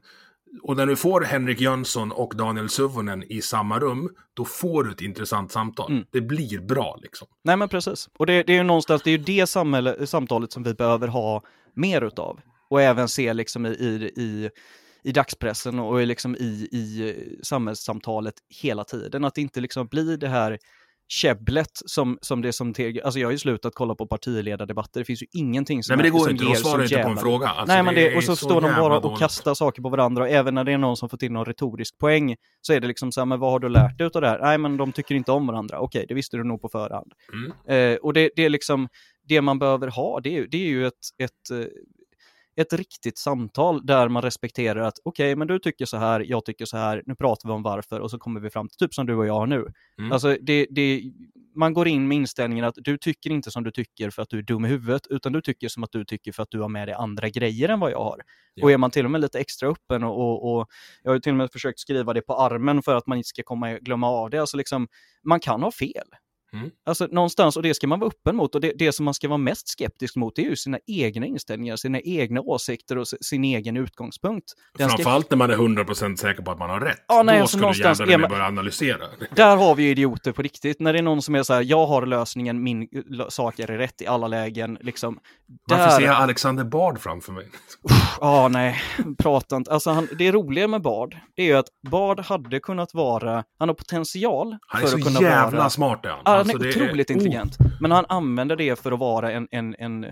Och 0.63 0.77
när 0.77 0.87
du 0.87 0.97
får 0.97 1.21
Henrik 1.21 1.61
Jönsson 1.61 2.13
och 2.13 2.37
Daniel 2.37 2.69
Suvonen 2.69 3.23
i 3.33 3.43
samma 3.43 3.79
rum, 3.79 4.11
då 4.35 4.45
får 4.45 4.85
du 4.85 4.91
ett 4.91 5.01
intressant 5.01 5.53
samtal. 5.53 5.93
Mm. 5.93 6.05
Det 6.11 6.21
blir 6.21 6.61
bra 6.61 6.99
liksom. 7.03 7.29
Nej 7.45 7.57
men 7.57 7.69
precis. 7.69 8.09
Och 8.19 8.27
det, 8.27 8.43
det 8.43 8.53
är 8.53 8.57
ju 8.57 8.63
någonstans, 8.63 9.03
det 9.03 9.11
är 9.11 9.19
ju 9.19 9.25
det 9.25 9.47
samhälle, 9.47 10.07
samtalet 10.07 10.53
som 10.53 10.63
vi 10.63 10.75
behöver 10.75 11.09
ha 11.09 11.43
mer 11.75 12.03
utav. 12.03 12.41
Och 12.71 12.83
även 12.83 13.09
se 13.09 13.33
liksom 13.33 13.67
i, 13.67 13.69
i, 13.69 14.13
i 14.17 14.51
i 15.05 15.13
dagspressen 15.13 15.79
och 15.79 16.07
liksom 16.07 16.37
i, 16.37 16.69
i 16.73 17.15
samhällssamtalet 17.43 18.35
hela 18.63 18.85
tiden. 18.85 19.25
Att 19.25 19.35
det 19.35 19.41
inte 19.41 19.61
liksom 19.61 19.87
blir 19.87 20.17
det 20.17 20.29
här 20.29 20.59
käbblet 21.09 21.71
som, 21.87 22.19
som 22.21 22.43
det 22.43 22.53
som 22.53 22.75
Alltså 23.05 23.21
jag 23.21 23.27
har 23.27 23.33
ju 23.33 23.39
slutat 23.39 23.73
kolla 23.75 23.95
på 23.95 24.07
partiledardebatter. 24.07 25.01
Det 25.01 25.05
finns 25.05 25.23
ju 25.23 25.27
ingenting 25.33 25.83
som, 25.83 25.93
Nej, 25.93 25.97
men 25.97 26.05
det 26.13 26.19
går 26.19 26.31
inte. 26.31 26.45
De 26.45 26.57
svarar 26.57 26.83
inte 26.83 27.03
på 27.03 27.09
en 27.09 27.17
fråga. 27.17 27.49
Alltså, 27.49 27.75
Nej, 27.75 27.83
men 27.83 27.95
det, 27.95 28.17
och 28.17 28.25
så, 28.25 28.37
så 28.37 28.47
står 28.47 28.61
de 28.61 28.75
bara 28.75 28.97
och 28.97 29.03
dåligt. 29.03 29.19
kastar 29.19 29.55
saker 29.55 29.83
på 29.83 29.89
varandra 29.89 30.23
och 30.23 30.29
även 30.29 30.55
när 30.55 30.65
det 30.65 30.73
är 30.73 30.79
någon 30.79 30.97
som 30.97 31.09
får 31.09 31.17
till 31.17 31.33
någon 31.33 31.45
retorisk 31.45 31.99
poäng 31.99 32.37
så 32.61 32.73
är 32.73 32.81
det 32.81 32.87
liksom 32.87 33.13
så 33.13 33.21
här, 33.21 33.27
men 33.27 33.41
vad 33.41 33.51
har 33.51 33.59
du 33.59 33.69
lärt 33.69 33.99
dig 33.99 34.11
av 34.15 34.21
det 34.21 34.29
här? 34.29 34.39
Nej, 34.39 34.59
men 34.59 34.77
de 34.77 34.93
tycker 34.93 35.15
inte 35.15 35.33
om 35.33 35.47
varandra. 35.47 35.81
Okej, 35.81 36.05
det 36.09 36.15
visste 36.15 36.37
du 36.37 36.45
nog 36.45 36.63
på 36.63 36.69
förhand. 36.69 37.13
Mm. 37.33 37.93
Eh, 37.93 37.97
och 37.97 38.13
det, 38.13 38.31
det 38.37 38.45
är 38.45 38.51
liksom, 38.51 38.89
det 39.29 39.41
man 39.41 39.59
behöver 39.59 39.89
ha, 39.89 40.21
det 40.21 40.39
är, 40.39 40.47
det 40.51 40.57
är 40.57 40.69
ju 40.69 40.87
ett, 40.87 40.93
ett 41.23 41.51
eh, 41.51 41.67
ett 42.57 42.73
riktigt 42.73 43.19
samtal 43.19 43.87
där 43.87 44.09
man 44.09 44.23
respekterar 44.23 44.81
att 44.81 44.99
okej, 45.05 45.27
okay, 45.27 45.37
men 45.37 45.49
du 45.49 45.59
tycker 45.59 45.87
så 45.87 45.97
här, 45.97 46.21
jag 46.21 46.45
tycker 46.45 46.65
så 46.65 46.77
här, 46.77 47.03
nu 47.07 47.15
pratar 47.15 47.49
vi 47.49 47.53
om 47.53 47.63
varför 47.63 48.01
och 48.01 48.11
så 48.11 48.19
kommer 48.19 48.41
vi 48.41 48.51
fram 48.51 48.69
till 48.69 48.79
typ 48.79 48.95
som 48.95 49.07
du 49.07 49.15
och 49.15 49.27
jag 49.27 49.35
har 49.35 49.47
nu. 49.47 49.67
Mm. 49.99 50.13
Alltså, 50.13 50.37
det, 50.41 50.67
det, 50.71 51.03
man 51.57 51.75
går 51.75 51.89
in 51.89 52.09
med 52.09 52.17
inställningen 52.17 52.65
att 52.65 52.75
du 52.77 52.99
tycker 52.99 53.31
inte 53.31 53.51
som 53.51 53.65
du 53.65 53.71
tycker 53.71 54.11
för 54.11 54.23
att 54.23 54.31
du 54.31 54.39
är 54.39 54.43
dum 54.43 54.65
i 54.65 54.69
huvudet, 54.69 55.07
utan 55.11 55.33
du 55.33 55.41
tycker 55.41 55.69
som 55.69 55.85
att 55.85 55.93
du 55.93 56.05
tycker 56.05 56.33
för 56.33 56.43
att 56.43 56.51
du 56.51 56.61
har 56.61 56.69
med 56.69 56.89
dig 56.89 56.95
andra 56.95 57.29
grejer 57.29 57.69
än 57.69 57.81
vad 57.81 57.91
jag 57.91 58.05
har. 58.05 58.21
Ja. 58.55 58.65
Och 58.65 58.73
är 58.73 58.79
man 58.79 58.91
till 58.91 59.05
och 59.05 59.11
med 59.11 59.21
lite 59.21 59.39
extra 59.39 59.69
öppen 59.69 60.05
och, 60.05 60.19
och, 60.19 60.59
och, 60.59 60.67
jag 61.03 61.13
har 61.13 61.19
till 61.19 61.33
och 61.33 61.37
med 61.37 61.53
försökt 61.53 61.79
skriva 61.79 62.13
det 62.13 62.23
på 62.23 62.35
armen 62.35 62.83
för 62.83 62.97
att 62.97 63.07
man 63.07 63.19
inte 63.19 63.29
ska 63.29 63.43
komma 63.43 63.73
glömma 63.73 64.09
av 64.09 64.31
det. 64.31 64.39
Alltså 64.39 64.57
liksom, 64.57 64.89
man 65.23 65.41
kan 65.41 65.63
ha 65.63 65.71
fel. 65.71 66.07
Mm. 66.55 66.71
Alltså 66.87 67.07
någonstans, 67.11 67.57
och 67.57 67.63
det 67.63 67.75
ska 67.75 67.87
man 67.87 68.01
vara 68.01 68.09
öppen 68.09 68.37
mot. 68.37 68.55
Och 68.55 68.61
det, 68.61 68.73
det 68.79 68.93
som 68.93 69.05
man 69.05 69.15
ska 69.15 69.29
vara 69.29 69.39
mest 69.39 69.69
skeptisk 69.69 70.17
mot, 70.17 70.39
är 70.39 70.43
ju 70.43 70.57
sina 70.57 70.79
egna 70.87 71.27
inställningar, 71.27 71.77
sina 71.77 72.01
egna 72.01 72.41
åsikter 72.41 72.99
och 72.99 73.09
sin 73.09 73.45
egen 73.45 73.77
utgångspunkt. 73.77 74.53
Den 74.79 74.89
Framförallt 74.89 75.27
ska... 75.27 75.37
när 75.37 75.49
man 75.49 75.77
är 75.77 75.85
100% 75.85 76.17
säker 76.17 76.43
på 76.43 76.51
att 76.51 76.59
man 76.59 76.71
har 76.71 76.81
rätt. 76.81 77.05
Ja, 77.09 77.23
nej, 77.23 77.37
Då 77.37 77.43
alltså, 77.43 77.59
ska 77.59 78.05
du 78.05 78.11
jävla 78.11 78.19
man... 78.19 78.31
börja 78.31 78.47
analysera. 78.47 79.05
Där 79.31 79.57
har 79.57 79.75
vi 79.75 79.83
ju 79.83 79.91
idioter 79.91 80.33
på 80.33 80.43
riktigt. 80.43 80.81
När 80.81 80.93
det 80.93 80.99
är 80.99 81.03
någon 81.03 81.23
som 81.23 81.35
är 81.35 81.43
så 81.43 81.55
här, 81.55 81.63
jag 81.63 81.87
har 81.87 82.07
lösningen, 82.07 82.63
min 82.63 82.89
sak 83.29 83.59
är 83.59 83.67
rätt 83.67 84.03
i 84.03 84.07
alla 84.07 84.29
lägen. 84.29 84.79
Liksom, 84.81 85.19
Varför 85.71 85.89
ser 85.89 86.07
jag 86.07 86.17
Alexander 86.17 86.65
Bard 86.65 87.01
framför 87.01 87.33
mig? 87.33 87.47
Ja, 88.21 88.49
nej, 88.49 88.83
prata 89.19 89.57
inte. 89.57 89.71
Alltså, 89.71 89.91
han, 89.91 90.09
det 90.19 90.33
roliga 90.33 90.69
med 90.69 90.83
Bard, 90.83 91.17
det 91.37 91.43
är 91.43 91.47
ju 91.47 91.57
att 91.57 91.69
Bard 91.91 92.21
hade 92.21 92.61
kunnat 92.61 92.95
vara, 92.95 93.45
han 93.59 93.69
har 93.69 93.75
potential 93.75 94.59
han 94.67 94.81
för 94.81 94.89
att 94.89 95.05
kunna 95.05 95.21
vara... 95.21 95.31
Han 95.31 95.45
är 95.45 95.51
så 95.51 95.55
jävla 95.55 95.71
smart 95.71 96.05
är 96.05 96.11
han. 96.11 96.21
Alltså, 96.51 96.59
han 96.59 96.67
är 96.67 96.87
otroligt 96.87 97.11
är... 97.11 97.15
intelligent. 97.15 97.61
Oh. 97.61 97.67
Men 97.81 97.91
han 97.91 98.05
använder 98.09 98.57
det 98.57 98.79
för 98.79 98.93
att 98.93 98.99
vara 98.99 99.33
en, 99.33 99.49
en, 99.51 99.75
en 99.79 100.07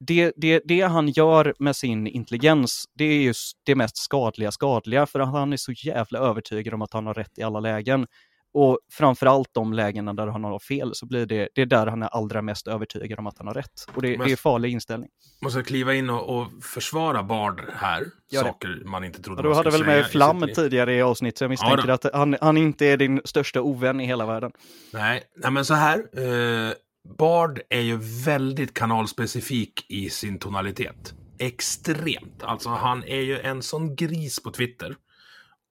det, 0.00 0.32
det, 0.36 0.62
det 0.64 0.80
han 0.80 1.08
gör 1.08 1.54
med 1.58 1.76
sin 1.76 2.06
intelligens, 2.06 2.84
det 2.94 3.04
är 3.04 3.22
just 3.22 3.56
det 3.66 3.74
mest 3.74 3.96
skadliga 3.96 4.52
skadliga, 4.52 5.06
för 5.06 5.20
han 5.20 5.52
är 5.52 5.56
så 5.56 5.72
jävla 5.72 6.18
övertygad 6.18 6.74
om 6.74 6.82
att 6.82 6.92
han 6.92 7.06
har 7.06 7.14
rätt 7.14 7.38
i 7.38 7.42
alla 7.42 7.60
lägen. 7.60 8.06
Och 8.54 8.78
framförallt 8.92 9.48
de 9.52 9.72
lägena 9.72 10.12
där 10.14 10.26
han 10.26 10.44
har 10.44 10.58
fel, 10.58 10.90
så 10.94 11.06
blir 11.06 11.26
det, 11.26 11.48
det 11.54 11.62
är 11.62 11.66
där 11.66 11.86
han 11.86 12.02
är 12.02 12.06
allra 12.06 12.42
mest 12.42 12.68
övertygad 12.68 13.18
om 13.18 13.26
att 13.26 13.38
han 13.38 13.46
har 13.46 13.54
rätt. 13.54 13.86
Och 13.94 14.02
det, 14.02 14.16
det 14.16 14.32
är 14.32 14.36
farlig 14.36 14.72
inställning. 14.72 15.10
Måste 15.42 15.62
kliva 15.62 15.94
in 15.94 16.10
och, 16.10 16.38
och 16.38 16.46
försvara 16.62 17.22
Bard 17.22 17.62
här, 17.74 18.04
saker 18.32 18.82
man 18.84 19.04
inte 19.04 19.22
trodde 19.22 19.42
ja, 19.42 19.48
man 19.48 19.54
skulle 19.54 19.72
säga. 19.72 19.84
Du 19.84 19.90
hade 19.90 19.92
väl 19.92 20.02
med 20.02 20.10
Flam 20.10 20.48
tidigare 20.54 20.94
i 20.94 21.02
avsnitt, 21.02 21.38
så 21.38 21.44
jag 21.44 21.50
misstänker 21.50 21.88
ja, 21.88 21.94
att 21.94 22.06
han, 22.14 22.36
han 22.40 22.56
inte 22.56 22.86
är 22.86 22.96
din 22.96 23.20
största 23.24 23.62
ovän 23.62 24.00
i 24.00 24.06
hela 24.06 24.26
världen. 24.26 24.52
Nej, 24.92 25.22
nej 25.36 25.50
men 25.50 25.64
så 25.64 25.74
här. 25.74 25.98
Eh, 25.98 26.72
Bard 27.18 27.60
är 27.68 27.80
ju 27.80 27.98
väldigt 28.24 28.74
kanalspecifik 28.74 29.86
i 29.88 30.10
sin 30.10 30.38
tonalitet. 30.38 31.14
Extremt. 31.38 32.42
Alltså 32.42 32.68
han 32.68 33.04
är 33.04 33.20
ju 33.20 33.38
en 33.38 33.62
sån 33.62 33.96
gris 33.96 34.42
på 34.42 34.50
Twitter. 34.50 34.96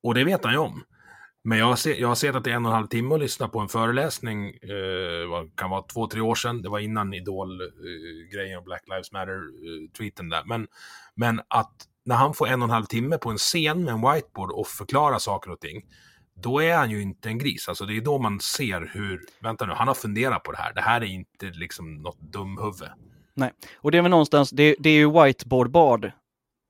Och 0.03 0.13
det 0.13 0.23
vet 0.23 0.43
han 0.43 0.53
ju 0.53 0.59
om. 0.59 0.83
Men 1.45 1.57
jag 1.57 1.65
har, 1.65 1.75
sett, 1.75 1.99
jag 1.99 2.07
har 2.07 2.15
sett 2.15 2.35
att 2.35 2.43
det 2.43 2.51
är 2.51 2.55
en 2.55 2.65
och 2.65 2.71
en 2.71 2.75
halv 2.75 2.87
timme 2.87 3.15
att 3.15 3.21
lyssna 3.21 3.47
på 3.47 3.59
en 3.59 3.67
föreläsning, 3.67 4.47
eh, 4.47 5.29
vad 5.29 5.55
kan 5.55 5.69
vara 5.69 5.81
två, 5.81 6.07
tre 6.07 6.21
år 6.21 6.35
sedan. 6.35 6.61
Det 6.61 6.69
var 6.69 6.79
innan 6.79 7.13
Idol-grejen 7.13 8.53
eh, 8.53 8.57
och 8.57 8.63
Black 8.63 8.83
Lives 8.87 9.11
Matter-tweeten 9.11 10.31
eh, 10.31 10.37
där. 10.37 10.43
Men, 10.45 10.67
men 11.15 11.41
att 11.47 11.73
när 12.05 12.15
han 12.15 12.33
får 12.33 12.47
en 12.47 12.61
och 12.61 12.67
en 12.67 12.73
halv 12.73 12.85
timme 12.85 13.17
på 13.17 13.29
en 13.29 13.37
scen 13.37 13.83
med 13.83 13.93
en 13.93 14.01
whiteboard 14.01 14.51
och 14.51 14.67
förklara 14.67 15.19
saker 15.19 15.51
och 15.51 15.59
ting, 15.59 15.81
då 16.35 16.59
är 16.59 16.77
han 16.77 16.91
ju 16.91 17.01
inte 17.01 17.29
en 17.29 17.37
gris. 17.37 17.69
Alltså 17.69 17.85
det 17.85 17.97
är 17.97 18.01
då 18.01 18.19
man 18.19 18.39
ser 18.39 18.91
hur, 18.93 19.21
vänta 19.41 19.65
nu, 19.65 19.73
han 19.73 19.87
har 19.87 19.95
funderat 19.95 20.43
på 20.43 20.51
det 20.51 20.57
här. 20.57 20.73
Det 20.73 20.81
här 20.81 21.01
är 21.01 21.05
inte 21.05 21.45
liksom 21.45 21.95
något 21.95 22.19
dumhuvud. 22.19 22.89
Nej, 23.33 23.51
och 23.77 23.91
det 23.91 23.97
är 23.97 24.01
väl 24.01 24.11
någonstans, 24.11 24.49
det, 24.49 24.75
det 24.79 24.89
är 24.89 24.93
ju 24.93 25.11
whiteboard-bard 25.11 26.11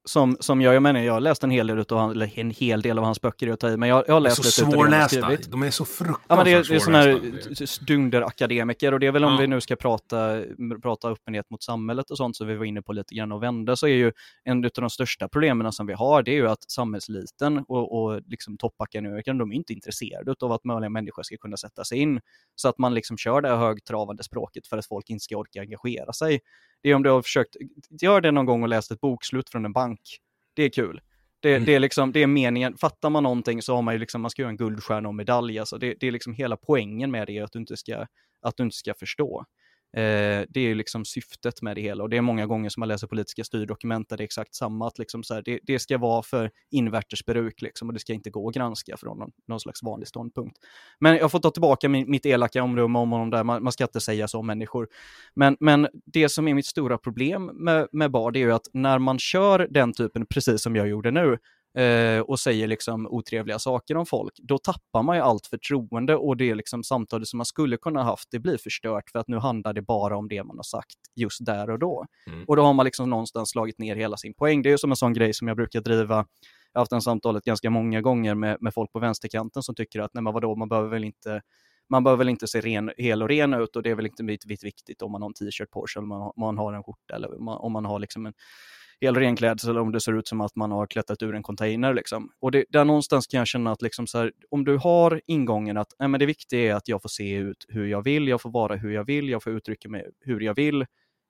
som, 0.05 0.37
som 0.39 0.61
jag, 0.61 0.75
jag 0.75 0.83
menar, 0.83 0.99
jag 0.99 1.13
har 1.13 1.19
läst 1.19 1.43
en 1.43 1.51
hel 1.51 1.67
del 1.67 1.85
av, 1.89 2.11
eller 2.11 2.39
en 2.39 2.51
hel 2.51 2.81
del 2.81 2.97
av 2.97 3.05
hans 3.05 3.21
böcker, 3.21 3.47
jag 3.47 3.59
tar 3.59 3.69
i, 3.69 3.77
men 3.77 3.89
jag, 3.89 4.03
jag 4.07 4.13
har 4.13 4.19
läst 4.19 4.37
lite 4.37 4.51
svårlästa. 4.51 5.29
Det 5.29 5.51
de 5.51 5.63
är 5.63 5.71
så 5.71 5.85
fruktansvärt 5.85 6.25
ja, 6.27 6.35
men 6.35 6.45
det 6.45 6.51
är, 6.51 6.63
det 6.69 6.75
är 6.75 6.79
sådana 6.79 6.97
här 6.97 7.85
dunderakademiker 7.85 8.93
och 8.93 8.99
det 8.99 9.07
är 9.07 9.11
väl 9.11 9.23
om 9.23 9.33
ja. 9.33 9.37
vi 9.41 9.47
nu 9.47 9.61
ska 9.61 9.75
prata, 9.75 10.41
prata 10.81 11.09
öppenhet 11.09 11.49
mot 11.49 11.63
samhället 11.63 12.11
och 12.11 12.17
sånt 12.17 12.35
som 12.35 12.47
vi 12.47 12.55
var 12.55 12.65
inne 12.65 12.81
på 12.81 12.93
lite 12.93 13.15
grann 13.15 13.31
och 13.31 13.43
vända, 13.43 13.75
så 13.75 13.87
är 13.87 13.95
ju 13.95 14.11
en 14.43 14.65
av 14.65 14.71
de 14.75 14.89
största 14.89 15.27
problemen 15.27 15.71
som 15.71 15.87
vi 15.87 15.93
har, 15.93 16.23
det 16.23 16.31
är 16.31 16.35
ju 16.35 16.49
att 16.49 16.71
samhällsliten 16.71 17.65
och, 17.67 18.03
och 18.03 18.21
liksom 18.25 18.57
toppakademikern, 18.57 19.37
de 19.37 19.51
är 19.51 19.55
inte 19.55 19.73
intresserade 19.73 20.35
av 20.41 20.51
att 20.51 20.63
möjliga 20.63 20.89
människor 20.89 21.23
ska 21.23 21.37
kunna 21.37 21.57
sätta 21.57 21.83
sig 21.83 21.97
in. 21.97 22.19
Så 22.55 22.69
att 22.69 22.77
man 22.77 22.93
liksom 22.93 23.17
kör 23.17 23.41
det 23.41 23.49
här 23.49 23.57
högtravande 23.57 24.23
språket 24.23 24.67
för 24.67 24.77
att 24.77 24.87
folk 24.87 25.09
inte 25.09 25.23
ska 25.23 25.37
orka 25.37 25.61
engagera 25.61 26.13
sig. 26.13 26.39
Det 26.83 26.89
är 26.89 26.95
om 26.95 27.03
du 27.03 27.09
har 27.09 27.21
försökt, 27.21 27.55
gör 28.01 28.21
det 28.21 28.31
någon 28.31 28.45
gång 28.45 28.63
och 28.63 28.69
läst 28.69 28.91
ett 28.91 29.01
bokslut 29.01 29.49
från 29.49 29.65
en 29.65 29.73
bank. 29.73 29.99
Det 30.53 30.63
är 30.63 30.69
kul. 30.69 31.01
Det, 31.39 31.55
mm. 31.55 31.65
det, 31.65 31.75
är 31.75 31.79
liksom, 31.79 32.11
det 32.11 32.23
är 32.23 32.27
meningen, 32.27 32.77
fattar 32.77 33.09
man 33.09 33.23
någonting 33.23 33.61
så 33.61 33.75
har 33.75 33.81
man 33.81 33.93
ju 33.93 33.99
liksom, 33.99 34.21
man 34.21 34.31
ska 34.31 34.41
göra 34.41 34.49
en 34.49 34.57
guldstjärna 34.57 35.07
och 35.07 35.15
medalj. 35.15 35.59
Alltså 35.59 35.77
det, 35.77 35.95
det 35.99 36.07
är 36.07 36.11
liksom 36.11 36.33
hela 36.33 36.57
poängen 36.57 37.11
med 37.11 37.27
det, 37.27 37.39
att 37.39 37.51
du 37.51 37.59
inte 37.59 37.77
ska, 37.77 38.07
att 38.41 38.57
du 38.57 38.63
inte 38.63 38.75
ska 38.75 38.93
förstå. 38.93 39.45
Eh, 39.97 40.45
det 40.49 40.59
är 40.59 40.75
liksom 40.75 41.05
syftet 41.05 41.61
med 41.61 41.75
det 41.75 41.81
hela 41.81 42.03
och 42.03 42.09
det 42.09 42.17
är 42.17 42.21
många 42.21 42.45
gånger 42.45 42.69
som 42.69 42.81
man 42.81 42.87
läser 42.89 43.07
politiska 43.07 43.43
styrdokument 43.43 44.09
där 44.09 44.17
det 44.17 44.23
är 44.23 44.25
exakt 44.25 44.55
samma, 44.55 44.87
att 44.87 44.99
liksom 44.99 45.23
så 45.23 45.33
här, 45.33 45.41
det, 45.45 45.59
det, 45.63 45.79
ska 45.79 45.97
vara 45.97 46.23
för 46.23 46.51
invärtes 46.71 47.25
bruk 47.25 47.61
liksom, 47.61 47.87
och 47.87 47.93
det 47.93 47.99
ska 47.99 48.13
inte 48.13 48.29
gå 48.29 48.49
att 48.49 48.55
granska 48.55 48.97
från 48.97 49.19
någon, 49.19 49.31
någon 49.47 49.59
slags 49.59 49.83
vanlig 49.83 50.07
ståndpunkt. 50.07 50.57
Men 50.99 51.15
jag 51.15 51.31
får 51.31 51.39
ta 51.39 51.51
tillbaka 51.51 51.89
min, 51.89 52.11
mitt 52.11 52.25
elaka 52.25 52.63
omdöme 52.63 52.99
om 52.99 53.11
honom 53.11 53.29
där, 53.29 53.43
man, 53.43 53.63
man, 53.63 53.71
ska 53.71 53.83
inte 53.83 54.01
säga 54.01 54.27
så 54.27 54.39
om 54.39 54.47
människor. 54.47 54.87
Men, 55.35 55.57
men 55.59 55.87
det 56.05 56.29
som 56.29 56.47
är 56.47 56.53
mitt 56.53 56.65
stora 56.65 56.97
problem 56.97 57.45
med, 57.45 57.87
med 57.91 58.11
det 58.11 58.39
är 58.39 58.45
ju 58.45 58.53
att 58.53 58.67
när 58.73 58.99
man 58.99 59.19
kör 59.19 59.67
den 59.69 59.93
typen, 59.93 60.25
precis 60.25 60.61
som 60.61 60.75
jag 60.75 60.87
gjorde 60.87 61.11
nu, 61.11 61.37
eh, 61.77 62.19
och 62.19 62.39
säger 62.39 62.67
liksom 62.67 63.07
otrevliga 63.07 63.59
saker 63.59 63.97
om 63.97 64.05
folk, 64.05 64.33
då 64.37 64.57
tappar 64.57 65.03
man 65.03 65.15
ju 65.15 65.21
allt 65.21 65.47
förtroende 65.47 66.15
och 66.15 66.37
det 66.37 66.55
liksom 66.55 66.83
samtalet 66.83 67.27
som 67.27 67.37
man 67.37 67.45
skulle 67.45 67.77
kunna 67.77 68.03
haft, 68.03 68.27
det 68.31 68.39
blir 68.39 68.57
förstört 68.57 69.09
för 69.11 69.19
att 69.19 69.27
nu 69.27 69.37
handlar 69.37 69.73
det 69.73 69.81
bara 69.81 70.17
om 70.17 70.27
det 70.27 70.43
man 70.43 70.57
har 70.57 70.63
sagt 70.63 70.97
just 71.15 71.45
där 71.45 71.69
och 71.69 71.79
då. 71.79 72.05
Mm. 72.27 72.45
Och 72.47 72.55
då 72.55 72.63
har 72.63 72.73
man 72.73 72.85
liksom 72.85 73.09
någonstans 73.09 73.49
slagit 73.49 73.79
ner 73.79 73.95
hela 73.95 74.17
sin 74.17 74.33
poäng. 74.33 74.61
Det 74.61 74.69
är 74.69 74.71
ju 74.71 74.77
som 74.77 74.91
en 74.91 74.95
sån 74.95 75.13
grej 75.13 75.33
som 75.33 75.47
jag 75.47 75.57
brukar 75.57 75.81
driva 75.81 76.25
jag 76.73 76.79
har 76.79 76.81
haft 76.81 76.91
en 76.91 77.01
samtalet 77.01 77.43
ganska 77.43 77.69
många 77.69 78.01
gånger 78.01 78.35
med, 78.35 78.57
med 78.61 78.73
folk 78.73 78.91
på 78.91 78.99
vänsterkanten 78.99 79.63
som 79.63 79.75
tycker 79.75 79.99
att 79.99 80.13
nej 80.13 80.23
men 80.23 80.33
vadå, 80.33 80.55
man 80.55 80.69
behöver 80.69 80.89
väl 80.89 81.03
inte 81.03 81.41
man 81.89 82.03
behöver 82.03 82.17
väl 82.17 82.29
inte 82.29 82.47
se 82.47 82.61
ren, 82.61 82.91
hel 82.97 83.21
och 83.21 83.29
ren 83.29 83.53
ut 83.53 83.75
och 83.75 83.83
det 83.83 83.89
är 83.89 83.95
väl 83.95 84.05
inte 84.05 84.23
viktigt 84.63 85.01
om 85.01 85.11
man 85.11 85.21
har 85.21 85.29
en 85.29 85.33
t-shirt 85.33 85.71
på 85.71 85.87
sig 85.87 85.99
eller 85.99 86.07
man, 86.07 86.21
har, 86.21 86.33
man 86.37 86.57
har 86.57 86.73
en 86.73 86.83
skjorta 86.83 87.15
eller 87.15 87.37
man, 87.39 87.57
om 87.57 87.71
man 87.71 87.85
har 87.85 87.99
liksom 87.99 88.25
en 88.25 88.33
hel 89.03 89.15
ren 89.15 89.35
klädsel 89.35 89.69
eller 89.69 89.81
om 89.81 89.91
det 89.91 90.01
ser 90.01 90.13
ut 90.19 90.27
som 90.27 90.41
att 90.41 90.55
man 90.55 90.71
har 90.71 90.87
klättrat 90.87 91.21
ur 91.21 91.35
en 91.35 91.43
container. 91.43 91.93
Liksom. 91.93 92.29
Och 92.41 92.51
det, 92.51 92.65
där 92.69 92.85
någonstans 92.85 93.27
kan 93.27 93.37
jag 93.37 93.47
känna 93.47 93.71
att 93.71 93.81
liksom 93.81 94.07
så 94.07 94.17
här, 94.17 94.31
om 94.51 94.63
du 94.65 94.77
har 94.77 95.21
ingången 95.27 95.77
att 95.77 95.87
nej, 95.99 96.07
men 96.09 96.19
det 96.19 96.25
viktiga 96.25 96.71
är 96.71 96.75
att 96.75 96.87
jag 96.87 97.01
får 97.01 97.09
se 97.09 97.35
ut 97.35 97.65
hur 97.67 97.87
jag 97.87 98.03
vill, 98.03 98.27
jag 98.27 98.41
får 98.41 98.51
vara 98.51 98.75
hur 98.75 98.91
jag 98.91 99.03
vill, 99.03 99.29
jag 99.29 99.43
får 99.43 99.53
uttrycka 99.53 99.89
mig 99.89 100.05
hur 100.19 100.39
jag 100.39 100.55
vill, 100.55 100.85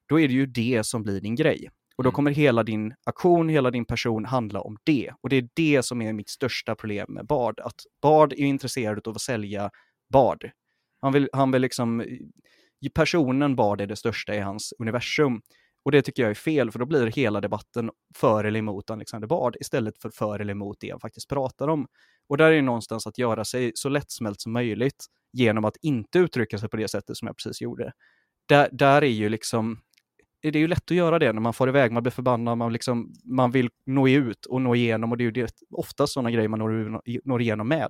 då 0.10 0.20
är 0.20 0.28
det 0.28 0.34
ju 0.34 0.46
det 0.46 0.86
som 0.86 1.04
blir 1.04 1.22
din 1.22 1.36
grej. 1.36 1.70
Och 1.96 2.04
då 2.04 2.08
Mm. 2.10 2.16
kommer 2.16 2.32
hela 2.32 2.64
din 2.64 2.94
aktion, 3.06 3.50
hela 3.50 3.72
din 3.72 3.86
person 3.86 4.26
handla 4.26 4.62
om 4.62 4.78
det. 4.84 5.12
Och 5.22 5.30
det 5.30 5.36
är 5.36 5.50
det 5.54 5.84
som 5.84 6.02
är 6.02 6.14
mitt 6.14 6.30
största 6.30 6.76
problem 6.76 7.14
med 7.14 7.26
Bard. 7.26 7.60
Att 7.60 7.82
Bard 8.02 8.34
är 8.34 8.38
intresserad 8.38 9.08
av 9.08 9.16
att 9.16 9.22
sälja 9.22 9.70
Bard. 10.14 10.50
Han 11.02 11.14
vill, 11.14 11.30
han 11.34 11.52
vill 11.52 11.62
liksom, 11.62 12.04
personen 12.96 13.56
Bard 13.56 13.82
är 13.82 13.88
det 13.88 13.96
största 13.96 14.36
i 14.36 14.40
hans 14.40 14.74
universum. 14.80 15.42
Och 15.86 15.92
det 15.92 16.02
tycker 16.02 16.24
jag 16.24 16.30
är 16.30 16.36
fel, 16.36 16.72
för 16.72 16.80
då 16.80 16.86
blir 16.86 17.08
hela 17.08 17.42
debatten 17.42 17.92
för 18.16 18.44
eller 18.44 18.60
emot 18.60 18.90
Alexander 18.90 19.28
Bard 19.28 19.56
istället 19.60 19.98
för 20.02 20.10
för 20.10 20.40
eller 20.40 20.52
emot 20.52 20.78
det 20.80 20.90
han 20.90 21.00
faktiskt 21.00 21.30
pratar 21.30 21.68
om. 21.68 21.88
Och 22.28 22.38
där 22.38 22.52
är 22.52 22.56
det 22.56 22.62
någonstans 22.62 23.08
att 23.08 23.18
göra 23.18 23.46
sig 23.46 23.72
så 23.76 23.90
lättsmält 23.90 24.42
som 24.42 24.54
möjligt 24.54 25.06
genom 25.34 25.66
att 25.66 25.78
inte 25.82 26.20
uttrycka 26.20 26.58
sig 26.58 26.70
på 26.70 26.78
det 26.78 26.88
sättet 26.88 27.18
som 27.18 27.26
jag 27.26 27.38
precis 27.38 27.62
gjorde. 27.62 27.92
Där, 28.46 28.70
där 28.72 29.02
är 29.02 29.08
ju 29.08 29.30
liksom, 29.30 29.80
det 30.42 30.48
är 30.48 30.56
ju 30.56 30.68
lätt 30.68 30.92
att 30.92 30.98
göra 30.98 31.20
det 31.20 31.34
när 31.34 31.42
man 31.42 31.54
får 31.54 31.70
iväg, 31.70 31.92
man 31.92 32.04
blir 32.04 32.12
förbannad, 32.12 32.58
man, 32.58 32.74
liksom, 32.74 33.14
man 33.24 33.52
vill 33.52 33.70
nå 33.86 34.10
ut 34.10 34.46
och 34.46 34.62
nå 34.62 34.76
igenom 34.76 35.12
och 35.12 35.18
det 35.18 35.22
är 35.22 35.26
ju 35.26 35.32
det, 35.32 35.54
oftast 35.72 36.14
sådana 36.14 36.32
grejer 36.32 36.48
man 36.48 36.60
når, 36.60 37.02
når 37.28 37.42
igenom 37.42 37.68
med. 37.68 37.90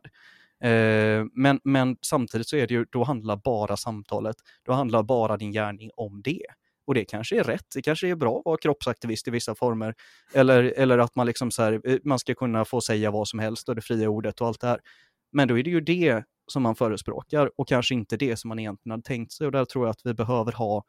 Eh, 0.64 1.26
men, 1.34 1.60
men 1.64 1.98
samtidigt 2.02 2.48
så 2.48 2.56
är 2.56 2.68
det 2.68 2.74
ju, 2.74 2.86
då 2.92 3.04
handlar 3.04 3.36
bara 3.36 3.78
samtalet, 3.78 4.36
då 4.66 4.72
handlar 4.74 5.04
bara 5.04 5.38
din 5.38 5.52
gärning 5.52 5.90
om 5.96 6.22
det. 6.22 6.46
Och 6.86 6.94
det 6.94 7.06
kanske 7.06 7.40
är 7.40 7.44
rätt, 7.44 7.66
det 7.76 7.82
kanske 7.82 8.08
är 8.08 8.16
bra 8.16 8.40
att 8.40 8.46
vara 8.46 8.58
kroppsaktivist 8.58 9.28
i 9.28 9.32
vissa 9.32 9.56
former. 9.56 9.96
Eller, 10.34 10.64
eller 10.64 10.98
att 10.98 11.16
man, 11.16 11.28
liksom 11.28 11.52
så 11.52 11.64
här, 11.64 11.82
eh, 11.84 11.98
man 12.04 12.20
ska 12.20 12.36
kunna 12.36 12.66
få 12.66 12.82
säga 12.82 13.12
vad 13.12 13.28
som 13.28 13.40
helst 13.40 13.70
och 13.70 13.76
det 13.76 13.82
fria 13.82 14.10
ordet 14.10 14.42
och 14.42 14.48
allt 14.48 14.62
det 14.62 14.68
här. 14.68 14.80
Men 15.32 15.48
då 15.48 15.60
är 15.60 15.64
det 15.64 15.70
ju 15.70 15.82
det 15.82 16.24
som 16.48 16.64
man 16.64 16.76
förespråkar 16.76 17.52
och 17.56 17.68
kanske 17.68 17.94
inte 17.94 18.18
det 18.18 18.38
som 18.38 18.50
man 18.50 18.60
egentligen 18.60 18.92
hade 18.92 19.04
tänkt 19.04 19.32
sig. 19.32 19.46
Och 19.46 19.52
där 19.52 19.66
tror 19.66 19.86
jag 19.86 19.92
att 19.92 20.06
vi 20.06 20.14
behöver 20.14 20.52
ha 20.52 20.86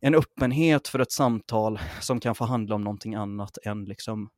en 0.00 0.14
öppenhet 0.14 0.88
för 0.88 0.98
ett 0.98 1.12
samtal 1.12 1.78
som 2.00 2.20
kan 2.20 2.34
få 2.34 2.44
handla 2.44 2.74
om 2.74 2.84
någonting 2.84 3.14
annat 3.14 3.58
än 3.64 3.84
liksom 3.84 4.30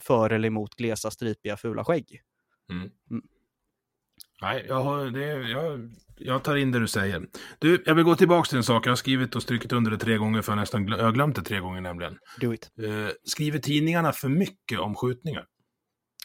för 0.00 0.30
eller 0.30 0.46
emot 0.46 0.74
glesa, 0.74 1.10
stripiga, 1.10 1.56
fula 1.56 1.84
skägg. 1.84 2.22
Mm. 2.70 2.90
Mm. 3.10 3.22
Nej, 4.42 4.64
jag, 4.68 4.82
har, 4.82 5.04
det, 5.04 5.48
jag, 5.50 5.90
jag 6.16 6.44
tar 6.44 6.56
in 6.56 6.72
det 6.72 6.78
du 6.78 6.88
säger. 6.88 7.22
Du, 7.58 7.82
jag 7.86 7.94
vill 7.94 8.04
gå 8.04 8.14
tillbaka 8.14 8.48
till 8.48 8.56
en 8.56 8.64
sak. 8.64 8.86
Jag 8.86 8.90
har 8.90 8.96
skrivit 8.96 9.36
och 9.36 9.42
strukit 9.42 9.72
under 9.72 9.90
det 9.90 9.98
tre 9.98 10.16
gånger 10.16 10.42
för 10.42 10.52
jag 10.52 10.58
nästan 10.58 10.88
glö- 10.88 10.98
jag 10.98 11.04
har 11.04 11.12
glömt 11.12 11.36
det 11.36 11.42
tre 11.42 11.60
gånger 11.60 11.80
nämligen. 11.80 12.18
Do 12.40 12.54
it. 12.54 12.70
Eh, 12.82 13.08
skriver 13.24 13.58
tidningarna 13.58 14.12
för 14.12 14.28
mycket 14.28 14.78
om 14.80 14.94
skjutningar? 14.94 15.44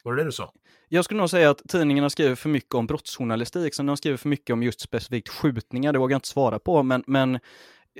Var 0.03 0.13
det 0.13 0.21
det 0.21 0.25
du 0.25 0.31
sa? 0.31 0.53
Jag 0.89 1.05
skulle 1.05 1.19
nog 1.19 1.29
säga 1.29 1.49
att 1.49 1.61
tidningarna 1.69 2.09
skriver 2.09 2.35
för 2.35 2.49
mycket 2.49 2.73
om 2.75 2.87
brottsjournalistik, 2.87 3.75
så 3.75 3.83
de 3.83 3.97
skriver 3.97 4.17
för 4.17 4.29
mycket 4.29 4.53
om 4.53 4.63
just 4.63 4.81
specifikt 4.81 5.29
skjutningar, 5.29 5.93
det 5.93 5.99
vågar 5.99 6.13
jag 6.13 6.17
inte 6.17 6.27
svara 6.27 6.59
på, 6.59 6.83
men, 6.83 7.03
men 7.07 7.39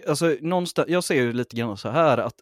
alltså, 0.08 0.36
någonstans, 0.42 0.90
jag 0.90 1.04
ser 1.04 1.16
ju 1.16 1.34
lite 1.34 1.56
grann 1.56 1.78
så 1.78 1.90
här 1.90 2.18
att 2.18 2.36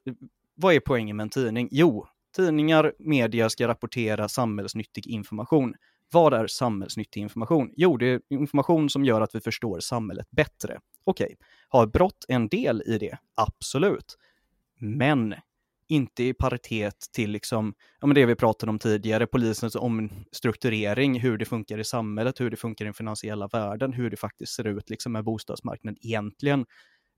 vad 0.55 0.73
är 0.73 0.79
poängen 0.79 1.17
med 1.17 1.23
en 1.23 1.29
tidning? 1.29 1.69
Jo, 1.71 2.07
tidningar, 2.35 2.93
media 2.99 3.49
ska 3.49 3.67
rapportera 3.67 4.29
samhällsnyttig 4.29 5.07
information. 5.07 5.73
Vad 6.11 6.33
är 6.33 6.47
samhällsnyttig 6.47 7.21
information? 7.21 7.73
Jo, 7.75 7.97
det 7.97 8.05
är 8.05 8.21
information 8.29 8.89
som 8.89 9.05
gör 9.05 9.21
att 9.21 9.35
vi 9.35 9.41
förstår 9.41 9.79
samhället 9.79 10.27
bättre. 10.31 10.79
Okej, 11.03 11.37
har 11.69 11.87
brott 11.87 12.25
en 12.27 12.47
del 12.47 12.83
i 12.85 12.97
det? 12.97 13.17
Absolut. 13.35 14.17
Men 14.79 15.35
inte 15.87 16.23
i 16.23 16.33
paritet 16.33 16.95
till 17.11 17.31
liksom, 17.31 17.73
ja, 17.99 18.07
men 18.07 18.15
det 18.15 18.25
vi 18.25 18.35
pratade 18.35 18.69
om 18.69 18.79
tidigare, 18.79 19.27
polisens 19.27 19.75
omstrukturering, 19.75 21.19
hur 21.19 21.37
det 21.37 21.45
funkar 21.45 21.77
i 21.77 21.83
samhället, 21.83 22.39
hur 22.39 22.49
det 22.49 22.57
funkar 22.57 22.85
i 22.85 22.87
den 22.87 22.93
finansiella 22.93 23.47
världen, 23.47 23.93
hur 23.93 24.09
det 24.09 24.17
faktiskt 24.17 24.53
ser 24.53 24.67
ut 24.67 24.89
liksom 24.89 25.11
med 25.11 25.23
bostadsmarknaden 25.23 25.97
egentligen. 26.01 26.65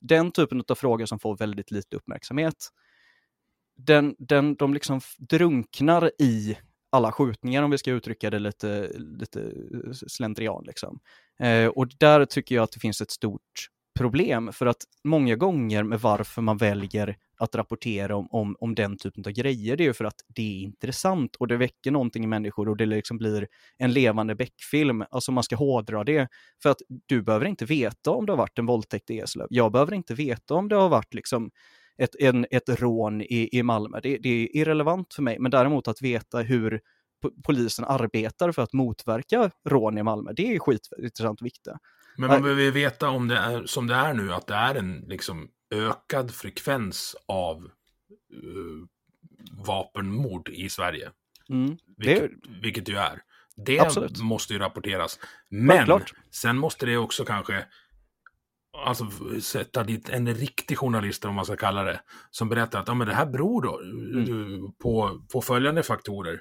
Den 0.01 0.31
typen 0.31 0.63
av 0.67 0.75
frågor 0.75 1.05
som 1.05 1.19
får 1.19 1.37
väldigt 1.37 1.71
lite 1.71 1.95
uppmärksamhet, 1.95 2.55
den, 3.77 4.15
den, 4.19 4.55
de 4.55 4.73
liksom 4.73 5.01
drunknar 5.17 6.11
i 6.19 6.57
alla 6.93 7.11
skjutningar 7.11 7.63
om 7.63 7.71
vi 7.71 7.77
ska 7.77 7.91
uttrycka 7.91 8.29
det 8.29 8.39
lite, 8.39 8.91
lite 8.97 9.41
eh, 9.41 9.91
slentrian. 9.91 10.63
Liksom. 10.65 10.99
Eh, 11.39 11.67
och 11.67 11.87
där 11.99 12.25
tycker 12.25 12.55
jag 12.55 12.63
att 12.63 12.71
det 12.71 12.79
finns 12.79 13.01
ett 13.01 13.11
stort 13.11 13.69
problem 13.99 14.51
för 14.53 14.65
att 14.65 14.83
många 15.03 15.35
gånger 15.35 15.83
med 15.83 15.99
varför 15.99 16.41
man 16.41 16.57
väljer 16.57 17.15
att 17.37 17.55
rapportera 17.55 18.15
om, 18.15 18.27
om, 18.31 18.55
om 18.59 18.75
den 18.75 18.97
typen 18.97 19.23
av 19.25 19.31
grejer, 19.31 19.77
det 19.77 19.83
är 19.83 19.85
ju 19.85 19.93
för 19.93 20.05
att 20.05 20.21
det 20.27 20.41
är 20.41 20.63
intressant 20.63 21.35
och 21.35 21.47
det 21.47 21.57
väcker 21.57 21.91
någonting 21.91 22.23
i 22.23 22.27
människor 22.27 22.69
och 22.69 22.77
det 22.77 22.85
liksom 22.85 23.17
blir 23.17 23.47
en 23.77 23.91
levande 23.91 24.35
Beck-film. 24.35 25.03
Alltså 25.11 25.31
man 25.31 25.43
ska 25.43 25.55
hårdra 25.55 26.03
det. 26.03 26.27
För 26.63 26.69
att 26.69 26.81
du 27.05 27.21
behöver 27.21 27.45
inte 27.45 27.65
veta 27.65 28.11
om 28.11 28.25
det 28.25 28.31
har 28.31 28.37
varit 28.37 28.59
en 28.59 28.65
våldtäkt 28.65 29.09
i 29.09 29.19
Eslöv. 29.19 29.47
Jag 29.49 29.71
behöver 29.71 29.93
inte 29.93 30.13
veta 30.13 30.53
om 30.53 30.69
det 30.69 30.75
har 30.75 30.89
varit 30.89 31.13
liksom 31.13 31.51
ett, 31.97 32.15
en, 32.19 32.45
ett 32.51 32.69
rån 32.69 33.21
i, 33.21 33.49
i 33.51 33.63
Malmö. 33.63 33.99
Det, 34.03 34.17
det 34.17 34.29
är 34.29 34.57
irrelevant 34.57 35.13
för 35.13 35.21
mig, 35.21 35.39
men 35.39 35.51
däremot 35.51 35.87
att 35.87 36.01
veta 36.01 36.39
hur 36.39 36.81
po- 37.23 37.41
polisen 37.43 37.85
arbetar 37.85 38.51
för 38.51 38.61
att 38.61 38.73
motverka 38.73 39.51
rån 39.69 39.97
i 39.97 40.03
Malmö, 40.03 40.33
det 40.33 40.55
är 40.55 40.59
skitintressant 40.59 41.41
och 41.41 41.45
viktigt. 41.45 41.73
Men 42.17 42.27
man 42.29 42.41
behöver 42.41 42.61
ju 42.61 42.71
veta 42.71 43.09
om 43.09 43.27
det 43.27 43.37
är 43.37 43.65
som 43.65 43.87
det 43.87 43.95
är 43.95 44.13
nu, 44.13 44.33
att 44.33 44.47
det 44.47 44.53
är 44.53 44.75
en 44.75 45.05
liksom 45.07 45.49
ökad 45.75 46.31
frekvens 46.31 47.15
av 47.27 47.57
uh, 48.43 48.85
vapenmord 49.65 50.49
i 50.49 50.69
Sverige. 50.69 51.11
Mm. 51.49 51.77
Vilket, 51.97 52.21
Det, 52.21 52.49
vilket 52.61 52.89
ju 52.89 52.95
är. 52.95 53.21
Det 53.55 53.79
Absolut. 53.79 54.21
måste 54.21 54.53
ju 54.53 54.59
rapporteras. 54.59 55.19
Men 55.49 55.77
Självklart. 55.77 56.13
sen 56.31 56.57
måste 56.57 56.85
det 56.85 56.97
också 56.97 57.25
kanske 57.25 57.65
alltså, 58.85 59.05
sätta 59.41 59.83
dit 59.83 60.09
en 60.09 60.35
riktig 60.35 60.77
journalist, 60.77 61.25
om 61.25 61.35
man 61.35 61.45
ska 61.45 61.55
kalla 61.55 61.83
det, 61.83 61.99
som 62.31 62.49
berättar 62.49 62.79
att 62.79 62.87
ja, 62.87 62.93
men 62.93 63.07
det 63.07 63.13
här 63.13 63.25
beror 63.25 63.61
då 63.61 63.79
Mm. 63.81 64.71
på, 64.83 65.21
på 65.33 65.41
följande 65.41 65.83
faktorer. 65.83 66.39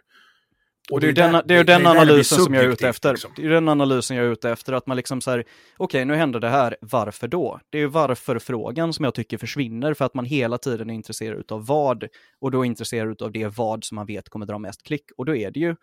Och 0.90 1.00
det 1.00 1.08
är 1.08 1.12
den, 1.12 1.42
det 1.44 1.54
är 1.54 1.64
den 1.64 1.86
analysen 1.86 2.38
som 2.38 2.54
jag 2.54 2.64
är 2.64 2.68
ute 2.68 2.88
efter. 2.88 3.10
liksom. 3.12 3.32
Det 3.36 3.44
är 3.44 3.48
den 3.48 3.68
analysen 3.68 4.16
jag 4.16 4.26
är 4.26 4.30
ute 4.30 4.50
efter, 4.50 4.72
att 4.72 4.86
man 4.86 4.96
liksom 4.96 5.20
så 5.20 5.30
här, 5.30 5.44
okej, 5.76 6.04
nu 6.04 6.14
händer 6.14 6.40
det 6.40 6.48
här, 6.48 6.76
varför 6.80 7.28
då? 7.28 7.60
Det 7.70 7.78
är 7.78 7.82
ju 7.82 7.86
varför-frågan 7.88 8.92
som 8.92 9.04
jag 9.04 9.14
tycker 9.14 9.38
försvinner, 9.38 9.94
för 9.94 10.04
att 10.04 10.14
man 10.14 10.24
hela 10.24 10.58
tiden 10.58 10.90
är 10.90 10.94
intresserad 10.94 11.52
av 11.52 11.66
vad, 11.66 12.08
och 12.40 12.50
då 12.50 12.60
är 12.60 12.64
intresserad 12.64 13.22
av 13.22 13.32
det 13.32 13.56
vad 13.56 13.84
som 13.84 13.94
man 13.94 14.06
vet 14.06 14.28
kommer 14.28 14.46
dra 14.46 14.58
mest 14.58 14.82
klick. 14.82 15.04
Och 15.16 15.24
då 15.24 15.36
är 15.36 15.50
det 15.50 15.60
ju 15.60 15.76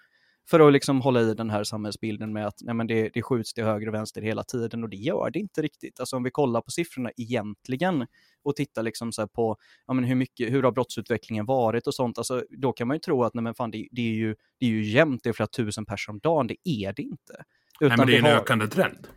för 0.50 0.60
att 0.60 0.74
liksom 0.74 1.02
hålla 1.02 1.22
i 1.22 1.34
den 1.34 1.50
här 1.50 1.64
samhällsbilden 1.64 2.34
med 2.34 2.48
att 2.48 2.62
nej, 2.62 2.76
men 2.76 2.88
det, 2.88 3.10
det 3.14 3.22
skjuts 3.22 3.54
till 3.54 3.64
höger 3.64 3.88
och 3.88 3.94
vänster 3.94 4.22
hela 4.22 4.44
tiden 4.44 4.84
och 4.84 4.90
det 4.90 4.98
gör 4.98 5.30
det 5.30 5.40
inte 5.40 5.62
riktigt. 5.62 6.00
Alltså 6.00 6.16
om 6.16 6.24
vi 6.24 6.32
kollar 6.32 6.62
på 6.62 6.72
siffrorna 6.72 7.12
egentligen 7.18 8.08
och 8.44 8.56
tittar 8.56 8.84
liksom 8.84 9.12
så 9.12 9.28
på 9.28 9.58
ja, 9.88 9.94
men 9.94 10.04
hur, 10.04 10.16
mycket, 10.16 10.54
hur 10.54 10.64
har 10.64 10.72
brottsutvecklingen 10.72 11.46
varit 11.46 11.88
och 11.88 11.96
sånt, 11.96 12.18
alltså, 12.18 12.44
då 12.50 12.74
kan 12.74 12.88
man 12.88 12.96
ju 12.96 13.00
tro 13.00 13.24
att 13.24 13.34
nej, 13.34 13.44
men 13.44 13.56
fan, 13.56 13.72
det, 13.72 13.88
det, 13.92 14.02
är 14.02 14.14
ju, 14.14 14.36
det 14.60 14.66
är 14.66 14.70
ju 14.70 14.84
jämnt, 14.84 15.24
det 15.24 15.30
är 15.30 15.34
flera 15.34 15.48
tusen 15.48 15.86
personer 15.86 16.14
om 16.16 16.20
dagen, 16.20 16.48
det 16.48 16.70
är 16.70 16.94
det 16.94 17.02
inte. 17.02 17.44
Nej, 17.82 17.98
men 17.98 18.08
det 18.08 18.14
är 18.14 18.18
en 18.18 18.24
har- 18.24 18.32
ökande 18.32 18.68
trend. 18.68 19.08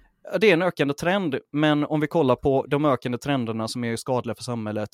Det 0.40 0.50
är 0.50 0.52
en 0.52 0.62
ökande 0.62 0.94
trend, 0.94 1.38
men 1.52 1.84
om 1.84 2.00
vi 2.00 2.06
kollar 2.06 2.36
på 2.36 2.66
de 2.68 2.84
ökande 2.84 3.18
trenderna 3.18 3.68
som 3.68 3.84
är 3.84 3.96
skadliga 3.96 4.34
för 4.34 4.42
samhället 4.42 4.90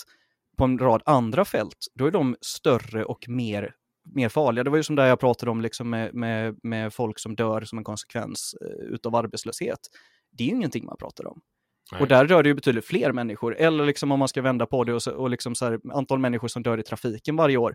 på 0.56 0.64
en 0.64 0.78
rad 0.78 1.02
andra 1.04 1.44
fält, 1.44 1.86
då 1.94 2.06
är 2.06 2.10
de 2.10 2.36
större 2.40 3.04
och 3.04 3.28
mer, 3.28 3.74
mer 4.14 4.28
farliga. 4.28 4.64
Det 4.64 4.70
var 4.70 4.76
ju 4.76 4.82
som 4.82 4.96
där 4.96 5.06
jag 5.06 5.20
pratade 5.20 5.50
om 5.50 5.60
liksom 5.60 5.90
med, 5.90 6.14
med, 6.14 6.58
med 6.62 6.94
folk 6.94 7.18
som 7.18 7.36
dör 7.36 7.60
som 7.60 7.78
en 7.78 7.84
konsekvens 7.84 8.54
eh, 8.60 8.94
utav 8.94 9.14
arbetslöshet. 9.14 9.78
Det 10.30 10.44
är 10.44 10.48
ju 10.48 10.54
ingenting 10.54 10.84
man 10.84 10.96
pratar 10.96 11.26
om. 11.26 11.40
Nej. 11.92 12.00
Och 12.00 12.08
där 12.08 12.26
rör 12.26 12.42
det 12.42 12.48
ju 12.48 12.54
betydligt 12.54 12.84
fler 12.84 13.12
människor. 13.12 13.56
Eller 13.56 13.86
liksom 13.86 14.12
om 14.12 14.18
man 14.18 14.28
ska 14.28 14.42
vända 14.42 14.66
på 14.66 14.84
det 14.84 14.94
och, 14.94 15.02
så, 15.02 15.12
och 15.12 15.30
liksom 15.30 15.54
så 15.54 15.64
här, 15.64 15.80
antal 15.92 16.18
människor 16.18 16.48
som 16.48 16.62
dör 16.62 16.78
i 16.78 16.82
trafiken 16.82 17.36
varje 17.36 17.56
år 17.56 17.74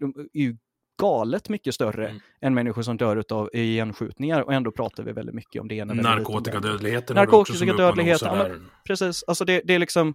de 0.00 0.28
är 0.32 0.40
ju 0.40 0.56
galet 1.00 1.48
mycket 1.48 1.74
större 1.74 2.08
Mm. 2.08 2.20
än 2.40 2.54
människor 2.54 2.82
som 2.82 2.96
dör 2.96 3.24
av 3.30 3.50
igenskjutningar 3.52 4.40
och 4.40 4.54
ändå 4.54 4.72
pratar 4.72 5.02
vi 5.02 5.12
väldigt 5.12 5.34
mycket 5.34 5.62
om 5.62 5.68
det 5.68 5.74
ena. 5.74 5.94
det. 5.94 6.02
Narkotikadödligheten 6.02 7.16
har 7.16 7.26
vi 7.26 7.32
också 7.32 7.52
som 7.52 7.68
är 7.68 7.72
uppe 7.72 7.82
och 7.82 7.96
Narkotikadödlighet, 7.96 8.22
nosar 8.22 8.50
ja. 8.50 8.70
Precis, 8.86 9.24
alltså 9.26 9.44
det, 9.44 9.62
det 9.64 9.74
är 9.74 9.78
liksom, 9.78 10.14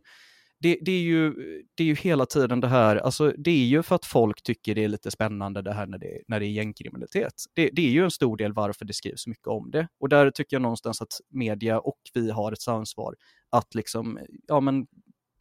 det, 0.60 0.78
det, 0.82 0.92
är 0.92 1.02
ju, 1.02 1.34
det 1.76 1.84
är 1.84 1.88
ju 1.88 1.96
hela 1.96 2.26
tiden 2.26 2.60
det 2.60 2.68
här, 2.68 2.96
alltså 2.96 3.34
det 3.38 3.52
är 3.52 3.66
ju 3.66 3.84
för 3.84 3.96
att 3.96 4.06
folk 4.06 4.44
tycker 4.44 4.76
det 4.76 4.84
är 4.84 4.88
lite 4.88 5.12
spännande 5.12 5.62
det 5.62 5.74
här 5.74 5.88
när 5.88 5.98
det, 5.98 6.22
när 6.28 6.40
det 6.40 6.46
är 6.46 6.52
gängkriminalitet. 6.52 7.34
Det, 7.54 7.70
det 7.74 7.82
är 7.82 7.92
ju 7.92 8.04
en 8.04 8.12
stor 8.12 8.38
del 8.38 8.54
varför 8.54 8.86
det 8.86 8.94
skrivs 8.94 9.24
så 9.24 9.30
mycket 9.30 9.48
om 9.48 9.72
det. 9.72 9.88
Och 10.00 10.10
där 10.10 10.32
tycker 10.32 10.56
jag 10.56 10.62
någonstans 10.62 11.02
att 11.02 11.14
media 11.30 11.80
och 11.80 12.00
vi 12.14 12.32
har 12.32 12.52
ett 12.52 12.68
ansvar 12.68 13.16
att 13.50 13.76
liksom, 13.76 14.20
ja 14.48 14.60
men 14.60 14.88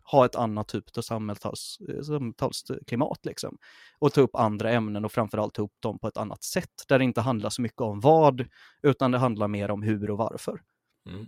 ha 0.05 0.27
ett 0.27 0.37
annat 0.37 0.69
typ 0.69 0.99
av 0.99 1.03
samhälls, 1.03 1.79
samtalsklimat 2.07 3.19
liksom. 3.23 3.59
Och 3.99 4.13
ta 4.13 4.21
upp 4.21 4.37
andra 4.37 4.71
ämnen 4.71 5.05
och 5.05 5.13
framförallt 5.13 5.55
ta 5.55 5.63
upp 5.63 5.81
dem 5.81 5.99
på 5.99 6.09
ett 6.09 6.17
annat 6.17 6.45
sätt. 6.45 6.85
Där 6.89 6.99
det 6.99 7.05
inte 7.05 7.21
handlar 7.21 7.51
så 7.51 7.63
mycket 7.63 7.81
om 7.81 8.01
vad, 8.01 8.47
utan 8.83 9.11
det 9.11 9.19
handlar 9.19 9.49
mer 9.49 9.71
om 9.71 9.83
hur 9.83 10.11
och 10.11 10.19
varför. 10.19 10.61
Mm 11.09 11.27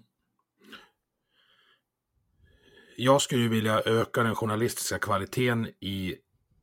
jag 2.96 3.22
skulle 3.22 3.42
ju 3.42 3.48
vilja 3.48 3.80
öka 3.80 4.22
den 4.22 4.34
journalistiska 4.34 4.98
kvaliteten 4.98 5.66
i 5.66 6.14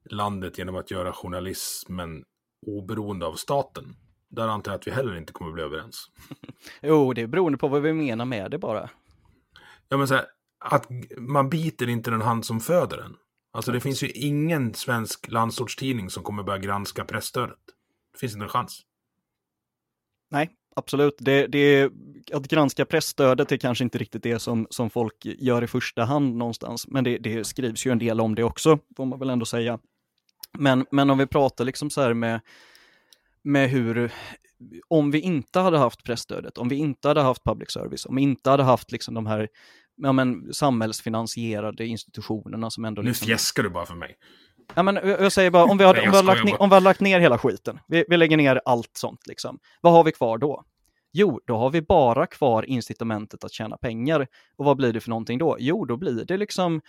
landet 0.10 0.58
genom 0.58 0.76
att 0.76 0.92
göra 0.92 1.14
journalismen 1.14 2.24
oberoende 2.66 3.26
av 3.26 3.34
staten. 3.34 3.96
Där 4.30 4.48
antar 4.48 4.72
jag 4.72 4.80
att 4.80 4.88
vi 4.88 4.92
heller 4.92 5.18
inte 5.18 5.34
kommer 5.34 5.50
att 5.50 5.54
bli 5.54 5.64
överens. 5.64 6.08
Jo, 6.82 7.14
det 7.14 7.22
är 7.22 7.28
beroende 7.28 7.58
på 7.58 7.68
vad 7.68 7.82
vi 7.82 7.94
menar 7.94 8.26
med 8.26 8.52
det 8.52 8.58
bara. 8.58 8.90
Ja, 9.90 9.98
men 9.98 10.08
så 10.08 10.14
här, 10.14 10.26
att 10.60 10.88
man 11.18 11.50
biter 11.50 11.90
inte 11.90 12.12
den 12.12 12.22
hand 12.22 12.46
som 12.46 12.60
föder 12.60 12.98
den. 12.98 13.16
Alltså 13.52 13.72
det 13.72 13.80
finns 13.80 14.04
ju 14.04 14.10
ingen 14.10 14.74
svensk 14.74 15.32
landsortstidning 15.32 16.10
som 16.10 16.24
kommer 16.24 16.44
börja 16.44 16.60
granska 16.60 17.06
pressstödet. 17.06 17.60
Det 18.14 18.20
finns 18.20 18.34
inte 18.34 18.46
en 18.46 18.50
chans. 18.50 18.82
Nej, 20.32 20.52
absolut. 20.76 21.16
Det, 21.20 21.48
det, 21.48 21.92
att 22.34 22.48
granska 22.48 22.86
pressstödet 22.86 23.52
är 23.52 23.58
kanske 23.58 23.84
inte 23.84 23.98
riktigt 23.98 24.24
det 24.24 24.40
som, 24.40 24.68
som 24.70 24.90
folk 24.90 25.26
gör 25.26 25.64
i 25.64 25.68
första 25.68 26.04
hand 26.04 26.36
någonstans, 26.36 26.88
men 26.88 27.04
det, 27.04 27.18
det 27.18 27.44
skrivs 27.44 27.86
ju 27.86 27.92
en 27.92 28.00
del 28.00 28.22
om 28.22 28.36
det 28.36 28.44
också, 28.44 28.80
får 28.98 29.06
man 29.06 29.20
väl 29.20 29.30
ändå 29.30 29.46
säga. 29.46 29.80
Men, 30.58 30.86
men 30.92 31.10
om 31.10 31.18
vi 31.18 31.28
pratar 31.28 31.66
liksom 31.66 31.90
så 31.90 32.02
här 32.02 32.14
med, 32.14 32.42
med 33.44 33.70
hur, 33.70 34.12
om 34.88 35.12
vi 35.12 35.20
inte 35.20 35.60
hade 35.60 35.78
haft 35.78 36.04
pressstödet, 36.04 36.58
om 36.58 36.70
vi 36.70 36.76
inte 36.76 37.08
hade 37.08 37.22
haft 37.22 37.44
public 37.44 37.72
service, 37.72 38.06
om 38.06 38.16
vi 38.16 38.22
inte 38.22 38.50
hade 38.50 38.64
haft 38.64 38.92
liksom 38.92 39.14
de 39.14 39.26
här 39.26 39.48
ja, 39.96 40.12
men, 40.12 40.54
samhällsfinansierade 40.54 41.86
institutionerna 41.86 42.70
som 42.70 42.86
ändå... 42.86 43.02
Nu 43.02 43.08
Liksom, 43.08 43.26
fjäskar 43.26 43.64
du 43.64 43.70
bara 43.70 43.86
för 43.86 43.96
mig. 43.96 44.18
Ja, 44.76 44.84
men 44.84 44.96
jag 44.96 45.32
säger 45.32 45.52
bara, 45.52 45.64
om 45.64 45.78
vi, 45.78 45.84
Nej, 45.84 46.06
om, 46.06 46.12
vi 46.12 46.18
hade 46.18 46.28
lagt 46.28 46.44
ner, 46.44 46.62
om 46.62 46.70
vi 46.70 46.74
hade 46.74 46.84
lagt 46.84 47.00
ner 47.00 47.20
hela 47.20 47.38
skiten, 47.38 47.80
vi, 47.88 48.06
vi 48.10 48.18
lägger 48.18 48.38
ner 48.38 48.62
allt 48.66 48.92
sånt 48.94 49.28
liksom. 49.28 49.60
Vad 49.82 49.94
har 49.94 50.04
vi 50.04 50.12
kvar 50.12 50.38
då? 50.38 50.64
Jo, 51.14 51.40
då 51.46 51.58
har 51.58 51.70
vi 51.70 51.82
bara 51.82 52.26
kvar 52.26 52.64
incitamentet 52.64 53.44
att 53.44 53.54
tjäna 53.54 53.78
pengar. 53.78 54.28
Och 54.56 54.66
vad 54.66 54.78
blir 54.78 54.94
det 54.94 55.00
för 55.00 55.10
någonting 55.10 55.40
då? 55.40 55.58
Jo, 55.60 55.86
då 55.86 55.98
blir 55.98 56.26
det 56.26 56.38
liksom 56.38 56.82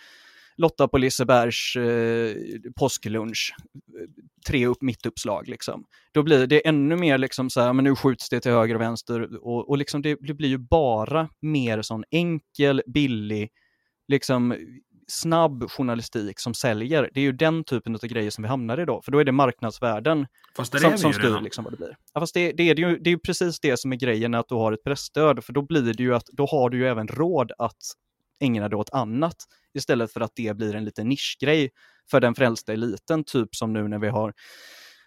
Lotta 0.57 0.87
på 0.87 0.97
Lisebergs 0.97 1.75
eh, 1.75 2.35
påsklunch, 2.75 3.55
eh, 3.73 4.09
tre 4.47 4.67
upp 4.67 4.81
mittuppslag 4.81 5.47
liksom. 5.47 5.85
Då 6.11 6.23
blir 6.23 6.47
det 6.47 6.67
ännu 6.67 6.95
mer 6.95 7.17
liksom 7.17 7.49
så 7.49 7.61
här, 7.61 7.73
men 7.73 7.83
nu 7.83 7.95
skjuts 7.95 8.29
det 8.29 8.39
till 8.39 8.51
höger 8.51 8.75
och 8.75 8.81
vänster 8.81 9.45
och, 9.47 9.69
och 9.69 9.77
liksom 9.77 10.01
det, 10.01 10.17
det 10.21 10.33
blir 10.33 10.49
ju 10.49 10.57
bara 10.57 11.29
mer 11.41 11.81
sån 11.81 12.03
enkel, 12.11 12.81
billig, 12.87 13.49
liksom 14.07 14.55
snabb 15.07 15.71
journalistik 15.71 16.39
som 16.39 16.53
säljer. 16.53 17.09
Det 17.13 17.19
är 17.19 17.23
ju 17.23 17.31
den 17.31 17.63
typen 17.63 17.95
av 17.95 17.99
grejer 18.01 18.31
som 18.31 18.41
vi 18.41 18.47
hamnar 18.47 18.79
i 18.79 18.85
då, 18.85 19.01
för 19.01 19.11
då 19.11 19.19
är 19.19 19.23
det 19.23 19.31
marknadsvärden 19.31 20.27
är 20.57 20.79
som, 20.79 20.97
som 20.97 21.13
styr 21.13 21.41
liksom 21.41 21.63
vad 21.63 21.73
det 21.73 21.77
blir. 21.77 21.97
Ja, 22.13 22.19
fast 22.19 22.33
det, 22.33 22.51
det, 22.51 22.69
är 22.69 22.75
det, 22.75 22.81
ju, 22.81 22.99
det 22.99 23.09
är 23.09 23.11
ju 23.11 23.19
precis 23.19 23.59
det 23.59 23.79
som 23.79 23.91
är 23.91 23.95
grejen 23.95 24.33
att 24.33 24.47
du 24.49 24.55
har 24.55 24.71
ett 24.71 24.83
pressstöd, 24.83 25.43
för 25.43 25.53
då 25.53 25.61
blir 25.61 25.93
det 25.93 26.03
ju 26.03 26.15
att 26.15 26.25
då 26.25 26.45
har 26.45 26.69
du 26.69 26.77
ju 26.77 26.87
även 26.87 27.07
råd 27.07 27.51
att 27.57 27.81
ägna 28.39 28.69
dig 28.69 28.77
åt 28.77 28.89
annat 28.93 29.35
istället 29.73 30.13
för 30.13 30.21
att 30.21 30.31
det 30.35 30.57
blir 30.57 30.75
en 30.75 30.85
liten 30.85 31.09
nischgrej 31.09 31.69
för 32.11 32.19
den 32.19 32.35
frälsta 32.35 32.73
eliten, 32.73 33.23
typ 33.23 33.55
som 33.55 33.73
nu 33.73 33.87
när 33.87 33.99
vi 33.99 34.09
har 34.09 34.33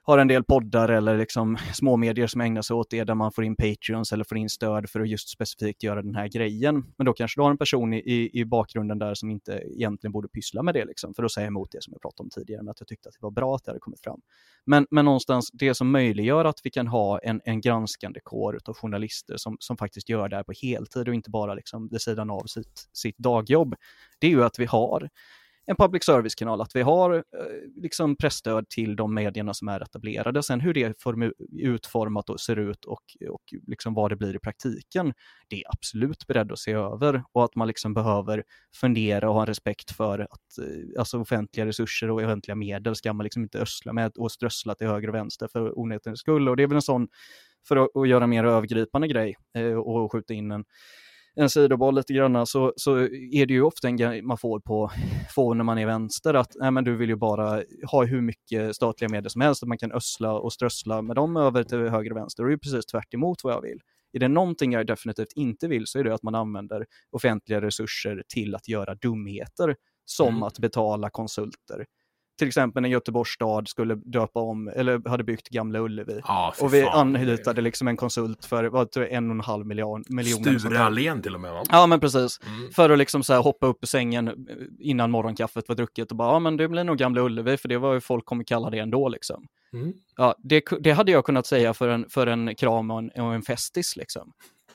har 0.09 0.19
en 0.19 0.29
del 0.29 0.45
poddar 0.45 0.89
eller 0.89 1.19
liksom 1.19 1.57
småmedier 1.73 2.27
som 2.27 2.41
ägnar 2.41 2.63
sig 2.63 2.75
åt 2.75 2.91
det 2.91 3.05
där 3.05 3.15
man 3.15 3.33
får 3.33 3.45
in 3.45 3.57
Patreons 3.57 4.13
eller 4.13 4.25
får 4.25 4.39
in 4.39 4.49
stöd 4.49 4.91
för 4.91 5.01
att 5.01 5.09
just 5.09 5.29
specifikt 5.29 5.83
göra 5.83 6.03
den 6.03 6.15
här 6.15 6.29
grejen. 6.29 6.85
Men 6.99 7.05
då 7.05 7.13
kanske 7.13 7.41
du 7.41 7.43
har 7.43 7.51
en 7.51 7.59
person 7.59 7.93
i, 7.93 7.99
i, 7.99 8.41
i 8.41 8.45
bakgrunden 8.45 8.99
där 8.99 9.15
som 9.15 9.31
inte 9.31 9.53
egentligen 9.53 10.13
borde 10.13 10.29
pyssla 10.29 10.63
med 10.63 10.75
det, 10.75 10.85
liksom, 10.85 11.15
för 11.15 11.23
att 11.23 11.33
säga 11.33 11.47
emot 11.47 11.73
det 11.73 11.83
som 11.83 11.93
jag 11.93 12.03
pratade 12.03 12.27
om 12.27 12.31
tidigare, 12.31 12.63
med 12.63 12.71
att 12.71 12.81
jag 12.81 12.89
tyckte 12.89 13.09
att 13.09 13.13
det 13.13 13.23
var 13.23 13.31
bra 13.31 13.55
att 13.55 13.65
det 13.65 13.71
hade 13.71 13.81
kommit 13.81 14.01
fram. 14.01 14.21
Men, 14.67 14.87
men 14.91 15.05
någonstans 15.05 15.51
det 15.53 15.75
som 15.75 15.91
möjliggör 15.91 16.45
att 16.45 16.61
vi 16.65 16.71
kan 16.71 16.87
ha 16.87 17.19
en, 17.19 17.41
en 17.45 17.61
granskande 17.61 18.21
kår 18.21 18.59
av 18.65 18.75
journalister 18.75 19.37
som, 19.37 19.57
som 19.61 19.77
faktiskt 19.77 20.09
gör 20.09 20.29
det 20.29 20.37
här 20.37 20.43
på 20.43 20.53
heltid 20.63 21.09
och 21.09 21.15
inte 21.15 21.31
bara 21.31 21.55
liksom 21.55 21.89
vid 21.89 22.01
sidan 22.01 22.31
av 22.31 22.43
sitt, 22.47 22.89
sitt 22.93 23.19
dagjobb, 23.19 23.75
det 24.19 24.27
är 24.27 24.31
ju 24.31 24.45
att 24.45 24.59
vi 24.59 24.65
har 24.65 25.09
en 25.69 25.77
public 25.77 26.05
service-kanal, 26.05 26.61
att 26.61 26.77
vi 26.77 26.83
har 26.83 27.15
eh, 27.15 27.23
liksom 27.83 28.17
pressstöd 28.17 28.69
till 28.69 28.97
de 28.97 29.15
medierna 29.15 29.55
som 29.55 29.69
är 29.69 29.81
etablerade. 29.81 30.43
Sen 30.43 30.61
hur 30.61 30.75
det 30.75 30.83
är 30.83 31.33
utformat 31.59 32.31
och 32.31 32.41
ser 32.41 32.57
ut 32.57 32.85
och, 32.85 33.03
och 33.31 33.43
liksom 33.67 33.95
vad 33.95 34.11
det 34.11 34.17
blir 34.17 34.37
i 34.37 34.39
praktiken, 34.39 35.15
det 35.49 35.57
är 35.57 35.63
absolut 35.69 36.27
beredd 36.27 36.53
att 36.53 36.59
se 36.59 36.73
över 36.73 37.23
och 37.33 37.45
att 37.45 37.55
man 37.55 37.69
liksom 37.69 37.95
behöver 37.95 38.45
fundera 38.75 39.29
och 39.29 39.35
ha 39.35 39.43
en 39.43 39.47
respekt 39.47 39.91
för 39.91 40.19
att 40.19 40.59
eh, 40.59 41.01
alltså 41.01 41.21
offentliga 41.21 41.67
resurser 41.67 42.11
och 42.11 42.23
offentliga 42.23 42.55
medel 42.55 42.97
ska 42.97 43.13
man 43.13 43.25
liksom 43.25 43.43
inte 43.43 43.59
ösla 43.61 43.93
med 43.93 44.13
och 44.17 44.33
strössla 44.33 44.75
till 44.75 44.87
höger 44.87 45.09
och 45.09 45.15
vänster 45.15 45.49
för 45.53 45.79
onödighetens 45.79 46.21
skull. 46.21 46.49
Och 46.49 46.57
det 46.57 46.63
är 46.63 46.67
väl 46.67 46.77
en 46.77 46.83
sån, 46.83 47.09
för 47.69 47.77
att, 47.77 47.97
att 47.97 48.09
göra 48.09 48.25
en 48.25 48.31
mer 48.31 48.45
övergripande 48.45 49.09
grej 49.09 49.37
eh, 49.55 49.73
och 49.73 50.13
skjuta 50.13 50.35
in 50.35 50.51
en 50.51 50.65
en 51.39 51.51
sidoboll 51.51 51.95
lite 51.95 52.13
grann 52.13 52.47
så, 52.47 52.73
så 52.77 52.97
är 53.33 53.47
det 53.47 53.55
ju 53.55 53.63
ofta 53.63 53.89
en 53.89 53.97
grej 53.97 54.23
man 54.23 54.39
får 54.39 54.61
på 54.61 54.91
får 55.35 55.55
när 55.55 55.65
man 55.65 55.79
är 55.79 55.87
vänster 55.87 56.35
att 56.35 56.53
nej, 56.55 56.71
men 56.71 56.85
du 56.85 56.97
vill 56.97 57.09
ju 57.09 57.17
bara 57.17 57.63
ha 57.91 58.05
hur 58.05 58.21
mycket 58.21 58.77
statliga 58.77 59.09
medel 59.11 59.31
som 59.31 59.41
helst 59.41 59.63
att 59.63 59.69
man 59.69 59.79
kan 59.79 59.93
össla 59.93 60.33
och 60.33 60.53
strössla 60.53 61.03
med 61.03 61.17
dem 61.17 61.37
över 61.37 61.65
till 61.65 61.79
höger 61.79 62.11
och 62.11 62.17
vänster 62.17 62.43
och 62.43 62.49
det 62.49 62.51
är 62.51 62.55
ju 62.55 62.59
precis 62.59 62.87
tvärt 62.87 63.15
emot 63.15 63.45
vad 63.45 63.53
jag 63.53 63.61
vill. 63.63 63.81
Är 64.13 64.19
det 64.19 64.29
någonting 64.29 64.73
jag 64.73 64.87
definitivt 64.87 65.33
inte 65.35 65.69
vill 65.69 65.87
så 65.87 65.99
är 65.99 66.05
det 66.05 66.15
att 66.15 66.23
man 66.23 66.35
använder 66.35 66.87
offentliga 67.11 67.61
resurser 67.61 68.23
till 68.29 68.55
att 68.55 68.69
göra 68.69 68.95
dumheter 68.95 69.77
som 70.05 70.29
Mm. 70.29 70.43
att 70.43 70.59
betala 70.59 71.11
konsulter. 71.11 71.87
Till 72.39 72.49
exempel 72.49 72.83
när 72.83 72.89
Göteborgs 72.89 73.31
stad 73.31 73.69
skulle 73.69 73.95
döpa 73.95 74.41
om, 74.41 74.69
eller 74.69 75.09
hade 75.09 75.25
byggt 75.25 75.49
Gamla 75.49 75.79
Ullevi. 75.79 76.15
Fy 76.59 76.65
Och 76.65 76.75
vi 76.75 76.83
fan. 76.83 77.17
anlitade 77.17 77.61
liksom 77.61 77.89
en 77.89 77.97
konsult 77.97 78.45
för 78.45 78.65
vad 78.65 78.97
en 78.97 79.31
och 79.31 79.35
en 79.35 79.41
halv 79.41 79.67
miljon. 79.67 80.05
miljon 80.09 80.61
Sture 80.61 80.81
Allén 80.81 81.23
till 81.23 81.35
och 81.35 81.41
med 81.41 81.53
va? 81.53 81.63
Ja, 81.71 81.87
men 81.87 82.01
precis. 82.01 82.41
Mm. 82.47 82.71
För 82.73 82.91
att 82.91 82.99
liksom 82.99 83.23
så 83.23 83.33
här 83.33 83.41
hoppa 83.41 83.67
upp 83.67 83.79
ur 83.83 83.87
sängen 83.87 84.49
innan 84.79 85.11
morgonkaffet 85.11 85.69
var 85.69 85.77
drucket 85.77 86.11
och 86.11 86.17
bara, 86.17 86.33
ja 86.33 86.39
men 86.39 86.57
det 86.57 86.69
blir 86.69 86.85
nog 86.85 86.99
Gamla 86.99 87.21
Ullevi, 87.21 87.57
för 87.57 87.69
det 87.69 87.79
var 87.79 87.95
ju 87.95 88.01
folk 88.01 88.25
kommer 88.25 88.45
kalla 88.45 88.71
det 88.71 88.79
ändå 88.79 89.09
liksom. 89.09 89.47
Mm. 89.73 89.93
Ja, 90.17 90.35
det, 90.39 90.65
det 90.81 90.91
hade 90.91 91.13
jag 91.13 91.25
kunnat 91.25 91.47
säga 91.47 91.75
för 91.75 91.89
en, 91.89 92.09
för 92.09 92.27
en 92.27 92.55
kram 92.55 92.91
och 92.91 92.99
en, 92.99 93.11
och 93.11 93.35
en 93.35 93.43
festis 93.43 93.97
liksom. 93.97 94.33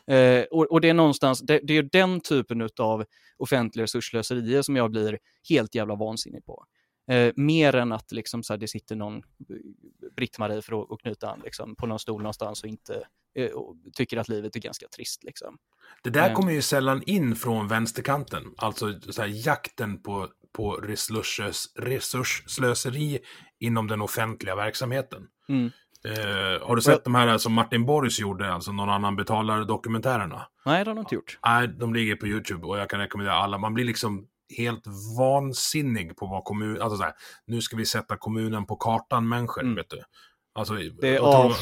Eh, 0.07 0.44
och, 0.52 0.72
och 0.72 0.81
det 0.81 0.90
är 0.90 0.94
någonstans, 0.94 1.40
det, 1.40 1.60
det 1.64 1.77
är 1.77 1.84
den 1.84 2.22
typen 2.22 2.69
av 2.80 3.06
offentliga 3.38 3.84
resurslöserier 3.84 4.61
som 4.61 4.76
jag 4.76 4.91
blir 4.91 5.19
helt 5.49 5.76
jävla 5.76 5.95
vansinnig 5.95 6.45
på. 6.45 6.65
Eh, 7.12 7.34
mer 7.36 7.76
än 7.76 7.92
att 7.92 8.12
liksom 8.12 8.44
så 8.44 8.54
här, 8.54 8.58
det 8.58 8.68
sitter 8.68 8.96
någon 8.96 9.18
eh, 9.18 9.22
Britt-Marie 10.16 10.62
för 10.62 10.94
att, 10.94 11.02
knyta 11.02 11.32
an 11.32 11.42
liksom, 11.44 11.76
på 11.76 11.86
någon 11.88 12.00
stol 12.00 12.22
någonstans 12.22 12.64
och 12.64 12.70
inte 12.70 13.08
eh, 13.36 13.52
och 13.52 13.76
tycker 13.94 14.18
att 14.18 14.30
livet 14.30 14.56
är 14.56 14.60
ganska 14.60 14.88
trist. 14.88 15.24
Liksom. 15.24 15.58
Det 16.04 16.10
där 16.10 16.24
Mm. 16.24 16.36
kommer 16.36 16.52
ju 16.52 16.62
sällan 16.62 17.04
in 17.06 17.36
från 17.36 17.68
vänsterkanten. 17.68 18.44
Alltså 18.58 19.00
så 19.02 19.22
här, 19.22 19.48
jakten 19.48 20.02
på, 20.02 20.28
på 20.54 20.72
resurslös, 20.76 21.66
resursslöseri 21.76 23.20
inom 23.60 23.88
den 23.88 24.02
offentliga 24.02 24.56
verksamheten. 24.56 25.28
Mm. 25.50 25.72
Eh, 26.06 26.68
har 26.68 26.76
du 26.76 26.82
sett 26.82 27.04
de 27.04 27.16
här 27.16 27.38
som 27.38 27.54
Martin 27.54 27.86
Borgs 27.86 28.20
gjorde, 28.20 28.54
alltså 28.54 28.72
någon 28.72 28.90
annan 28.90 29.16
betalar 29.16 29.66
dokumentärerna? 29.66 30.48
Nej, 30.66 30.84
det 30.84 30.90
har 30.90 30.96
de 30.96 31.00
inte 31.02 31.16
gjort. 31.16 31.40
Nej, 31.46 31.68
de 31.68 31.94
ligger 31.94 32.16
på 32.16 32.28
YouTube 32.28 32.68
och 32.68 32.78
jag 32.78 32.90
kan 32.90 33.00
rekommendera 33.00 33.36
alla. 33.36 33.58
Man 33.58 33.74
blir 33.74 33.86
liksom 33.86 34.28
helt 34.58 34.84
vansinnig 35.18 36.18
på 36.18 36.26
vad 36.28 36.44
kommun... 36.44 36.82
Alltså 36.82 36.98
så 36.98 37.04
här, 37.04 37.14
nu 37.48 37.62
ska 37.62 37.76
vi 37.78 37.86
sätta 37.86 38.18
kommunen 38.18 38.66
på 38.66 38.76
kartan, 38.76 39.28
människor, 39.30 39.62
Mm. 39.62 39.76
vet 39.76 39.90
du. 39.90 40.02
Alltså, 40.56 40.74
Det, 41.02 41.20
åh, 41.20 41.42
tror, 41.42 41.54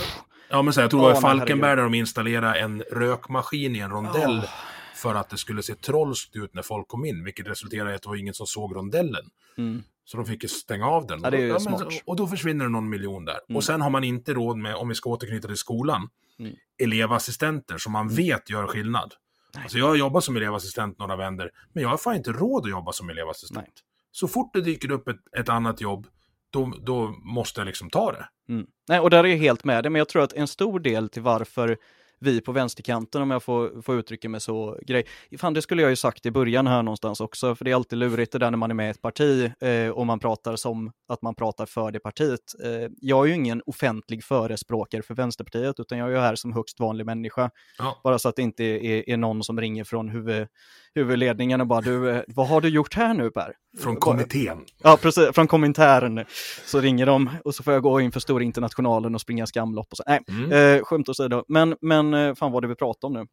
ja, 0.50 0.62
men 0.62 0.74
så 0.74 0.80
här, 0.80 0.84
jag 0.84 0.92
tror 0.92 1.00
det 1.02 1.08
var 1.12 1.18
i 1.18 1.22
Falkenberg 1.22 1.70
herregud. 1.70 1.78
där 1.78 1.84
de 1.84 1.94
installerade 1.94 2.60
en 2.60 2.82
rökmaskin 2.92 3.76
i 3.76 3.80
en 3.80 3.92
rondell 3.92 4.38
Åh. 4.44 4.50
för 4.96 5.16
att 5.16 5.30
det 5.30 5.38
skulle 5.38 5.64
se 5.64 5.76
trolskt 5.76 6.36
ut 6.36 6.54
när 6.54 6.62
folk 6.62 6.88
kom 6.88 7.06
in, 7.06 7.24
vilket 7.24 7.48
resulterade 7.48 7.92
i 7.92 7.96
att 7.96 8.02
det 8.02 8.10
var 8.10 8.16
ingen 8.16 8.34
som 8.34 8.48
såg 8.48 8.76
rondellen. 8.76 9.26
mm. 9.58 9.84
Så 10.06 10.18
de 10.18 10.26
fick 10.26 10.44
ju 10.44 10.50
stänga 10.50 10.86
av 10.88 11.08
den. 11.08 11.20
Ja, 11.24 11.30
det 11.30 11.38
är 11.38 11.42
ju 11.42 11.58
men, 11.70 11.80
och 12.06 12.16
då 12.16 12.28
försvinner 12.28 12.66
det 12.66 12.72
någon 12.72 12.90
miljon 12.90 13.26
där. 13.26 13.40
Mm. 13.50 13.58
Och 13.58 13.64
sen 13.64 13.82
har 13.82 13.90
man 13.90 14.04
inte 14.04 14.34
råd 14.34 14.58
med, 14.58 14.76
om 14.76 14.90
vi 14.90 14.96
ska 14.96 15.10
återknyta 15.10 15.48
till 15.48 15.58
skolan, 15.58 16.10
Mm. 16.40 16.56
elevassistenter 16.84 17.78
som 17.78 17.92
man 17.92 18.10
vet 18.10 18.50
gör 18.50 18.68
skillnad. 18.68 19.14
Alltså 19.58 19.78
jag 19.78 19.88
har 19.88 19.96
jobbat 19.96 20.24
som 20.24 20.36
elevassistent 20.36 21.00
några 21.00 21.16
vänder, 21.16 21.52
men 21.74 21.84
jag 21.84 21.90
har 21.90 21.98
fan 21.98 22.16
inte 22.16 22.32
råd 22.32 22.64
att 22.64 22.72
jobba 22.72 22.92
som 22.92 23.10
elevassistent. 23.10 23.66
Nej. 23.66 23.74
Så 24.12 24.28
fort 24.28 24.54
det 24.54 24.62
dyker 24.62 24.92
upp 24.92 25.08
ett, 25.08 25.20
ett 25.38 25.50
annat 25.50 25.82
jobb, 25.82 26.08
då, 26.50 26.74
då 26.82 27.08
måste 27.08 27.60
jag 27.60 27.66
liksom 27.66 27.90
ta 27.90 28.12
det. 28.12 28.30
Mm. 28.50 28.66
Nej, 28.88 29.00
och 29.00 29.10
där 29.10 29.24
är 29.24 29.28
jag 29.28 29.38
helt 29.38 29.64
med 29.64 29.84
dig, 29.84 29.90
men 29.90 30.00
jag 30.00 30.10
tror 30.10 30.24
att 30.24 30.34
en 30.34 30.48
stor 30.48 30.80
del 30.80 31.10
till 31.10 31.22
varför 31.22 31.78
vi 32.22 32.42
på 32.42 32.52
vänsterkanten, 32.52 33.22
om 33.22 33.32
jag 33.32 33.44
får, 33.44 33.82
får 33.82 33.96
uttrycka 33.96 34.30
mig 34.30 34.42
så, 34.42 34.80
grej. 34.82 35.06
Fan, 35.38 35.54
det 35.54 35.62
skulle 35.62 35.82
jag 35.82 35.90
ju 35.90 35.96
sagt 35.96 36.26
i 36.26 36.32
början 36.32 36.68
här 36.68 36.84
någonstans 36.84 37.22
också, 37.22 37.56
för 37.56 37.66
det 37.66 37.72
är 37.72 37.76
alltid 37.76 38.00
lurigt 38.00 38.32
det 38.32 38.40
där 38.40 38.52
när 38.52 38.58
man 38.58 38.72
är 38.72 38.76
med 38.76 38.88
i 38.88 38.90
ett 38.90 39.02
parti 39.02 39.52
eh, 39.60 39.90
och 39.90 40.06
man 40.06 40.20
pratar 40.20 40.56
som 40.56 40.92
att 41.08 41.22
man 41.22 41.36
pratar 41.36 41.66
för 41.66 41.92
det 41.92 42.00
partiet. 42.00 42.40
Eh, 42.64 42.90
jag 43.02 43.26
är 43.26 43.30
ju 43.30 43.36
ingen 43.36 43.62
offentlig 43.66 44.24
förespråkare 44.24 45.02
för 45.02 45.14
Vänsterpartiet, 45.14 45.80
utan 45.80 45.98
jag 45.98 46.08
är 46.08 46.12
ju 46.12 46.20
här 46.20 46.36
som 46.36 46.54
högst 46.54 46.80
vanlig 46.80 47.06
människa. 47.06 47.50
Ja. 47.78 48.02
Bara 48.04 48.20
så 48.20 48.30
att 48.30 48.36
det 48.36 48.42
inte 48.42 48.64
är, 48.64 49.10
är 49.10 49.18
någon 49.18 49.44
som 49.44 49.62
ringer 49.62 49.84
från 49.84 50.10
huvud, 50.10 50.48
huvudledningen 50.96 51.62
och 51.62 51.68
bara 51.68 51.82
du, 51.82 52.10
eh, 52.10 52.24
vad 52.28 52.48
har 52.48 52.62
du 52.62 52.70
gjort 52.70 52.94
här 52.94 53.14
nu 53.14 53.30
Per? 53.32 53.54
Från 53.80 53.96
kommittén. 53.96 54.66
Ja, 54.84 54.98
precis. 55.02 55.30
Från 55.36 55.48
kommentaren 55.48 56.26
så 56.66 56.80
ringer 56.80 57.06
de 57.06 57.30
och 57.46 57.56
så 57.56 57.64
får 57.64 57.74
jag 57.74 57.84
gå 57.84 58.02
in 58.02 58.12
för 58.12 58.20
Stora 58.20 58.44
Internationalen 58.44 59.16
och 59.16 59.22
springa 59.22 59.46
skamlopp 59.48 59.88
och 59.92 59.98
så. 59.98 60.04
Nej, 60.08 60.20
Mm. 60.28 60.52
eh, 60.78 60.84
skämt 60.84 61.10
åsido. 61.10 61.44
Men, 61.48 61.76
men 61.82 62.14
eh, 62.14 62.36
fan 62.36 62.52
vad 62.52 62.64
det 62.64 62.68
vi 62.68 62.76
pratar 62.76 63.08
om 63.08 63.14
nu. 63.14 63.26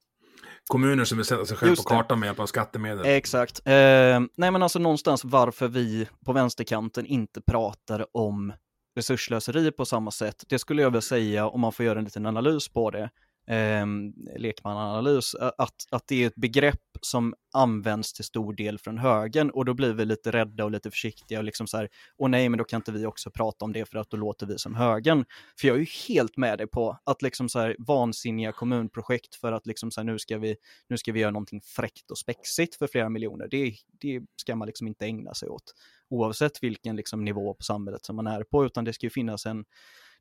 Kommuner 0.69 1.05
som 1.05 1.19
vill 1.19 1.25
sätta 1.25 1.47
sig 1.47 1.57
själv 1.57 1.71
Just 1.71 1.85
på 1.85 1.89
kartan 1.89 2.21
med 2.21 2.27
hjälp 2.27 2.41
av 2.41 2.47
skattemedel. 2.47 3.07
Exakt. 3.07 3.59
Eh, 3.65 3.73
nej 4.37 4.51
men 4.51 4.63
alltså 4.63 4.79
någonstans 4.79 5.25
varför 5.25 5.69
vi 5.69 6.09
på 6.27 6.33
vänsterkanten 6.33 7.07
inte 7.07 7.41
pratar 7.51 8.07
om 8.17 8.53
resursslöseri 8.97 9.71
på 9.73 9.85
samma 9.85 10.11
sätt. 10.11 10.45
Det 10.49 10.59
skulle 10.59 10.83
jag 10.83 10.91
väl 10.91 11.03
säga 11.03 11.47
om 11.49 11.61
man 11.61 11.73
får 11.73 11.85
göra 11.87 11.99
en 11.99 12.05
liten 12.05 12.27
analys 12.27 12.69
på 12.69 12.91
det. 12.91 13.11
Eh, 13.49 13.87
lekmananalys, 14.37 15.35
att, 15.35 15.75
att 15.91 16.05
det 16.09 16.23
är 16.23 16.27
ett 16.27 16.35
begrepp 16.35 16.81
som 17.01 17.35
används 17.53 18.12
till 18.12 18.25
stor 18.25 18.53
del 18.53 18.79
från 18.79 18.99
högern 18.99 19.51
och 19.51 19.65
då 19.65 19.75
blir 19.75 19.93
vi 19.93 20.05
lite 20.05 20.31
rädda 20.31 20.65
och 20.65 20.70
lite 20.70 20.91
försiktiga 20.91 21.39
och 21.39 21.45
liksom 21.45 21.66
så 21.66 21.77
här, 21.77 21.89
åh 22.16 22.29
nej, 22.29 22.49
men 22.49 22.59
då 22.59 22.65
kan 22.65 22.79
inte 22.79 22.93
vi 22.93 23.07
också 23.07 23.31
prata 23.31 23.65
om 23.65 23.73
det 23.73 23.85
för 23.85 23.99
att 23.99 24.11
då 24.11 24.16
låter 24.16 24.47
vi 24.47 24.59
som 24.59 24.75
högern. 24.75 25.25
För 25.61 25.69
jag 25.69 25.75
är 25.75 25.81
ju 25.81 25.87
helt 26.09 26.37
med 26.37 26.59
dig 26.59 26.66
på 26.66 26.99
att 27.05 27.23
liksom 27.23 27.49
så 27.49 27.59
här 27.59 27.77
vansinniga 27.79 28.53
kommunprojekt 28.53 29.35
för 29.35 29.53
att 29.53 29.66
liksom 29.66 29.91
så 29.91 30.01
här, 30.01 30.05
nu 30.05 30.19
ska 30.19 30.39
vi, 30.39 30.57
nu 30.89 30.99
ska 30.99 31.12
vi 31.12 31.20
göra 31.20 31.31
någonting 31.31 31.61
fräckt 31.61 32.11
och 32.11 32.19
spexigt 32.19 32.75
för 32.75 32.87
flera 32.87 33.09
miljoner. 33.09 33.49
Det, 33.51 33.75
det 34.01 34.23
ska 34.37 34.57
man 34.57 34.66
liksom 34.66 34.87
inte 34.87 35.07
ägna 35.07 35.35
sig 35.35 35.49
åt 35.49 35.75
oavsett 36.11 36.62
vilken 36.62 36.97
liksom 36.97 37.25
nivå 37.25 37.55
på 37.55 37.62
samhället 37.62 38.05
som 38.05 38.16
man 38.16 38.27
är 38.27 38.43
på, 38.43 38.66
utan 38.66 38.85
det 38.85 38.93
ska 38.93 39.07
ju 39.07 39.11
finnas 39.11 39.47
en 39.47 39.65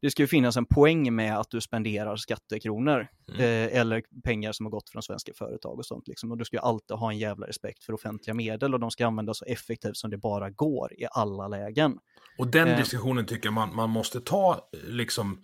det 0.01 0.11
ska 0.11 0.23
ju 0.23 0.27
finnas 0.27 0.57
en 0.57 0.65
poäng 0.65 1.15
med 1.15 1.37
att 1.39 1.51
du 1.51 1.61
spenderar 1.61 2.15
skattekronor 2.15 3.07
Mm. 3.29 3.41
eh, 3.41 3.79
eller 3.81 4.03
pengar 4.23 4.51
som 4.51 4.65
har 4.65 4.71
gått 4.71 4.89
från 4.89 5.03
svenska 5.03 5.31
företag 5.35 5.77
och 5.79 5.85
sånt. 5.85 6.07
Liksom. 6.07 6.31
Och 6.31 6.37
du 6.37 6.45
ska 6.45 6.59
alltid 6.59 6.97
ha 6.97 7.11
en 7.11 7.17
jävla 7.17 7.47
respekt 7.47 7.83
för 7.83 7.93
offentliga 7.93 8.33
medel 8.33 8.73
och 8.73 8.79
de 8.79 8.91
ska 8.91 9.07
användas 9.07 9.37
så 9.37 9.45
effektivt 9.45 9.97
som 9.97 10.09
det 10.09 10.17
bara 10.17 10.49
går 10.49 10.93
i 10.93 11.07
alla 11.11 11.47
lägen. 11.47 11.97
Och 12.37 12.47
den 12.47 12.67
Eh. 12.67 12.77
diskussionen 12.77 13.25
tycker 13.25 13.47
jag 13.47 13.53
man, 13.53 13.75
man 13.75 13.89
måste 13.89 14.21
ta 14.21 14.69
liksom 14.87 15.43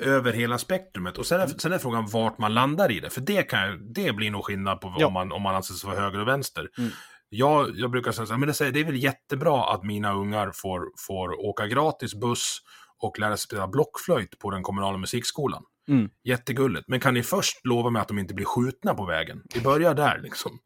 över 0.00 0.32
hela 0.32 0.58
spektrumet. 0.58 1.18
Och 1.18 1.26
sen 1.26 1.40
är, 1.40 1.46
sen 1.46 1.72
är 1.72 1.78
frågan 1.78 2.06
vart 2.06 2.38
man 2.38 2.54
landar 2.54 2.90
i 2.92 3.00
det. 3.00 3.10
För 3.10 3.20
det, 3.20 3.42
kan, 3.42 3.92
det 3.92 4.12
blir 4.12 4.30
nog 4.30 4.44
skillnad 4.44 4.80
på 4.80 4.94
Ja. 4.98 5.06
om, 5.06 5.12
man, 5.12 5.32
om 5.32 5.42
man 5.42 5.54
anser 5.54 5.74
sig 5.74 5.90
vara 5.90 6.00
höger 6.00 6.20
och 6.20 6.28
vänster. 6.28 6.68
Mm. 6.78 6.90
Jag, 7.28 7.70
jag 7.76 7.90
brukar 7.90 8.12
säga 8.12 8.26
så 8.26 8.32
här, 8.32 8.38
men 8.40 8.46
det, 8.46 8.54
säger- 8.54 8.72
det 8.72 8.80
är 8.80 8.84
väl 8.84 9.02
jättebra 9.02 9.72
att 9.74 9.84
mina 9.84 10.12
ungar 10.14 10.50
får, 10.54 10.80
får 11.06 11.40
åka 11.46 11.66
gratis 11.66 12.14
buss 12.14 12.58
och 13.02 13.18
lära 13.18 13.36
sig 13.36 13.46
spela 13.46 13.68
blockflöjt 13.68 14.38
på 14.38 14.50
den 14.50 14.62
kommunala 14.62 14.98
musikskolan. 14.98 15.62
Mm. 15.88 16.10
Jättegulligt. 16.24 16.88
Men 16.88 17.00
kan 17.00 17.14
ni 17.14 17.22
först 17.22 17.66
lova 17.66 17.90
mig 17.90 18.02
att 18.02 18.08
de 18.08 18.18
inte 18.18 18.34
blir 18.34 18.46
skjutna 18.46 18.94
på 18.94 19.04
vägen? 19.04 19.42
Vi 19.54 19.60
börjar 19.60 19.94
där 19.94 20.20
liksom. 20.22 20.58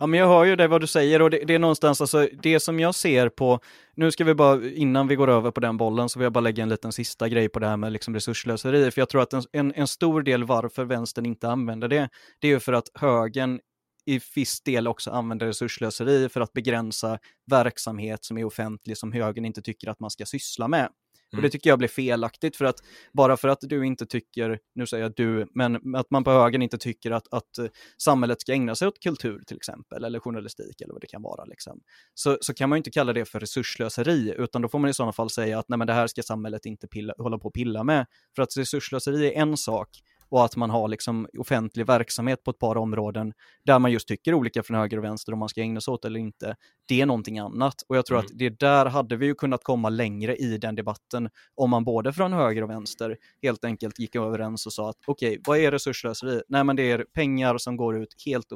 Ja, 0.00 0.06
men 0.06 0.20
jag 0.20 0.28
hör 0.28 0.44
ju 0.44 0.56
det 0.56 0.68
vad 0.68 0.80
du 0.80 0.86
säger 0.86 1.22
och 1.22 1.30
det, 1.30 1.44
det 1.46 1.54
är 1.54 1.58
någonstans, 1.58 2.00
alltså 2.00 2.28
det 2.42 2.60
som 2.60 2.80
jag 2.80 2.94
ser 2.94 3.28
på, 3.28 3.60
nu 3.96 4.10
ska 4.10 4.24
vi 4.24 4.34
bara, 4.34 4.68
innan 4.68 5.08
vi 5.08 5.16
går 5.16 5.28
över 5.28 5.50
på 5.50 5.60
den 5.60 5.76
bollen, 5.76 6.08
så 6.08 6.18
vill 6.18 6.24
jag 6.24 6.32
bara 6.32 6.40
lägga 6.40 6.62
en 6.62 6.68
liten 6.68 6.92
sista 6.92 7.28
grej 7.28 7.48
på 7.48 7.58
det 7.58 7.66
här 7.66 7.76
med 7.76 7.92
liksom 7.92 8.14
resurslöseri, 8.14 8.90
för 8.90 9.00
jag 9.00 9.08
tror 9.08 9.22
att 9.22 9.32
en, 9.32 9.42
en, 9.52 9.72
en 9.74 9.86
stor 9.86 10.22
del 10.22 10.44
varför 10.44 10.84
vänstern 10.84 11.26
inte 11.26 11.48
använder 11.48 11.88
det, 11.88 12.08
det 12.40 12.48
är 12.48 12.52
ju 12.52 12.60
för 12.60 12.72
att 12.72 12.88
högern 12.94 13.60
i 14.06 14.20
viss 14.34 14.60
del 14.60 14.88
också 14.88 15.10
använder 15.10 15.46
resurslöseri 15.46 16.28
för 16.28 16.40
att 16.40 16.52
begränsa 16.52 17.18
verksamhet 17.50 18.24
som 18.24 18.38
är 18.38 18.44
offentlig 18.44 18.96
som 18.96 19.12
högern 19.12 19.44
inte 19.44 19.62
tycker 19.62 19.90
att 19.90 20.00
man 20.00 20.10
ska 20.10 20.26
syssla 20.26 20.68
med. 20.68 20.88
Och 21.28 21.34
Mm. 21.34 21.42
det 21.42 21.50
tycker 21.50 21.70
jag 21.70 21.78
blir 21.78 21.88
felaktigt 21.88 22.56
för 22.56 22.64
att 22.64 22.76
bara 23.12 23.36
för 23.36 23.48
att 23.48 23.58
du 23.60 23.86
inte 23.86 24.06
tycker, 24.06 24.58
nu 24.74 24.86
säger 24.86 25.02
jag 25.04 25.12
du, 25.16 25.46
men 25.54 25.94
att 25.96 26.10
man 26.10 26.24
på 26.24 26.30
högern 26.30 26.62
inte 26.62 26.78
tycker 26.78 27.10
att, 27.10 27.32
att 27.32 27.58
eh, 27.58 27.66
samhället 28.02 28.40
ska 28.40 28.52
ägna 28.52 28.74
sig 28.74 28.88
åt 28.88 29.00
kultur 29.02 29.42
till 29.46 29.56
exempel, 29.56 30.04
eller 30.04 30.20
journalistik 30.20 30.80
eller 30.80 30.92
vad 30.92 31.00
det 31.00 31.06
kan 31.06 31.22
vara, 31.22 31.44
liksom. 31.44 31.80
så, 32.14 32.38
så 32.40 32.54
kan 32.54 32.68
man 32.68 32.76
ju 32.76 32.78
inte 32.78 32.90
kalla 32.90 33.12
det 33.12 33.24
för 33.24 33.40
resurslöseri, 33.40 34.34
utan 34.38 34.62
då 34.62 34.68
får 34.68 34.78
man 34.78 34.90
i 34.90 34.94
sådana 34.94 35.12
fall 35.12 35.30
säga 35.30 35.58
att 35.58 35.68
nej, 35.68 35.78
men 35.78 35.86
det 35.86 35.92
här 35.92 36.06
ska 36.06 36.22
samhället 36.22 36.66
inte 36.66 36.88
pilla, 36.88 37.14
hålla 37.18 37.38
på 37.38 37.48
och 37.48 37.54
pilla 37.54 37.84
med. 37.84 38.06
För 38.36 38.42
att 38.42 38.56
resurslöseri 38.56 39.26
är 39.26 39.32
en 39.42 39.56
sak, 39.56 39.88
och 40.30 40.44
att 40.44 40.56
man 40.56 40.70
har 40.70 40.88
liksom 40.88 41.28
offentlig 41.38 41.86
verksamhet 41.86 42.44
på 42.44 42.50
ett 42.50 42.58
par 42.58 42.76
områden 42.76 43.32
där 43.64 43.78
man 43.78 43.92
just 43.92 44.08
tycker 44.08 44.34
olika 44.34 44.62
från 44.62 44.76
höger 44.76 44.98
och 44.98 45.04
vänster 45.04 45.32
om 45.32 45.38
man 45.38 45.48
ska 45.48 45.60
ägna 45.60 45.80
sig 45.80 45.92
åt 45.92 46.04
eller 46.04 46.20
inte, 46.20 46.56
det 46.88 47.00
är 47.00 47.06
någonting 47.06 47.38
annat. 47.38 47.74
Och 47.88 47.96
jag 47.96 48.06
tror 48.06 48.18
Mm. 48.18 48.26
att 48.26 48.38
det 48.38 48.60
där 48.60 48.86
hade 48.86 49.16
vi 49.16 49.26
ju 49.26 49.34
kunnat 49.34 49.64
komma 49.64 49.88
längre 49.88 50.36
i 50.36 50.58
den 50.58 50.74
debatten 50.74 51.28
om 51.54 51.70
man 51.70 51.84
både 51.84 52.12
från 52.12 52.32
höger 52.32 52.62
och 52.62 52.70
vänster 52.70 53.16
helt 53.42 53.64
enkelt 53.64 53.98
gick 53.98 54.16
överens 54.16 54.66
och 54.66 54.72
sa 54.72 54.90
att 54.90 54.96
okej, 55.06 55.40
vad 55.46 55.58
är 55.58 55.70
resursslöseri? 55.70 56.42
Nej, 56.48 56.64
men 56.64 56.76
det 56.76 56.90
är 56.90 57.04
pengar 57.14 57.58
som 57.58 57.76
går 57.76 57.96
ut 58.02 58.14
helt, 58.26 58.46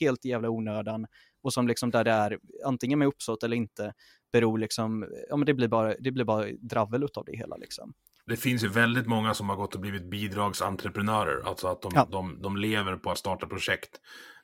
helt 0.00 0.24
jävla 0.24 0.50
onödan 0.50 1.06
och 1.42 1.52
som 1.52 1.68
liksom 1.68 1.90
där 1.90 2.04
det 2.04 2.10
är 2.10 2.38
antingen 2.64 2.98
med 2.98 3.08
uppsåt 3.08 3.42
eller 3.42 3.56
inte 3.56 3.92
beror 4.32 4.58
liksom, 4.58 5.06
ja 5.28 5.36
men 5.36 5.46
det 5.46 5.54
blir 5.54 5.68
bara, 5.68 5.94
det 6.00 6.10
blir 6.10 6.24
bara 6.24 6.46
dravel 6.60 7.02
utav 7.04 7.24
det 7.24 7.36
hela 7.36 7.56
liksom. 7.56 7.94
Det 8.26 8.36
finns 8.36 8.64
ju 8.64 8.68
väldigt 8.68 9.06
många 9.06 9.34
som 9.34 9.48
har 9.48 9.56
gått 9.56 9.74
och 9.74 9.80
blivit 9.80 10.10
bidragsentreprenörer. 10.10 11.48
Alltså 11.48 11.68
att 11.68 11.82
de, 11.82 11.92
Ja. 11.94 12.08
de, 12.10 12.42
de 12.42 12.56
lever 12.56 12.96
på 12.96 13.10
att 13.10 13.18
starta 13.18 13.46
projekt. 13.46 13.90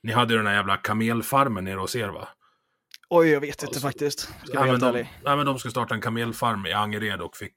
Ni 0.02 0.12
hade 0.12 0.32
ju 0.32 0.38
den 0.38 0.46
här 0.46 0.54
jävla 0.54 0.76
kamelfarmen 0.76 1.64
nere 1.64 1.78
hos 1.78 1.96
er 1.96 2.08
va? 2.08 2.28
Oj, 3.08 3.28
jag 3.28 3.40
vet 3.40 3.48
inte 3.48 3.66
Alltså, 3.66 3.80
faktiskt. 3.80 4.20
Ska 4.20 4.32
Ja, 4.52 4.64
men 4.66 4.80
de, 4.80 4.92
nej, 4.92 5.08
men 5.36 5.46
de 5.46 5.58
skulle 5.58 5.70
starta 5.70 5.94
en 5.94 6.00
kamelfarm 6.00 6.66
i 6.66 6.72
Angered 6.72 7.20
och 7.20 7.36
fick, 7.36 7.54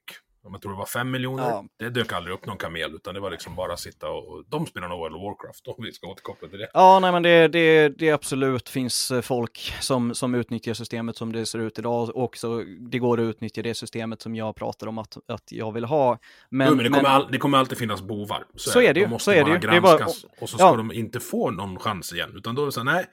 jag 0.52 0.62
tror 0.62 0.72
det 0.72 0.78
var 0.78 0.86
fem 0.86 1.10
miljoner. 1.10 1.44
Ja. 1.44 1.64
Det 1.78 1.90
dök 1.90 2.12
aldrig 2.12 2.34
upp 2.34 2.46
någon 2.46 2.56
kamel, 2.56 2.94
utan 2.94 3.14
det 3.14 3.20
var 3.20 3.30
liksom 3.30 3.56
bara 3.56 3.76
sitta 3.76 4.08
och, 4.08 4.44
de 4.48 4.66
spelar 4.66 4.88
nog 4.88 4.98
World 4.98 5.16
of 5.16 5.22
Warcraft, 5.22 5.66
om 5.66 5.84
vi 5.84 5.92
ska 5.92 6.06
återkoppla 6.06 6.48
till 6.48 6.58
det. 6.58 6.68
Ja, 6.74 6.98
nej 7.00 7.12
men 7.12 7.22
det, 7.22 7.48
det, 7.48 7.88
det 7.88 8.10
absolut 8.10 8.68
finns 8.68 9.10
eh, 9.10 9.20
folk 9.20 9.74
som, 9.80 10.14
som 10.14 10.34
utnyttjar 10.34 10.74
systemet 10.74 11.16
som 11.16 11.32
det 11.32 11.46
ser 11.46 11.58
ut 11.58 11.78
idag 11.78 12.16
och 12.16 12.36
så 12.36 12.64
det 12.90 12.98
går 12.98 13.20
att 13.20 13.24
utnyttja 13.24 13.62
det 13.62 13.74
systemet 13.74 14.22
som 14.22 14.34
jag 14.34 14.56
pratar 14.56 14.86
om 14.86 14.98
att, 14.98 15.16
att 15.28 15.52
jag 15.52 15.72
vill 15.72 15.84
ha. 15.84 16.18
Men, 16.50 16.68
jo, 16.68 16.74
men 16.74 16.84
det, 16.84 16.90
kommer 16.90 17.08
all, 17.08 17.28
det 17.32 17.38
kommer 17.38 17.58
alltid 17.58 17.78
finnas 17.78 18.02
bovar. 18.02 18.44
Så 18.54 18.80
är 18.80 18.94
det 18.94 19.00
ju, 19.00 19.06
De 19.06 19.10
måste 19.10 19.24
så 19.24 19.30
är 19.30 19.44
det 19.44 19.50
ju. 19.50 19.58
Det 19.58 19.76
är 19.76 19.80
bara- 19.80 19.98
granskas. 19.98 20.24
Och 20.40 20.48
så 20.48 20.56
ska 20.58 20.66
ja. 20.66 20.76
de 20.76 20.92
inte 20.92 21.20
få 21.20 21.50
någon 21.50 21.78
chans 21.78 22.12
igen. 22.12 22.32
Utan 22.36 22.54
då 22.54 22.62
är 22.62 22.66
det 22.66 22.72
så 22.72 22.80
här, 22.80 22.92
nej, 22.92 23.06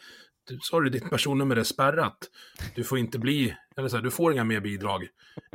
du, 0.48 0.60
sorry, 0.62 0.90
ditt 0.90 1.10
personnummer 1.10 1.56
är 1.56 1.64
spärrat. 1.64 2.18
Du 2.76 2.84
får 2.84 2.98
inte 2.98 3.20
bli, 3.20 3.56
eller 3.78 3.88
så 3.88 3.96
här, 3.96 4.04
du 4.04 4.12
får 4.12 4.34
inga 4.34 4.44
mer 4.44 4.60
bidrag. 4.60 5.08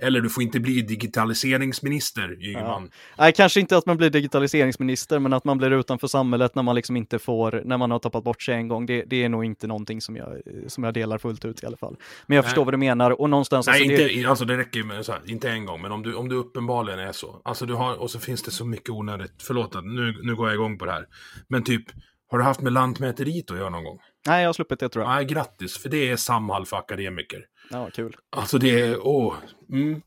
Eller 0.02 0.20
du 0.20 0.30
får 0.30 0.42
inte 0.42 0.60
bli 0.60 0.82
digitaliseringsminister, 0.82 2.44
Ygeman. 2.44 2.90
Nej, 3.18 3.32
kanske 3.32 3.60
inte 3.60 3.76
att 3.76 3.86
man 3.86 3.96
blir 3.96 4.10
digitaliseringsminister, 4.10 5.18
men 5.18 5.32
att 5.32 5.44
man 5.44 5.58
blir 5.58 5.70
utanför 5.70 6.06
samhället 6.06 6.54
när 6.54 6.62
man 6.62 6.74
liksom 6.74 6.96
inte 6.96 7.18
får, 7.18 7.62
när 7.64 7.76
man 7.76 7.90
har 7.90 7.98
tappat 7.98 8.24
bort 8.24 8.42
sig 8.42 8.54
en 8.54 8.68
gång, 8.68 8.86
det, 8.86 9.04
det 9.06 9.24
är 9.24 9.28
nog 9.28 9.44
inte 9.44 9.66
någonting 9.66 10.00
som 10.00 10.16
jag, 10.16 10.40
som 10.66 10.84
jag 10.84 10.94
delar 10.94 11.18
fullt 11.18 11.44
ut 11.44 11.62
i 11.62 11.66
alla 11.66 11.76
fall. 11.76 11.96
Men 12.26 12.36
jag 12.36 12.42
Nej. 12.42 12.48
förstår 12.48 12.64
vad 12.64 12.74
du 12.74 12.78
menar 12.78 13.20
och 13.20 13.30
någonstans... 13.30 13.66
Nej, 13.66 13.82
alltså, 13.82 13.96
det, 13.96 14.12
inte, 14.12 14.28
alltså 14.28 14.44
det 14.44 14.56
räcker 14.56 14.80
ju 14.80 14.86
med 14.86 15.04
så 15.04 15.12
här, 15.12 15.20
inte 15.26 15.50
en 15.50 15.66
gång, 15.66 15.82
men 15.82 15.92
om 15.92 16.02
du, 16.02 16.14
om 16.14 16.28
du 16.28 16.36
uppenbarligen 16.36 17.00
är 17.00 17.12
så. 17.12 17.40
Alltså 17.44 17.66
du 17.66 17.74
har, 17.74 17.94
och 17.94 18.10
så 18.10 18.18
finns 18.18 18.42
det 18.42 18.50
så 18.50 18.64
mycket 18.64 18.90
onödigt, 18.90 19.32
förlåt 19.38 19.84
nu, 19.84 20.18
nu 20.22 20.36
går 20.36 20.48
jag 20.48 20.54
igång 20.54 20.78
på 20.78 20.84
det 20.84 20.92
här. 20.92 21.06
Men 21.48 21.64
typ, 21.64 21.84
har 22.28 22.39
du 22.39 22.44
haft 22.44 22.61
med 22.61 22.73
Lantmäteriet 22.73 23.51
att 23.51 23.57
göra 23.57 23.70
någon 23.70 23.85
gång? 23.85 24.01
nej, 24.27 24.43
jag 24.43 24.48
har 24.48 24.53
sluppit 24.53 24.81
det 24.81 24.89
tror 24.89 25.05
jag. 25.05 25.15
Nej, 25.15 25.24
grattis, 25.24 25.78
för 25.78 25.89
det 25.89 26.11
är 26.11 26.16
Samhall 26.16 26.66
för 26.66 26.77
akademiker. 26.77 27.44
Ja, 27.70 27.90
kul. 27.93 28.16
Alltså 28.31 28.59
det 28.59 28.81
är, 28.81 29.07
åh. 29.07 29.35
Mm. 29.73 30.03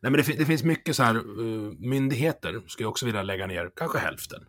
Nej 0.00 0.12
men 0.12 0.12
det, 0.12 0.38
det 0.38 0.46
finns 0.46 0.64
mycket 0.64 0.96
så 0.96 1.02
här, 1.02 1.16
uh, 1.16 1.72
myndigheter 1.78 2.62
skulle 2.66 2.84
jag 2.84 2.90
också 2.90 3.06
vilja 3.06 3.22
lägga 3.22 3.46
ner, 3.46 3.70
kanske 3.76 3.98
hälften. 3.98 4.46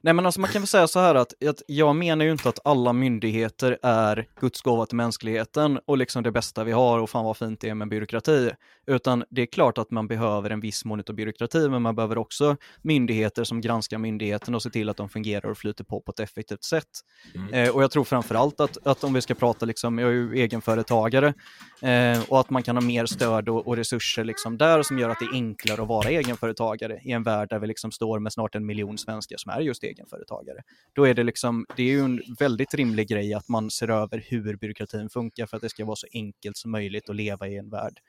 Nej 0.00 0.14
men 0.14 0.26
alltså 0.26 0.40
man 0.40 0.50
kan 0.50 0.62
väl 0.62 0.66
säga 0.66 0.88
så 0.88 1.00
här 1.00 1.14
att, 1.14 1.44
att 1.44 1.62
jag 1.66 1.96
menar 1.96 2.24
ju 2.24 2.30
inte 2.30 2.48
att 2.48 2.58
alla 2.64 2.92
myndigheter 2.92 3.78
är 3.82 4.26
Guds 4.40 4.62
gåva 4.62 4.86
till 4.86 4.96
mänskligheten 4.96 5.80
och 5.86 5.98
liksom 5.98 6.22
det 6.22 6.32
bästa 6.32 6.64
vi 6.64 6.72
har 6.72 6.98
och 6.98 7.10
fan 7.10 7.24
vad 7.24 7.36
fint 7.36 7.60
det 7.60 7.68
är 7.68 7.74
med 7.74 7.88
byråkrati. 7.88 8.50
Utan 8.90 9.24
det 9.30 9.42
är 9.42 9.46
klart 9.46 9.78
att 9.78 9.90
man 9.90 10.08
behöver 10.08 10.50
en 10.50 10.60
viss 10.60 10.84
mån 10.84 11.02
av 11.08 11.14
byråkrati 11.14 11.68
men 11.68 11.82
man 11.82 11.94
behöver 11.94 12.18
också 12.18 12.56
myndigheter 12.82 13.44
som 13.44 13.60
granskar 13.60 13.98
myndigheten 13.98 14.54
och 14.54 14.62
ser 14.62 14.70
till 14.70 14.88
att 14.88 14.96
de 14.96 15.08
fungerar 15.08 15.50
och 15.50 15.58
flyter 15.58 15.84
på 15.84 16.00
på 16.00 16.10
ett 16.12 16.20
effektivt 16.20 16.64
sätt. 16.64 16.88
Mm. 17.34 17.54
Eh, 17.54 17.74
och 17.74 17.82
jag 17.82 17.90
tror 17.90 18.04
framförallt 18.04 18.60
att, 18.60 18.86
att 18.86 19.04
om 19.04 19.12
vi 19.12 19.20
ska 19.20 19.34
prata, 19.34 19.66
liksom, 19.66 19.98
jag 19.98 20.08
är 20.08 20.12
ju 20.12 20.34
egenföretagare 20.34 21.34
eh, 21.82 22.22
och 22.28 22.40
att 22.40 22.50
man 22.50 22.62
kan 22.62 22.76
ha 22.76 22.80
mer 22.80 23.06
stöd 23.06 23.48
och, 23.48 23.66
och 23.66 23.76
resurser 23.76 24.24
liksom 24.24 24.58
där 24.58 24.82
som 24.82 24.98
gör 24.98 25.08
att 25.08 25.18
det 25.18 25.24
är 25.24 25.32
enklare 25.32 25.82
att 25.82 25.88
vara 25.88 26.08
egenföretagare 26.08 27.00
i 27.04 27.12
en 27.12 27.22
värld 27.22 27.48
där 27.48 27.58
vi 27.58 27.66
liksom 27.66 27.92
står 27.92 28.18
med 28.18 28.32
snart 28.32 28.54
en 28.54 28.66
miljon 28.66 28.98
svenskar 28.98 29.36
som 29.36 29.52
är 29.52 29.60
just 29.60 29.82
egenföretagare. 29.84 30.58
Då 30.92 31.04
är 31.06 31.14
det 31.14 31.22
liksom, 31.22 31.66
det 31.76 31.82
är 31.82 31.86
ju 31.86 32.00
en 32.00 32.20
väldigt 32.38 32.74
rimlig 32.74 33.08
grej 33.08 33.34
att 33.34 33.48
man 33.48 33.70
ser 33.70 33.90
över 33.90 34.24
hur 34.28 34.56
byråkratin 34.56 35.08
funkar 35.08 35.46
för 35.46 35.56
att 35.56 35.62
det 35.62 35.68
ska 35.68 35.84
vara 35.84 35.96
så 35.96 36.06
enkelt 36.12 36.56
som 36.56 36.70
möjligt 36.70 37.10
att 37.10 37.16
leva 37.16 37.48
i 37.48 37.56
en 37.56 37.70
värld 37.70 38.00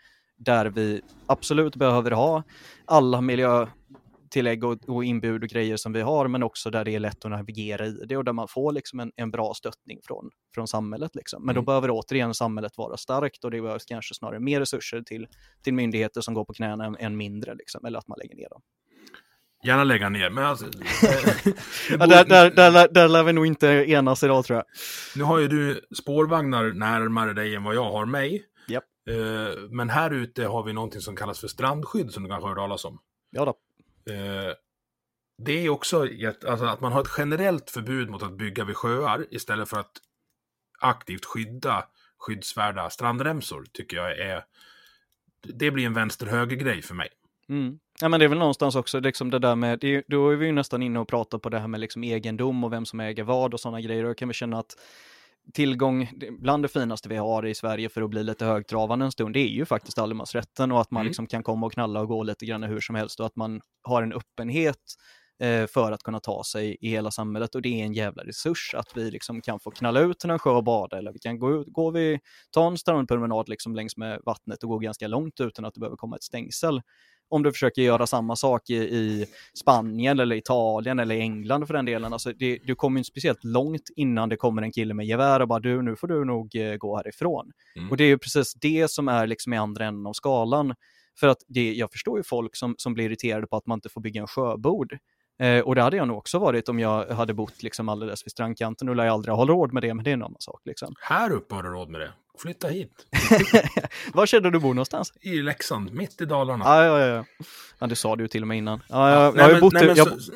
där 0.46 0.66
vi 0.66 1.02
absolut 1.26 1.76
behöver 1.76 2.12
ha 2.12 2.44
alla 2.86 3.22
miljötillägg 3.22 4.64
och, 4.64 4.78
och 4.90 5.04
inbud 5.06 5.44
och 5.44 5.50
grejer 5.50 5.78
som 5.78 5.94
vi 5.94 6.02
har, 6.02 6.28
men 6.28 6.44
också 6.44 6.70
där 6.72 6.86
det 6.86 6.96
är 6.96 7.00
lätt 7.00 7.26
att 7.26 7.32
navigera 7.32 7.86
i 7.86 7.92
det 8.08 8.18
och 8.18 8.24
där 8.26 8.34
man 8.34 8.48
får 8.48 8.72
liksom 8.72 9.00
en, 9.00 9.12
en 9.16 9.32
bra 9.32 9.54
stöttning 9.54 10.00
från, 10.04 10.30
från 10.56 10.68
samhället. 10.68 11.16
Liksom. 11.16 11.46
Men 11.46 11.56
då 11.56 11.60
Mm. 11.60 11.66
behöver 11.66 11.90
återigen 11.92 12.34
samhället 12.34 12.78
vara 12.78 12.98
starkt 12.98 13.44
och 13.44 13.52
det 13.52 13.62
behövs 13.62 13.86
kanske 13.86 14.16
snarare 14.16 14.40
mer 14.40 14.60
resurser 14.60 15.02
till, 15.02 15.28
till 15.64 15.74
myndigheter 15.74 16.22
som 16.22 16.34
går 16.34 16.46
på 16.46 16.54
knäna 16.54 16.86
än, 16.86 16.96
än 17.00 17.18
mindre, 17.18 17.56
liksom, 17.56 17.86
eller 17.86 18.00
att 18.00 18.08
man 18.08 18.18
lägger 18.22 18.36
ner 18.36 18.50
dem. 18.50 18.62
Gärna 19.64 19.84
lägga 19.84 20.10
ner, 20.10 20.30
men 20.30 20.44
alltså... 20.44 20.66
eh, 21.04 21.54
Ja, 22.00 22.08
där, 22.08 22.26
där, 22.26 22.52
där, 22.52 22.88
där 22.94 23.08
lär 23.08 23.24
vi 23.24 23.34
nog 23.34 23.46
inte 23.46 23.68
enas 23.68 24.24
idag 24.24 24.46
tror 24.46 24.58
jag. 24.58 24.66
Nu 25.16 25.24
har 25.24 25.40
ju 25.40 25.48
du 25.48 25.82
spårvagnar 26.02 26.74
närmare 26.74 27.34
dig 27.34 27.56
än 27.56 27.64
vad 27.64 27.76
jag 27.76 27.92
har 27.92 28.06
mig. 28.06 28.44
Eh, 29.10 29.70
men 29.70 29.90
här 29.90 30.12
ute 30.12 30.46
har 30.46 30.64
vi 30.64 30.74
någonting 30.74 31.02
som 31.02 31.16
kallas 31.16 31.40
för 31.40 31.48
strandskydd, 31.48 32.12
som 32.12 32.24
du 32.24 32.30
kanske 32.30 32.44
har 32.44 32.50
hört 32.50 32.58
talas 32.58 32.86
om. 32.86 33.00
Ja 33.30 33.46
då. 33.46 33.52
Eh, 34.14 34.54
det 35.38 35.66
är 35.66 35.70
också 35.70 36.08
alltså 36.48 36.66
att 36.66 36.82
man 36.82 36.92
har 36.92 37.02
ett 37.02 37.12
generellt 37.18 37.70
förbud 37.70 38.10
mot 38.10 38.24
att 38.24 38.38
bygga 38.38 38.64
vid 38.64 38.78
sjöar 38.78 39.26
istället 39.32 39.70
för 39.70 39.80
att 39.80 39.92
aktivt 40.80 41.26
skydda 41.26 41.86
skyddsvärda 42.18 42.90
strandremsor 42.90 43.66
tycker 43.74 43.98
jag 43.98 44.20
är 44.20 44.44
det 45.42 45.72
blir 45.72 45.86
en 45.86 45.94
vänster-höger-grej 45.94 46.82
för 46.82 46.96
mig. 46.96 47.10
Mm. 47.50 47.80
Ja, 48.02 48.10
men 48.10 48.20
det 48.20 48.26
är 48.26 48.30
väl 48.30 48.38
någonstans 48.38 48.76
också 48.76 49.00
liksom 49.00 49.30
det 49.30 49.40
där 49.40 49.56
med, 49.56 49.80
det, 49.80 50.04
då 50.08 50.30
är 50.30 50.36
vi 50.36 50.46
ju 50.46 50.52
nästan 50.52 50.84
inne 50.84 51.00
och 51.00 51.08
pratar 51.08 51.38
på 51.38 51.50
det 51.50 51.60
här 51.60 51.68
med 51.68 51.80
liksom 51.80 52.04
egendom 52.04 52.64
och 52.64 52.74
vem 52.74 52.86
som 52.86 53.00
äger 53.00 53.24
vad 53.24 53.54
och 53.54 53.60
sådana 53.60 53.82
grejer. 53.82 54.04
Och 54.04 54.10
jag 54.10 54.18
kan 54.18 54.28
väl 54.28 54.36
känna 54.36 54.60
att 54.60 54.76
tillgång, 55.54 56.10
bland 56.40 56.64
det 56.64 56.68
finaste 56.68 57.10
vi 57.10 57.16
har 57.18 57.46
i 57.46 57.56
Sverige 57.56 57.90
för 57.90 58.02
att 58.02 58.10
bli 58.10 58.24
lite 58.24 58.46
högtravande 58.46 59.06
en 59.06 59.12
stund, 59.12 59.34
det 59.34 59.40
är 59.40 59.48
ju 59.48 59.66
faktiskt 59.66 59.98
allemansrätten 59.98 60.72
och 60.72 60.82
att 60.82 60.92
man 60.92 61.02
mm. 61.02 61.08
liksom 61.08 61.28
kan 61.28 61.44
komma 61.44 61.66
och 61.66 61.74
knalla 61.74 62.02
och 62.02 62.08
gå 62.08 62.24
lite 62.24 62.46
grann 62.46 62.64
hur 62.64 62.80
som 62.80 62.96
helst 62.96 63.20
och 63.20 63.26
att 63.26 63.36
man 63.36 63.62
har 63.84 64.04
en 64.04 64.14
öppenhet 64.14 64.78
eh, 65.40 65.68
för 65.68 65.92
att 65.92 66.04
kunna 66.04 66.20
ta 66.20 66.44
sig 66.44 66.78
i 66.82 66.90
hela 66.90 67.12
samhället 67.12 67.56
och 67.56 67.62
det 67.62 67.82
är 67.82 67.86
en 67.86 67.94
jävla 67.94 68.24
resurs 68.24 68.74
att 68.74 68.98
vi 68.98 69.12
liksom 69.12 69.42
kan 69.42 69.60
få 69.60 69.72
knalla 69.72 70.00
ut 70.00 70.20
till 70.20 70.30
en 70.30 70.40
sjö 70.40 70.52
och 70.52 70.64
bada 70.64 70.98
eller 70.98 71.14
vi 71.14 71.20
kan 71.20 71.40
gå, 71.40 71.64
gå 71.68 71.92
vi, 71.92 72.20
ta 72.52 72.68
en 72.68 72.78
strandpromenad 72.78 73.50
liksom 73.50 73.76
längs 73.76 73.98
med 73.98 74.22
vattnet 74.26 74.64
och 74.64 74.70
gå 74.70 74.80
ganska 74.80 75.08
långt 75.08 75.40
utan 75.40 75.66
att 75.66 75.74
det 75.74 75.80
behöver 75.80 75.98
komma 75.98 76.16
ett 76.16 76.24
stängsel 76.24 76.82
om 77.32 77.44
du 77.44 77.52
försöker 77.52 77.82
göra 77.82 78.08
samma 78.08 78.36
sak 78.36 78.70
i, 78.70 78.76
i 78.76 79.26
Spanien 79.54 80.20
eller 80.20 80.36
Italien 80.36 81.00
eller 81.00 81.16
England 81.16 81.68
för 81.68 81.74
den 81.74 81.86
delen. 81.86 82.14
Alltså 82.14 82.34
det, 82.34 82.60
du 82.64 82.76
kommer 82.76 83.00
inte 83.00 83.08
speciellt 83.08 83.44
långt 83.44 83.90
innan 83.96 84.30
det 84.30 84.36
kommer 84.36 84.62
en 84.62 84.72
kille 84.72 84.94
med 84.94 85.06
gevär 85.06 85.40
och 85.40 85.48
bara 85.48 85.60
du, 85.60 85.82
nu 85.82 85.96
får 85.96 86.08
du 86.08 86.26
nog 86.26 86.56
eh, 86.56 86.76
gå 86.76 86.98
härifrån. 86.98 87.52
Mm. 87.76 87.90
Och 87.90 87.98
det 87.98 88.04
är 88.04 88.08
ju 88.08 88.18
precis 88.18 88.54
det 88.54 88.92
som 88.92 89.08
är 89.08 89.28
liksom 89.28 89.54
i 89.54 89.58
andra 89.58 89.86
änden 89.86 90.08
av 90.08 90.14
skalan. 90.14 90.76
För 91.20 91.28
att 91.28 91.38
det, 91.48 91.74
jag 91.74 91.92
förstår 91.92 92.18
ju 92.18 92.24
folk 92.24 92.56
som, 92.56 92.76
som 92.78 92.94
blir 92.94 93.06
irriterade 93.06 93.48
på 93.48 93.56
att 93.56 93.66
man 93.66 93.78
inte 93.78 93.90
får 93.90 94.02
bygga 94.02 94.22
en 94.22 94.28
sjöbord. 94.28 94.98
Eh, 95.42 95.62
och 95.62 95.76
det 95.76 95.82
hade 95.82 95.98
jag 95.98 96.08
nog 96.08 96.18
också 96.18 96.40
varit 96.40 96.70
om 96.70 96.80
jag 96.80 97.06
hade 97.06 97.34
bott 97.34 97.64
liksom 97.64 97.90
alldeles 97.90 98.26
vid 98.26 98.32
strandkanten. 98.32 98.88
Nu 98.88 98.96
lär 98.96 99.06
jag 99.06 99.14
aldrig 99.14 99.36
ha 99.36 99.46
råd 99.46 99.74
med 99.74 99.84
det, 99.84 99.94
men 99.94 100.04
det 100.04 100.12
är 100.12 100.14
en 100.14 100.24
annan 100.24 100.40
sak. 100.42 100.62
Liksom. 100.66 100.96
Här 101.00 101.32
uppe 101.32 101.56
har 101.56 101.64
du 101.64 101.70
råd 101.70 101.90
med 101.90 102.02
det. 102.02 102.12
Flytta 102.42 102.68
hit. 102.68 103.08
Var 104.14 104.26
känner 104.26 104.52
du 104.52 104.60
bor 104.60 104.74
någonstans? 104.74 105.14
I 105.22 105.42
Leksand, 105.42 105.94
mitt 105.94 106.22
i 106.22 106.26
Dalarna. 106.26 106.66
Ja, 106.66 106.86
ja, 106.86 107.08
ja. 107.08 107.26
ja 107.80 107.88
det 107.88 107.96
sa 107.96 108.16
du 108.16 108.28
till 108.28 108.42
och 108.42 108.48
med 108.48 108.58
innan. 108.58 108.80
Ja, 108.90 109.12
jag, 109.12 109.38
ja, 109.38 109.48
jag 109.48 109.54
har 109.54 109.62
bott 109.62 109.74
nej, 109.74 109.86
jag, 109.86 110.22
så, 110.22 110.34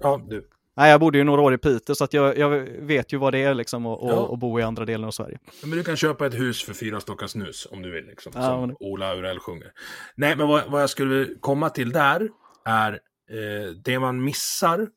ja, 0.00 0.20
du. 0.28 0.48
Nej, 0.76 0.90
jag 0.90 1.00
bodde 1.00 1.18
ju 1.18 1.24
några 1.24 1.42
år 1.42 1.54
i 1.54 1.58
Piteå 1.58 1.94
så 1.94 2.04
att 2.04 2.12
jag, 2.12 2.38
jag 2.38 2.50
vet 2.80 3.12
ju 3.12 3.16
vad 3.16 3.32
det 3.32 3.42
är 3.42 3.54
liksom 3.54 3.86
att 3.86 3.98
ja. 4.02 4.36
bo 4.40 4.60
i 4.60 4.62
andra 4.62 4.84
delen 4.84 5.06
av 5.06 5.10
Sverige. 5.10 5.38
Men 5.62 5.70
du 5.70 5.84
kan 5.84 5.96
köpa 5.96 6.26
ett 6.26 6.34
hus 6.34 6.64
för 6.64 6.72
fyra 6.72 7.00
stockar 7.00 7.26
snus 7.26 7.68
om 7.70 7.82
du 7.82 7.90
vill, 7.90 8.06
liksom, 8.06 8.32
ja, 8.34 8.42
som 8.42 8.60
men... 8.60 8.76
Ola 8.80 9.16
Urell 9.16 9.38
sjunger. 9.38 9.72
Nej, 10.14 10.36
men 10.36 10.48
vad, 10.48 10.62
vad 10.70 10.82
jag 10.82 10.90
skulle 10.90 11.28
komma 11.40 11.70
till 11.70 11.92
där 11.92 12.28
är 12.64 13.00
eh, 13.30 13.70
det 13.84 13.98
man 13.98 14.24
missar 14.24 14.88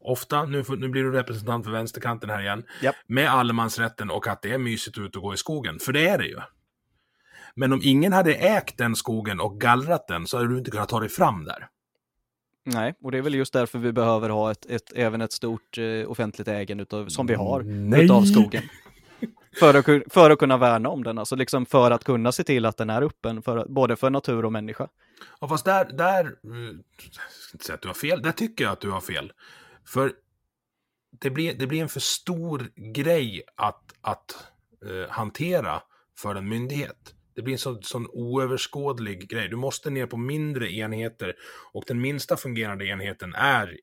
ofta, 0.00 0.44
nu, 0.44 0.64
nu 0.78 0.88
blir 0.88 1.02
du 1.02 1.12
representant 1.12 1.64
för 1.64 1.72
vänsterkanten 1.72 2.30
här 2.30 2.40
igen, 2.40 2.64
yep. 2.82 2.94
med 3.06 3.30
allemansrätten 3.30 4.10
och 4.10 4.26
att 4.26 4.42
det 4.42 4.52
är 4.52 4.58
mysigt 4.58 4.98
ut 4.98 5.16
och 5.16 5.22
gå 5.22 5.34
i 5.34 5.36
skogen, 5.36 5.78
för 5.78 5.92
det 5.92 6.08
är 6.08 6.18
det 6.18 6.26
ju. 6.26 6.40
Men 7.54 7.72
om 7.72 7.80
ingen 7.82 8.12
hade 8.12 8.34
ägt 8.34 8.78
den 8.78 8.96
skogen 8.96 9.40
och 9.40 9.60
gallrat 9.60 10.08
den 10.08 10.26
så 10.26 10.36
hade 10.36 10.48
du 10.48 10.58
inte 10.58 10.70
kunnat 10.70 10.88
ta 10.88 11.00
dig 11.00 11.08
fram 11.08 11.44
där. 11.44 11.68
Nej, 12.64 12.94
och 13.02 13.12
det 13.12 13.18
är 13.18 13.22
väl 13.22 13.34
just 13.34 13.52
därför 13.52 13.78
vi 13.78 13.92
behöver 13.92 14.28
ha 14.28 14.50
ett, 14.50 14.66
ett 14.66 14.92
även 14.94 15.20
ett 15.20 15.32
stort 15.32 15.78
eh, 15.78 16.10
offentligt 16.10 16.48
ägande 16.48 16.82
utav, 16.82 17.08
som 17.08 17.26
vi 17.26 17.34
har, 17.34 17.62
Nej. 17.62 18.04
utav 18.04 18.22
skogen. 18.22 18.62
För 19.58 19.74
att, 19.74 20.12
för 20.12 20.30
att 20.30 20.38
kunna 20.38 20.56
värna 20.56 20.88
om 20.88 21.04
den, 21.04 21.18
alltså 21.18 21.36
liksom 21.36 21.66
för 21.66 21.90
att 21.90 22.04
kunna 22.04 22.32
se 22.32 22.44
till 22.44 22.66
att 22.66 22.76
den 22.76 22.90
är 22.90 23.02
öppen, 23.02 23.42
för, 23.42 23.66
både 23.68 23.96
för 23.96 24.10
natur 24.10 24.44
och 24.44 24.52
människa. 24.52 24.88
Ja, 25.40 25.48
fast 25.48 25.64
där, 25.64 25.84
där, 25.84 26.24
jag 26.24 27.30
ska 27.30 27.54
inte 27.54 27.64
säga 27.64 27.74
att 27.74 27.82
du 27.82 27.88
har 27.88 27.94
fel, 27.94 28.22
där 28.22 28.32
tycker 28.32 28.64
jag 28.64 28.72
att 28.72 28.80
du 28.80 28.90
har 28.90 29.00
fel. 29.00 29.32
För 29.86 30.12
det 31.20 31.30
blir, 31.30 31.54
det 31.54 31.66
blir 31.66 31.82
en 31.82 31.88
för 31.88 32.00
stor 32.00 32.70
grej 32.94 33.42
att, 33.56 33.92
att 34.00 34.46
eh, 34.84 35.10
hantera 35.10 35.82
för 36.18 36.34
en 36.34 36.48
myndighet. 36.48 37.14
Det 37.34 37.42
blir 37.42 37.54
en 37.54 37.58
sån, 37.58 37.82
sån 37.82 38.06
oöverskådlig 38.06 39.28
grej. 39.28 39.48
Du 39.48 39.56
måste 39.56 39.90
ner 39.90 40.06
på 40.06 40.16
mindre 40.16 40.72
enheter 40.72 41.34
och 41.72 41.84
den 41.86 42.00
minsta 42.00 42.36
fungerande 42.36 42.86
enheten 42.86 43.34
är, 43.34 43.76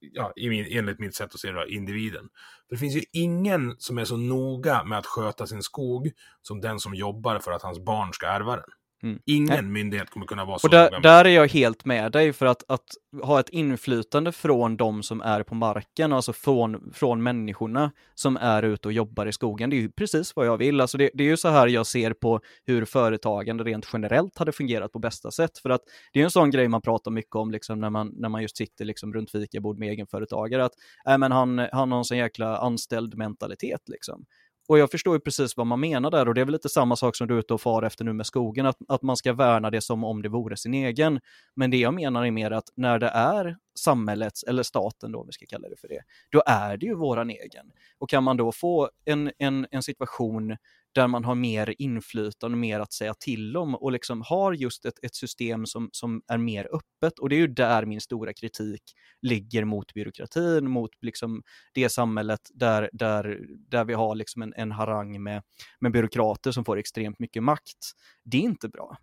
ja, 0.00 0.32
enligt 0.36 0.98
mitt 0.98 1.14
sätt 1.14 1.34
att 1.34 1.40
se 1.40 1.52
det, 1.52 1.72
individen. 1.72 2.28
För 2.68 2.74
det 2.74 2.80
finns 2.80 2.96
ju 2.96 3.02
ingen 3.12 3.76
som 3.78 3.98
är 3.98 4.04
så 4.04 4.16
noga 4.16 4.84
med 4.84 4.98
att 4.98 5.06
sköta 5.06 5.46
sin 5.46 5.62
skog 5.62 6.10
som 6.42 6.60
den 6.60 6.80
som 6.80 6.94
jobbar 6.94 7.38
för 7.38 7.52
att 7.52 7.62
hans 7.62 7.84
barn 7.84 8.12
ska 8.12 8.26
ärva 8.26 8.56
den. 8.56 8.70
Mm. 9.02 9.18
Ingen 9.24 9.72
myndighet 9.72 10.10
kommer 10.10 10.26
kunna 10.26 10.44
vara 10.44 10.58
så. 10.58 10.66
Och 10.66 10.70
där, 10.70 11.00
där, 11.00 11.24
är 11.24 11.28
jag 11.28 11.48
helt 11.48 11.84
med 11.84 12.12
dig 12.12 12.32
för 12.32 12.46
att, 12.46 12.64
att 12.68 12.86
ha 13.22 13.40
ett 13.40 13.48
inflytande 13.48 14.32
från 14.32 14.76
de 14.76 15.02
som 15.02 15.20
är 15.20 15.42
på 15.42 15.54
marken, 15.54 16.12
alltså 16.12 16.32
från, 16.32 16.92
från 16.94 17.22
människorna 17.22 17.92
som 18.14 18.36
är 18.36 18.62
ute 18.62 18.88
och 18.88 18.92
jobbar 18.92 19.26
i 19.26 19.32
skogen. 19.32 19.70
Det 19.70 19.76
är 19.76 19.80
ju 19.80 19.90
precis 19.90 20.36
vad 20.36 20.46
jag 20.46 20.56
vill. 20.56 20.80
Alltså 20.80 20.98
det, 20.98 21.10
det 21.14 21.24
är 21.24 21.28
ju 21.28 21.36
så 21.36 21.48
här 21.48 21.66
jag 21.66 21.86
ser 21.86 22.12
på 22.12 22.40
hur 22.64 22.84
företagande 22.84 23.64
rent 23.64 23.88
generellt 23.92 24.38
hade 24.38 24.52
fungerat 24.52 24.92
på 24.92 24.98
bästa 24.98 25.30
sätt. 25.30 25.58
För 25.58 25.70
att 25.70 25.82
det 26.12 26.20
är 26.20 26.24
en 26.24 26.30
sån 26.30 26.50
grej 26.50 26.68
man 26.68 26.82
pratar 26.82 27.10
mycket 27.10 27.34
om 27.34 27.50
liksom 27.50 27.80
när, 27.80 27.90
man, 27.90 28.12
när 28.16 28.28
man 28.28 28.42
just 28.42 28.56
sitter 28.56 28.84
liksom 28.84 29.14
runt 29.14 29.30
fikabord 29.30 29.78
med 29.78 29.88
egenföretagare. 29.88 30.64
Att 30.64 30.72
äh, 31.08 31.18
men 31.18 31.32
han, 31.32 31.58
han 31.72 31.92
har 31.92 31.98
en 31.98 32.04
sån 32.04 32.18
jäkla 32.18 32.56
anställd 32.56 33.14
mentalitet. 33.14 33.88
Liksom. 33.88 34.24
Och 34.68 34.78
jag 34.78 34.90
förstår 34.90 35.16
ju 35.16 35.20
precis 35.20 35.56
vad 35.56 35.66
man 35.66 35.80
menar 35.80 36.10
där 36.10 36.28
och 36.28 36.34
det 36.34 36.40
är 36.40 36.44
väl 36.44 36.52
lite 36.52 36.68
samma 36.68 36.96
sak 36.96 37.16
som 37.16 37.26
du 37.26 37.34
är 37.34 37.38
ute 37.38 37.54
och 37.54 37.60
far 37.60 37.82
efter 37.82 38.04
nu 38.04 38.12
med 38.12 38.26
skogen, 38.26 38.66
att, 38.66 38.76
att 38.88 39.02
man 39.02 39.16
ska 39.16 39.32
värna 39.32 39.70
det 39.70 39.80
som 39.80 40.04
om 40.04 40.22
det 40.22 40.28
vore 40.28 40.56
sin 40.56 40.74
egen. 40.74 41.20
Men 41.56 41.70
det 41.70 41.76
jag 41.76 41.94
menar 41.94 42.26
är 42.26 42.30
mer 42.30 42.50
att 42.50 42.64
när 42.74 42.98
det 42.98 43.08
är 43.08 43.56
samhällets, 43.78 44.42
eller 44.42 44.62
staten 44.62 45.12
då, 45.12 45.20
om 45.20 45.26
vi 45.26 45.32
ska 45.32 45.46
kalla 45.46 45.68
det 45.68 45.76
för 45.76 45.88
det, 45.88 46.00
då 46.30 46.42
är 46.46 46.76
det 46.76 46.86
ju 46.86 46.94
våran 46.94 47.30
egen. 47.30 47.70
Och 47.98 48.08
kan 48.08 48.24
man 48.24 48.36
då 48.36 48.52
få 48.52 48.90
en, 49.04 49.32
en, 49.38 49.66
en 49.70 49.82
situation 49.82 50.56
där 50.94 51.08
man 51.08 51.24
har 51.24 51.34
mer 51.34 51.74
inflytande, 51.78 52.56
mer 52.56 52.80
att 52.80 52.92
säga 52.92 53.14
till 53.14 53.56
om 53.56 53.74
och 53.74 53.92
liksom 53.92 54.22
har 54.26 54.52
just 54.52 54.84
ett, 54.84 55.04
ett 55.04 55.14
system 55.14 55.66
som, 55.66 55.88
som 55.92 56.22
är 56.28 56.38
mer 56.38 56.64
öppet. 56.64 57.18
Och 57.18 57.28
det 57.28 57.36
är 57.36 57.40
ju 57.40 57.46
där 57.46 57.86
min 57.86 58.00
stora 58.00 58.32
kritik 58.32 58.82
ligger 59.22 59.64
mot 59.64 59.94
byråkratin, 59.94 60.70
mot 60.70 60.90
liksom 61.00 61.42
det 61.74 61.88
samhället 61.88 62.40
där, 62.54 62.90
där, 62.92 63.40
där 63.70 63.84
vi 63.84 63.94
har 63.94 64.14
liksom 64.14 64.42
en, 64.42 64.52
en 64.56 64.72
harang 64.72 65.22
med, 65.22 65.42
med 65.80 65.92
byråkrater 65.92 66.52
som 66.52 66.64
får 66.64 66.78
extremt 66.78 67.18
mycket 67.18 67.42
makt. 67.42 67.92
Det 68.24 68.36
är 68.36 68.42
inte 68.42 68.68
bra. 68.68 68.96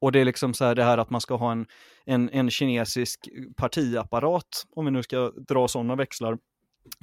Och 0.00 0.12
det 0.12 0.20
är 0.20 0.24
liksom 0.24 0.54
så 0.54 0.64
här 0.64 0.74
det 0.74 0.84
här 0.84 0.98
att 0.98 1.10
man 1.10 1.20
ska 1.20 1.36
ha 1.36 1.52
en, 1.52 1.66
en, 2.04 2.30
en 2.30 2.50
kinesisk 2.50 3.28
partiapparat, 3.56 4.64
om 4.70 4.84
vi 4.84 4.90
nu 4.90 5.02
ska 5.02 5.30
dra 5.48 5.68
sådana 5.68 5.96
växlar, 5.96 6.38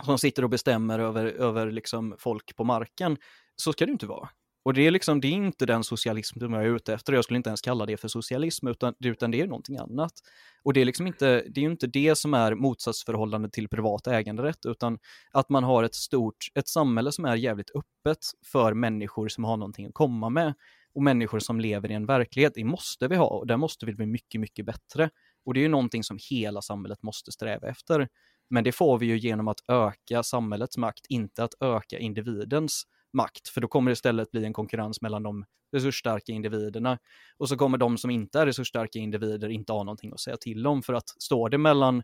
som 0.06 0.18
sitter 0.18 0.44
och 0.44 0.50
bestämmer 0.50 1.00
över, 1.00 1.26
över 1.26 1.72
liksom 1.72 2.16
folk 2.20 2.56
på 2.56 2.64
marken. 2.64 3.18
Så 3.56 3.74
ska 3.74 3.86
det 3.86 3.92
inte 3.92 4.06
vara. 4.06 4.30
Och 4.66 4.74
det 4.74 4.88
är 4.88 4.92
liksom, 4.92 5.22
det 5.22 5.28
är 5.28 5.32
inte 5.32 5.66
den 5.66 5.84
socialism 5.84 6.40
som 6.40 6.54
jag 6.54 6.64
är 6.64 6.76
ute 6.76 6.94
efter. 6.94 7.14
Jag 7.14 7.24
skulle 7.24 7.38
inte 7.38 7.50
ens 7.50 7.62
kalla 7.62 7.86
det 7.86 7.98
för 7.98 8.08
socialism, 8.08 8.68
utan, 8.68 8.94
utan 9.00 9.32
det 9.32 9.42
är 9.42 9.48
någonting 9.48 9.78
annat. 9.78 10.12
Och 10.64 10.74
det 10.74 10.82
är 10.82 10.86
liksom 10.86 11.08
inte, 11.08 11.44
det 11.50 11.62
är 11.62 11.66
inte 11.66 11.88
det 11.88 12.16
som 12.16 12.34
är 12.34 12.56
motsatsförhållandet 12.56 13.54
till 13.54 13.70
privat 13.70 14.08
äganderätt, 14.08 14.66
utan 14.66 15.00
att 15.32 15.50
man 15.50 15.64
har 15.64 15.84
ett 15.84 15.96
stort, 15.96 16.38
ett 16.56 16.68
samhälle 16.68 17.12
som 17.12 17.26
är 17.26 17.36
jävligt 17.36 17.72
öppet 17.76 18.20
för 18.46 18.74
människor 18.74 19.28
som 19.28 19.44
har 19.44 19.58
någonting 19.58 19.86
att 19.86 19.94
komma 19.94 20.30
med 20.30 20.54
och 20.96 21.04
människor 21.04 21.40
som 21.40 21.60
lever 21.60 21.92
i 21.92 21.94
en 21.94 22.06
verklighet. 22.06 22.54
Det 22.56 22.64
måste 22.64 23.08
vi 23.08 23.16
ha 23.16 23.28
och 23.28 23.48
där 23.48 23.58
måste 23.58 23.86
vi 23.86 23.94
bli 23.94 24.06
mycket, 24.06 24.42
mycket 24.42 24.66
bättre. 24.66 25.10
Och 25.46 25.54
det 25.54 25.60
är 25.60 25.62
ju 25.62 25.70
någonting 25.70 26.04
som 26.04 26.18
hela 26.30 26.62
samhället 26.62 27.04
måste 27.04 27.32
sträva 27.32 27.68
efter. 27.68 28.08
Men 28.50 28.64
det 28.64 28.72
får 28.72 28.98
vi 28.98 29.06
ju 29.06 29.18
genom 29.18 29.48
att 29.48 29.60
öka 29.68 30.24
samhällets 30.24 30.78
makt, 30.78 31.06
inte 31.10 31.44
att 31.44 31.54
öka 31.62 32.00
individens 32.00 32.84
makt, 33.14 33.50
för 33.50 33.62
då 33.62 33.68
kommer 33.68 33.92
det 33.92 33.94
istället 33.94 34.32
bli 34.32 34.46
en 34.46 34.54
konkurrens 34.54 35.02
mellan 35.02 35.24
de 35.24 35.46
resursstarka 35.74 36.32
individerna. 36.32 36.98
Och 37.38 37.50
så 37.50 37.58
kommer 37.58 37.78
de 37.78 37.98
som 37.98 38.10
inte 38.10 38.40
är 38.40 38.46
resursstarka 38.46 39.00
individer 39.00 39.50
inte 39.50 39.74
ha 39.74 39.84
någonting 39.84 40.12
att 40.14 40.20
säga 40.20 40.38
till 40.38 40.68
om, 40.68 40.84
för 40.84 40.94
att 40.94 41.10
står 41.10 41.50
det 41.50 41.58
mellan 41.58 42.04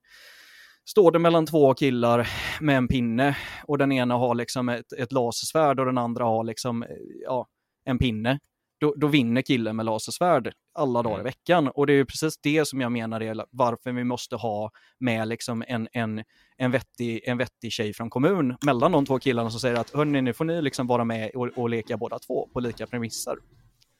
Står 0.86 1.11
det 1.11 1.19
mellan 1.19 1.45
två 1.45 1.73
killar 1.73 2.30
med 2.61 2.77
en 2.77 2.88
pinne 2.88 3.38
och 3.68 3.77
den 3.77 3.91
ena 3.91 4.15
har 4.15 4.36
liksom 4.36 4.69
ett, 4.69 4.94
ett 4.94 5.11
lasersvärd 5.11 5.80
och 5.80 5.86
den 5.86 5.98
andra 5.98 6.23
har 6.23 6.44
liksom, 6.44 6.86
ja, 7.26 7.48
en 7.86 7.98
pinne, 7.98 8.40
då, 8.80 8.93
då 8.97 9.07
vinner 9.07 9.41
killen 9.41 9.76
med 9.76 9.85
lasersvärd 9.85 10.53
alla 10.73 11.03
dagar 11.03 11.15
i 11.15 11.19
mm. 11.19 11.23
veckan. 11.23 11.68
Och 11.68 11.88
det 11.88 11.93
är 11.93 12.06
precis 12.06 12.38
det 12.38 12.68
som 12.68 12.81
jag 12.81 12.91
menar 12.91 13.22
är 13.22 13.45
varför 13.49 13.91
vi 13.91 14.03
måste 14.03 14.35
ha 14.35 14.72
med 14.99 15.27
liksom 15.27 15.64
en, 15.68 15.88
en, 15.91 16.23
en, 16.57 16.72
vettig, 16.72 17.22
en 17.23 17.38
vettig 17.38 17.72
tjej 17.72 17.93
från 17.93 18.10
kommun 18.10 18.56
mellan 18.65 18.91
de 18.91 19.06
två 19.06 19.19
killarna 19.19 19.49
som 19.49 19.60
säger 19.60 19.76
att 19.76 19.89
hörni, 19.89 20.22
nu 20.22 20.34
får 20.34 20.45
ni 20.45 20.61
liksom 20.61 20.88
vara 20.88 21.03
med 21.03 21.31
och, 21.35 21.47
och 21.47 21.69
leka 21.69 21.97
båda 21.97 22.19
två 22.19 22.49
på 22.53 22.60
lika 22.60 22.88
premisser. 22.88 23.35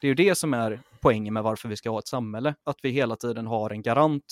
Det 0.00 0.06
är 0.06 0.08
ju 0.08 0.14
det 0.14 0.34
som 0.34 0.54
är 0.54 0.80
poängen 1.00 1.34
med 1.34 1.42
varför 1.42 1.68
vi 1.68 1.76
ska 1.76 1.90
ha 1.90 1.98
ett 1.98 2.08
samhälle, 2.08 2.54
att 2.64 2.76
vi 2.82 2.90
hela 2.90 3.16
tiden 3.16 3.46
har 3.46 3.70
en 3.70 3.82
garant 3.82 4.24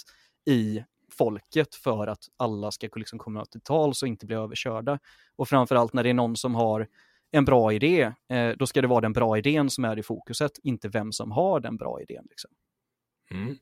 i 0.46 0.84
folket 1.18 1.74
för 1.74 2.06
att 2.06 2.24
alla 2.36 2.70
ska 2.70 2.88
liksom 2.96 3.18
komma 3.18 3.44
till 3.44 3.60
tals 3.60 4.02
och 4.02 4.08
inte 4.08 4.26
bli 4.26 4.36
överkörda. 4.36 4.98
Och 5.36 5.48
framförallt 5.48 5.92
när 5.92 6.02
det 6.02 6.10
är 6.10 6.14
någon 6.14 6.36
som 6.36 6.54
har 6.54 6.86
en 7.30 7.44
bra 7.44 7.72
idé, 7.72 8.12
eh, 8.32 8.50
då 8.58 8.66
ska 8.66 8.82
det 8.82 8.88
vara 8.88 9.00
den 9.00 9.12
bra 9.12 9.38
idén 9.38 9.70
som 9.70 9.84
är 9.84 9.98
i 9.98 10.02
fokuset, 10.02 10.52
inte 10.62 10.88
vem 10.88 11.12
som 11.12 11.30
har 11.30 11.60
den 11.60 11.76
bra 11.76 12.00
idén. 12.02 12.26
Liksom. 12.30 12.50
Mm. 13.30 13.56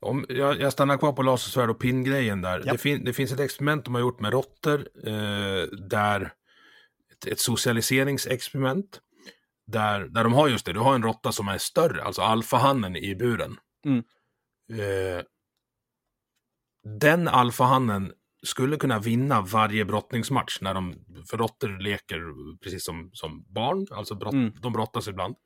Om, 0.00 0.26
jag, 0.28 0.60
jag, 0.60 0.72
stannar 0.72 0.96
kvar 0.96 1.12
på 1.12 1.22
lasersvärd 1.22 1.70
och 1.70 1.80
pinngrejen 1.80 2.40
där. 2.40 2.62
Ja. 2.66 2.72
Det, 2.72 2.78
fin, 2.78 3.04
det, 3.04 3.12
finns 3.12 3.32
ett 3.32 3.40
experiment 3.40 3.84
de 3.84 3.94
har 3.94 4.00
gjort 4.00 4.20
med 4.20 4.32
råttor 4.32 4.88
eh, 5.06 5.62
där 5.88 6.32
ett, 7.12 7.26
ett 7.26 7.40
socialiseringsexperiment 7.40 9.00
där, 9.66 10.00
där 10.00 10.24
de 10.24 10.32
har 10.32 10.48
just 10.48 10.66
det, 10.66 10.72
du 10.72 10.80
har 10.80 10.94
en 10.94 11.02
råtta 11.02 11.32
som 11.32 11.48
är 11.48 11.58
större, 11.58 12.02
alltså 12.02 12.22
alfahannen 12.22 12.96
i 12.96 13.14
buren. 13.14 13.56
Mm. 13.86 14.04
Eh, 14.70 15.22
den 16.84 17.28
alfahannen 17.28 18.12
skulle 18.42 18.76
kunna 18.76 18.98
vinna 18.98 19.40
varje 19.40 19.84
brottningsmatch 19.84 20.60
när 20.60 20.74
de, 20.74 20.94
för 21.30 21.38
råttor 21.38 21.78
leker 21.82 22.20
precis 22.62 22.84
som, 22.84 23.10
som 23.12 23.44
barn, 23.48 23.86
alltså 23.90 24.14
brott, 24.14 24.32
Mm. 24.32 24.52
de 24.60 24.72
brottas 24.72 25.08
ibland. 25.08 25.36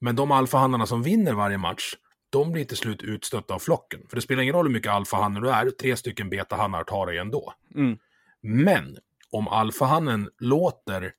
Men 0.00 0.16
de 0.16 0.30
alfahannarna 0.30 0.86
som 0.86 1.02
vinner 1.02 1.32
varje 1.32 1.58
match, 1.58 1.94
de 2.30 2.52
blir 2.52 2.64
till 2.64 2.76
slut 2.76 3.02
utstötta 3.02 3.54
av 3.54 3.58
flocken. 3.58 4.00
För 4.08 4.16
det 4.16 4.22
spelar 4.22 4.42
ingen 4.42 4.54
roll 4.54 4.66
hur 4.66 4.72
mycket 4.72 4.92
alfahannar 4.92 5.40
du 5.40 5.50
är, 5.50 5.70
tre 5.70 5.96
stycken 5.96 6.30
betahannar 6.30 6.84
tar 6.84 7.06
dig 7.06 7.18
ändå. 7.18 7.54
Mm. 7.74 7.98
Men 8.42 8.98
om 9.30 9.48
alfahannen 9.48 10.30
låter 10.38 11.12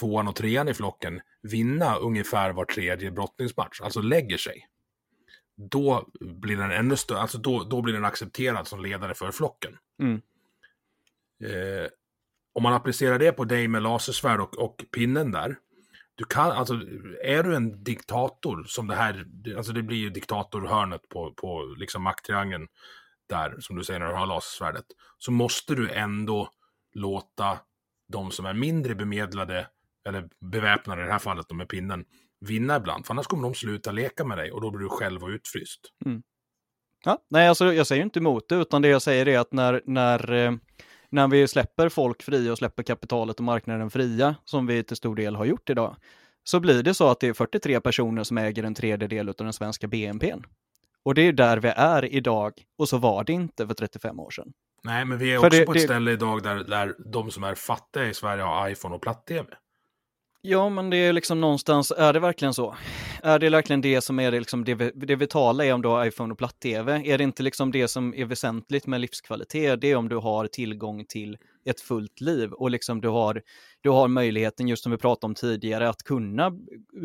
tvåan 0.00 0.28
och 0.28 0.36
trean 0.36 0.68
i 0.68 0.74
flocken 0.74 1.20
vinna 1.42 1.94
ungefär 1.96 2.52
var 2.52 2.64
tredje 2.64 3.10
brottningsmatch, 3.10 3.80
alltså 3.80 4.00
lägger 4.00 4.36
sig, 4.36 4.66
då 5.68 6.08
blir 6.20 6.56
den 6.56 6.70
ännu 6.70 6.96
större, 6.96 7.18
alltså 7.18 7.38
då, 7.38 7.64
då 7.64 7.82
blir 7.82 7.94
den 7.94 8.04
accepterad 8.04 8.66
som 8.66 8.82
ledare 8.82 9.14
för 9.14 9.30
flocken. 9.30 9.76
Mm. 10.02 10.20
Eh, 11.44 11.88
om 12.52 12.62
man 12.62 12.72
applicerar 12.72 13.18
det 13.18 13.32
på 13.32 13.44
dig 13.44 13.68
med 13.68 13.82
lasersvärd 13.82 14.40
och, 14.40 14.58
och 14.58 14.84
pinnen 14.92 15.30
där, 15.30 15.56
du 16.14 16.24
kan, 16.24 16.50
alltså, 16.50 16.74
är 17.22 17.42
du 17.42 17.56
en 17.56 17.84
diktator 17.84 18.64
som 18.64 18.86
det 18.86 18.94
här, 18.94 19.26
alltså 19.56 19.72
det 19.72 19.82
blir 19.82 19.96
ju 19.96 20.10
diktatorhörnet 20.10 21.08
på, 21.08 21.32
på 21.32 21.74
liksom 21.78 22.02
makttriangeln 22.02 22.68
där, 23.28 23.56
som 23.60 23.76
du 23.76 23.84
säger 23.84 24.00
när 24.00 24.06
du 24.06 24.14
har 24.14 24.26
lasersvärdet, 24.26 24.84
så 25.18 25.32
måste 25.32 25.74
du 25.74 25.90
ändå 25.90 26.50
låta 26.92 27.58
de 28.08 28.30
som 28.30 28.46
är 28.46 28.54
mindre 28.54 28.94
bemedlade, 28.94 29.66
eller 30.08 30.28
beväpnade 30.40 31.02
i 31.02 31.04
det 31.04 31.12
här 31.12 31.18
fallet, 31.18 31.48
de 31.48 31.58
med 31.58 31.68
pinnen, 31.68 32.04
vinna 32.40 32.76
ibland. 32.76 33.06
För 33.06 33.14
annars 33.14 33.26
kommer 33.26 33.42
de 33.42 33.54
sluta 33.54 33.92
leka 33.92 34.24
med 34.24 34.38
dig 34.38 34.52
och 34.52 34.60
då 34.60 34.70
blir 34.70 34.80
du 34.80 34.88
själv 34.88 35.28
utfryst. 35.28 35.80
Ja, 37.04 37.18
nej, 37.30 37.48
alltså 37.48 37.72
jag 37.72 37.86
säger 37.86 38.02
inte 38.02 38.18
emot 38.18 38.48
det, 38.48 38.54
utan 38.54 38.82
det 38.82 38.88
jag 38.88 39.02
säger 39.02 39.28
är 39.28 39.38
att 39.38 39.52
när, 39.52 39.82
när, 39.84 40.32
eh, 40.32 40.52
när 41.10 41.28
vi 41.28 41.48
släpper 41.48 41.88
folk 41.88 42.22
fria 42.22 42.52
och 42.52 42.58
släpper 42.58 42.82
kapitalet 42.82 43.36
och 43.38 43.44
marknaden 43.44 43.90
fria, 43.90 44.34
som 44.44 44.66
vi 44.66 44.82
till 44.84 44.96
stor 44.96 45.16
del 45.16 45.36
har 45.36 45.44
gjort 45.44 45.70
idag, 45.70 45.96
så 46.44 46.60
blir 46.60 46.82
det 46.82 46.94
så 46.94 47.08
att 47.10 47.20
det 47.20 47.26
är 47.28 47.32
43 47.32 47.80
personer 47.80 48.24
som 48.24 48.38
äger 48.38 48.62
en 48.64 48.74
tredjedel 48.74 49.28
av 49.28 49.34
den 49.38 49.52
svenska 49.52 49.86
BNPn. 49.88 50.42
Och 51.04 51.14
det 51.14 51.22
är 51.22 51.32
där 51.32 51.56
vi 51.58 51.68
är 51.68 52.04
idag, 52.14 52.52
och 52.78 52.88
så 52.88 52.98
var 52.98 53.24
det 53.24 53.32
inte 53.32 53.66
för 53.66 53.74
35 53.74 54.20
år 54.20 54.30
sedan. 54.30 54.52
Nej, 54.84 55.04
men 55.04 55.18
vi 55.18 55.32
är 55.34 55.38
För 55.40 55.46
också 55.46 55.58
det- 55.58 55.66
på 55.66 55.72
ett 55.72 55.78
det- 55.78 55.84
ställe 55.84 56.12
idag 56.12 56.42
där, 56.42 56.56
där 56.64 56.94
de 57.12 57.30
som 57.30 57.44
är 57.44 57.54
fattiga 57.54 58.08
i 58.08 58.14
Sverige 58.14 58.42
har 58.42 58.68
iPhone 58.70 58.94
och 58.94 59.02
platt-tv. 59.02 59.46
Ja, 60.42 60.68
men 60.68 60.90
det 60.90 60.96
är 60.96 61.12
liksom 61.12 61.40
någonstans, 61.40 61.92
är 61.96 62.12
det 62.12 62.20
verkligen 62.20 62.54
så? 62.54 62.76
Är 63.22 63.38
det 63.38 63.50
verkligen 63.50 63.80
det 63.80 64.00
som 64.00 64.18
är 64.20 64.30
det, 64.30 64.38
liksom 64.38 64.64
det, 64.64 64.74
det 64.94 65.16
vitala 65.16 65.64
är 65.64 65.72
om 65.72 65.82
du 65.82 65.88
har 65.88 66.06
iPhone 66.06 66.32
och 66.32 66.38
platt-tv? 66.38 67.02
Är 67.04 67.18
det 67.18 67.24
inte 67.24 67.42
liksom 67.42 67.72
det 67.72 67.88
som 67.88 68.14
är 68.14 68.24
väsentligt 68.24 68.86
med 68.86 69.00
livskvalitet? 69.00 69.80
Det 69.80 69.90
är 69.90 69.96
om 69.96 70.08
du 70.08 70.16
har 70.16 70.46
tillgång 70.46 71.04
till 71.08 71.38
ett 71.64 71.80
fullt 71.80 72.20
liv 72.20 72.52
och 72.52 72.70
liksom 72.70 73.00
du 73.00 73.08
har, 73.08 73.42
du 73.80 73.90
har 73.90 74.08
möjligheten, 74.08 74.68
just 74.68 74.82
som 74.82 74.92
vi 74.92 74.98
pratade 74.98 75.30
om 75.30 75.34
tidigare, 75.34 75.88
att 75.88 76.02
kunna 76.02 76.50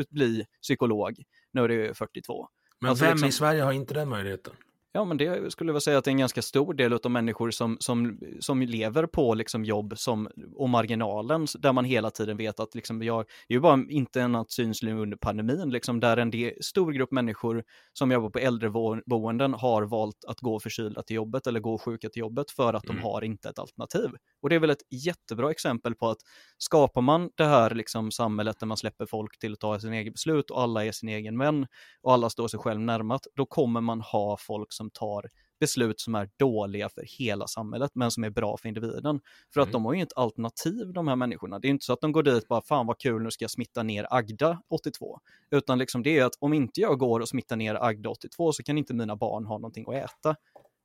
bli 0.09 0.45
psykolog 0.61 1.23
när 1.53 1.67
du 1.67 1.85
är 1.89 1.93
42. 1.93 2.47
Men 2.81 2.89
Alltså 2.89 3.05
vem 3.05 3.11
liksom- 3.11 3.29
i 3.29 3.31
Sverige 3.31 3.61
har 3.61 3.71
inte 3.71 3.93
den 3.93 4.09
möjligheten? 4.09 4.53
Ja, 4.95 5.05
men 5.05 5.17
det 5.17 5.51
skulle 5.51 5.72
jag 5.72 5.84
säga 5.84 5.97
att 5.97 6.03
det 6.03 6.09
är 6.09 6.11
en 6.11 6.17
ganska 6.17 6.41
stor 6.41 6.73
del 6.73 6.93
av 6.93 7.11
människor 7.11 7.51
som, 7.51 7.77
som, 7.80 8.19
som 8.39 8.61
lever 8.61 9.05
på 9.05 9.34
liksom 9.34 9.65
jobb 9.65 9.93
som, 9.97 10.30
och 10.55 10.69
marginalen, 10.69 11.47
där 11.59 11.73
man 11.73 11.85
hela 11.85 12.11
tiden 12.11 12.38
vet 12.38 12.59
att 12.59 12.76
liksom 12.76 13.01
jag, 13.03 13.26
det 13.47 13.53
är 13.53 13.55
ju 13.55 13.61
bara 13.61 13.84
inte 13.89 14.26
att 14.26 14.51
syns 14.51 14.84
nu 14.84 14.99
under 14.99 15.17
pandemin, 15.17 15.69
liksom 15.69 15.99
där 15.99 16.17
en 16.17 16.31
del, 16.31 16.51
stor 16.61 16.91
grupp 16.91 17.11
människor 17.11 17.63
som 17.93 18.11
jobbar 18.11 18.30
på 18.30 18.39
äldreboenden 18.39 19.53
har 19.53 19.84
valt 19.84 20.26
att 20.27 20.39
gå 20.39 20.59
förkylda 20.59 21.03
till 21.03 21.15
jobbet 21.15 21.47
eller 21.47 21.59
gå 21.59 21.77
sjuka 21.77 22.09
till 22.09 22.19
jobbet 22.19 22.51
för 22.51 22.73
att 22.73 22.85
Mm. 22.85 22.95
de 22.95 23.03
har 23.03 23.23
inte 23.23 23.49
ett 23.49 23.59
alternativ. 23.59 24.09
Och 24.41 24.49
det 24.49 24.55
är 24.55 24.59
väl 24.59 24.69
ett 24.69 25.05
jättebra 25.05 25.51
exempel 25.51 25.95
på 25.95 26.09
att 26.09 26.17
skapar 26.57 27.01
man 27.01 27.30
det 27.35 27.45
här 27.45 27.76
liksom 27.76 28.11
samhället 28.11 28.59
där 28.59 28.67
man 28.67 28.77
släpper 28.77 29.05
folk 29.05 29.39
till 29.39 29.53
att 29.53 29.59
ta 29.59 29.80
sin 29.80 29.93
egen 29.93 30.13
beslut 30.13 30.49
och 30.51 30.61
alla 30.61 30.85
är 30.85 30.91
sin 30.91 31.09
egen 31.09 31.39
vän 31.39 31.67
och 32.01 32.13
alla 32.13 32.30
står 32.30 32.47
sig 32.47 32.59
själv 32.59 32.80
närmat, 32.81 33.22
då 33.35 33.45
kommer 33.45 33.81
man 33.81 34.01
ha 34.01 34.38
folk 34.39 34.73
som 34.73 34.84
tar 34.89 35.29
beslut 35.59 35.99
som 35.99 36.15
är 36.15 36.29
dåliga 36.39 36.89
för 36.89 37.03
hela 37.19 37.47
samhället, 37.47 37.91
men 37.93 38.11
som 38.11 38.23
är 38.23 38.29
bra 38.29 38.57
för 38.57 38.67
individen. 38.67 39.19
För 39.53 39.61
att 39.61 39.67
Mm. 39.67 39.71
de 39.73 39.85
har 39.85 39.93
ju 39.93 39.99
inte 40.01 40.15
alternativ, 40.15 40.93
de 40.93 41.07
här 41.07 41.15
människorna. 41.15 41.59
Det 41.59 41.67
är 41.67 41.69
inte 41.69 41.85
så 41.85 41.93
att 41.93 42.01
de 42.01 42.11
går 42.11 42.23
dit 42.23 42.47
bara, 42.47 42.61
fan 42.61 42.87
vad 42.87 42.97
kul, 42.99 43.21
nu 43.23 43.31
ska 43.31 43.43
jag 43.43 43.51
smitta 43.51 43.83
ner 43.83 44.07
Agda 44.11 44.61
82. 44.69 45.19
Utan 45.51 45.77
liksom 45.77 46.03
det 46.03 46.19
är 46.19 46.25
att 46.25 46.35
om 46.39 46.53
inte 46.53 46.81
jag 46.81 46.99
går 46.99 47.19
och 47.19 47.29
smittar 47.29 47.55
ner 47.55 47.75
Agda 47.83 48.09
82 48.09 48.51
så 48.53 48.63
kan 48.63 48.77
inte 48.77 48.93
mina 48.93 49.15
barn 49.15 49.45
ha 49.45 49.57
någonting 49.57 49.85
att 49.87 49.95
äta. 49.95 50.35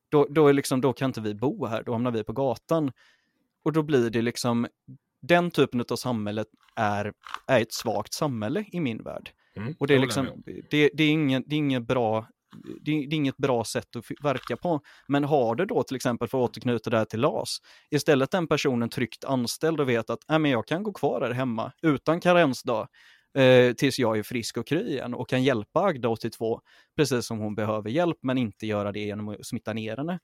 Då, 0.09 0.27
då, 0.31 0.49
är 0.49 0.53
liksom, 0.53 0.81
då 0.81 0.93
kan 0.93 1.09
inte 1.11 1.21
vi 1.21 1.35
bo 1.35 1.67
här, 1.67 1.83
då 1.83 1.93
hamnar 1.93 2.11
vi 2.11 2.25
på 2.25 2.33
gatan. 2.33 2.93
Och 3.65 3.73
då 3.73 3.83
blir 3.83 4.11
det 4.11 4.23
liksom, 4.23 4.67
den 5.23 5.51
typen 5.51 5.85
av 5.91 5.97
samhället 5.97 6.47
är, 6.77 7.13
är 7.47 7.61
ett 7.61 7.73
svagt 7.73 8.15
samhälle 8.15 8.65
i 8.73 8.81
min 8.81 9.03
värld. 9.03 9.31
Mm, 9.57 9.75
Och 9.79 9.87
det 9.87 9.95
är 9.95 9.99
liksom, 9.99 10.27
det, 10.71 10.91
det, 10.95 11.05
är 11.05 11.11
ingen, 11.11 11.45
det 11.47 11.55
är 11.55 11.59
inget 11.59 11.83
bra 11.87 12.27
det 12.81 12.91
är, 12.91 13.09
det 13.09 13.15
är 13.15 13.17
inget 13.17 13.37
bra 13.37 13.65
sätt 13.65 13.97
att 13.97 14.05
verka 14.23 14.57
på. 14.57 14.81
Men 15.09 15.25
har 15.25 15.55
du 15.55 15.65
då 15.65 15.83
till 15.83 15.97
exempel, 15.97 16.29
för 16.29 16.45
att 16.45 16.51
återknyta 16.51 16.91
det 16.91 16.99
här 16.99 17.05
till 17.05 17.21
LAS, 17.21 17.59
istället 17.91 18.31
den 18.31 18.47
personen 18.47 18.89
tryggt 18.89 19.25
anställd 19.25 19.81
och 19.81 19.89
vet 19.89 20.11
att 20.11 20.31
äh, 20.31 20.39
men 20.39 20.51
jag 20.51 20.67
kan 20.67 20.83
gå 20.83 20.93
kvar 20.93 21.21
här 21.21 21.31
hemma 21.31 21.73
utan 21.83 22.21
karensdag 22.21 22.89
eh, 23.39 23.73
tills 23.73 23.99
jag 23.99 24.19
är 24.19 24.23
frisk 24.23 24.57
och 24.57 24.67
kry 24.67 24.89
igen 24.89 25.15
och 25.15 25.29
kan 25.29 25.43
hjälpa 25.43 25.81
Agda 25.81 26.09
82 26.09 26.61
precis 26.97 27.27
som 27.27 27.39
hon 27.39 27.55
behöver 27.55 27.91
hjälp 27.91 28.19
men 28.23 28.39
inte 28.39 28.67
göra 28.67 28.93
det 28.93 29.01
genom 29.01 29.29
att 29.29 29.47
smitta 29.47 29.73
ner 29.73 29.97
henne. 29.97 30.19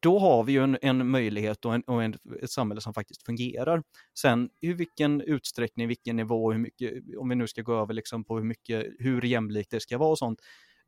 Då 0.00 0.18
har 0.18 0.44
vi 0.44 0.52
ju 0.52 0.62
en, 0.62 0.78
en 0.82 1.10
möjlighet 1.10 1.64
och, 1.64 1.74
en, 1.74 1.82
och 1.82 2.02
en, 2.02 2.14
ett 2.42 2.50
samhälle 2.50 2.80
som 2.80 2.94
faktiskt 2.94 3.26
fungerar. 3.26 3.82
Sen 4.18 4.50
i 4.60 4.72
vilken 4.72 5.20
utsträckning, 5.20 5.88
vilken 5.88 6.16
nivå, 6.16 6.52
hur 6.52 6.58
mycket, 6.58 6.92
om 7.18 7.28
vi 7.28 7.34
nu 7.34 7.46
ska 7.46 7.62
gå 7.62 7.82
över 7.82 7.94
liksom 7.94 8.24
på 8.24 8.36
hur 8.36 8.44
mycket, 8.44 8.86
hur 8.98 9.22
jämlikt 9.22 9.70
det 9.70 9.80
ska 9.80 9.98
vara 9.98 10.10
och 10.10 10.18
sånt, 10.18 10.40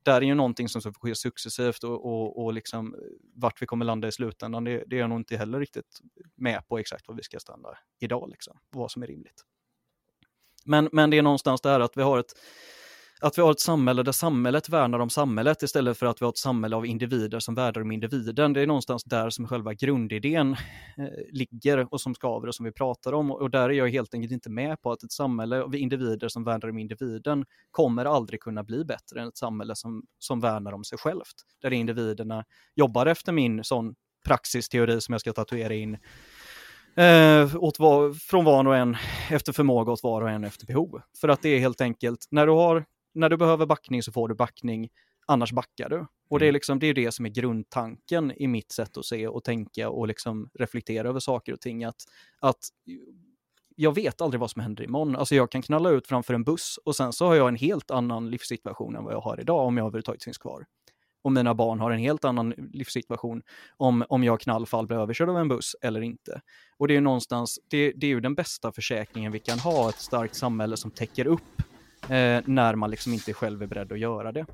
där 0.03 0.17
är 0.17 0.27
ju 0.27 0.35
någonting 0.35 0.69
som 0.69 0.81
ska 0.81 0.93
ske 0.93 1.15
successivt 1.15 1.85
och, 1.85 2.07
och, 2.07 2.45
och 2.45 2.53
liksom 2.53 2.95
eh, 2.95 3.01
vart 3.35 3.63
vi 3.63 3.67
kommer 3.67 3.85
landa 3.85 4.09
i 4.09 4.13
slutändan, 4.13 4.65
det, 4.65 4.85
det 4.87 4.97
är 4.97 5.01
jag 5.01 5.09
nog 5.09 5.21
inte 5.21 5.37
heller 5.37 5.61
riktigt 5.61 6.01
med 6.35 6.69
på 6.69 6.79
exakt 6.79 7.09
vad 7.09 7.17
vi 7.17 7.23
ska 7.23 7.39
stanna 7.39 7.69
idag, 7.99 8.29
liksom, 8.29 8.59
vad 8.71 8.91
som 8.91 9.03
är 9.03 9.07
rimligt. 9.07 9.45
Men, 10.65 10.89
men 10.93 11.11
det 11.11 11.19
är 11.19 11.23
någonstans 11.23 11.61
där 11.61 11.81
att 11.81 11.97
vi 11.97 12.03
har 12.03 12.19
ett 12.19 12.33
att 13.21 13.39
vi 13.39 13.43
har 13.43 13.51
ett 13.51 13.61
samhälle 13.61 14.03
där 14.03 14.13
samhället 14.13 14.69
värnar 14.69 14.99
om 14.99 15.11
samhället 15.11 15.63
istället 15.63 15.99
för 15.99 16.07
att 16.07 16.23
vi 16.23 16.25
har 16.25 16.31
ett 16.31 16.39
samhälle 16.39 16.77
av 16.77 16.87
individer 16.87 17.41
som 17.41 17.55
värnar 17.55 17.81
om 17.81 17.93
individen. 17.93 18.53
Det 18.53 18.61
är 18.61 18.67
någonstans 18.67 19.05
där 19.05 19.31
som 19.31 19.49
själva 19.49 19.75
grundidén 19.75 20.53
eh, 20.99 21.09
ligger 21.33 21.95
och 21.95 22.01
som 22.01 22.15
skaver 22.15 22.49
och 22.49 22.55
som 22.55 22.65
vi 22.65 22.73
pratar 22.73 23.13
om. 23.13 23.31
Och 23.31 23.51
där 23.51 23.69
är 23.69 23.73
jag 23.73 23.89
helt 23.89 24.15
enkelt 24.15 24.33
inte 24.33 24.51
med 24.51 24.83
på 24.83 24.93
att 24.93 25.03
ett 25.03 25.13
samhälle 25.13 25.63
av 25.63 25.75
individer 25.75 26.29
som 26.29 26.45
värnar 26.45 26.69
om 26.69 26.79
individen 26.79 27.45
kommer 27.71 28.05
aldrig 28.05 28.41
kunna 28.41 28.65
bli 28.65 28.85
bättre 28.85 29.21
än 29.21 29.29
ett 29.29 29.37
samhälle 29.37 29.77
som, 29.77 30.03
som 30.19 30.41
värnar 30.41 30.73
om 30.73 30.85
sig 30.85 30.99
självt. 30.99 31.35
Där 31.63 31.73
individerna 31.73 32.45
jobbar 32.75 33.07
efter 33.07 33.33
min 33.33 33.65
sån 33.65 33.95
praxisteori 34.25 35.01
som 35.01 35.13
jag 35.13 35.21
ska 35.21 35.33
tatuera 35.33 35.75
in 35.75 35.99
eh, 36.97 37.57
åt 37.57 37.79
var, 37.79 38.13
från 38.13 38.45
var 38.45 38.67
och 38.67 38.77
en 38.77 38.97
efter 39.31 39.53
förmåga 39.53 39.93
åt 39.93 40.03
var 40.03 40.23
och 40.23 40.31
en 40.31 40.45
efter 40.45 40.67
behov. 40.67 41.01
För 41.21 41.29
att 41.29 41.43
det 41.43 41.49
är 41.49 41.59
helt 41.59 41.81
enkelt, 41.81 42.27
när 42.31 42.47
du, 42.47 42.53
har, 42.53 42.85
när 43.13 43.29
du 43.29 43.37
behöver 43.37 43.67
backning 43.67 44.03
så 44.03 44.13
får 44.13 44.29
du 44.29 44.35
backning, 44.35 44.91
annars 45.27 45.53
backar 45.53 45.89
du. 45.89 46.07
Och 46.31 46.39
det 46.39 46.49
är, 46.49 46.53
liksom, 46.53 46.79
det 46.79 46.87
är 46.87 46.95
det 46.95 47.13
som 47.13 47.27
är 47.27 47.31
grundtanken 47.31 48.33
i 48.37 48.47
mitt 48.47 48.73
sätt 48.73 48.97
att 48.97 49.05
se 49.05 49.29
och 49.29 49.45
tänka 49.45 49.91
och 49.91 50.09
liksom 50.09 50.51
reflektera 50.55 51.09
över 51.09 51.21
saker 51.21 51.53
och 51.53 51.61
ting. 51.61 51.85
Att, 51.85 52.05
att 52.41 52.59
jag 53.77 53.95
vet 53.95 54.21
aldrig 54.21 54.41
vad 54.41 54.51
som 54.51 54.63
händer 54.63 54.85
imorgon. 54.85 55.17
Alltså 55.17 55.35
jag 55.35 55.51
kan 55.51 55.63
knalla 55.63 55.91
ut 55.91 56.07
framför 56.07 56.35
en 56.35 56.45
buss 56.45 56.79
och 56.85 56.97
sen 56.97 57.13
så 57.13 57.27
har 57.27 57.35
jag 57.35 57.49
en 57.49 57.57
helt 57.57 57.91
annan 57.91 58.31
livssituation 58.31 58.97
än 58.97 59.05
vad 59.05 59.15
jag 59.15 59.21
har 59.21 59.41
idag 59.41 59.67
om 59.67 59.77
jag 59.77 59.87
överhuvudtaget 59.87 60.25
finns 60.25 60.39
kvar. 60.39 60.67
Och 61.23 61.33
mina 61.33 61.55
barn 61.55 61.81
har 61.81 61.91
en 61.91 61.99
helt 61.99 62.25
annan 62.25 62.51
livssituation 62.73 63.43
om, 63.77 64.05
om 64.09 64.25
jag 64.25 64.41
knallfall 64.41 64.87
blir 64.87 64.99
överkörd 64.99 65.29
av 65.29 65.39
en 65.39 65.49
buss 65.49 65.77
eller 65.83 66.01
inte. 66.01 66.41
Och 66.79 66.89
det 66.89 66.93
är 66.93 66.97
ju 66.97 67.01
någonstans, 67.01 67.59
det, 67.69 67.93
det 67.93 68.07
är 68.07 68.09
ju 68.09 68.21
den 68.21 68.35
bästa 68.35 68.73
försäkringen 68.73 69.33
vi 69.33 69.39
kan 69.39 69.59
ha, 69.59 69.89
ett 69.89 70.01
starkt 70.01 70.35
samhälle 70.35 70.77
som 70.77 70.91
täcker 70.91 71.27
upp 71.27 71.63
eh, 72.11 72.43
när 72.47 72.75
man 72.75 72.91
liksom 72.91 73.13
inte 73.13 73.33
själv 73.33 73.63
är 73.63 73.67
beredd 73.67 73.93
att 73.93 73.99
göra 73.99 74.33
det. 74.33 74.47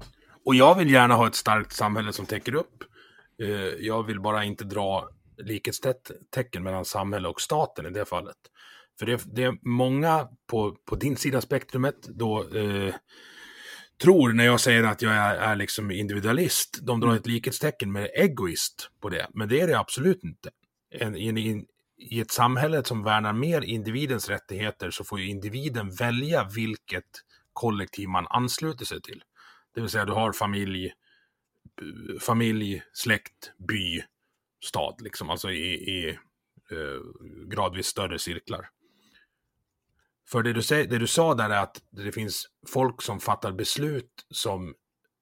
Och 0.45 0.55
jag 0.55 0.75
vill 0.75 0.91
gärna 0.91 1.15
ha 1.15 1.27
ett 1.27 1.35
starkt 1.35 1.73
samhälle 1.73 2.13
som 2.13 2.27
täcker 2.27 2.55
upp. 2.55 2.85
Eh, 3.43 3.49
Jag 3.87 4.03
vill 4.07 4.21
bara 4.21 4.45
inte 4.45 4.65
dra 4.65 5.09
likhetstecken 5.39 6.63
mellan 6.63 6.85
samhälle 6.85 7.29
och 7.29 7.41
staten 7.41 7.87
i 7.87 7.91
det 7.91 8.05
fallet. 8.05 8.37
För 8.99 9.07
det, 9.07 9.23
det 9.35 9.43
är 9.43 9.59
många 9.63 10.29
på, 10.51 10.77
på 10.85 10.97
din 10.97 11.17
sida 11.17 11.41
spektrumet 11.41 12.03
då, 12.09 12.55
eh, 12.55 12.95
tror 14.03 14.33
när 14.33 14.45
jag 14.45 14.61
säger 14.61 14.85
att 14.85 15.03
jag 15.03 15.13
är, 15.13 15.35
är 15.35 15.57
liksom 15.57 15.91
individualist. 15.91 16.79
De 16.83 17.01
drar 17.01 17.09
Mm. 17.09 17.19
ett 17.21 17.27
likhetstecken 17.27 17.93
med 17.93 18.11
egoist 18.15 18.91
på 19.01 19.09
det, 19.09 19.27
men 19.35 19.49
det 19.49 19.61
är 19.61 19.67
det 19.67 19.79
absolut 19.79 20.25
inte. 20.25 20.51
En, 20.95 21.17
en, 21.17 21.39
en, 21.39 21.65
I 21.99 22.21
ett 22.21 22.31
samhälle 22.31 22.85
som 22.85 23.03
värnar 23.03 23.33
mer 23.33 23.61
individens 23.63 24.29
rättigheter 24.29 24.91
så 24.91 25.05
får 25.05 25.21
ju 25.21 25.29
individen 25.29 25.91
välja 25.91 26.45
vilket 26.45 27.05
kollektiv 27.57 28.09
man 28.09 28.27
ansluter 28.31 28.85
sig 28.85 29.03
till. 29.03 29.25
Det 29.75 29.81
vill 29.81 29.91
säga 29.91 30.05
du 30.05 30.13
har 30.13 30.33
familj, 30.33 30.93
familj, 32.21 32.83
släkt, 32.93 33.53
by, 33.69 34.03
stad, 34.65 35.01
liksom, 35.01 35.31
alltså 35.31 35.51
i, 35.51 35.75
i 35.75 36.09
eh, 36.71 37.01
gradvis 37.47 37.87
större 37.87 38.19
cirklar. 38.19 38.71
För 40.29 40.43
det 40.43 40.53
du, 40.53 40.63
säger, 40.63 40.87
det 40.87 40.99
du 40.99 41.07
sa 41.07 41.35
där 41.35 41.51
är 41.51 41.63
att 41.63 41.83
det 41.91 42.13
finns 42.13 42.47
folk 42.69 43.03
som 43.03 43.21
fattar 43.21 43.53
beslut 43.53 44.27
som 44.31 44.75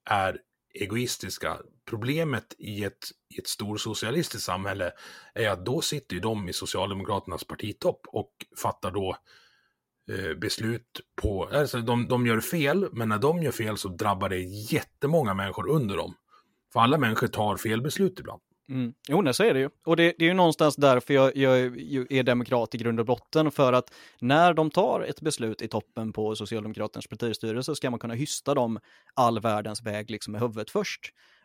är 0.04 0.38
egoistiska. 0.74 1.58
Problemet 1.84 2.54
i 2.58 2.84
ett, 2.84 3.04
i 3.34 3.38
ett 3.38 3.48
storsocialistiskt 3.48 4.46
samhälle 4.46 4.92
är 5.34 5.48
att 5.48 5.66
då 5.66 5.80
sitter 5.80 6.14
ju 6.14 6.20
de 6.20 6.48
i 6.48 6.52
Socialdemokraternas 6.52 7.44
partitopp 7.44 8.06
och 8.06 8.32
fattar 8.62 8.90
då 8.90 9.10
eh, 9.10 9.16
Eh, 10.10 10.34
beslut 10.38 11.00
på, 11.22 11.44
alltså 11.52 11.78
de, 11.80 12.08
de 12.08 12.26
gör 12.26 12.40
fel, 12.40 12.88
men 12.92 13.08
när 13.08 13.18
de 13.18 13.42
gör 13.42 13.52
fel 13.52 13.76
så 13.76 13.88
drabbar 13.88 14.28
det 14.28 14.38
jättemånga 14.72 15.34
människor 15.34 15.68
under 15.68 15.96
dem. 15.96 16.14
För 16.72 16.80
alla 16.80 16.98
människor 16.98 17.26
tar 17.26 17.56
fel 17.56 17.82
beslut 17.82 18.20
ibland. 18.20 18.40
Mm. 18.68 18.94
Jo, 19.08 19.22
nej, 19.22 19.34
så 19.34 19.44
är 19.44 19.54
det 19.54 19.60
ju. 19.60 19.70
Och 19.86 19.96
det, 19.96 20.14
det 20.18 20.24
är 20.24 20.28
ju 20.28 20.34
någonstans 20.34 20.76
därför 20.76 21.14
jag, 21.14 21.36
jag 21.36 21.58
är 22.12 22.22
demokrat 22.22 22.74
i 22.74 22.78
grund 22.78 23.00
och 23.00 23.06
botten, 23.06 23.50
för 23.50 23.72
att 23.72 23.94
när 24.20 24.54
de 24.54 24.70
tar 24.70 25.00
ett 25.00 25.20
beslut 25.20 25.62
i 25.62 25.68
toppen 25.68 26.12
på 26.12 26.36
Socialdemokraternas 26.36 27.06
partistyrelse 27.06 27.74
ska 27.74 27.90
man 27.90 28.00
kunna 28.00 28.14
hysta 28.14 28.54
dem 28.54 28.78
all 29.14 29.40
världens 29.40 29.82
väg 29.82 30.10
liksom 30.10 30.36
i 30.36 30.38
huvudet 30.38 30.70
först. 30.70 31.00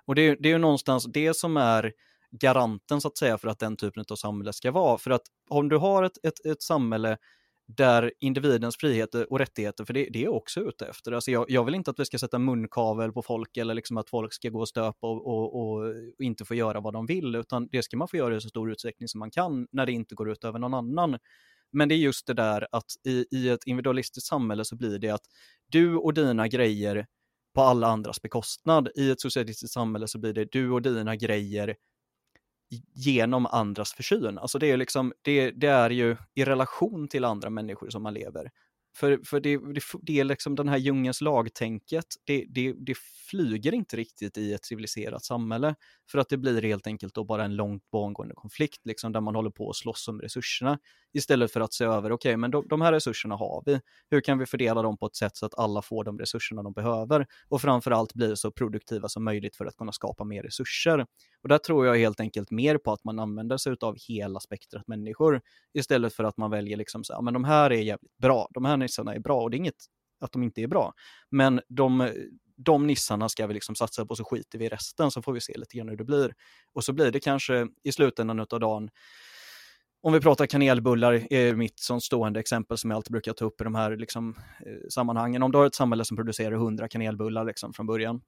Och 0.06 0.16
det, 0.16 0.22
är- 0.22 0.38
det 0.40 0.50
är 0.50 0.54
ju 0.54 0.58
någonstans 0.58 1.06
det 1.06 1.34
som 1.34 1.58
är 1.58 1.94
garanten 2.32 3.02
så 3.02 3.08
att 3.08 3.18
säga 3.18 3.38
för 3.38 3.48
att 3.48 3.60
den 3.60 3.78
typen 3.78 4.06
av 4.12 4.16
samhälle 4.16 4.54
ska 4.54 4.72
vara. 4.72 4.98
För 4.98 5.12
att 5.12 5.24
om 5.50 5.70
du 5.70 5.78
har 5.78 6.04
ett, 6.04 6.26
ett, 6.26 6.46
ett 6.46 6.62
samhälle 6.62 7.18
där 7.78 8.12
individens 8.20 8.78
friheter 8.78 9.32
och 9.32 9.40
rättigheter, 9.40 9.86
för 9.86 9.94
det, 9.94 10.08
det 10.14 10.20
är 10.20 10.24
jag 10.24 10.36
också 10.36 10.60
ute 10.62 10.86
efter. 10.86 11.12
Alltså 11.12 11.32
jag, 11.32 11.46
jag 11.50 11.66
vill 11.66 11.76
inte 11.76 11.92
att 11.92 12.00
vi 12.00 12.06
ska 12.06 12.20
sätta 12.20 12.40
munkavel 12.40 13.12
på 13.12 13.22
folk 13.22 13.58
eller 13.58 13.74
liksom 13.74 13.98
att 13.98 14.10
folk 14.10 14.34
ska 14.34 14.50
gå 14.50 14.60
och 14.60 14.70
stöpa 14.70 15.08
och, 15.08 15.26
och, 15.28 15.62
och 15.62 15.96
inte 16.20 16.46
få 16.46 16.56
göra 16.56 16.80
vad 16.80 16.94
de 16.94 17.06
vill, 17.06 17.36
utan 17.36 17.68
det 17.72 17.84
ska 17.84 17.98
man 17.98 18.08
få 18.08 18.18
göra 18.18 18.36
i 18.36 18.42
så 18.42 18.50
stor 18.50 18.72
utsträckning 18.72 19.08
som 19.08 19.20
man 19.20 19.32
kan 19.32 19.68
när 19.72 19.86
det 19.86 19.92
inte 19.92 20.16
går 20.16 20.32
ut 20.32 20.44
över 20.44 20.60
någon 20.60 20.74
annan. 20.74 21.18
Men 21.72 21.90
det 21.90 21.96
är 21.96 21.98
just 21.98 22.28
det 22.28 22.34
där 22.34 22.68
att 22.72 22.86
i, 23.08 23.26
i 23.32 23.50
ett 23.50 23.64
individualistiskt 23.66 24.28
samhälle 24.28 24.66
så 24.66 24.76
blir 24.76 25.00
det 25.00 25.10
att 25.10 25.26
du 25.72 25.96
och 25.96 26.14
dina 26.14 26.48
grejer 26.48 27.06
på 27.56 27.62
alla 27.62 27.88
andras 27.88 28.22
bekostnad. 28.22 28.90
I 28.96 29.12
ett 29.12 29.22
socialistiskt 29.22 29.74
samhälle 29.74 30.08
så 30.08 30.20
blir 30.20 30.34
det 30.34 30.52
du 30.52 30.72
och 30.72 30.82
dina 30.82 31.16
grejer 31.16 31.76
genom 32.94 33.46
andras 33.46 33.94
försyn. 33.94 34.38
Alltså 34.38 34.60
det 34.60 34.72
är, 34.72 34.78
liksom, 34.78 35.14
det, 35.22 35.52
det 35.52 35.68
är 35.68 35.90
ju 35.90 36.18
i 36.36 36.46
relation 36.46 37.08
till 37.08 37.26
andra 37.26 37.50
människor 37.50 37.90
som 37.90 38.04
man 38.04 38.14
lever. 38.14 38.52
För, 38.96 39.20
för 39.26 39.40
det, 39.40 39.58
det, 39.58 39.82
det 40.02 40.20
är 40.20 40.24
liksom 40.24 40.56
den 40.56 40.68
här 40.68 40.78
djungens 40.78 41.22
lagtänket, 41.22 42.06
det, 42.24 42.46
det, 42.50 42.74
det 42.74 42.98
flyger 43.30 43.74
inte 43.74 43.98
riktigt 43.98 44.38
i 44.38 44.54
ett 44.54 44.66
civiliserat 44.66 45.24
samhälle. 45.24 45.76
För 46.12 46.20
att 46.20 46.30
det 46.30 46.38
blir 46.38 46.62
helt 46.62 46.88
enkelt 46.88 47.16
då 47.16 47.24
bara 47.24 47.46
en 47.46 47.56
långt 47.56 47.90
pågående 47.92 48.36
konflikt, 48.36 48.86
liksom, 48.86 49.12
där 49.12 49.22
man 49.22 49.36
håller 49.36 49.50
på 49.50 49.70
att 49.70 49.76
slåss 49.76 50.08
om 50.08 50.22
resurserna. 50.22 50.80
Istället 51.14 51.52
för 51.52 51.62
att 51.62 51.74
se 51.74 51.86
över, 51.86 52.12
okej, 52.12 52.30
okay, 52.30 52.38
men 52.38 52.52
de, 52.52 52.68
de 52.68 52.82
här 52.82 52.92
resurserna 52.92 53.36
har 53.36 53.64
vi. 53.66 53.80
Hur 54.10 54.22
kan 54.22 54.38
vi 54.38 54.46
fördela 54.46 54.82
dem 54.82 54.98
på 54.98 55.06
ett 55.06 55.16
sätt 55.16 55.38
så 55.38 55.46
att 55.46 55.60
alla 55.60 55.82
får 55.82 56.04
de 56.04 56.20
resurserna 56.20 56.64
de 56.64 56.74
behöver? 56.74 57.26
Och 57.50 57.62
framförallt 57.62 58.14
blir 58.14 58.36
så 58.36 58.52
produktiva 58.52 59.10
som 59.10 59.24
möjligt 59.24 59.56
för 59.56 59.66
att 59.66 59.76
kunna 59.76 59.92
skapa 59.92 60.24
mer 60.24 60.44
resurser. 60.44 61.06
Och 61.44 61.50
där 61.50 61.58
tror 61.58 61.86
jag 61.86 61.98
helt 61.98 62.20
enkelt 62.20 62.52
mer 62.52 62.78
på 62.78 62.92
att 62.92 63.04
man 63.04 63.20
använder 63.20 63.58
sig 63.58 63.76
av 63.82 63.96
hela 64.08 64.40
spektrat 64.40 64.88
människor 64.88 65.42
istället 65.74 66.14
för 66.14 66.24
att 66.24 66.38
man 66.38 66.52
väljer 66.52 66.78
liksom 66.78 67.04
så 67.04 67.14
här, 67.14 67.22
men 67.22 67.34
de 67.34 67.44
här 67.44 67.72
är 67.72 67.82
jävligt 67.82 68.18
bra, 68.18 68.48
de 68.54 68.66
här 68.66 68.78
nissarna 68.90 69.16
är 69.16 69.20
bra 69.20 69.42
och 69.42 69.52
det 69.52 69.56
är 69.56 69.60
inget 69.60 69.86
att 70.20 70.32
de 70.32 70.44
inte 70.44 70.62
är 70.62 70.68
bra. 70.68 70.94
Men 71.32 71.62
de, 71.68 72.12
de 72.58 72.88
nissarna 72.88 73.30
ska 73.30 73.48
vi 73.48 73.54
liksom 73.54 73.76
satsa 73.76 74.06
på 74.06 74.16
så 74.16 74.24
skiter 74.24 74.60
vi 74.60 74.66
i 74.66 74.70
resten 74.70 75.12
så 75.12 75.22
får 75.22 75.34
vi 75.34 75.42
se 75.42 75.58
lite 75.58 75.78
grann 75.78 75.90
hur 75.90 75.98
det 75.98 76.04
blir. 76.04 76.34
Och 76.74 76.84
så 76.84 76.94
blir 76.94 77.12
det 77.12 77.20
kanske 77.20 77.68
i 77.84 77.92
slutändan 77.92 78.40
av 78.40 78.60
dagen 78.60 78.90
om 80.02 80.14
vi 80.14 80.20
pratar 80.22 80.46
kanelbullar 80.46 81.34
är 81.34 81.56
mitt 81.56 81.80
som 81.80 82.02
stående 82.02 82.40
exempel 82.40 82.78
som 82.78 82.90
jag 82.90 82.96
alltid 82.96 83.12
brukar 83.12 83.34
ta 83.34 83.46
upp 83.46 83.62
i 83.62 83.64
de 83.64 83.76
här 83.76 83.98
liksom, 83.98 84.36
eh, 84.66 84.88
sammanhangen. 84.90 85.44
Om 85.44 85.52
du 85.52 85.58
har 85.58 85.66
ett 85.66 85.76
samhälle 85.76 86.06
som 86.06 86.18
producerar 86.18 86.52
100 86.52 86.88
kanelbullar 86.88 87.46
liksom, 87.46 87.74
från 87.74 87.88
början 87.88 88.22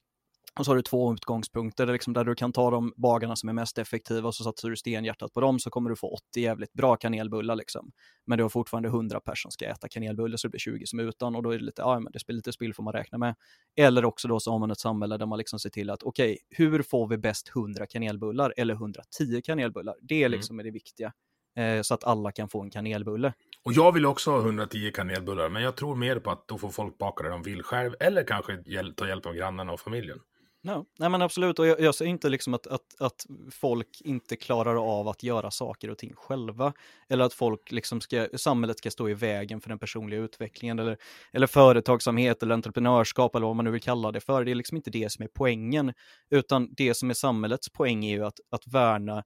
och 0.59 0.65
så 0.65 0.71
har 0.71 0.75
du 0.75 0.81
två 0.81 1.13
utgångspunkter 1.13 1.85
liksom, 1.85 2.13
där 2.13 2.23
du 2.23 2.35
kan 2.35 2.51
ta 2.51 2.71
de 2.71 2.93
bagarna 2.97 3.35
som 3.35 3.49
är 3.49 3.53
mest 3.53 3.77
effektiva 3.77 4.27
och 4.27 4.35
så 4.35 4.43
satsar 4.43 4.69
du 4.69 4.75
stenhjärtat 4.75 5.33
på 5.33 5.41
dem 5.41 5.59
så 5.59 5.69
kommer 5.69 5.89
du 5.89 5.95
få 5.95 6.07
80 6.13 6.41
jävligt 6.41 6.73
bra 6.73 6.95
kanelbullar. 6.95 7.55
Liksom. 7.55 7.91
Men 8.25 8.37
du 8.37 8.43
har 8.43 8.49
fortfarande 8.49 8.89
100 8.89 9.19
personer 9.19 9.41
som 9.41 9.51
ska 9.51 9.65
äta 9.65 9.89
kanelbullar 9.89 10.37
så 10.37 10.47
det 10.47 10.49
blir 10.49 10.59
20 10.59 10.85
som 10.85 10.99
är 10.99 11.03
utan 11.03 11.35
och 11.35 11.43
då 11.43 11.51
är 11.51 11.57
det 11.57 11.63
lite, 11.63 11.81
ja 11.81 11.99
men 11.99 12.11
det 12.13 12.25
blir 12.25 12.35
lite 12.35 12.53
spill 12.53 12.73
får 12.73 12.83
man 12.83 12.93
räkna 12.93 13.17
med. 13.17 13.35
Eller 13.75 14.05
också 14.05 14.27
då 14.27 14.39
så 14.39 14.51
har 14.51 14.59
man 14.59 14.71
ett 14.71 14.79
samhälle 14.79 15.17
där 15.17 15.25
man 15.25 15.37
liksom 15.37 15.59
ser 15.59 15.69
till 15.69 15.89
att 15.89 16.03
okej, 16.03 16.31
okay, 16.31 16.37
hur 16.49 16.81
får 16.81 17.07
vi 17.07 17.17
bäst 17.17 17.51
100 17.55 17.85
kanelbullar 17.85 18.53
eller 18.57 18.73
110 18.73 19.41
kanelbullar? 19.43 19.95
Det 20.01 20.23
är 20.23 20.29
liksom 20.29 20.55
mm. 20.55 20.65
det 20.65 20.71
viktiga. 20.71 21.13
Eh, 21.55 21.81
så 21.81 21.93
att 21.93 22.03
alla 22.03 22.31
kan 22.31 22.49
få 22.49 22.61
en 22.61 22.69
kanelbulle. 22.69 23.33
Och 23.63 23.73
jag 23.73 23.91
vill 23.91 24.05
också 24.05 24.31
ha 24.31 24.39
110 24.39 24.91
kanelbullar, 24.93 25.49
men 25.49 25.63
jag 25.63 25.75
tror 25.75 25.95
mer 25.95 26.19
på 26.19 26.31
att 26.31 26.47
då 26.47 26.57
får 26.57 26.69
folk 26.69 26.97
baka 26.97 27.23
det 27.23 27.29
de 27.29 27.43
vill 27.43 27.63
själv, 27.63 27.93
eller 27.99 28.23
kanske 28.23 28.63
hjäl 28.65 28.93
ta 28.95 29.07
hjälp 29.07 29.25
av 29.25 29.33
grannarna 29.33 29.71
och 29.71 29.79
familjen. 29.79 30.19
No. 30.63 30.85
Nej 30.99 31.09
men 31.09 31.21
absolut, 31.21 31.59
och 31.59 31.67
jag, 31.67 31.79
jag 31.79 31.95
säger 31.95 32.09
inte 32.09 32.29
liksom 32.29 32.53
att, 32.53 32.67
att, 32.67 33.01
att 33.01 33.25
folk 33.51 34.01
inte 34.01 34.35
klarar 34.35 34.99
av 34.99 35.07
att 35.07 35.23
göra 35.23 35.51
saker 35.51 35.89
och 35.89 35.97
ting 35.97 36.13
själva. 36.15 36.73
Eller 37.09 37.25
att 37.25 37.33
folk 37.33 37.71
liksom 37.71 38.01
ska, 38.01 38.27
samhället 38.35 38.77
ska 38.77 38.91
stå 38.91 39.09
i 39.09 39.13
vägen 39.13 39.61
för 39.61 39.69
den 39.69 39.79
personliga 39.79 40.19
utvecklingen. 40.19 40.79
Eller, 40.79 40.97
eller 41.33 41.47
företagsamhet 41.47 42.43
eller 42.43 42.53
entreprenörskap 42.53 43.35
eller 43.35 43.47
vad 43.47 43.55
man 43.55 43.65
nu 43.65 43.71
vill 43.71 43.81
kalla 43.81 44.11
det 44.11 44.19
för. 44.19 44.45
Det 44.45 44.51
är 44.51 44.55
liksom 44.55 44.77
inte 44.77 44.91
det 44.91 45.11
som 45.11 45.23
är 45.23 45.29
poängen. 45.33 45.93
Utan 46.29 46.73
det 46.73 46.93
som 46.93 47.09
är 47.09 47.13
samhällets 47.13 47.69
poäng 47.69 48.05
är 48.05 48.11
ju 48.11 48.25
att, 48.25 48.39
att 48.51 48.67
värna 48.67 49.23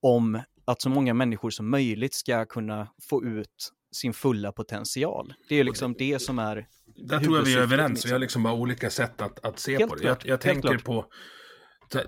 om 0.00 0.40
att 0.68 0.82
så 0.82 0.88
många 0.88 1.14
människor 1.14 1.50
som 1.50 1.70
möjligt 1.70 2.14
ska 2.14 2.44
kunna 2.44 2.88
få 3.10 3.24
ut 3.24 3.72
sin 3.92 4.14
fulla 4.14 4.52
potential. 4.52 5.34
Det 5.48 5.54
är 5.54 5.64
liksom 5.64 5.94
det 5.98 6.18
som 6.18 6.38
är 6.38 6.66
Där 6.96 7.20
tror 7.20 7.36
jag 7.36 7.44
vi 7.44 7.54
är 7.54 7.58
överens, 7.58 8.06
vi 8.06 8.12
har 8.12 8.18
liksom 8.18 8.42
bara 8.42 8.54
olika 8.54 8.90
sätt 8.90 9.22
att, 9.22 9.44
att 9.44 9.58
se 9.58 9.78
Helt 9.78 9.90
på 9.90 9.96
det. 9.96 10.04
Jag, 10.04 10.16
jag 10.24 10.40
tänker 10.40 10.68
klart. 10.68 10.84
på, 10.84 11.06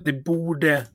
det 0.04 0.12
borde 0.12 0.86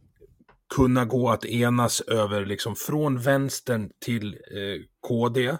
kunna 0.76 1.06
gå 1.06 1.30
att 1.30 1.46
enas 1.46 2.02
över, 2.02 2.46
liksom 2.46 2.76
från 2.76 3.20
vänstern 3.20 3.90
till 4.06 4.34
eh, 4.34 4.82
KD. 5.08 5.48
Eh, 5.48 5.58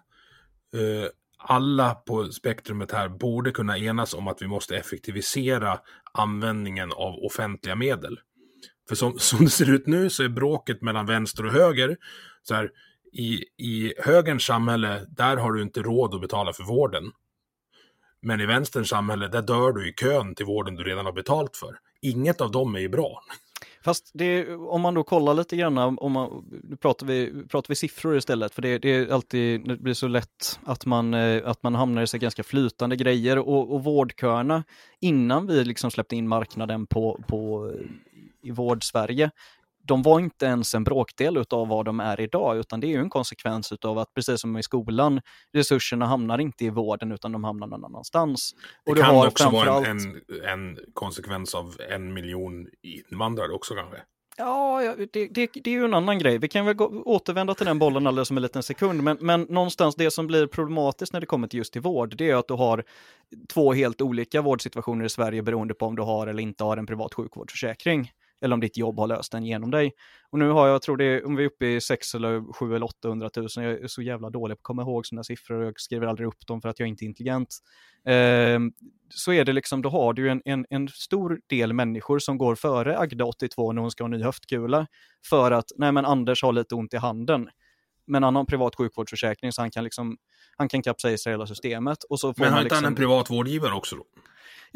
alla 1.38 1.96
på 1.96 2.32
spektrumet 2.32 2.92
här 2.92 3.10
borde 3.10 3.52
kunna 3.52 3.78
enas 3.78 4.14
om 4.14 4.28
att 4.28 4.42
vi 4.42 4.48
måste 4.48 4.78
effektivisera 4.78 5.80
användningen 6.14 6.92
av 6.92 7.16
offentliga 7.26 7.76
medel. 7.76 8.20
För 8.88 8.96
som, 8.96 9.14
som 9.20 9.46
det 9.46 9.52
ser 9.52 9.70
ut 9.70 9.88
nu 9.88 10.10
så 10.10 10.24
är 10.24 10.30
bråket 10.30 10.82
mellan 10.82 11.06
vänster 11.06 11.46
och 11.46 11.52
höger, 11.52 11.98
så 12.44 12.56
här, 12.56 12.72
i, 13.14 13.44
i 13.58 13.94
högerns 13.98 14.44
samhälle, 14.46 15.06
där 15.10 15.38
har 15.38 15.52
du 15.52 15.62
inte 15.62 15.82
råd 15.82 16.16
att 16.16 16.22
betala 16.22 16.54
för 16.54 16.64
vården. 16.64 17.12
Men 18.22 18.42
i 18.42 18.46
vänsterns 18.46 18.90
samhälle, 18.90 19.28
där 19.28 19.42
dör 19.42 19.72
du 19.72 19.90
i 19.90 19.94
kön 19.94 20.36
till 20.36 20.46
vården 20.46 20.76
du 20.76 20.84
redan 20.84 21.06
har 21.06 21.14
betalt 21.14 21.58
för. 21.58 21.80
Inget 22.02 22.42
av 22.42 22.52
dem 22.52 22.76
är 22.76 22.80
ju 22.80 22.90
bra. 22.90 23.22
Fast 23.86 24.12
det, 24.14 24.56
om 24.56 24.82
man 24.82 24.94
då 24.94 25.04
kollar 25.04 25.34
lite 25.34 25.56
grann, 25.56 25.78
om 25.78 26.12
man, 26.12 26.46
nu 26.64 26.76
pratar 26.76 27.08
vi, 27.08 27.44
pratar 27.50 27.70
vi 27.70 27.76
siffror 27.76 28.18
istället, 28.18 28.54
för 28.54 28.62
det, 28.62 28.78
det 28.78 28.90
är 28.90 29.14
alltid, 29.14 29.68
det 29.68 29.78
blir 29.78 29.94
så 29.94 30.08
lätt 30.08 30.60
att 30.64 30.86
man, 30.86 31.14
eh, 31.14 31.42
att 31.46 31.64
man 31.64 31.76
hamnar 31.76 32.02
i 32.02 32.08
så 32.08 32.18
ganska 32.18 32.44
flytande 32.44 32.96
grejer 32.96 33.38
och, 33.38 33.74
och 33.74 33.84
vårdköerna, 33.84 34.64
innan 35.00 35.48
vi 35.48 35.64
liksom 35.64 35.92
släppte 35.92 36.16
in 36.16 36.28
marknaden 36.28 36.86
på, 36.86 37.24
på, 37.28 37.72
i 38.46 38.52
vård-Sverige, 38.52 39.32
de 39.88 40.02
var 40.02 40.20
inte 40.20 40.46
ens 40.46 40.76
en 40.76 40.84
bråkdel 40.84 41.44
av 41.50 41.68
vad 41.68 41.86
de 41.86 42.00
är 42.00 42.22
idag, 42.22 42.58
utan 42.58 42.80
det 42.80 42.88
är 42.88 42.90
ju 42.90 43.00
en 43.00 43.10
konsekvens 43.10 43.72
av 43.72 43.98
att 43.98 44.14
precis 44.14 44.42
som 44.42 44.58
i 44.58 44.64
skolan, 44.64 45.22
resurserna 45.54 46.06
hamnar 46.06 46.38
inte 46.38 46.66
i 46.66 46.70
vården 46.70 47.12
utan 47.12 47.32
de 47.32 47.44
hamnar 47.44 47.68
någon 47.68 47.86
annanstans. 47.86 48.54
Det 48.86 48.92
Och 48.92 48.96
du 48.96 49.02
kan 49.02 49.16
har 49.16 49.28
också 49.28 49.50
vara 49.50 49.86
en, 49.86 50.00
en, 50.00 50.22
en 50.44 50.78
konsekvens 50.94 51.56
av 51.56 51.76
en 51.90 52.14
miljon 52.14 52.68
invandrare 52.82 53.52
också 53.52 53.76
kanske. 53.76 53.98
Ja, 54.38 54.84
ja, 54.84 54.96
det, 55.14 55.28
det, 55.28 55.50
det 55.54 55.68
är 55.68 55.74
ju 55.74 55.86
en 55.86 55.94
annan 55.94 56.20
grej. 56.20 56.38
Vi 56.38 56.48
kan 56.48 56.66
väl 56.66 56.76
gå, 56.76 57.04
återvända 57.06 57.54
till 57.54 57.66
den 57.66 57.80
bollen 57.80 58.08
alldeles 58.08 58.32
om 58.32 58.38
en 58.38 58.44
liten 58.44 58.64
sekund. 58.64 59.04
Men, 59.04 59.18
men 59.22 59.42
någonstans 59.42 59.96
det 59.96 60.12
som 60.12 60.28
blir 60.28 60.48
problematiskt 60.48 61.14
när 61.14 61.20
det 61.20 61.26
kommer 61.26 61.48
till 61.48 61.58
just 61.58 61.74
till 61.74 61.82
vård, 61.82 62.16
det 62.18 62.30
är 62.30 62.36
att 62.36 62.48
du 62.48 62.54
har 62.54 62.84
två 63.54 63.74
helt 63.74 64.02
olika 64.02 64.42
vårdsituationer 64.42 65.06
i 65.06 65.10
Sverige 65.10 65.42
beroende 65.42 65.74
på 65.74 65.86
om 65.86 65.96
du 65.96 66.02
har 66.02 66.28
eller 66.28 66.44
inte 66.44 66.64
har 66.64 66.78
en 66.78 66.86
privat 66.86 67.14
sjukvårdsförsäkring. 67.14 68.12
Eller 68.46 68.54
om 68.54 68.60
ditt 68.60 68.78
jobb 68.78 69.00
har 69.00 69.08
löst 69.08 69.32
den 69.32 69.46
genom 69.46 69.72
dig. 69.72 69.94
Och 70.30 70.40
nu 70.40 70.50
har 70.50 70.68
jag, 70.68 70.82
tror 70.82 70.98
det 70.98 71.06
är, 71.06 71.26
om 71.26 71.36
vi 71.36 71.44
är 71.44 71.48
uppe 71.48 71.66
i 71.66 71.82
6 71.82 72.16
eller 72.16 72.54
7 72.54 72.76
eller 72.76 72.86
800 72.86 73.30
000, 73.36 73.48
jag 73.56 73.66
är 73.66 73.88
så 73.88 74.02
jävla 74.02 74.30
dålig 74.30 74.58
på 74.58 74.60
att 74.60 74.64
komma 74.64 74.82
ihåg 74.82 75.06
sådana 75.06 75.24
siffror 75.24 75.60
och 75.60 75.66
jag 75.66 75.80
skriver 75.80 76.08
aldrig 76.08 76.28
upp 76.28 76.48
dem 76.48 76.62
för 76.62 76.70
att 76.70 76.80
jag 76.80 76.90
inte 76.90 77.06
är 77.06 77.08
intelligent. 77.08 77.58
Eh, 78.06 78.60
så 79.10 79.34
är 79.34 79.46
det 79.46 79.54
liksom, 79.54 79.82
då 79.82 79.90
har 79.90 80.14
du 80.14 80.30
en, 80.30 80.42
en, 80.46 80.66
en 80.70 80.88
stor 80.88 81.40
del 81.50 81.74
människor 81.74 82.20
som 82.20 82.38
går 82.38 82.56
före 82.56 83.00
Agda 83.00 83.26
82 83.26 83.72
när 83.72 83.82
hon 83.82 83.92
ska 83.92 84.04
ha 84.04 84.10
ny 84.10 84.24
höftkula 84.24 84.88
för 85.30 85.52
att, 85.52 85.72
nej 85.76 85.92
men 85.92 86.06
Anders 86.06 86.44
har 86.44 86.54
lite 86.54 86.76
ont 86.76 86.94
i 86.94 86.98
handen 86.98 87.50
men 88.08 88.24
han 88.24 88.36
har 88.36 88.40
en 88.40 88.46
privat 88.46 88.76
sjukvårdsförsäkring 88.76 89.52
så 89.52 89.62
han 89.62 89.72
kan 89.72 89.84
liksom, 89.84 90.18
han 90.58 90.70
kan 90.70 90.82
kapsejsa 90.82 91.30
hela 91.30 91.48
systemet. 91.48 92.04
Och 92.04 92.20
så 92.20 92.34
får 92.34 92.44
Men 92.44 92.54
har 92.54 92.60
inte 92.60 92.64
liksom... 92.64 92.84
han 92.84 92.94
en 92.94 92.96
privat 92.96 93.30
vårdgivare 93.30 93.74
också 93.74 93.96
då? 93.96 94.06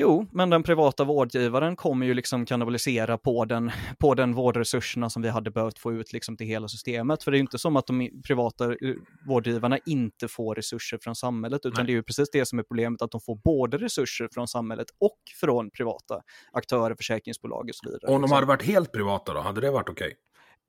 Jo, 0.01 0.26
men 0.31 0.49
den 0.49 0.63
privata 0.63 1.03
vårdgivaren 1.03 1.76
kommer 1.76 2.05
ju 2.05 2.13
liksom 2.13 2.45
kannibalisera 2.45 3.17
på 3.17 3.45
den, 3.45 3.71
på 3.97 4.13
den 4.15 4.34
vårdresurserna 4.34 5.09
som 5.09 5.21
vi 5.21 5.30
hade 5.30 5.51
behövt 5.51 5.80
få 5.80 5.93
ut 5.93 6.13
liksom 6.13 6.38
till 6.38 6.47
hela 6.47 6.67
systemet. 6.67 7.23
För 7.23 7.31
det 7.31 7.35
är 7.35 7.39
ju 7.39 7.41
inte 7.41 7.59
som 7.59 7.76
att 7.76 7.88
de 7.88 8.21
privata 8.27 8.65
eh, 8.65 8.76
vårdgivarna 9.27 9.77
inte 9.85 10.27
får 10.27 10.55
resurser 10.55 10.97
från 11.01 11.15
samhället, 11.15 11.65
utan 11.65 11.73
Nej. 11.77 11.85
det 11.85 11.91
är 11.91 11.95
ju 11.95 12.03
precis 12.03 12.30
det 12.31 12.45
som 12.45 12.59
är 12.59 12.63
problemet, 12.63 13.01
att 13.01 13.11
de 13.11 13.21
får 13.21 13.35
både 13.35 13.77
resurser 13.77 14.30
från 14.34 14.47
samhället 14.47 14.88
och 14.99 15.19
från 15.39 15.69
privata 15.71 16.21
aktörer, 16.51 16.95
försäkringsbolag 16.95 17.69
och 17.69 17.76
så 17.76 17.89
vidare. 17.89 18.15
Om 18.15 18.21
de 18.21 18.31
hade 18.31 18.47
varit 18.47 18.63
helt 18.63 18.91
privata 18.91 19.34
då, 19.34 19.39
hade 19.39 19.61
det 19.61 19.71
varit 19.71 19.89
okej? 19.89 20.15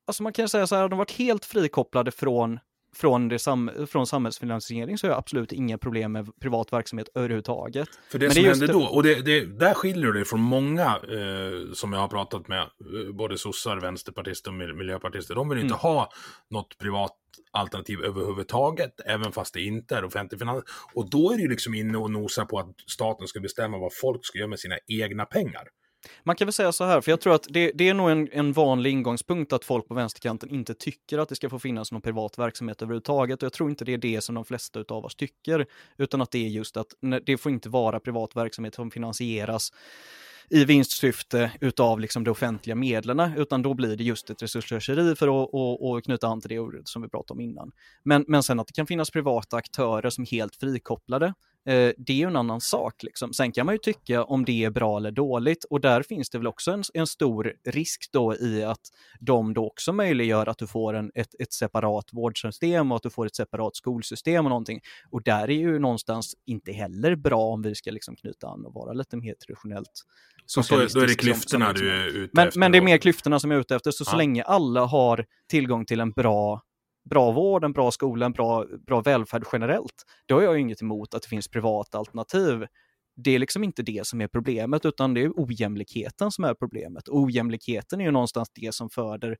Alltså 0.06 0.22
man 0.22 0.32
kan 0.32 0.48
säga 0.48 0.66
så 0.66 0.76
här, 0.76 0.82
de 0.82 0.92
har 0.92 0.98
varit 0.98 1.18
helt 1.18 1.44
frikopplade 1.44 2.10
från, 2.10 2.58
från, 2.96 3.28
det 3.28 3.38
sam, 3.38 3.70
från 3.90 4.06
samhällsfinansiering 4.06 4.98
så 4.98 5.06
har 5.06 5.12
jag 5.12 5.18
absolut 5.18 5.52
inga 5.52 5.78
problem 5.78 6.12
med 6.12 6.40
privat 6.40 6.72
verksamhet 6.72 7.08
överhuvudtaget. 7.14 7.88
För 8.10 8.18
det 8.18 8.26
Men 8.26 8.34
som 8.34 8.42
det 8.42 8.46
är 8.46 8.50
just 8.50 8.60
hände 8.60 8.72
det- 8.72 8.78
då, 8.78 8.84
och 8.86 9.02
det, 9.02 9.14
det, 9.24 9.58
där 9.58 9.74
skiljer 9.74 10.12
det 10.12 10.24
från 10.24 10.40
många 10.40 10.86
eh, 10.86 11.72
som 11.74 11.92
jag 11.92 12.00
har 12.00 12.08
pratat 12.08 12.48
med, 12.48 12.60
eh, 12.60 13.12
både 13.14 13.38
sossar, 13.38 13.76
vänsterpartister 13.76 14.50
och 14.50 14.54
mil- 14.56 14.74
miljöpartister. 14.74 15.34
De 15.34 15.48
vill 15.48 15.58
inte 15.58 15.66
Mm. 15.66 15.78
ha 15.78 16.10
något 16.50 16.78
privat 16.78 17.12
alternativ 17.52 18.00
överhuvudtaget, 18.04 19.00
även 19.06 19.32
fast 19.32 19.54
det 19.54 19.60
inte 19.60 19.96
är 19.96 20.04
offentlig 20.04 20.38
finans. 20.40 20.64
Och 20.94 21.10
då 21.10 21.32
är 21.32 21.36
det 21.36 21.42
ju 21.42 21.48
liksom 21.48 21.74
inne 21.74 21.98
och 21.98 22.10
nosar 22.10 22.44
på 22.44 22.58
att 22.58 22.74
staten 22.86 23.26
ska 23.26 23.40
bestämma 23.40 23.78
vad 23.78 23.90
folk 24.00 24.24
ska 24.26 24.38
göra 24.38 24.48
med 24.48 24.58
sina 24.60 24.78
egna 24.88 25.24
pengar. 25.24 25.62
Man 26.22 26.36
kan 26.36 26.46
väl 26.46 26.52
säga 26.52 26.72
så 26.72 26.84
här, 26.84 27.00
för 27.00 27.12
jag 27.12 27.20
tror 27.20 27.34
att 27.34 27.46
det, 27.48 27.72
det 27.74 27.88
är 27.88 27.94
nog 27.94 28.10
en, 28.10 28.28
en 28.32 28.52
vanlig 28.52 28.90
ingångspunkt 28.90 29.52
att 29.52 29.64
folk 29.64 29.88
på 29.88 29.94
vänsterkanten 29.94 30.50
inte 30.50 30.74
tycker 30.74 31.18
att 31.18 31.28
det 31.28 31.36
ska 31.36 31.50
få 31.50 31.58
finnas 31.58 31.92
någon 31.92 32.02
privat 32.02 32.38
verksamhet 32.38 32.82
överhuvudtaget. 32.82 33.42
Och 33.42 33.46
jag 33.46 33.52
tror 33.52 33.70
inte 33.70 33.84
det 33.84 33.94
är 33.94 33.98
det 33.98 34.20
som 34.20 34.34
de 34.34 34.44
flesta 34.44 34.84
av 34.88 35.04
oss 35.04 35.14
tycker, 35.14 35.66
utan 35.96 36.22
att 36.22 36.30
det 36.30 36.38
är 36.38 36.48
just 36.48 36.76
att 36.76 36.94
det 37.26 37.38
får 37.38 37.52
inte 37.52 37.68
vara 37.68 38.00
privat 38.00 38.36
verksamhet 38.36 38.74
som 38.74 38.90
finansieras 38.90 39.72
i 40.50 40.64
vinstsyfte 40.64 41.52
utav 41.60 42.00
liksom 42.00 42.24
de 42.24 42.30
offentliga 42.30 42.74
medlen, 42.74 43.20
utan 43.36 43.62
då 43.62 43.74
blir 43.74 43.96
det 43.96 44.04
just 44.04 44.30
ett 44.30 44.42
resursslöseri 44.42 45.16
för 45.16 45.42
att 45.42 45.50
och, 45.52 45.90
och 45.90 46.04
knyta 46.04 46.28
an 46.28 46.40
till 46.40 46.48
det 46.48 46.58
ordet 46.58 46.88
som 46.88 47.02
vi 47.02 47.08
pratade 47.08 47.38
om 47.38 47.40
innan. 47.40 47.72
Men, 48.02 48.24
men 48.28 48.42
sen 48.42 48.60
att 48.60 48.66
det 48.66 48.72
kan 48.72 48.86
finnas 48.86 49.10
privata 49.10 49.56
aktörer 49.56 50.10
som 50.10 50.22
är 50.22 50.26
helt 50.26 50.56
frikopplade, 50.56 51.34
eh, 51.68 51.92
det 51.96 52.12
är 52.12 52.16
ju 52.16 52.26
en 52.26 52.36
annan 52.36 52.60
sak. 52.60 53.02
Liksom. 53.02 53.32
Sen 53.32 53.52
kan 53.52 53.66
man 53.66 53.74
ju 53.74 53.78
tycka 53.78 54.24
om 54.24 54.44
det 54.44 54.64
är 54.64 54.70
bra 54.70 54.96
eller 54.96 55.10
dåligt 55.10 55.64
och 55.64 55.80
där 55.80 56.02
finns 56.02 56.30
det 56.30 56.38
väl 56.38 56.46
också 56.46 56.70
en, 56.72 56.82
en 56.94 57.06
stor 57.06 57.52
risk 57.66 58.08
då 58.12 58.36
i 58.36 58.64
att 58.64 58.80
de 59.20 59.54
då 59.54 59.66
också 59.66 59.92
möjliggör 59.92 60.46
att 60.48 60.58
du 60.58 60.66
får 60.66 60.94
en, 60.94 61.10
ett, 61.14 61.34
ett 61.38 61.52
separat 61.52 62.04
vårdsystem 62.12 62.92
och 62.92 62.96
att 62.96 63.02
du 63.02 63.10
får 63.10 63.26
ett 63.26 63.36
separat 63.36 63.76
skolsystem 63.76 64.44
och 64.46 64.50
någonting. 64.50 64.80
Och 65.10 65.22
där 65.22 65.50
är 65.50 65.58
ju 65.58 65.78
någonstans 65.78 66.34
inte 66.46 66.72
heller 66.72 67.16
bra 67.16 67.40
om 67.46 67.62
vi 67.62 67.74
ska 67.74 67.90
liksom 67.90 68.16
knyta 68.16 68.48
an 68.48 68.66
och 68.66 68.74
vara 68.74 68.92
lite 68.92 69.16
mer 69.16 69.34
traditionellt 69.34 69.90
Så 70.46 70.60
då 70.60 70.76
är, 70.76 70.80
det 70.80 70.88
socialistisk 70.88 71.20
som- 71.22 71.32
klyftorna 71.32 71.66
som- 71.66 71.74
du 71.74 71.90
är 71.90 72.06
ute 72.06 72.30
men, 72.32 72.48
efter. 72.48 72.60
men 72.60 72.72
det 72.72 72.78
är 72.78 72.82
mer 72.82 72.98
klyftorna 72.98 73.40
som 73.40 73.50
jag 73.50 73.58
är 73.58 73.60
ute 73.60 73.76
efter, 73.76 73.90
så 73.90 74.04
så 74.04 74.10
Ja. 74.14 74.16
länge 74.18 74.42
alla 74.42 74.84
har 74.84 75.24
tillgång 75.48 75.86
till 75.86 76.00
en 76.00 76.10
bra, 76.10 76.62
bra 77.10 77.32
vård, 77.32 77.64
en 77.64 77.72
bra 77.72 77.90
skola, 77.90 78.26
en 78.26 78.32
bra, 78.32 78.66
bra 78.86 79.00
välfärd 79.00 79.44
generellt, 79.52 80.04
då 80.26 80.34
har 80.34 80.42
jag 80.42 80.54
ju 80.54 80.60
inget 80.60 80.82
emot 80.82 81.14
att 81.14 81.22
det 81.22 81.28
finns 81.28 81.48
privata 81.48 81.98
alternativ. 81.98 82.66
Det 83.16 83.30
är 83.30 83.38
liksom 83.38 83.64
inte 83.64 83.82
det 83.82 84.06
som 84.06 84.20
är 84.20 84.28
problemet, 84.28 84.84
utan 84.84 85.14
det 85.14 85.22
är 85.22 85.32
ojämlikheten 85.36 86.30
som 86.30 86.44
är 86.44 86.54
problemet. 86.54 87.08
Ojämlikheten 87.08 88.00
är 88.00 88.04
ju 88.04 88.10
någonstans 88.10 88.50
det 88.54 88.74
som 88.74 88.90
föder 88.90 89.36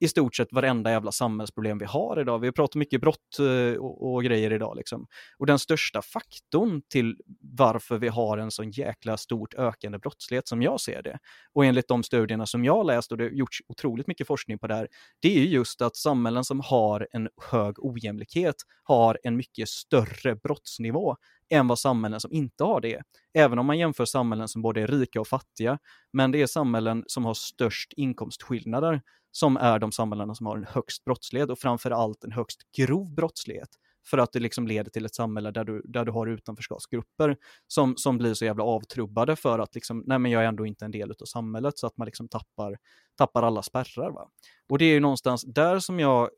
i 0.00 0.08
stort 0.08 0.36
sett 0.36 0.52
varenda 0.52 0.90
jävla 0.90 1.12
samhällsproblem 1.12 1.78
vi 1.78 1.84
har 1.84 2.20
idag. 2.20 2.38
Vi 2.38 2.46
har 2.46 2.52
pratat 2.52 2.74
mycket 2.74 3.00
brott 3.00 3.38
eh, 3.38 3.80
och, 3.80 4.14
och 4.14 4.24
grejer 4.24 4.52
idag. 4.52 4.76
Liksom. 4.76 5.06
Och 5.38 5.46
den 5.46 5.58
största 5.58 6.02
faktorn 6.02 6.82
till 6.88 7.16
varför 7.40 7.98
vi 7.98 8.08
har 8.08 8.38
en 8.38 8.50
sån 8.50 8.70
jäkla 8.70 9.16
stort 9.16 9.54
ökande 9.54 9.98
brottslighet 9.98 10.48
som 10.48 10.62
jag 10.62 10.80
ser 10.80 11.02
det, 11.02 11.18
och 11.52 11.64
enligt 11.64 11.88
de 11.88 12.02
studierna 12.02 12.46
som 12.46 12.64
jag 12.64 12.74
har 12.74 12.84
läst 12.84 13.12
och 13.12 13.18
det 13.18 13.24
har 13.24 13.30
gjorts 13.30 13.58
otroligt 13.68 14.06
mycket 14.06 14.26
forskning 14.26 14.58
på 14.58 14.66
det 14.66 14.74
här, 14.74 14.88
det 15.22 15.36
är 15.36 15.40
ju 15.40 15.48
just 15.48 15.82
att 15.82 15.96
samhällen 15.96 16.44
som 16.44 16.60
har 16.60 17.08
en 17.12 17.28
hög 17.50 17.74
ojämlikhet 17.78 18.56
har 18.82 19.18
en 19.22 19.36
mycket 19.36 19.68
större 19.68 20.36
brottsnivå 20.36 21.16
än 21.50 21.68
vad 21.68 21.78
samhällen 21.78 22.20
som 22.20 22.32
inte 22.32 22.64
har 22.64 22.80
det. 22.80 23.02
Även 23.34 23.58
om 23.58 23.66
man 23.66 23.78
jämför 23.78 24.04
samhällen 24.04 24.48
som 24.48 24.62
både 24.62 24.82
är 24.82 24.86
rika 24.86 25.20
och 25.20 25.28
fattiga, 25.28 25.78
men 26.12 26.30
det 26.30 26.42
är 26.42 26.46
samhällen 26.46 27.04
som 27.06 27.24
har 27.24 27.34
störst 27.34 27.92
inkomstskillnader 27.96 29.00
som 29.38 29.56
är 29.56 29.78
de 29.78 29.92
samhällena 29.92 30.34
som 30.34 30.46
har 30.46 30.56
en 30.56 30.64
högst 30.64 31.04
brottslighet 31.04 31.50
och 31.50 31.58
framför 31.58 31.90
allt 31.90 32.24
en 32.24 32.32
högst 32.32 32.60
grov 32.76 33.14
brottslighet. 33.14 33.68
För 34.10 34.18
att 34.18 34.32
det 34.32 34.40
liksom 34.40 34.66
leder 34.66 34.90
till 34.90 35.04
ett 35.06 35.14
samhälle 35.14 35.50
där 35.50 35.64
du, 35.64 35.82
där 35.84 36.04
du 36.04 36.12
har 36.12 36.26
utanförskapsgrupper 36.26 37.36
som, 37.66 37.96
som 37.96 38.18
blir 38.18 38.34
så 38.34 38.44
jävla 38.44 38.64
avtrubbade 38.64 39.36
för 39.36 39.58
att 39.58 39.74
liksom, 39.74 40.02
nej 40.06 40.18
men 40.18 40.30
jag 40.30 40.42
är 40.42 40.48
ändå 40.48 40.66
inte 40.66 40.84
en 40.84 40.90
del 40.90 41.10
av 41.10 41.24
samhället 41.24 41.78
så 41.78 41.86
att 41.86 41.96
man 41.96 42.06
liksom 42.06 42.28
tappar, 42.28 42.78
tappar 43.18 43.42
alla 43.42 43.62
spärrar. 43.62 44.10
Va? 44.10 44.28
Och 44.68 44.78
det 44.78 44.84
är 44.84 44.92
ju 44.92 45.00
någonstans 45.00 45.42
där 45.42 45.78
som 45.78 46.00
jag 46.00 46.30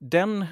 den 0.00 0.46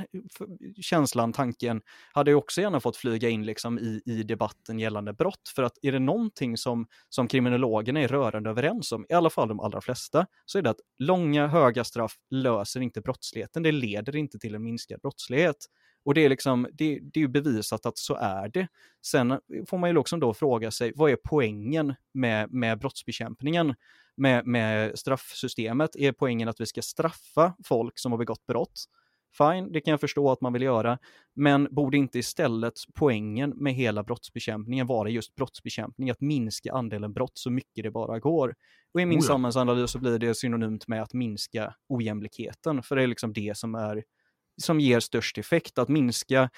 känslan, 0.80 1.32
tanken, 1.32 1.82
hade 2.12 2.30
jag 2.30 2.38
också 2.38 2.60
gärna 2.60 2.80
fått 2.80 2.96
flyga 2.96 3.28
in 3.28 3.46
liksom 3.46 3.78
i, 3.78 4.02
i 4.06 4.22
debatten 4.22 4.78
gällande 4.78 5.12
brott. 5.12 5.52
För 5.54 5.62
att 5.62 5.78
är 5.82 5.92
det 5.92 5.98
någonting 5.98 6.56
som, 6.56 6.86
som 7.08 7.28
kriminologerna 7.28 8.00
är 8.00 8.08
rörande 8.08 8.50
överens 8.50 8.92
om, 8.92 9.06
i 9.08 9.12
alla 9.12 9.30
fall 9.30 9.48
de 9.48 9.60
allra 9.60 9.80
flesta, 9.80 10.26
så 10.44 10.58
är 10.58 10.62
det 10.62 10.70
att 10.70 10.80
långa, 10.98 11.46
höga 11.46 11.84
straff 11.84 12.16
löser 12.30 12.80
inte 12.80 13.00
brottsligheten. 13.00 13.62
Det 13.62 13.72
leder 13.72 14.16
inte 14.16 14.38
till 14.38 14.54
en 14.54 14.62
minskad 14.62 15.00
brottslighet. 15.00 15.56
Och 16.04 16.14
det 16.14 16.24
är, 16.24 16.28
liksom, 16.28 16.68
det, 16.72 17.00
det 17.02 17.18
är 17.18 17.20
ju 17.20 17.28
bevisat 17.28 17.86
att 17.86 17.98
så 17.98 18.14
är 18.14 18.48
det. 18.48 18.68
Sen 19.06 19.40
får 19.68 19.78
man 19.78 19.90
ju 19.90 19.96
också 19.96 20.16
då 20.16 20.34
fråga 20.34 20.70
sig, 20.70 20.92
vad 20.94 21.10
är 21.10 21.16
poängen 21.24 21.94
med, 22.14 22.52
med 22.52 22.78
brottsbekämpningen? 22.78 23.74
Med, 24.16 24.46
med 24.46 24.98
straffsystemet? 24.98 25.96
Är 25.96 26.12
poängen 26.12 26.48
att 26.48 26.60
vi 26.60 26.66
ska 26.66 26.82
straffa 26.82 27.56
folk 27.64 27.98
som 27.98 28.12
har 28.12 28.18
begått 28.18 28.46
brott? 28.46 28.84
Fine, 29.38 29.72
det 29.72 29.80
kan 29.80 29.90
jag 29.90 30.00
förstå 30.00 30.30
att 30.30 30.40
man 30.40 30.52
vill 30.52 30.62
göra, 30.62 30.98
men 31.34 31.68
borde 31.70 31.96
inte 31.96 32.18
istället 32.18 32.74
poängen 32.94 33.50
med 33.50 33.74
hela 33.74 34.02
brottsbekämpningen 34.02 34.86
vara 34.86 35.08
just 35.08 35.34
brottsbekämpning, 35.34 36.10
att 36.10 36.20
minska 36.20 36.72
andelen 36.72 37.12
brott 37.12 37.38
så 37.38 37.50
mycket 37.50 37.84
det 37.84 37.90
bara 37.90 38.18
går? 38.18 38.54
Och 38.94 39.00
i 39.00 39.06
min 39.06 39.18
Oh 39.18 39.24
ja. 39.24 39.28
samhällsanalys 39.28 39.90
så 39.90 39.98
blir 39.98 40.18
det 40.18 40.34
synonymt 40.34 40.88
med 40.88 41.02
att 41.02 41.14
minska 41.14 41.74
ojämlikheten, 41.88 42.82
för 42.82 42.96
det 42.96 43.02
är 43.02 43.06
liksom 43.06 43.32
det 43.32 43.56
som 43.56 43.74
är 43.74 44.02
som 44.62 44.80
ger 44.80 45.00
störst 45.00 45.38
effekt, 45.38 45.78
att 45.78 45.88
minska 45.88 46.50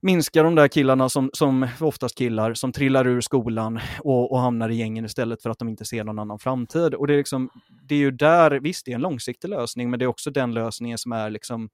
minska 0.00 0.42
de 0.42 0.54
där 0.54 0.68
killarna 0.68 1.08
som, 1.08 1.30
som 1.32 1.68
oftast 1.80 2.18
killar, 2.18 2.54
som 2.54 2.72
trillar 2.72 3.06
ur 3.06 3.20
skolan 3.20 3.80
och, 4.00 4.32
och 4.32 4.40
hamnar 4.40 4.68
i 4.68 4.74
gängen 4.74 5.04
istället 5.04 5.42
för 5.42 5.50
att 5.50 5.58
de 5.58 5.68
inte 5.68 5.84
ser 5.84 6.04
någon 6.04 6.18
annan 6.18 6.38
framtid. 6.38 6.94
Och 6.94 7.06
det 7.06 7.14
är, 7.14 7.18
liksom, 7.18 7.50
det 7.88 7.94
är 7.94 7.98
ju 7.98 8.10
där, 8.10 8.50
visst 8.50 8.84
det 8.84 8.90
är 8.90 8.94
en 8.94 9.00
långsiktig 9.00 9.48
lösning, 9.48 9.90
men 9.90 9.98
det 9.98 10.04
är 10.04 10.06
också 10.06 10.30
den 10.30 10.54
lösningen 10.54 10.98
som 10.98 11.12
är 11.12 11.30
liksom 11.30 11.68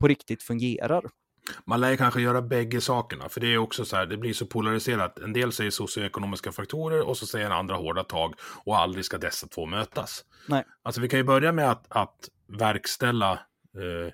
på 0.00 0.08
riktigt 0.08 0.42
fungerar. 0.42 1.02
Man 1.64 1.80
lär 1.80 1.90
ju 1.90 1.96
kanske 1.96 2.20
göra 2.20 2.42
bägge 2.42 2.80
sakerna, 2.80 3.28
för 3.28 3.40
det 3.40 3.46
är 3.46 3.58
också 3.58 3.84
så 3.84 3.96
här, 3.96 4.06
det 4.06 4.16
blir 4.16 4.32
så 4.32 4.46
polariserat. 4.46 5.18
En 5.18 5.32
del 5.32 5.52
säger 5.52 5.70
socioekonomiska 5.70 6.52
faktorer 6.52 7.00
och 7.00 7.16
så 7.16 7.26
säger 7.26 7.46
en 7.46 7.52
andra 7.52 7.74
hårda 7.74 8.04
tag 8.04 8.34
och 8.64 8.78
aldrig 8.78 9.04
ska 9.04 9.18
dessa 9.18 9.46
två 9.46 9.66
mötas. 9.66 10.24
Nej. 10.48 10.64
Alltså 10.82 11.00
vi 11.00 11.08
kan 11.08 11.18
ju 11.18 11.24
börja 11.24 11.52
med 11.52 11.70
att, 11.70 11.86
att 11.88 12.28
verkställa 12.58 13.32
eh, 13.32 14.12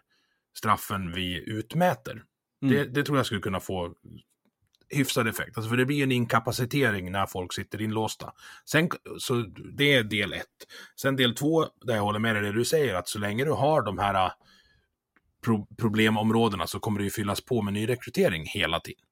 straffen 0.56 1.12
vi 1.12 1.44
utmäter. 1.46 2.22
Mm. 2.62 2.74
Det, 2.74 2.84
det 2.84 3.04
tror 3.04 3.18
jag 3.18 3.26
skulle 3.26 3.40
kunna 3.40 3.60
få 3.60 3.94
hyfsad 4.88 5.28
effekt. 5.28 5.56
Alltså 5.56 5.70
för 5.70 5.76
det 5.76 5.86
blir 5.86 6.02
en 6.02 6.12
inkapacitering 6.12 7.12
när 7.12 7.26
folk 7.26 7.52
sitter 7.52 7.82
inlåsta. 7.82 8.32
Sen, 8.64 8.88
så 9.18 9.34
det 9.74 9.94
är 9.94 10.02
del 10.02 10.32
ett. 10.32 10.46
Sen 11.00 11.16
del 11.16 11.34
två, 11.34 11.66
där 11.80 11.94
jag 11.94 12.02
håller 12.02 12.18
med 12.18 12.34
dig 12.34 12.42
det 12.42 12.52
du 12.52 12.64
säger, 12.64 12.94
att 12.94 13.08
så 13.08 13.18
länge 13.18 13.44
du 13.44 13.50
har 13.50 13.82
de 13.82 13.98
här 13.98 14.32
pro 15.44 15.66
problemområdena 15.78 16.66
så 16.66 16.80
kommer 16.80 16.98
det 16.98 17.04
ju 17.04 17.10
fyllas 17.10 17.40
på 17.40 17.62
med 17.62 17.74
nyrekrytering 17.74 18.44
hela 18.46 18.80
tiden. 18.80 19.04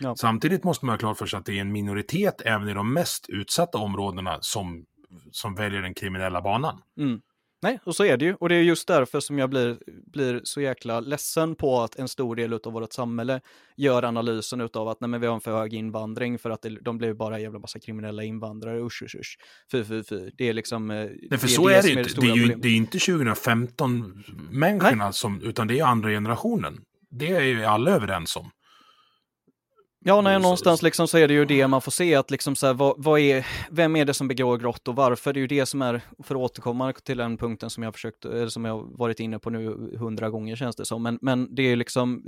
Ja. 0.00 0.16
Samtidigt 0.16 0.64
måste 0.64 0.86
man 0.86 0.92
ha 0.92 0.98
klart 0.98 1.18
för 1.18 1.26
sig 1.26 1.38
att 1.38 1.46
det 1.46 1.56
är 1.56 1.60
en 1.60 1.72
minoritet 1.72 2.42
även 2.44 2.68
i 2.68 2.74
de 2.74 2.92
mest 2.92 3.28
utsatta 3.28 3.78
områdena 3.78 4.38
som, 4.40 4.84
som 5.30 5.54
väljer 5.54 5.82
den 5.82 5.94
kriminella 5.94 6.42
banan. 6.42 6.82
Mm. 6.98 7.20
Nej, 7.62 7.80
och 7.84 7.96
så 7.96 8.04
är 8.04 8.16
det 8.16 8.24
ju. 8.24 8.34
Och 8.34 8.48
det 8.48 8.54
är 8.54 8.62
just 8.62 8.88
därför 8.88 9.20
som 9.20 9.38
jag 9.38 9.50
blir, 9.50 9.78
blir 10.12 10.40
så 10.44 10.60
jäkla 10.60 11.00
ledsen 11.00 11.54
på 11.54 11.80
att 11.80 11.96
en 11.96 12.08
stor 12.08 12.36
del 12.36 12.52
av 12.52 12.72
vårt 12.72 12.92
samhälle 12.92 13.40
gör 13.76 14.04
analysen 14.04 14.68
av 14.74 14.88
att 14.88 15.00
nej, 15.00 15.08
men 15.08 15.20
vi 15.20 15.26
har 15.26 15.34
en 15.34 15.40
för 15.40 15.52
hög 15.52 15.74
invandring 15.74 16.38
för 16.38 16.50
att 16.50 16.62
det, 16.62 16.68
de 16.68 16.98
blir 16.98 17.14
bara 17.14 17.36
en 17.36 17.42
jävla 17.42 17.58
massa 17.58 17.78
kriminella 17.78 18.24
invandrare, 18.24 18.80
usch, 18.80 19.02
usch, 19.02 19.14
usch. 19.14 19.38
Fy, 19.72 19.84
fy, 19.84 20.04
fy. 20.04 20.30
Det 20.38 20.48
är 20.48 20.52
liksom... 20.52 20.90
Eh, 20.90 21.10
nej, 21.30 21.38
för 21.38 21.48
så 21.48 21.68
är 21.68 21.82
det, 21.82 21.90
inte. 21.90 22.20
Det 22.20 22.26
är 22.26 22.36
ju 22.36 22.54
det 22.54 22.68
är 22.68 22.76
inte 22.76 22.98
2015-människorna 22.98 25.12
som, 25.12 25.42
utan 25.42 25.66
det 25.66 25.78
är 25.78 25.84
andra 25.84 26.10
generationen. 26.10 26.80
Det 27.10 27.30
är 27.30 27.42
ju 27.42 27.64
alla 27.64 27.90
överens 27.90 28.36
om. 28.36 28.50
Ja, 30.04 30.20
nej, 30.20 30.40
någonstans 30.40 30.82
liksom 30.82 31.08
så 31.08 31.18
är 31.18 31.28
det 31.28 31.34
ju 31.34 31.44
det 31.44 31.66
man 31.66 31.82
får 31.82 31.90
se, 31.90 32.14
att 32.14 32.30
liksom 32.30 32.56
så 32.56 32.66
här, 32.66 32.74
vad, 32.74 32.94
vad, 32.98 33.20
är, 33.20 33.46
vem 33.70 33.96
är 33.96 34.04
det 34.04 34.14
som 34.14 34.28
begår 34.28 34.58
brott 34.58 34.88
och 34.88 34.96
varför? 34.96 35.32
Det 35.32 35.38
är 35.38 35.40
ju 35.40 35.46
det 35.46 35.66
som 35.66 35.82
är, 35.82 36.02
för 36.22 36.34
att 36.34 36.40
återkomma 36.40 36.92
till 36.92 37.16
den 37.16 37.36
punkten 37.36 37.70
som 37.70 37.82
jag 37.82 37.94
försökt, 37.94 38.24
eller 38.24 38.48
som 38.48 38.64
jag 38.64 38.98
varit 38.98 39.20
inne 39.20 39.38
på 39.38 39.50
nu 39.50 39.96
hundra 39.98 40.30
gånger 40.30 40.56
känns 40.56 40.76
det 40.76 40.84
som, 40.84 41.02
men, 41.02 41.18
men 41.22 41.54
det 41.54 41.62
är 41.62 41.76
liksom, 41.76 42.24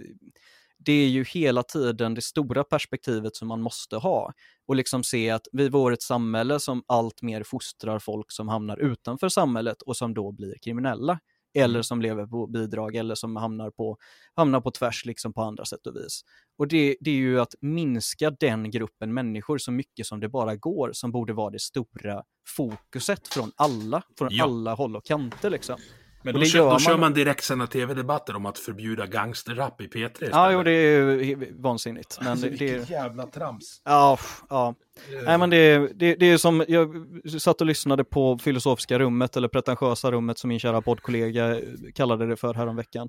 det 0.79 0.93
är 0.93 1.09
ju 1.09 1.25
hela 1.25 1.63
tiden 1.63 2.15
det 2.15 2.23
stora 2.23 2.65
perspektivet 2.65 3.37
som 3.37 3.49
man 3.49 3.61
måste 3.61 3.97
ha. 3.97 4.33
Och 4.67 4.77
liksom 4.77 5.05
se 5.05 5.31
att 5.31 5.47
vi 5.53 5.69
vore 5.69 5.95
ett 5.95 6.03
samhälle 6.03 6.61
som 6.61 6.83
allt 6.87 7.23
mer 7.23 7.43
fostrar 7.43 7.99
folk 7.99 8.33
som 8.33 8.49
hamnar 8.49 8.77
utanför 8.77 9.29
samhället 9.29 9.83
och 9.83 9.97
som 9.97 10.15
då 10.15 10.33
blir 10.33 10.55
kriminella 10.63 11.19
eller 11.55 11.75
mm. 11.75 11.85
som 11.85 12.03
lever 12.03 12.27
på 12.27 12.47
bidrag 12.47 12.97
eller 12.97 13.15
som 13.15 13.37
hamnar 13.37 13.71
på, 13.71 13.97
hamnar 14.35 14.61
på 14.61 14.71
tvärs 14.71 15.05
liksom 15.05 15.33
på 15.33 15.43
andra 15.43 15.65
sätt 15.65 15.87
och 15.87 15.97
vis. 15.97 16.23
Och 16.59 16.69
det, 16.69 16.97
det 17.01 17.11
är 17.11 17.15
ju 17.15 17.41
att 17.41 17.55
minska 17.61 18.31
den 18.31 18.71
gruppen 18.71 19.15
människor 19.15 19.59
så 19.59 19.73
mycket 19.73 20.07
som 20.07 20.21
det 20.21 20.29
bara 20.29 20.57
går 20.57 20.91
som 20.93 21.13
borde 21.13 21.33
vara 21.33 21.51
det 21.51 21.61
stora 21.61 22.23
fokuset 22.57 23.29
från 23.29 23.53
alla, 23.57 24.03
från 24.19 24.29
ja. 24.31 24.45
alla 24.45 24.75
håll 24.75 24.97
och 24.97 25.05
kanter 25.05 25.51
liksom. 25.51 25.77
Men 26.23 26.35
då, 26.35 26.45
kör, 26.45 26.59
då 26.59 26.71
man... 26.71 26.79
kör 26.79 26.99
man 26.99 27.15
direktsända 27.15 27.67
tv-debatter 27.67 28.37
om 28.37 28.47
att 28.47 28.59
förbjuda 28.59 29.07
gangsterrap 29.07 29.81
i 29.81 29.87
P3 29.87 30.13
istället. 30.13 30.31
Ja, 30.33 30.53
jo, 30.53 30.63
det 30.63 30.71
är 30.71 31.63
vansinnigt. 31.63 32.19
Men 32.21 32.29
alltså, 32.29 32.47
det, 32.47 32.51
vilket 32.51 32.89
det... 32.89 32.93
jävla 32.93 33.27
trams. 33.27 33.83
Ja, 33.85 34.19
ja. 34.49 34.75
Uh... 35.13 35.25
Nej, 35.25 35.39
men 35.39 35.51
det, 35.51 35.79
det, 35.95 36.15
det 36.15 36.27
är 36.27 36.37
som, 36.37 36.65
jag 36.69 37.07
satt 37.41 37.61
och 37.61 37.67
lyssnade 37.67 38.05
på 38.05 38.39
Filosofiska 38.39 38.99
rummet, 38.99 39.37
eller 39.37 39.49
Pretentiösa 39.49 40.11
rummet 40.13 40.39
som 40.39 40.49
min 40.49 40.61
kära 40.61 40.81
poddkollega 40.81 41.61
kallade 41.95 42.27
det 42.27 42.37
för 42.37 42.55
häromveckan. 42.55 43.09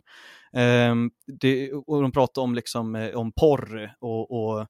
Um, 0.90 1.12
det, 1.40 1.72
och 1.72 2.02
de 2.02 2.12
pratade 2.12 2.44
om, 2.44 2.56
liksom, 2.56 2.96
eh, 2.96 3.16
om 3.16 3.32
porr 3.32 3.96
och, 4.00 4.32
och 4.32 4.68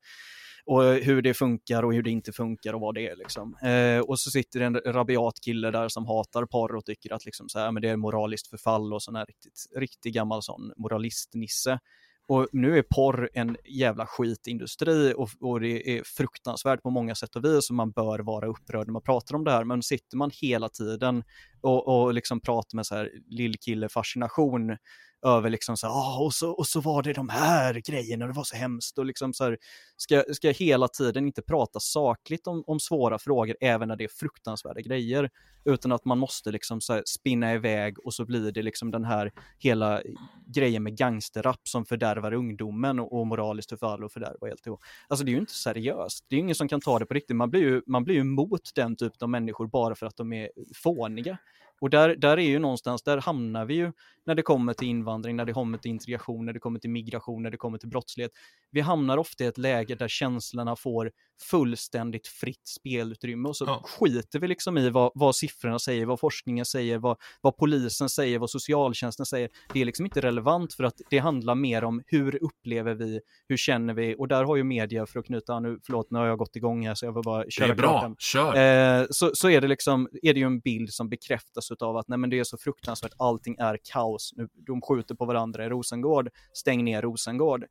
och 0.66 0.86
eh, 0.86 1.04
hur 1.04 1.22
det 1.22 1.34
funkar 1.34 1.84
och 1.84 1.94
hur 1.94 2.04
det 2.04 2.10
inte 2.10 2.32
funkar 2.32 2.74
och 2.74 2.82
vad 2.82 2.96
det 2.96 3.08
är. 3.08 3.16
Liksom. 3.16 3.56
Eh, 3.64 4.00
och 4.00 4.20
så 4.20 4.32
sitter 4.32 4.60
det 4.60 4.66
en 4.66 4.94
rabiat 4.94 5.40
kille 5.46 5.72
där 5.72 5.90
som 5.90 6.06
hatar 6.06 6.46
porr 6.46 6.76
och 6.76 6.86
tycker 6.86 7.14
att 7.14 7.26
liksom 7.26 7.50
så 7.50 7.60
här, 7.60 7.72
men 7.72 7.82
det 7.82 7.90
är 7.90 7.98
moraliskt 7.98 8.48
förfall 8.48 8.94
och 8.94 9.04
sån 9.04 9.16
här 9.16 9.26
riktigt, 9.26 9.66
riktigt 9.76 10.14
gammal 10.14 10.44
sån 10.44 10.72
moralistnisse. 10.78 11.80
Och 12.28 12.48
nu 12.52 12.78
är 12.78 12.84
porr 12.96 13.30
en 13.34 13.58
jävla 13.66 14.06
skitindustri 14.06 15.14
och, 15.18 15.30
och 15.42 15.60
det 15.60 15.98
är 15.98 16.04
fruktansvärt 16.06 16.82
på 16.82 16.90
många 16.90 17.16
sätt 17.16 17.36
och 17.36 17.46
vis 17.46 17.70
och 17.70 17.76
man 17.76 17.92
bör 17.92 18.20
vara 18.20 18.48
upprörd 18.48 18.88
när 18.88 18.92
man 18.92 19.02
pratar 19.02 19.36
om 19.36 19.44
det 19.44 19.52
här. 19.52 19.64
Men 19.64 19.84
sitter 19.84 20.18
man 20.18 20.32
hela 20.42 20.70
tiden 20.70 21.24
och, 21.62 21.88
och 21.88 22.14
liksom 22.14 22.40
pratar 22.40 22.76
med 22.76 22.86
så 22.86 22.96
här 22.96 23.10
lillkille-fascination 23.30 24.78
över 25.24 25.50
liksom 25.50 25.78
så 25.78 25.88
här, 25.88 25.94
ah, 25.94 26.20
och, 26.20 26.34
så, 26.34 26.52
och 26.52 26.68
så 26.68 26.82
var 26.82 27.04
det 27.04 27.14
de 27.14 27.30
här 27.30 27.74
grejerna, 27.74 28.28
det 28.28 28.34
var 28.34 28.44
så 28.44 28.56
hemskt 28.56 28.98
och 28.98 29.06
liksom 29.06 29.34
så 29.34 29.44
här, 29.44 29.58
ska, 29.98 30.24
ska 30.34 30.50
hela 30.50 30.88
tiden 30.88 31.26
inte 31.28 31.42
prata 31.42 31.80
sakligt 31.80 32.48
om, 32.48 32.64
om 32.68 32.80
svåra 32.80 33.20
frågor 33.20 33.56
även 33.62 33.88
när 33.88 33.96
det 33.96 34.04
är 34.04 34.10
fruktansvärda 34.20 34.82
grejer, 34.82 35.30
utan 35.66 35.92
att 35.92 36.06
man 36.06 36.18
måste 36.18 36.52
liksom 36.52 36.82
så 36.82 36.94
här, 36.94 37.04
spinna 37.06 37.54
iväg 37.54 38.06
och 38.06 38.14
så 38.14 38.26
blir 38.26 38.52
det 38.52 38.62
liksom 38.62 38.92
den 38.92 39.06
här 39.06 39.32
hela 39.60 40.02
grejen 40.46 40.84
med 40.84 40.98
gangsterrap 40.98 41.68
som 41.68 41.86
fördärvar 41.86 42.34
ungdomen 42.34 43.00
och, 43.00 43.20
och 43.20 43.28
moraliskt 43.28 43.70
förfall 43.70 44.04
och 44.04 44.12
fördärvar 44.12 44.48
helt 44.48 44.68
ihop. 44.68 44.80
Alltså 45.08 45.26
det 45.26 45.32
är 45.32 45.34
ju 45.34 45.40
inte 45.40 45.54
seriöst, 45.54 46.26
det 46.30 46.36
är 46.36 46.38
ju 46.38 46.44
ingen 46.44 46.56
som 46.56 46.68
kan 46.68 46.82
ta 46.82 47.00
det 47.00 47.06
på 47.06 47.14
riktigt, 47.14 47.36
man 47.36 47.50
blir 47.50 47.62
ju, 47.62 47.82
man 47.88 48.04
blir 48.04 48.16
ju 48.16 48.22
emot 48.22 48.72
den 48.76 48.96
typen 48.96 49.18
av 49.22 49.30
människor 49.30 49.68
bara 49.68 49.96
för 49.96 50.06
att 50.06 50.18
de 50.18 50.34
är 50.34 50.50
fåniga. 50.84 51.38
Och 51.84 51.90
där, 51.90 52.16
där 52.16 52.38
är 52.38 52.50
ju 52.50 52.60
någonstans, 52.60 53.04
där 53.04 53.18
hamnar 53.18 53.66
vi 53.66 53.74
ju 53.74 53.92
när 54.26 54.36
det 54.36 54.42
kommer 54.42 54.74
till 54.74 54.88
invandring, 54.88 55.36
när 55.36 55.46
det 55.46 55.54
kommer 55.54 55.78
till 55.78 55.92
integration, 55.92 56.46
när 56.46 56.54
det 56.54 56.60
kommer 56.60 56.80
till 56.80 56.90
migration, 56.90 57.44
när 57.44 57.52
det 57.52 57.58
kommer 57.58 57.78
till 57.78 57.90
brottslighet. 57.90 58.32
Vi 58.72 58.82
hamnar 58.82 59.18
ofta 59.18 59.44
i 59.44 59.48
ett 59.48 59.58
läge 59.58 59.96
där 59.96 60.08
känslorna 60.08 60.76
får 60.76 61.12
fullständigt 61.50 62.28
fritt 62.28 62.68
spelutrymme 62.68 63.50
och 63.50 63.58
så 63.58 63.66
ja. 63.66 63.84
skiter 63.86 64.40
vi 64.40 64.48
liksom 64.48 64.78
i 64.78 64.90
vad, 64.90 65.12
vad 65.16 65.36
siffrorna 65.36 65.80
säger, 65.80 66.06
vad 66.06 66.20
forskningen 66.20 66.66
säger, 66.66 66.98
vad, 66.98 67.18
vad 67.42 67.58
polisen 67.58 68.10
säger, 68.10 68.40
vad 68.40 68.50
socialtjänsten 68.50 69.26
säger. 69.26 69.50
Det 69.74 69.82
är 69.82 69.86
liksom 69.86 70.06
inte 70.06 70.22
relevant 70.22 70.74
för 70.74 70.84
att 70.84 71.02
det 71.10 71.18
handlar 71.18 71.56
mer 71.56 71.84
om 71.84 72.02
hur 72.06 72.44
upplever 72.44 72.94
vi, 72.94 73.20
hur 73.48 73.58
känner 73.58 73.94
vi 73.94 74.16
och 74.18 74.28
där 74.28 74.44
har 74.44 74.56
ju 74.56 74.64
media 74.64 75.06
för 75.06 75.20
att 75.20 75.26
knyta, 75.26 75.60
nu, 75.60 75.80
förlåt 75.86 76.12
nu 76.12 76.20
har 76.20 76.26
jag 76.26 76.38
gått 76.38 76.56
igång 76.56 76.88
här 76.88 76.96
så 76.96 77.06
jag 77.06 77.14
får 77.14 77.24
bara 77.24 77.46
köra 77.50 77.68
Det 77.68 77.74
är 77.74 77.76
bra, 77.76 78.16
kör! 78.20 79.02
Eh, 79.02 79.06
så, 79.10 79.32
så 79.34 79.50
är 79.50 79.62
det 79.62 79.68
liksom, 79.68 80.10
är 80.22 80.34
det 80.34 80.40
ju 80.40 80.46
en 80.46 80.60
bild 80.60 80.94
som 80.94 81.10
bekräftas 81.10 81.72
av 81.72 81.98
att 81.98 82.08
nej 82.08 82.20
men 82.20 82.30
det 82.30 82.40
är 82.40 82.44
så 82.44 82.58
fruktansvärt, 82.58 83.14
allting 83.18 83.56
är 83.60 83.78
kaos, 83.94 84.34
nu, 84.36 84.48
de 84.68 84.82
skjuter 84.82 85.16
på 85.16 85.26
varandra 85.26 85.66
i 85.66 85.70
Rosengård, 85.70 86.30
stäng 86.54 86.84
ner 86.84 87.02
Rosengård. 87.02 87.66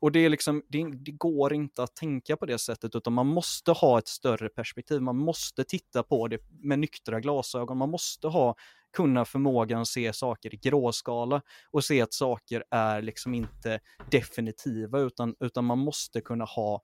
Och 0.00 0.12
det, 0.12 0.18
är 0.18 0.28
liksom, 0.28 0.62
det, 0.68 0.84
det, 1.04 1.12
går 1.12 1.54
inte 1.54 1.82
att 1.82 1.96
tänka 1.96 2.36
på 2.36 2.46
det 2.46 2.58
sättet, 2.58 2.94
utan 2.94 3.12
man 3.12 3.26
måste 3.26 3.72
ha 3.72 3.98
ett 3.98 4.08
större 4.08 4.48
perspektiv. 4.48 5.02
Man 5.02 5.16
måste 5.16 5.64
titta 5.64 6.02
på 6.02 6.28
det 6.28 6.38
med 6.50 6.78
nyktra 6.78 7.20
glasögon. 7.20 7.78
Man 7.78 7.90
måste 7.90 8.28
ha, 8.28 8.54
kunna 8.92 9.24
förmågan 9.24 9.80
att 9.80 9.88
se 9.88 10.12
saker 10.12 10.54
i 10.54 10.56
gråskala 10.56 11.42
och 11.70 11.84
se 11.84 12.00
att 12.00 12.12
saker 12.12 12.64
är 12.70 13.02
liksom 13.02 13.34
inte 13.34 13.80
definitiva, 14.10 15.00
utan, 15.00 15.34
utan 15.40 15.64
man 15.64 15.78
måste 15.78 16.20
kunna 16.20 16.44
ha 16.44 16.82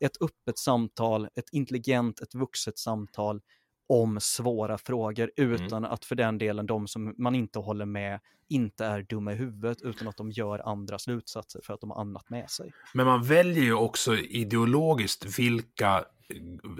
ett 0.00 0.22
öppet 0.22 0.58
samtal, 0.58 1.28
ett 1.34 1.48
intelligent, 1.52 2.20
ett 2.20 2.34
vuxet 2.34 2.78
samtal 2.78 3.40
om 3.88 4.20
svåra 4.20 4.78
frågor 4.78 5.30
mm. 5.36 5.52
utan 5.52 5.78
mm. 5.78 5.92
att 5.92 6.04
för 6.04 6.14
den 6.14 6.38
delen 6.38 6.66
de 6.66 6.88
som 6.88 7.14
man 7.18 7.34
inte 7.34 7.58
håller 7.58 7.86
med 7.86 8.20
inte 8.48 8.84
är 8.84 9.02
dumma 9.02 9.32
i 9.32 9.36
huvudet 9.36 9.82
utan 9.82 10.08
att 10.08 10.16
de 10.16 10.30
gör 10.30 10.68
andra 10.68 10.98
slutsatser 10.98 11.60
för 11.64 11.74
att 11.74 11.80
de 11.80 11.90
har 11.90 12.00
annat 12.00 12.30
med 12.30 12.50
sig. 12.50 12.72
Men 12.94 13.06
man 13.06 13.22
väljer 13.22 13.64
ju 13.64 13.74
också 13.74 14.16
ideologiskt 14.16 15.38
vilka, 15.38 16.04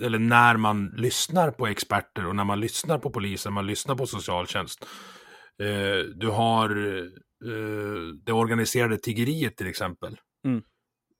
eller 0.03 0.19
när 0.19 0.57
man 0.57 0.87
lyssnar 0.97 1.51
på 1.51 1.67
experter 1.67 2.27
och 2.27 2.37
när 2.37 2.45
man 2.45 2.61
lyssnar 2.61 2.99
på 2.99 3.11
polisen, 3.11 3.53
man 3.53 3.67
lyssnar 3.67 3.95
på 3.95 4.07
socialtjänst. 4.07 4.87
Eh, 5.63 6.05
du 6.15 6.29
har 6.29 6.71
eh, 6.71 8.15
det 8.25 8.33
organiserade 8.33 8.99
tiggeriet 8.99 9.57
till 9.57 9.67
exempel. 9.67 10.17
Mm 10.45 10.63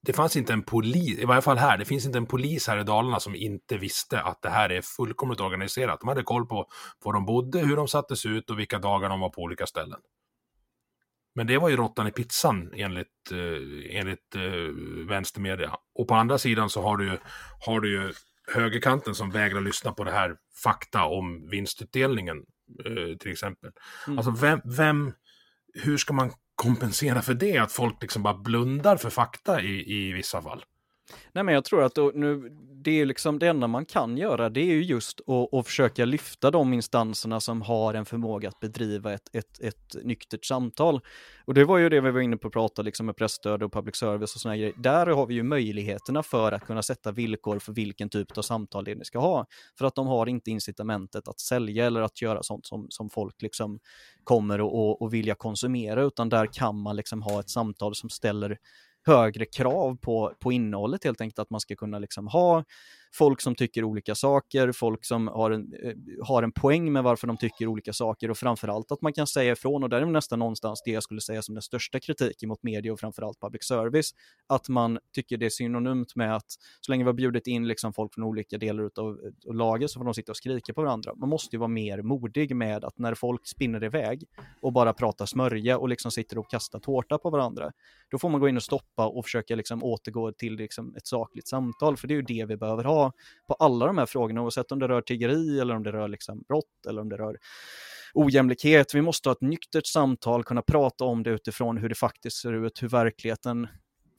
det 0.01 0.13
fanns 0.13 0.35
inte 0.35 0.53
en 0.53 0.63
polis, 0.63 1.19
i 1.19 1.25
varje 1.25 1.41
fall 1.41 1.57
här, 1.57 1.77
det 1.77 1.85
finns 1.85 2.05
inte 2.05 2.17
en 2.17 2.25
polis 2.25 2.67
här 2.67 2.79
i 2.79 2.83
Dalarna 2.83 3.19
som 3.19 3.35
inte 3.35 3.77
visste 3.77 4.21
att 4.21 4.41
det 4.41 4.49
här 4.49 4.69
är 4.69 4.81
fullkomligt 4.81 5.41
organiserat. 5.41 5.99
De 5.99 6.07
hade 6.09 6.23
koll 6.23 6.45
på 6.45 6.67
var 7.03 7.13
de 7.13 7.25
bodde, 7.25 7.59
hur 7.59 7.75
de 7.75 7.87
sattes 7.87 8.25
ut 8.25 8.49
och 8.49 8.59
vilka 8.59 8.79
dagar 8.79 9.09
de 9.09 9.19
var 9.19 9.29
på 9.29 9.41
olika 9.41 9.67
ställen. 9.67 9.99
Men 11.35 11.47
det 11.47 11.57
var 11.57 11.69
ju 11.69 11.75
råttan 11.75 12.07
i 12.07 12.11
pizzan 12.11 12.71
enligt, 12.75 13.31
eh, 13.31 13.97
enligt 13.97 14.35
eh, 14.35 15.07
vänstermedia. 15.07 15.75
Och 15.95 16.07
på 16.07 16.15
andra 16.15 16.37
sidan 16.37 16.69
så 16.69 16.81
har 16.81 16.97
du, 16.97 17.05
ju, 17.05 17.17
har 17.65 17.79
du 17.79 17.91
ju 17.91 18.13
högerkanten 18.53 19.15
som 19.15 19.31
vägrar 19.31 19.61
lyssna 19.61 19.91
på 19.91 20.03
det 20.03 20.11
här 20.11 20.35
fakta 20.63 21.03
om 21.03 21.49
vinstutdelningen 21.49 22.37
eh, 22.85 23.17
till 23.17 23.31
exempel. 23.31 23.71
Mm. 24.07 24.17
Alltså 24.17 24.31
vem, 24.31 24.61
vem, 24.65 25.13
hur 25.73 25.97
ska 25.97 26.13
man 26.13 26.31
kompensera 26.57 27.21
för 27.21 27.33
det? 27.33 27.57
Att 27.57 27.71
folk 27.71 28.01
liksom 28.01 28.23
bara 28.23 28.37
blundar 28.37 28.97
för 28.97 29.09
fakta 29.09 29.61
i, 29.61 29.93
i 29.97 30.11
vissa 30.11 30.41
fall? 30.41 30.63
Nej, 31.31 31.43
men 31.43 31.53
jag 31.53 31.65
tror 31.65 31.83
att 31.83 31.95
då, 31.95 32.11
nu, 32.15 32.49
det 32.83 33.01
är 33.01 33.05
liksom 33.05 33.39
det 33.39 33.47
enda 33.47 33.67
man 33.67 33.85
kan 33.85 34.17
göra, 34.17 34.49
det 34.49 34.61
är 34.61 34.65
ju 34.65 34.83
just 34.83 35.21
att, 35.27 35.53
att 35.53 35.65
försöka 35.65 36.05
lyfta 36.05 36.51
de 36.51 36.73
instanserna 36.73 37.39
som 37.39 37.61
har 37.61 37.93
en 37.93 38.05
förmåga 38.05 38.49
att 38.49 38.59
bedriva 38.59 39.13
ett, 39.13 39.35
ett, 39.35 39.61
ett 39.61 39.95
nyktert 40.03 40.45
samtal. 40.45 41.01
Och 41.45 41.53
det 41.53 41.65
var 41.65 41.77
ju 41.77 41.89
det 41.89 42.01
vi 42.01 42.11
var 42.11 42.19
inne 42.19 42.37
på 42.37 42.47
att 42.47 42.53
prata 42.53 42.81
liksom 42.81 43.05
med 43.05 43.15
pressstöd 43.15 43.63
och 43.63 43.73
public 43.73 43.95
service 43.95 44.35
och 44.35 44.41
sådana 44.41 44.57
grejer. 44.57 44.73
Där 44.77 45.07
har 45.07 45.25
vi 45.25 45.33
ju 45.33 45.43
möjligheterna 45.43 46.23
för 46.23 46.51
att 46.51 46.65
kunna 46.65 46.83
sätta 46.83 47.11
villkor 47.11 47.59
för 47.59 47.73
vilken 47.73 48.09
typ 48.09 48.37
av 48.37 48.41
samtal 48.41 48.83
det 48.83 48.95
ni 48.95 49.05
ska 49.05 49.19
ha. 49.19 49.45
För 49.77 49.85
att 49.85 49.95
de 49.95 50.07
har 50.07 50.29
inte 50.29 50.51
incitamentet 50.51 51.27
att 51.27 51.39
sälja 51.39 51.85
eller 51.85 52.01
att 52.01 52.21
göra 52.21 52.43
sånt 52.43 52.65
som, 52.65 52.87
som 52.89 53.09
folk 53.09 53.41
liksom 53.41 53.79
kommer 54.23 54.61
och, 54.61 54.75
och, 54.75 55.01
och 55.01 55.13
vilja 55.13 55.35
konsumera, 55.35 56.03
utan 56.03 56.29
där 56.29 56.45
kan 56.53 56.81
man 56.81 56.95
liksom 56.95 57.21
ha 57.21 57.39
ett 57.39 57.49
samtal 57.49 57.95
som 57.95 58.09
ställer 58.09 58.57
högre 59.07 59.45
krav 59.45 59.97
på, 60.01 60.33
på 60.39 60.51
innehållet 60.51 61.03
helt 61.03 61.21
enkelt, 61.21 61.39
att 61.39 61.49
man 61.49 61.61
ska 61.61 61.75
kunna 61.75 61.99
liksom 61.99 62.27
ha 62.27 62.63
folk 63.17 63.41
som 63.41 63.55
tycker 63.55 63.83
olika 63.83 64.15
saker, 64.15 64.71
folk 64.71 65.05
som 65.05 65.27
har 65.27 65.51
en, 65.51 65.73
eh, 65.83 65.93
har 66.27 66.43
en 66.43 66.51
poäng 66.51 66.91
med 66.91 67.03
varför 67.03 67.27
de 67.27 67.37
tycker 67.37 67.67
olika 67.67 67.93
saker 67.93 68.31
och 68.31 68.37
framförallt 68.37 68.91
att 68.91 69.01
man 69.01 69.13
kan 69.13 69.27
säga 69.27 69.51
ifrån 69.51 69.83
och 69.83 69.89
där 69.89 70.01
är 70.01 70.05
nästan 70.05 70.39
någonstans 70.39 70.81
det 70.85 70.91
jag 70.91 71.03
skulle 71.03 71.21
säga 71.21 71.41
som 71.41 71.55
den 71.55 71.61
största 71.61 71.99
kritiken 71.99 72.49
mot 72.49 72.63
media 72.63 72.93
och 72.93 72.99
framförallt 72.99 73.39
public 73.39 73.63
service, 73.63 74.11
att 74.47 74.69
man 74.69 74.99
tycker 75.15 75.37
det 75.37 75.45
är 75.45 75.49
synonymt 75.49 76.15
med 76.15 76.35
att 76.35 76.51
så 76.81 76.91
länge 76.91 77.03
vi 77.03 77.07
har 77.07 77.13
bjudit 77.13 77.47
in 77.47 77.67
liksom 77.67 77.93
folk 77.93 78.13
från 78.13 78.23
olika 78.23 78.57
delar 78.57 78.83
av, 78.83 78.91
av 78.99 79.19
eh, 79.47 79.53
laget 79.53 79.91
så 79.91 79.99
får 79.99 80.05
de 80.05 80.13
sitta 80.13 80.31
och 80.31 80.37
skrika 80.37 80.73
på 80.73 80.81
varandra. 80.81 81.15
Man 81.15 81.29
måste 81.29 81.55
ju 81.55 81.59
vara 81.59 81.67
mer 81.67 82.01
modig 82.01 82.55
med 82.55 82.85
att 82.85 82.97
när 82.97 83.15
folk 83.15 83.47
spinner 83.47 83.83
iväg 83.83 84.23
och 84.61 84.73
bara 84.73 84.93
pratar 84.93 85.25
smörja 85.25 85.77
och 85.77 85.89
liksom 85.89 86.11
sitter 86.11 86.37
och 86.37 86.49
kastar 86.49 86.79
tårta 86.79 87.17
på 87.17 87.29
varandra, 87.29 87.71
då 88.11 88.17
får 88.17 88.29
man 88.29 88.41
gå 88.41 88.49
in 88.49 88.57
och 88.57 88.63
stoppa 88.63 89.07
och 89.07 89.25
försöka 89.25 89.55
liksom 89.55 89.83
återgå 89.83 90.31
till 90.31 90.55
liksom 90.55 90.95
ett 90.95 91.07
sakligt 91.07 91.47
samtal, 91.47 91.97
för 91.97 92.07
det 92.07 92.13
är 92.13 92.15
ju 92.15 92.21
det 92.21 92.45
vi 92.45 92.57
behöver 92.57 92.83
ha 92.83 93.06
på 93.47 93.53
alla 93.53 93.85
de 93.85 93.97
här 93.97 94.05
frågorna, 94.05 94.41
oavsett 94.41 94.71
om 94.71 94.79
det 94.79 94.87
rör 94.87 95.01
tiggeri 95.01 95.59
eller 95.59 95.75
om 95.75 95.83
det 95.83 95.91
rör 95.91 96.07
liksom 96.07 96.43
brott 96.47 96.85
eller 96.89 97.01
om 97.01 97.09
det 97.09 97.17
rör 97.17 97.37
ojämlikhet. 98.13 98.95
Vi 98.95 99.01
måste 99.01 99.29
ha 99.29 99.33
ett 99.33 99.41
nyktert 99.41 99.87
samtal, 99.87 100.43
kunna 100.43 100.61
prata 100.61 101.03
om 101.03 101.23
det 101.23 101.29
utifrån 101.29 101.77
hur 101.77 101.89
det 101.89 101.95
faktiskt 101.95 102.37
ser 102.37 102.65
ut, 102.65 102.83
hur 102.83 102.87
verkligheten 102.87 103.67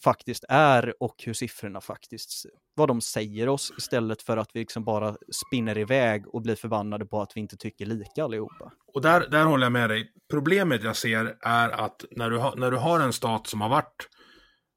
faktiskt 0.05 0.45
är 0.49 1.03
och 1.03 1.15
hur 1.25 1.33
siffrorna 1.33 1.81
faktiskt, 1.81 2.47
vad 2.75 2.89
de 2.89 3.01
säger 3.01 3.49
oss 3.49 3.73
istället 3.79 4.23
för 4.23 4.37
att 4.37 4.51
vi 4.55 4.61
liksom 4.61 4.85
bara 4.85 5.17
spinner 5.47 5.79
iväg 5.79 6.35
och 6.35 6.43
blir 6.43 6.55
förbannade 6.55 7.07
på 7.07 7.23
att 7.23 7.33
vi 7.35 7.41
inte 7.41 7.57
tycker 7.57 7.87
lika 7.87 8.25
allihopa. 8.25 8.73
Och 8.95 9.03
där, 9.03 9.29
där 9.31 9.45
håller 9.45 9.65
jag 9.65 9.73
med 9.73 9.91
dig. 9.91 10.13
Problemet 10.31 10.83
jag 10.83 10.97
ser 10.97 11.37
är 11.41 11.71
att 11.71 12.05
när 12.11 12.31
du, 12.31 12.39
ha, 12.39 12.55
när 12.55 12.71
du 12.71 12.77
har 12.77 13.01
en 13.01 13.13
stat 13.13 13.47
som 13.47 13.61
har 13.61 13.69
varit 13.69 14.09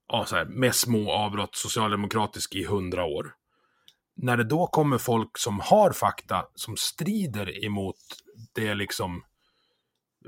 ja, 0.08 0.26
så 0.26 0.36
här, 0.36 0.46
med 0.46 0.76
små 0.76 1.12
avbrott 1.12 1.56
socialdemokratisk 1.56 2.56
i 2.56 2.66
hundra 2.66 3.06
år. 3.06 3.34
När 4.22 4.38
det 4.38 4.44
då 4.44 4.68
kommer 4.68 4.98
folk 4.98 5.38
som 5.38 5.60
har 5.60 5.92
fakta 5.92 6.46
som 6.56 6.78
strider 6.78 7.66
emot 7.66 7.98
det 8.54 8.74
liksom 8.74 9.24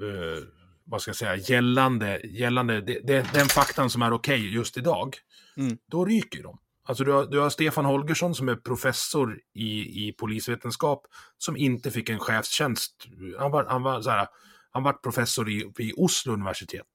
uh, 0.01 0.43
vad 0.85 1.01
ska 1.01 1.09
jag 1.09 1.15
säga, 1.15 1.35
gällande, 1.35 2.21
gällande 2.23 2.81
det, 2.81 2.99
det, 3.03 3.33
den 3.33 3.45
faktan 3.45 3.89
som 3.89 4.01
är 4.01 4.13
okej 4.13 4.39
okay 4.39 4.49
just 4.49 4.77
idag, 4.77 5.17
mm. 5.57 5.77
då 5.91 6.05
ryker 6.05 6.43
de. 6.43 6.59
Alltså 6.85 7.03
du 7.03 7.11
har, 7.11 7.25
du 7.25 7.39
har 7.39 7.49
Stefan 7.49 7.85
Holgersson 7.85 8.35
som 8.35 8.49
är 8.49 8.55
professor 8.55 9.39
i, 9.53 10.07
i 10.07 10.11
polisvetenskap 10.11 11.07
som 11.37 11.57
inte 11.57 11.91
fick 11.91 12.09
en 12.09 12.19
chefstjänst. 12.19 13.07
Han 13.39 13.51
var, 13.51 13.65
han 13.65 13.83
var, 13.83 14.01
så 14.01 14.09
här, 14.09 14.27
han 14.71 14.83
var 14.83 14.93
professor 14.93 15.49
i, 15.49 15.71
i 15.79 15.93
Oslo 15.97 16.33
universitet. 16.33 16.87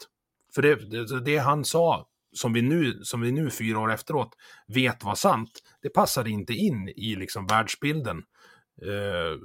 För 0.55 0.63
det, 0.63 0.75
det, 0.75 1.21
det, 1.21 1.39
han 1.39 1.65
sa, 1.65 2.09
som 2.33 2.53
vi, 2.53 2.63
nu, 2.63 3.01
som 3.03 3.21
vi 3.21 3.33
nu 3.33 3.51
fyra 3.51 3.79
år 3.79 3.93
efteråt 3.93 4.35
vet 4.67 5.05
var 5.05 5.15
sant, 5.15 5.51
det 5.83 5.89
passade 5.89 6.31
inte 6.31 6.53
in 6.53 6.89
i 6.89 7.17
liksom 7.17 7.47
världsbilden 7.47 8.19
eh, 8.83 9.39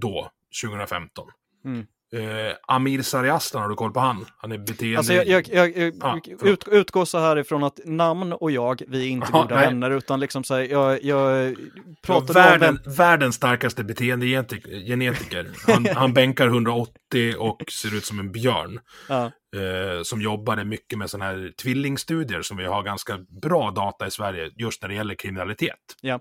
då, 0.00 0.30
2015. 0.62 1.28
Mm. 1.64 1.86
Eh, 2.16 2.54
Amir 2.66 3.02
Sariastan, 3.02 3.62
har 3.62 3.68
du 3.68 3.74
koll 3.74 3.92
på 3.92 4.00
han? 4.00 4.26
Han 4.36 4.52
är 4.52 4.58
beteende... 4.58 4.98
Alltså 4.98 5.12
jag, 5.12 5.26
jag, 5.26 5.48
jag, 5.48 5.76
jag 5.76 5.94
ah, 6.00 6.18
ut, 6.42 6.68
utgår 6.68 7.04
så 7.04 7.18
här 7.18 7.38
ifrån 7.38 7.64
att 7.64 7.80
namn 7.84 8.32
och 8.32 8.50
jag, 8.50 8.82
vi 8.88 9.02
är 9.02 9.08
inte 9.08 9.28
ah, 9.32 9.42
goda 9.42 9.54
nej. 9.54 9.66
vänner, 9.66 9.90
utan 9.90 10.20
liksom 10.20 10.44
så 10.44 10.54
här, 10.54 10.62
jag, 10.62 11.04
jag 11.04 11.56
pratar 12.02 12.34
världen, 12.34 12.78
om... 12.86 12.92
Världens 12.92 13.34
starkaste 13.34 13.84
beteendegenetiker. 13.84 15.50
Han, 15.66 15.86
han 15.96 16.12
bänkar 16.12 16.46
180 16.46 17.34
och 17.38 17.62
ser 17.70 17.96
ut 17.96 18.04
som 18.04 18.18
en 18.18 18.32
björn. 18.32 18.80
Ah. 19.08 19.24
Eh, 19.56 20.02
som 20.02 20.20
jobbade 20.20 20.64
mycket 20.64 20.98
med 20.98 21.10
sådana 21.10 21.30
här 21.30 21.52
tvillingstudier 21.62 22.42
som 22.42 22.56
vi 22.56 22.64
har 22.64 22.82
ganska 22.82 23.18
bra 23.42 23.70
data 23.70 24.06
i 24.06 24.10
Sverige 24.10 24.50
just 24.56 24.82
när 24.82 24.88
det 24.88 24.94
gäller 24.94 25.14
kriminalitet. 25.14 25.78
Ja 26.00 26.20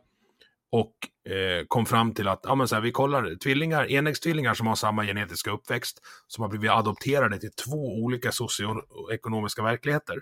och 0.72 0.94
eh, 1.32 1.66
kom 1.68 1.86
fram 1.86 2.14
till 2.14 2.28
att 2.28 2.40
ja, 2.44 2.56
men 2.56 2.68
så 2.68 2.76
här, 2.76 2.82
vi 2.82 2.92
kollar 2.92 3.36
tvillingar, 3.36 3.92
enäggstvillingar 3.92 4.54
som 4.54 4.68
har 4.68 4.76
samma 4.76 5.06
genetiska 5.06 5.52
uppväxt, 5.52 6.02
som 6.28 6.42
har 6.42 6.50
blivit 6.50 6.72
adopterade 6.72 7.40
till 7.40 7.52
två 7.52 8.04
olika 8.04 8.32
socioekonomiska 8.32 9.64
verkligheter, 9.64 10.18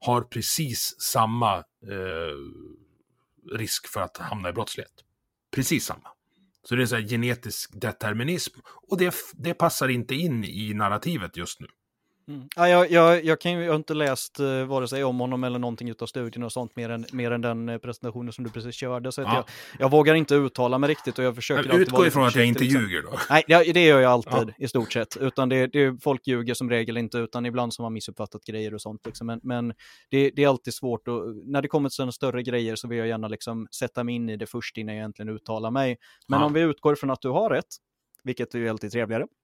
har 0.00 0.22
precis 0.22 0.96
samma 1.00 1.56
eh, 1.56 2.34
risk 3.52 3.88
för 3.88 4.00
att 4.00 4.16
hamna 4.16 4.48
i 4.48 4.52
brottslighet. 4.52 4.92
Precis 5.54 5.84
samma. 5.84 6.08
Så 6.62 6.74
det 6.74 6.82
är 6.82 6.86
så 6.86 6.96
här 6.96 7.08
genetisk 7.08 7.70
determinism 7.80 8.60
och 8.88 8.98
det, 8.98 9.14
det 9.32 9.54
passar 9.54 9.88
inte 9.88 10.14
in 10.14 10.44
i 10.44 10.74
narrativet 10.74 11.36
just 11.36 11.60
nu. 11.60 11.66
Mm. 12.28 12.48
Ja, 12.56 12.68
jag, 12.68 12.90
jag, 12.90 13.24
jag, 13.24 13.40
kan, 13.40 13.52
jag 13.52 13.72
har 13.72 13.76
inte 13.76 13.94
läst 13.94 14.40
uh, 14.40 14.64
vare 14.64 14.88
sig 14.88 15.04
om 15.04 15.20
honom 15.20 15.44
eller 15.44 15.58
någonting 15.58 15.94
av 16.00 16.06
studien 16.06 16.42
och 16.42 16.52
sånt 16.52 16.76
mer 16.76 16.90
än, 16.90 17.06
mer 17.12 17.30
än 17.30 17.40
den 17.40 17.68
uh, 17.68 17.78
presentationen 17.78 18.32
som 18.32 18.44
du 18.44 18.50
precis 18.50 18.74
körde. 18.74 19.12
Så 19.12 19.20
ja. 19.20 19.34
jag, 19.34 19.44
jag, 19.78 19.90
vågar 19.90 20.14
inte 20.14 20.34
uttala 20.34 20.78
mig 20.78 20.90
riktigt 20.90 21.18
och 21.18 21.24
jag 21.24 21.34
försöker 21.34 21.70
alltid 21.70 21.80
Utgå 21.80 22.06
ifrån 22.06 22.26
att 22.26 22.34
jag 22.34 22.46
inte 22.46 22.60
liksom. 22.60 22.80
ljuger 22.80 23.02
då. 23.02 23.18
Nej, 23.30 23.44
det, 23.46 23.72
det 23.72 23.84
gör 23.84 24.00
jag 24.00 24.12
alltid 24.12 24.54
ja. 24.56 24.64
i 24.64 24.68
stort 24.68 24.92
sett. 24.92 25.16
Utan 25.16 25.48
det, 25.48 25.66
det, 25.66 26.02
folk 26.02 26.26
ljuger 26.26 26.54
som 26.54 26.70
regel 26.70 26.96
inte, 26.96 27.18
utan 27.18 27.46
ibland 27.46 27.74
som 27.74 27.82
har 27.82 27.90
missuppfattat 27.90 28.44
grejer 28.44 28.74
och 28.74 28.82
sånt. 28.82 29.06
Liksom. 29.06 29.26
Men, 29.26 29.40
men 29.42 29.74
det, 30.10 30.30
det, 30.30 30.44
är 30.44 30.48
alltid 30.48 30.74
svårt 30.74 31.08
och 31.08 31.36
när 31.44 31.62
det 31.62 31.68
kommer 31.68 31.88
till 31.88 31.96
sådana 31.96 32.12
större 32.12 32.42
grejer 32.42 32.76
så 32.76 32.88
vill 32.88 32.98
jag 32.98 33.08
gärna 33.08 33.28
liksom 33.28 33.66
sätta 33.78 34.04
mig 34.04 34.14
in 34.14 34.28
i 34.28 34.36
det 34.36 34.46
först 34.46 34.76
innan 34.76 34.94
jag 34.94 35.00
egentligen 35.00 35.28
uttalar 35.28 35.70
mig. 35.70 35.96
Men 36.28 36.40
ja. 36.40 36.46
om 36.46 36.52
vi 36.52 36.60
utgår 36.60 36.94
från 36.94 37.10
att 37.10 37.22
du 37.22 37.28
har 37.28 37.50
rätt, 37.50 37.76
vilket 38.24 38.54
är 38.54 38.70
alltid 38.70 38.92
trevligare, 38.92 39.24
Eh, 39.24 39.37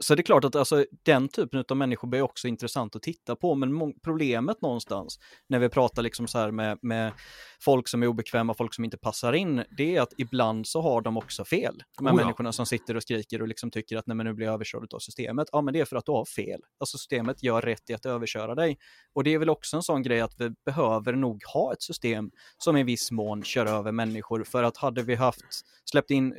så 0.00 0.14
det 0.14 0.20
är 0.20 0.22
klart 0.22 0.44
att 0.44 0.56
alltså, 0.56 0.86
den 1.02 1.28
typen 1.28 1.64
av 1.68 1.76
människor 1.76 2.08
blir 2.08 2.22
också 2.22 2.48
intressant 2.48 2.96
att 2.96 3.02
titta 3.02 3.36
på, 3.36 3.54
men 3.54 3.92
problemet 4.04 4.62
någonstans 4.62 5.18
när 5.48 5.58
vi 5.58 5.68
pratar 5.68 6.02
liksom 6.02 6.26
så 6.26 6.38
här 6.38 6.50
med, 6.50 6.78
med 6.82 7.12
folk 7.60 7.88
som 7.88 8.02
är 8.02 8.06
obekväma, 8.06 8.54
folk 8.54 8.74
som 8.74 8.84
inte 8.84 8.98
passar 8.98 9.32
in, 9.32 9.64
det 9.76 9.96
är 9.96 10.00
att 10.00 10.12
ibland 10.18 10.66
så 10.66 10.80
har 10.80 11.00
de 11.00 11.16
också 11.16 11.44
fel. 11.44 11.82
De 11.98 12.06
här 12.06 12.14
oh 12.14 12.18
ja. 12.18 12.24
människorna 12.24 12.52
som 12.52 12.66
sitter 12.66 12.96
och 12.96 13.02
skriker 13.02 13.42
och 13.42 13.48
liksom 13.48 13.70
tycker 13.70 13.96
att 13.96 14.06
nej, 14.06 14.16
men 14.16 14.26
nu 14.26 14.34
blir 14.34 14.46
jag 14.46 14.54
överkörd 14.54 14.94
av 14.94 14.98
systemet. 14.98 15.48
Ja, 15.52 15.60
men 15.60 15.74
det 15.74 15.80
är 15.80 15.84
för 15.84 15.96
att 15.96 16.06
du 16.06 16.12
har 16.12 16.24
fel. 16.24 16.60
Alltså 16.80 16.98
systemet 16.98 17.42
gör 17.42 17.62
rätt 17.62 17.90
i 17.90 17.94
att 17.94 18.06
överköra 18.06 18.54
dig. 18.54 18.78
Och 19.12 19.24
det 19.24 19.34
är 19.34 19.38
väl 19.38 19.50
också 19.50 19.76
en 19.76 19.82
sån 19.82 20.02
grej 20.02 20.20
att 20.20 20.34
vi 20.40 20.50
behöver 20.64 21.12
nog 21.12 21.42
ha 21.54 21.72
ett 21.72 21.82
system 21.82 22.30
som 22.58 22.76
i 22.76 22.82
viss 22.82 23.10
mån 23.10 23.42
kör 23.42 23.66
över 23.66 23.92
människor, 23.92 24.44
för 24.44 24.62
att 24.62 24.76
hade 24.76 25.02
vi 25.02 25.14
haft, 25.14 25.44
släppt 25.84 26.10
in 26.10 26.34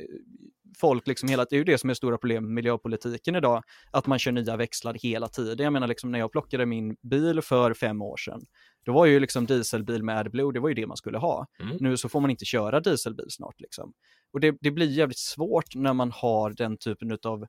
folk 0.76 1.06
liksom 1.06 1.28
hela 1.28 1.44
det 1.44 1.56
är 1.56 1.58
ju 1.58 1.64
det 1.64 1.78
som 1.78 1.90
är 1.90 1.94
stora 1.94 2.18
problem 2.18 2.44
med 2.44 2.52
miljöpolitiken 2.52 3.36
idag, 3.36 3.62
att 3.90 4.06
man 4.06 4.18
kör 4.18 4.32
nya 4.32 4.56
växlar 4.56 4.94
hela 4.94 5.28
tiden. 5.28 5.64
Jag 5.64 5.72
menar 5.72 5.86
liksom 5.86 6.12
när 6.12 6.18
jag 6.18 6.32
plockade 6.32 6.66
min 6.66 6.96
bil 7.02 7.42
för 7.42 7.74
fem 7.74 8.02
år 8.02 8.16
sedan, 8.16 8.40
då 8.84 8.92
var 8.92 9.06
ju 9.06 9.20
liksom 9.20 9.46
dieselbil 9.46 10.02
med 10.02 10.18
AdBlue, 10.18 10.52
det 10.52 10.60
var 10.60 10.68
ju 10.68 10.74
det 10.74 10.86
man 10.86 10.96
skulle 10.96 11.18
ha. 11.18 11.46
Mm. 11.60 11.76
Nu 11.80 11.96
så 11.96 12.08
får 12.08 12.20
man 12.20 12.30
inte 12.30 12.44
köra 12.44 12.80
dieselbil 12.80 13.26
snart 13.28 13.60
liksom. 13.60 13.92
Och 14.32 14.40
det, 14.40 14.56
det 14.60 14.70
blir 14.70 14.86
jävligt 14.86 15.18
svårt 15.18 15.74
när 15.74 15.92
man 15.92 16.10
har 16.10 16.50
den 16.50 16.76
typen 16.78 17.18
av 17.24 17.46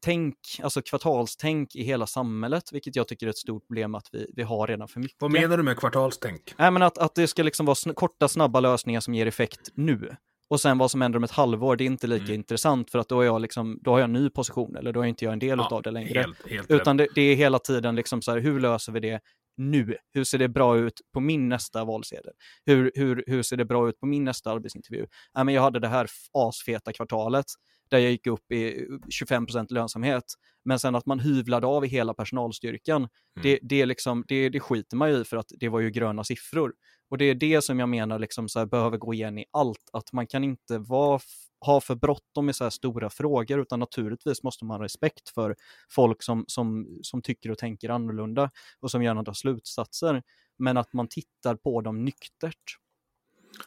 tänk, 0.00 0.36
alltså 0.62 0.82
kvartalstänk 0.82 1.76
i 1.76 1.82
hela 1.82 2.06
samhället, 2.06 2.72
vilket 2.72 2.96
jag 2.96 3.08
tycker 3.08 3.26
är 3.26 3.30
ett 3.30 3.38
stort 3.38 3.66
problem 3.66 3.94
att 3.94 4.08
vi, 4.12 4.26
vi 4.36 4.42
har 4.42 4.66
redan 4.66 4.88
för 4.88 5.00
mycket. 5.00 5.16
Vad 5.20 5.30
menar 5.30 5.56
du 5.56 5.62
med 5.62 5.76
kvartalstänk? 5.76 6.54
Nej, 6.58 6.70
men 6.70 6.82
att, 6.82 6.98
att 6.98 7.14
det 7.14 7.26
ska 7.26 7.42
liksom 7.42 7.66
vara 7.66 7.74
sn 7.74 7.90
korta, 7.94 8.28
snabba 8.28 8.60
lösningar 8.60 9.00
som 9.00 9.14
ger 9.14 9.26
effekt 9.26 9.70
nu. 9.74 10.16
Och 10.48 10.60
sen 10.60 10.78
vad 10.78 10.90
som 10.90 11.00
händer 11.00 11.16
om 11.16 11.24
ett 11.24 11.30
halvår, 11.30 11.76
det 11.76 11.84
är 11.84 11.86
inte 11.86 12.06
lika 12.06 12.24
mm. 12.24 12.34
intressant 12.34 12.90
för 12.90 12.98
att 12.98 13.08
då, 13.08 13.20
är 13.20 13.24
jag 13.24 13.40
liksom, 13.40 13.78
då 13.82 13.90
har 13.90 13.98
jag 13.98 14.04
en 14.04 14.12
ny 14.12 14.30
position 14.30 14.76
eller 14.76 14.92
då 14.92 15.00
är 15.00 15.04
inte 15.04 15.24
jag 15.24 15.32
en 15.32 15.38
del 15.38 15.58
ja, 15.58 15.68
av 15.76 15.82
det 15.82 15.90
längre. 15.90 16.20
Helt, 16.20 16.50
helt 16.50 16.70
Utan 16.70 16.96
det, 16.96 17.08
det, 17.14 17.22
är 17.22 17.36
hela 17.36 17.58
tiden 17.58 17.96
liksom 17.96 18.22
så 18.22 18.30
här, 18.30 18.38
hur 18.38 18.60
löser 18.60 18.92
vi 18.92 19.00
det 19.00 19.20
nu? 19.56 19.96
Hur 20.12 20.24
ser 20.24 20.38
det 20.38 20.48
bra 20.48 20.78
ut 20.78 21.00
på 21.12 21.20
min 21.20 21.48
nästa 21.48 21.84
valsedel? 21.84 22.32
Hur, 22.66 22.92
hur, 22.94 23.24
hur 23.26 23.42
ser 23.42 23.56
det 23.56 23.64
bra 23.64 23.88
ut 23.88 24.00
på 24.00 24.06
min 24.06 24.24
nästa 24.24 24.50
arbetsintervju? 24.50 25.06
Äh, 25.38 25.44
men 25.44 25.54
jag 25.54 25.62
hade 25.62 25.80
det 25.80 25.88
här 25.88 26.06
asfeta 26.32 26.92
kvartalet 26.92 27.46
där 27.90 27.98
jag 27.98 28.10
gick 28.10 28.26
upp 28.26 28.52
i 28.52 28.86
25% 29.20 29.66
lönsamhet. 29.72 30.24
Men 30.64 30.78
sen 30.78 30.94
att 30.94 31.06
man 31.06 31.20
hyvlade 31.20 31.66
av 31.66 31.84
i 31.84 31.88
hela 31.88 32.14
personalstyrkan, 32.14 32.96
mm. 32.96 33.10
det, 33.42 33.58
det, 33.62 33.86
liksom, 33.86 34.24
det, 34.28 34.48
det 34.48 34.60
skiter 34.60 34.96
man 34.96 35.10
ju 35.10 35.20
i 35.20 35.24
för 35.24 35.36
att 35.36 35.46
det 35.60 35.68
var 35.68 35.80
ju 35.80 35.90
gröna 35.90 36.24
siffror. 36.24 36.72
Och 37.08 37.18
det 37.18 37.24
är 37.24 37.34
det 37.34 37.62
som 37.62 37.78
jag 37.78 37.88
menar 37.88 38.18
liksom 38.18 38.48
så 38.48 38.58
här, 38.58 38.66
behöver 38.66 38.98
gå 38.98 39.14
igen 39.14 39.38
i 39.38 39.44
allt, 39.50 39.90
att 39.92 40.12
man 40.12 40.26
kan 40.26 40.44
inte 40.44 40.78
vara, 40.78 41.20
ha 41.60 41.80
för 41.80 41.94
bråttom 41.94 42.46
med 42.46 42.56
så 42.56 42.64
här 42.64 42.70
stora 42.70 43.10
frågor, 43.10 43.60
utan 43.60 43.80
naturligtvis 43.80 44.42
måste 44.42 44.64
man 44.64 44.76
ha 44.76 44.84
respekt 44.84 45.28
för 45.28 45.56
folk 45.90 46.22
som, 46.22 46.44
som, 46.46 46.98
som 47.02 47.22
tycker 47.22 47.50
och 47.50 47.58
tänker 47.58 47.88
annorlunda 47.88 48.50
och 48.80 48.90
som 48.90 49.02
gärna 49.02 49.22
drar 49.22 49.32
slutsatser, 49.32 50.22
men 50.58 50.76
att 50.76 50.92
man 50.92 51.08
tittar 51.08 51.56
på 51.56 51.80
dem 51.80 52.04
nyktert. 52.04 52.78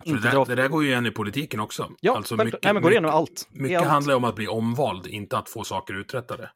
Det 0.03 0.21
där, 0.21 0.45
det, 0.45 0.55
där, 0.55 0.67
går 0.67 0.83
ju 0.83 0.89
igen 0.89 1.05
i 1.05 1.11
politiken 1.11 1.59
också. 1.59 1.91
Ja, 1.99 2.15
alltså 2.15 2.35
mycket, 2.35 2.63
Nej, 2.63 2.73
men 2.73 2.83
går 2.83 2.91
igenom 2.91 3.11
allt. 3.11 3.47
Mycket 3.51 3.79
allt. 3.79 3.87
handlar 3.87 4.15
om 4.15 4.23
att 4.23 4.35
bli 4.35 4.47
omvald, 4.47 5.07
inte 5.07 5.37
att 5.37 5.49
få 5.49 5.63
saker 5.63 5.93
uträttade. 5.93 6.49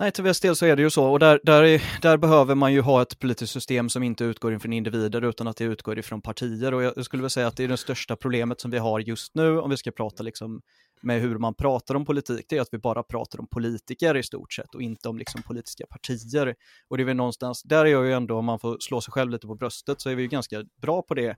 Nej, 0.00 0.12
till 0.12 0.24
viss 0.24 0.40
del 0.40 0.56
så 0.56 0.66
är 0.66 0.76
det 0.76 0.82
ju 0.82 0.90
så. 0.90 1.10
Och 1.10 1.18
där, 1.18 1.40
där, 1.42 1.62
är, 1.62 1.82
där 2.02 2.16
behöver 2.16 2.54
man 2.54 2.72
ju 2.72 2.80
ha 2.80 3.02
ett 3.02 3.18
politiskt 3.18 3.52
system 3.52 3.88
som 3.88 4.02
inte 4.02 4.24
utgår 4.24 4.54
ifrån 4.54 4.72
individer 4.72 5.24
utan 5.24 5.48
att 5.48 5.56
det 5.56 5.64
utgår 5.64 5.98
ifrån 5.98 6.22
partier. 6.22 6.74
Och 6.74 6.82
jag 6.82 7.04
skulle 7.04 7.20
vilja 7.20 7.30
säga 7.30 7.46
att 7.46 7.56
det 7.56 7.64
är 7.64 7.68
det 7.68 7.76
största 7.76 8.16
problemet 8.16 8.60
som 8.60 8.70
vi 8.70 8.78
har 8.78 9.00
just 9.00 9.34
nu 9.34 9.60
om 9.60 9.70
vi 9.70 9.76
ska 9.76 9.90
prata 9.90 10.22
liksom 10.22 10.60
med 11.02 11.20
hur 11.20 11.38
man 11.38 11.54
pratar 11.54 11.94
om 11.94 12.04
politik, 12.04 12.46
det 12.48 12.56
är 12.56 12.60
att 12.60 12.68
vi 12.72 12.78
bara 12.78 13.02
pratar 13.02 13.40
om 13.40 13.46
politiker 13.46 14.16
i 14.16 14.22
stort 14.22 14.52
sett 14.52 14.74
och 14.74 14.82
inte 14.82 15.08
om 15.08 15.18
liksom 15.18 15.42
politiska 15.42 15.86
partier. 15.86 16.54
Och 16.88 16.96
det 16.96 17.02
är 17.02 17.04
väl 17.04 17.16
någonstans, 17.16 17.62
där 17.62 17.84
är 17.84 17.90
jag 17.90 18.06
ju 18.06 18.12
ändå, 18.12 18.38
om 18.38 18.44
man 18.44 18.58
får 18.58 18.76
slå 18.80 19.00
sig 19.00 19.12
själv 19.12 19.30
lite 19.30 19.46
på 19.46 19.54
bröstet, 19.54 20.00
så 20.00 20.10
är 20.10 20.14
vi 20.14 20.22
ju 20.22 20.28
ganska 20.28 20.64
bra 20.82 21.02
på 21.02 21.14
det 21.14 21.36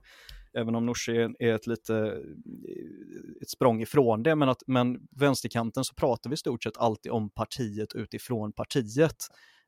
även 0.57 0.75
om 0.75 0.85
Nooshi 0.85 1.17
är 1.39 1.53
ett 1.55 1.67
lite 1.67 2.21
ett 3.41 3.49
språng 3.49 3.81
ifrån 3.81 4.23
det, 4.23 4.35
men, 4.35 4.49
att, 4.49 4.63
men 4.67 4.99
vänsterkanten 5.19 5.83
så 5.83 5.93
pratar 5.93 6.29
vi 6.29 6.33
i 6.33 6.37
stort 6.37 6.63
sett 6.63 6.77
alltid 6.77 7.11
om 7.11 7.29
partiet 7.29 7.93
utifrån 7.95 8.53
partiet. 8.53 9.17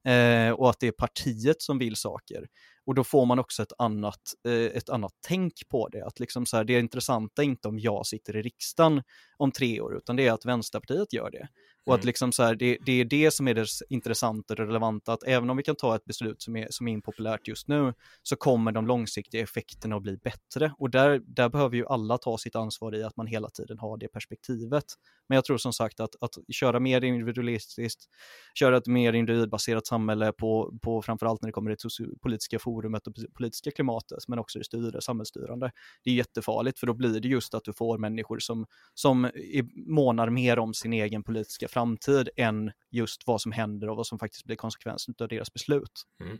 Eh, 0.08 0.52
och 0.52 0.70
att 0.70 0.80
det 0.80 0.88
är 0.88 0.92
partiet 0.92 1.62
som 1.62 1.80
vill 1.80 1.96
saker. 1.96 2.48
Och 2.86 2.96
då 2.96 3.04
får 3.04 3.26
man 3.26 3.40
också 3.40 3.64
ett 3.64 3.74
annat, 3.78 4.22
eh, 4.48 4.54
ett 4.54 4.90
annat 4.90 5.12
tänk 5.28 5.54
på 5.70 5.88
det. 5.88 6.06
Att 6.06 6.20
liksom 6.20 6.46
så 6.46 6.58
här, 6.58 6.64
det 6.64 6.80
intressanta 6.80 7.42
är 7.42 7.46
inte 7.46 7.68
om 7.68 7.80
jag 7.80 8.06
sitter 8.06 8.36
i 8.36 8.42
riksdagen 8.42 9.04
om 9.38 9.52
tre 9.52 9.82
år, 9.82 9.98
utan 9.98 10.16
det 10.16 10.28
är 10.28 10.32
att 10.32 10.46
Vänsterpartiet 10.46 11.14
gör 11.14 11.32
det. 11.32 11.48
Och 11.86 11.94
att 11.94 12.00
mm. 12.00 12.08
liksom 12.08 12.32
så 12.32 12.44
här, 12.44 12.56
det, 12.56 12.78
det, 12.86 12.92
är 12.92 13.06
det 13.06 13.32
som 13.32 13.48
är 13.48 13.54
det 13.54 13.68
intressanta 13.90 14.54
och 14.54 14.60
relevanta, 14.60 15.14
att 15.14 15.24
även 15.24 15.50
om 15.50 15.58
vi 15.58 15.64
kan 15.64 15.76
ta 15.76 15.96
ett 15.96 16.06
beslut 16.06 16.42
som 16.42 16.56
är, 16.56 16.68
som 16.70 16.88
är 16.88 16.92
impopulärt 16.92 17.48
just 17.48 17.68
nu, 17.68 17.94
så 18.24 18.36
kommer 18.36 18.72
de 18.72 18.88
långsiktiga 18.88 19.44
effekterna 19.44 19.96
att 19.96 20.02
bli 20.02 20.18
bättre. 20.18 20.74
Och 20.78 20.90
där, 20.90 21.22
där 21.26 21.50
behöver 21.50 21.76
ju 21.76 21.86
alla 21.88 22.18
ta 22.18 22.38
sitt 22.38 22.56
ansvar 22.56 22.96
i 22.96 23.04
att 23.04 23.18
man 23.18 23.28
hela 23.28 23.50
tiden 23.50 23.80
har 23.80 23.98
det 23.98 24.08
perspektivet. 24.08 24.86
Men 25.28 25.36
jag 25.36 25.46
tror 25.46 25.58
som 25.58 25.74
sagt 25.74 26.00
att, 26.00 26.16
att 26.22 26.36
köra 26.52 26.80
mer 26.80 27.04
individualistiskt, 27.04 28.10
köra 28.54 28.78
ett 28.78 28.88
mer 28.88 29.14
individbaserat 29.14 29.88
samhälle 29.88 30.32
på, 30.32 30.74
på 30.82 31.02
framförallt 31.02 31.42
när 31.42 31.48
det 31.48 31.54
kommer 31.54 31.76
till 31.76 31.90
det 32.06 32.20
politiska 32.20 32.60
forumet 32.60 33.08
och 33.08 33.14
politiska 33.34 33.72
klimatet, 33.72 34.28
men 34.28 34.40
också 34.40 34.60
det 34.60 34.66
styre, 34.66 35.02
samhällsstyrande. 35.02 35.72
Det 36.04 36.10
är 36.10 36.14
jättefarligt, 36.14 36.80
för 36.80 36.88
då 36.88 36.94
blir 36.94 37.20
det 37.20 37.28
just 37.28 37.54
att 37.54 37.64
du 37.64 37.74
får 37.74 37.98
människor 37.98 38.40
som, 38.40 38.66
som 38.94 39.32
månar 39.76 40.30
mer 40.30 40.60
om 40.60 40.74
sin 40.74 40.94
egen 40.94 41.24
politiska 41.24 41.68
framtid 41.76 42.30
än 42.36 42.72
just 42.92 43.24
vad 43.26 43.42
som 43.42 43.52
händer 43.52 43.90
och 43.90 43.98
vad 43.98 44.08
som 44.08 44.20
faktiskt 44.20 44.46
blir 44.46 44.56
konsekvensen 44.56 45.16
av 45.20 45.28
deras 45.28 45.54
beslut. 45.54 46.04
Mm. 46.24 46.38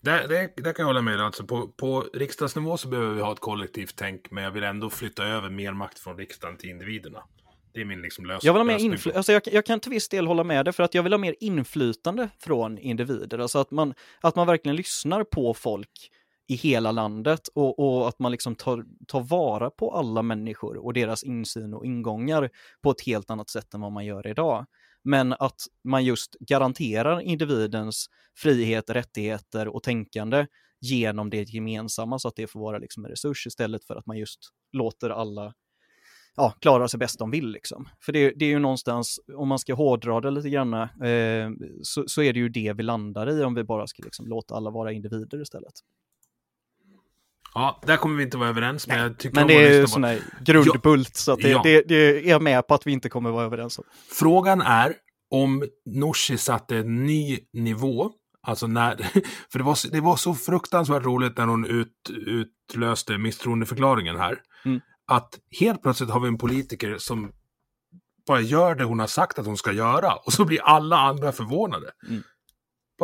Det, 0.00 0.26
det, 0.26 0.52
det, 0.56 0.72
kan 0.72 0.82
jag 0.82 0.86
hålla 0.86 1.02
med 1.02 1.20
alltså 1.20 1.44
på, 1.44 1.68
på 1.68 2.00
riksdagsnivå 2.14 2.76
så 2.76 2.88
behöver 2.88 3.14
vi 3.14 3.20
ha 3.20 3.32
ett 3.32 3.40
kollektivt 3.40 3.94
tänk, 3.96 4.30
men 4.30 4.44
jag 4.44 4.50
vill 4.50 4.64
ändå 4.64 4.90
flytta 4.90 5.24
över 5.24 5.50
mer 5.50 5.72
makt 5.72 5.98
från 5.98 6.16
riksdagen 6.18 6.56
till 6.56 6.70
individerna. 6.70 7.22
Det 7.72 7.80
är 7.80 7.84
min 7.84 8.02
liksom 8.02 8.26
lösning. 8.26 8.46
Jag, 8.46 8.52
vill 8.52 8.60
ha 8.60 8.64
mer 8.64 8.78
infly- 8.78 9.16
alltså 9.16 9.32
jag, 9.32 9.42
jag, 9.46 9.66
kan 9.66 9.80
till 9.80 9.90
viss 9.90 10.08
del 10.08 10.26
hålla 10.26 10.44
med 10.44 10.64
dig, 10.64 10.72
för 10.72 10.82
att 10.82 10.94
jag 10.94 11.02
vill 11.02 11.12
ha 11.12 11.18
mer 11.18 11.34
inflytande 11.40 12.28
från 12.38 12.78
individer. 12.78 13.38
Alltså 13.38 13.58
att 13.58 13.70
man, 13.70 13.94
att 14.20 14.36
man 14.36 14.46
verkligen 14.46 14.76
lyssnar 14.76 15.24
på 15.24 15.54
folk 15.54 16.10
i 16.50 16.54
hela 16.54 16.92
landet 16.92 17.48
och, 17.54 17.78
och, 17.78 18.08
att 18.08 18.18
man 18.18 18.32
liksom 18.32 18.54
tar, 18.54 18.84
tar 19.06 19.20
vara 19.20 19.70
på 19.70 19.90
alla 19.94 20.22
människor 20.22 20.76
och 20.76 20.92
deras 20.92 21.22
insyn 21.22 21.74
och 21.74 21.86
ingångar 21.86 22.50
på 22.82 22.90
ett 22.90 23.00
helt 23.06 23.30
annat 23.30 23.50
sätt 23.50 23.74
än 23.74 23.80
vad 23.80 23.92
man 23.92 24.06
gör 24.06 24.26
idag. 24.26 24.66
Men 25.04 25.32
att 25.32 25.60
man 25.84 26.04
just 26.04 26.36
garanterar 26.40 27.20
individens 27.20 28.06
frihet, 28.38 28.90
rättigheter 28.90 29.68
och 29.68 29.82
tänkande 29.82 30.46
genom 30.80 31.30
det 31.30 31.48
gemensamma 31.48 32.18
så 32.18 32.28
att 32.28 32.36
det 32.36 32.46
får 32.46 32.60
vara 32.60 32.78
liksom 32.78 33.04
en 33.04 33.10
resurs 33.10 33.46
istället 33.46 33.84
för 33.84 33.96
att 33.96 34.06
man 34.06 34.18
just 34.18 34.40
låter 34.72 35.10
alla 35.10 35.54
ja, 36.36 36.54
klara 36.60 36.88
sig 36.88 36.98
bäst 36.98 37.18
de 37.18 37.30
vill. 37.30 37.50
Liksom. 37.50 37.88
För 38.00 38.12
det, 38.12 38.32
det, 38.36 38.44
är 38.44 38.48
ju 38.50 38.58
någonstans, 38.58 39.20
om 39.36 39.48
man 39.48 39.58
ska 39.58 39.74
hårdra 39.74 40.20
det 40.20 40.30
lite 40.30 40.50
grann, 40.50 40.74
eh, 40.74 41.50
så, 41.82 42.04
så, 42.06 42.22
är 42.22 42.32
det 42.32 42.38
ju 42.38 42.48
det 42.48 42.72
vi 42.72 42.82
landar 42.82 43.30
i 43.30 43.44
om 43.44 43.54
vi 43.54 43.64
bara 43.64 43.86
ska 43.86 44.02
liksom 44.02 44.26
låta 44.26 44.54
alla 44.54 44.70
vara 44.70 44.92
individer 44.92 45.42
istället. 45.42 45.74
Ja, 47.54 47.80
där 47.86 47.96
kommer 47.96 48.16
vi 48.16 48.22
inte 48.22 48.36
vara 48.36 48.48
överens, 48.48 48.86
men 48.86 48.98
jag 48.98 49.18
tycker 49.18 49.34
Men 49.34 49.46
det 49.46 49.66
är 49.66 49.80
ju 49.80 49.86
sån 49.86 50.04
här 50.04 50.20
grundbult, 50.40 51.16
så 51.16 51.36
det, 51.36 51.48
ja. 51.48 51.60
det, 51.64 51.82
det, 51.88 51.94
är 51.94 52.30
jag 52.30 52.42
med 52.42 52.66
på 52.66 52.74
att 52.74 52.86
vi 52.86 52.92
inte 52.92 53.08
kommer 53.08 53.30
vara 53.30 53.44
överens 53.44 53.78
om. 53.78 53.84
Frågan 54.12 54.60
är 54.60 54.94
om 55.30 55.64
Nooshi 55.86 56.38
satte 56.38 56.76
en 56.76 57.06
ny 57.06 57.38
nivå, 57.52 58.10
alltså 58.42 58.66
när, 58.66 58.96
för 59.52 59.58
det 59.58 59.64
var, 59.64 59.90
det 59.92 60.00
var 60.00 60.16
så 60.16 60.34
fruktansvärt 60.34 61.04
roligt 61.04 61.36
när 61.36 61.46
hon 61.46 61.64
ut, 61.64 62.10
utlöste 62.26 63.18
misstroendeförklaringen 63.18 64.16
här, 64.16 64.38
mm. 64.64 64.80
att 65.06 65.38
helt 65.60 65.82
plötsligt 65.82 66.10
har 66.10 66.20
vi 66.20 66.28
en 66.28 66.38
politiker 66.38 66.96
som 66.98 67.32
bara 68.26 68.40
gör 68.40 68.74
det 68.74 68.84
hon 68.84 68.98
har 68.98 69.06
sagt 69.06 69.38
att 69.38 69.46
hon 69.46 69.56
ska 69.56 69.72
göra, 69.72 70.14
och 70.14 70.32
så 70.32 70.44
blir 70.44 70.62
alla 70.62 70.96
andra 70.96 71.32
förvånade. 71.32 71.90
Mm. 72.08 72.22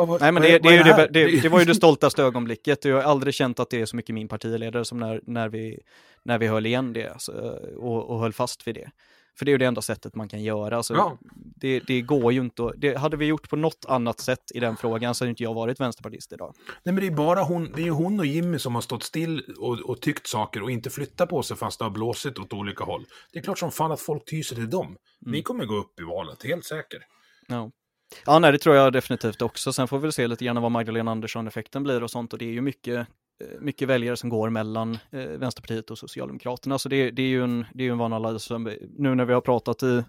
Vad, 0.05 0.21
Nej, 0.21 0.31
men 0.31 0.43
det, 0.43 0.59
det, 0.59 0.83
det, 0.83 1.07
det, 1.11 1.41
det, 1.41 1.49
var 1.49 1.59
ju 1.59 1.65
det 1.65 1.75
stoltaste 1.75 2.23
ögonblicket 2.23 2.85
jag 2.85 2.95
har 2.95 3.03
aldrig 3.03 3.33
känt 3.33 3.59
att 3.59 3.69
det 3.69 3.81
är 3.81 3.85
så 3.85 3.95
mycket 3.95 4.15
min 4.15 4.27
partiledare 4.27 4.85
som 4.85 4.99
när, 4.99 5.21
när, 5.23 5.49
vi, 5.49 5.79
när 6.23 6.37
vi 6.37 6.47
höll 6.47 6.65
igen 6.65 6.93
det 6.93 7.09
alltså, 7.09 7.31
och, 7.77 8.09
och 8.09 8.19
höll 8.19 8.33
fast 8.33 8.67
vid 8.67 8.75
det. 8.75 8.91
För 9.37 9.45
det 9.45 9.49
är 9.49 9.53
ju 9.53 9.57
det 9.57 9.65
enda 9.65 9.81
sättet 9.81 10.15
man 10.15 10.29
kan 10.29 10.43
göra. 10.43 10.77
Alltså, 10.77 10.93
ja. 10.93 11.17
det, 11.55 11.79
det, 11.79 12.01
går 12.01 12.33
ju 12.33 12.39
inte 12.39 12.71
det, 12.77 12.97
Hade 12.97 13.17
vi 13.17 13.25
gjort 13.25 13.49
på 13.49 13.55
något 13.55 13.85
annat 13.87 14.19
sätt 14.19 14.51
i 14.53 14.59
den 14.59 14.77
frågan 14.77 15.15
så 15.15 15.23
hade 15.23 15.29
inte 15.29 15.43
jag 15.43 15.53
varit 15.53 15.79
vänsterpartist 15.79 16.33
idag. 16.33 16.53
Nej, 16.83 16.93
men 16.93 16.95
det 16.95 17.07
är 17.07 17.11
bara 17.11 17.43
hon, 17.43 17.71
det 17.75 17.87
är 17.87 17.91
hon 17.91 18.19
och 18.19 18.25
Jimmy 18.25 18.59
som 18.59 18.75
har 18.75 18.81
stått 18.81 19.03
still 19.03 19.55
och, 19.57 19.79
och 19.79 20.01
tyckt 20.01 20.27
saker 20.27 20.63
och 20.63 20.71
inte 20.71 20.89
flyttat 20.89 21.29
på 21.29 21.43
sig 21.43 21.57
fast 21.57 21.79
det 21.79 21.85
har 21.85 21.89
blåsit 21.89 22.39
åt 22.39 22.53
olika 22.53 22.83
håll. 22.83 23.05
Det 23.33 23.39
är 23.39 23.43
klart 23.43 23.59
som 23.59 23.71
fan 23.71 23.91
att 23.91 24.01
folk 24.01 24.25
tyser 24.25 24.55
till 24.55 24.69
dem. 24.69 24.85
Mm. 24.85 24.97
Ni 25.19 25.41
kommer 25.41 25.65
gå 25.65 25.75
upp 25.75 25.99
i 25.99 26.03
valet, 26.03 26.43
helt 26.43 26.65
säker. 26.65 26.99
Ja. 27.47 27.71
Ja, 28.25 28.39
nej, 28.39 28.51
det 28.51 28.57
tror 28.57 28.75
jag 28.75 28.93
definitivt 28.93 29.41
också. 29.41 29.73
Sen 29.73 29.87
får 29.87 29.99
vi 29.99 30.11
se 30.11 30.27
lite 30.27 30.45
grann 30.45 30.61
vad 30.61 30.71
Magdalena 30.71 31.11
Andersson-effekten 31.11 31.83
blir 31.83 32.03
och 32.03 32.11
sånt. 32.11 32.33
Och 32.33 32.39
det 32.39 32.45
är 32.45 32.51
ju 32.51 32.61
mycket, 32.61 32.95
eh, 33.41 33.59
mycket 33.59 33.87
väljare 33.87 34.17
som 34.17 34.29
går 34.29 34.49
mellan 34.49 34.97
eh, 35.11 35.19
Vänsterpartiet 35.19 35.91
och 35.91 35.97
Socialdemokraterna. 35.97 36.79
Så 36.79 36.89
det, 36.89 37.11
det 37.11 37.21
är 37.21 37.27
ju 37.27 37.43
en, 37.43 37.65
det 37.73 37.87
är 37.87 37.91
en 37.91 37.97
van 37.97 38.13
analys. 38.13 38.49
Nu 38.97 39.15
när 39.15 39.25
vi 39.25 39.33
har 39.33 39.41
pratat 39.41 39.83
i, 39.83 40.03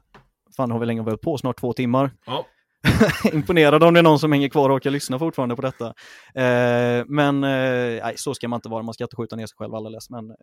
fan 0.57 0.71
har 0.71 0.79
vi 0.79 0.87
länge 0.87 1.03
varit 1.03 1.21
på, 1.21 1.39
snart 1.39 1.61
två 1.61 1.73
timmar. 1.73 2.11
Ja. 2.27 2.47
Imponerad 3.33 3.83
om 3.83 3.95
det 3.95 4.01
är 4.01 4.03
någon 4.03 4.19
som 4.19 4.33
hänger 4.33 4.49
kvar 4.49 4.71
och 4.71 4.77
orkar 4.77 4.91
lyssna 4.91 5.19
fortfarande 5.19 5.57
på 5.57 5.63
detta. 5.63 5.87
Eh, 6.35 7.05
men 7.07 7.45
eh, 7.45 8.03
nej, 8.05 8.13
så 8.17 8.35
ska 8.35 8.49
man 8.49 8.57
inte 8.57 8.69
vara, 8.69 8.83
man 8.83 8.95
ska 8.95 9.05
inte 9.05 9.17
skjuta 9.17 9.37
ner 9.37 9.47
sig 9.47 9.57
själv 9.57 9.75
alldeles. 9.75 10.11
Men, 10.11 10.35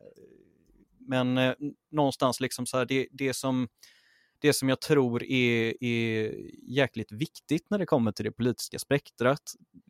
men 1.07 1.37
eh, 1.37 1.53
någonstans 1.91 2.39
liksom 2.39 2.65
så 2.65 2.77
här, 2.77 2.85
det, 2.85 3.07
det 3.11 3.33
som 3.33 3.67
det 4.39 4.53
som 4.53 4.69
jag 4.69 4.81
tror 4.81 5.23
är, 5.23 5.83
är 5.83 6.33
jäkligt 6.67 7.11
viktigt 7.11 7.65
när 7.69 7.77
det 7.77 7.85
kommer 7.85 8.11
till 8.11 8.25
det 8.25 8.31
politiska 8.31 8.79
spektrat, 8.79 9.41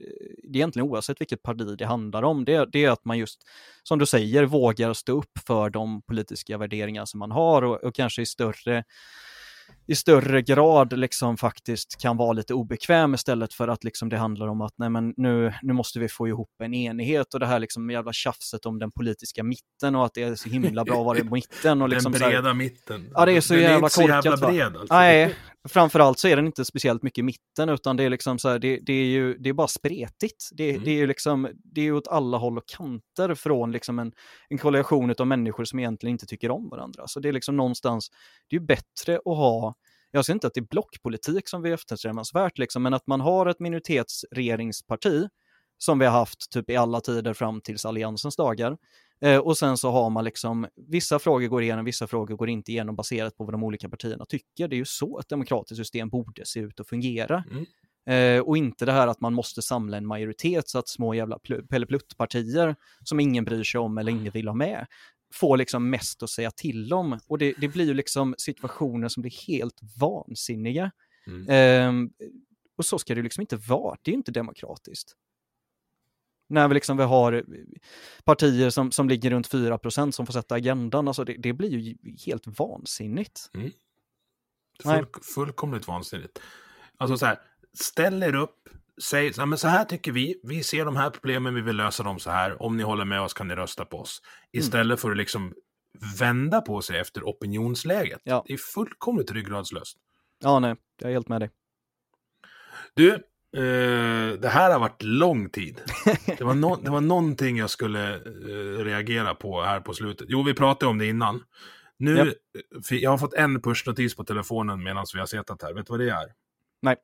eh, 0.02 0.08
det 0.44 0.50
är 0.50 0.56
egentligen 0.56 0.88
oavsett 0.88 1.22
vilket 1.22 1.44
parti 1.44 1.78
det 1.78 1.86
handlar 1.86 2.24
om, 2.24 2.46
det, 2.46 2.66
det 2.72 2.86
är 2.86 2.90
att 2.90 3.06
man 3.06 3.18
just, 3.18 3.42
som 3.84 4.00
du 4.00 4.06
säger, 4.06 4.44
vågar 4.44 4.94
stå 4.94 5.12
upp 5.12 5.40
för 5.48 5.70
de 5.70 6.02
politiska 6.02 6.58
värderingar 6.58 7.06
som 7.06 7.20
man 7.20 7.32
har 7.32 7.62
och, 7.62 7.84
och 7.84 7.96
kanske 7.96 8.22
i 8.22 8.26
större 8.26 8.84
i 9.88 9.96
större 9.96 10.42
grad 10.42 11.00
liksom 11.00 11.38
faktiskt 11.38 12.02
kan 12.02 12.18
vara 12.18 12.34
lite 12.34 12.54
obekväm 12.54 13.14
istället 13.14 13.54
för 13.54 13.68
att 13.68 13.84
liksom 13.84 14.10
det 14.10 14.18
handlar 14.18 14.48
om 14.48 14.62
att 14.62 14.74
nej 14.78 14.90
men 14.90 15.14
nu, 15.18 15.54
nu 15.62 15.74
måste 15.74 16.00
vi 16.00 16.10
få 16.10 16.28
ihop 16.28 16.50
en 16.64 16.74
enighet 16.74 17.34
och 17.34 17.40
det 17.40 17.46
här 17.46 17.60
liksom 17.60 17.90
jävla 17.90 18.14
tjafset 18.14 18.66
om 18.66 18.80
den 18.80 18.92
politiska 18.92 19.44
mitten 19.44 19.96
och 19.96 20.06
att 20.06 20.14
det 20.14 20.24
är 20.24 20.36
så 20.36 20.50
himla 20.50 20.84
bra 20.84 21.00
att 21.00 21.06
vara 21.06 21.18
i 21.18 21.24
mitten. 21.32 21.82
Och 21.82 21.90
liksom 21.90 22.12
den 22.12 22.22
breda 22.22 22.48
här, 22.48 22.54
mitten. 22.54 23.10
Ja, 23.14 23.26
det 23.26 23.32
är 23.32 23.42
så 23.42 23.54
den 23.54 23.64
jävla 23.64 23.90
korkat. 23.90 24.10
Är 24.10 24.16
inte 24.16 24.22
så 24.22 24.30
jävla 24.30 24.48
bred 24.48 24.78
alltså. 24.82 24.94
Nej, 24.94 25.36
framförallt 25.70 26.20
så 26.20 26.28
är 26.28 26.36
den 26.36 26.46
inte 26.46 26.66
speciellt 26.66 27.04
mycket 27.04 27.18
i 27.18 27.24
mitten 27.24 27.70
utan 27.70 27.98
det 27.98 28.04
är 28.04 28.10
liksom 28.10 28.40
så 28.40 28.50
här, 28.50 28.60
det, 28.60 28.80
det, 28.86 28.94
är 28.94 29.06
ju, 29.06 29.38
det 29.38 29.50
är 29.50 29.54
bara 29.54 29.68
spretigt. 29.68 30.50
Det, 30.52 30.70
mm. 30.70 30.84
det 30.84 30.92
är 30.92 30.96
ju 30.96 31.08
liksom, 31.08 31.50
det 31.64 31.82
är 31.82 31.92
åt 31.92 32.08
alla 32.08 32.38
håll 32.38 32.58
och 32.58 32.68
kanter 32.68 33.36
från 33.36 33.72
liksom 33.72 34.00
en, 34.00 34.12
en 34.50 34.58
koalition 34.58 35.16
av 35.20 35.28
människor 35.28 35.66
som 35.66 35.80
egentligen 35.80 36.12
inte 36.12 36.26
tycker 36.26 36.52
om 36.52 36.70
varandra. 36.70 37.04
Så 37.08 37.20
det 37.20 37.30
är 37.30 37.34
liksom 37.34 37.58
någonstans, 37.58 38.10
det 38.50 38.56
är 38.56 38.60
bättre 38.60 39.16
att 39.16 39.38
ha 39.38 39.75
jag 40.16 40.26
ser 40.26 40.34
inte 40.34 40.48
att 40.48 40.54
det 40.54 40.60
är 40.60 40.68
blockpolitik 40.70 41.50
som 41.50 41.62
vi 41.62 41.72
eftersträvansvärt, 41.72 42.58
liksom, 42.58 42.84
men 42.84 42.94
att 42.94 43.08
man 43.08 43.22
har 43.22 43.46
ett 43.46 43.60
minoritetsregeringsparti 43.60 45.28
som 45.78 46.00
vi 46.00 46.06
har 46.06 46.12
haft 46.12 46.52
typ 46.52 46.70
i 46.70 46.76
alla 46.76 47.02
tider 47.02 47.34
fram 47.34 47.62
tills 47.62 47.86
alliansens 47.86 48.36
dagar. 48.36 48.78
Eh, 49.22 49.38
och 49.38 49.58
sen 49.58 49.78
så 49.78 49.92
har 49.92 50.10
man 50.10 50.24
liksom, 50.24 50.68
vissa 50.76 51.20
frågor 51.20 51.48
går 51.48 51.64
igenom, 51.64 51.86
vissa 51.86 52.08
frågor 52.08 52.36
går 52.36 52.50
inte 52.50 52.72
igenom 52.72 52.96
baserat 52.96 53.38
på 53.38 53.44
vad 53.44 53.54
de 53.54 53.64
olika 53.64 53.90
partierna 53.90 54.26
tycker. 54.26 54.68
Det 54.68 54.76
är 54.76 54.78
ju 54.78 54.86
så 54.86 55.20
ett 55.20 55.30
demokratiskt 55.30 55.78
system 55.78 56.10
borde 56.10 56.46
se 56.46 56.60
ut 56.60 56.80
och 56.80 56.88
fungera. 56.88 57.44
Mm. 57.52 57.66
Eh, 58.10 58.42
och 58.42 58.58
inte 58.58 58.86
det 58.86 58.92
här 58.92 59.08
att 59.08 59.22
man 59.22 59.34
måste 59.34 59.62
samla 59.62 59.98
en 59.98 60.08
majoritet 60.08 60.70
så 60.70 60.80
att 60.80 60.90
små 60.90 61.14
jävla 61.14 61.40
pellepluttpartier 61.70 62.76
som 63.04 63.20
ingen 63.20 63.46
bryr 63.46 63.64
sig 63.64 63.80
om 63.80 63.98
eller 63.98 64.12
ingen 64.12 64.32
vill 64.32 64.48
ha 64.48 64.56
med 64.56 64.86
får 65.36 65.58
liksom 65.58 65.90
mest 65.90 66.24
att 66.24 66.30
säga 66.30 66.52
till 66.52 66.94
om. 66.94 67.20
Och 67.28 67.38
det, 67.38 67.54
det 67.58 67.68
blir 67.68 67.86
ju 67.86 67.94
liksom 67.94 68.36
situationer 68.38 69.08
som 69.08 69.22
blir 69.22 69.48
helt 69.48 69.80
vansinniga. 70.00 70.92
Mm. 71.28 71.50
Eh, 71.50 72.10
och 72.78 72.86
så 72.86 73.00
ska 73.00 73.16
det 73.16 73.22
liksom 73.22 73.42
inte 73.42 73.56
vara, 73.56 73.98
det 74.02 74.12
är 74.12 74.16
inte 74.16 74.32
demokratiskt. 74.32 75.16
När 76.48 76.68
vi 76.68 76.74
liksom 76.74 76.98
vi 76.98 77.04
har 77.04 77.46
partier 78.24 78.70
som, 78.70 78.92
som 78.92 79.10
ligger 79.10 79.30
runt 79.30 79.52
4% 79.52 80.12
som 80.12 80.26
får 80.26 80.34
sätta 80.34 80.56
agendan, 80.56 81.08
alltså 81.08 81.24
det, 81.24 81.34
det 81.34 81.54
blir 81.54 81.70
ju 81.70 81.98
helt 82.26 82.60
vansinnigt. 82.60 83.50
Mm. 83.54 83.72
Full, 84.84 85.08
fullkomligt 85.36 85.88
vansinnigt. 85.88 86.40
Alltså 86.98 87.18
så 87.18 87.26
här, 87.26 87.40
ställ 87.74 88.24
er 88.24 88.36
upp, 88.36 88.70
säg 89.02 89.32
ja, 89.38 89.46
men 89.46 89.58
så 89.58 89.68
här 89.68 89.86
tycker 89.86 90.12
vi, 90.12 90.40
vi 90.44 90.64
ser 90.64 90.86
de 90.86 90.96
här 90.96 91.10
problemen, 91.10 91.56
vi 91.56 91.62
vill 91.62 91.76
lösa 91.76 92.04
dem 92.04 92.20
så 92.20 92.32
här, 92.32 92.62
om 92.62 92.78
ni 92.78 92.84
håller 92.84 93.06
med 93.06 93.22
oss 93.22 93.34
kan 93.34 93.48
ni 93.48 93.56
rösta 93.56 93.86
på 93.86 94.00
oss. 94.00 94.22
Mm. 94.24 94.64
Istället 94.64 94.86
mm. 94.86 94.98
för 94.98 95.12
att 95.12 95.18
liksom 95.18 95.54
vända 96.20 96.62
på 96.62 96.82
sig 96.82 97.00
efter 97.00 97.22
opinionsläget. 97.22 98.22
Ja. 98.24 98.44
Det 98.48 98.54
är 98.54 98.58
fullkomligt 98.58 99.32
ryggradslöst. 99.32 99.98
Ja, 100.44 100.60
nej, 100.60 100.76
jag 101.02 101.10
är 101.10 101.14
helt 101.14 101.28
med 101.28 101.42
dig. 101.42 101.50
Du, 102.94 103.24
Eh, 103.56 104.40
det 104.40 104.50
här 104.50 104.72
har 104.72 104.80
varit 104.80 105.04
lång 105.04 105.50
tid. 105.50 105.82
Det 106.38 106.44
var, 106.44 106.54
no 106.54 106.76
det 106.76 106.90
var 106.90 107.02
någonting 107.02 107.58
jag 107.58 107.70
skulle 107.70 108.16
eh, 108.16 108.84
reagera 108.84 109.36
på 109.36 109.62
här 109.62 109.80
på 109.80 109.94
slutet. 109.94 110.28
Jo, 110.30 110.44
vi 110.44 110.54
pratade 110.54 110.90
om 110.90 110.98
det 110.98 111.06
innan. 111.06 111.44
Nu, 111.98 112.18
Japp. 112.18 112.28
för 112.86 112.96
jag 112.96 113.10
har 113.10 113.18
fått 113.18 113.34
en 113.34 113.62
pushnotis 113.62 114.16
på 114.16 114.24
telefonen 114.24 114.84
medan 114.84 115.06
vi 115.14 115.20
har 115.20 115.26
suttit 115.26 115.62
här. 115.62 115.74
Vet 115.74 115.88
du 115.88 115.92
vad 115.92 116.00
det 116.00 116.10
är? 116.10 116.34
Nej. 116.82 116.96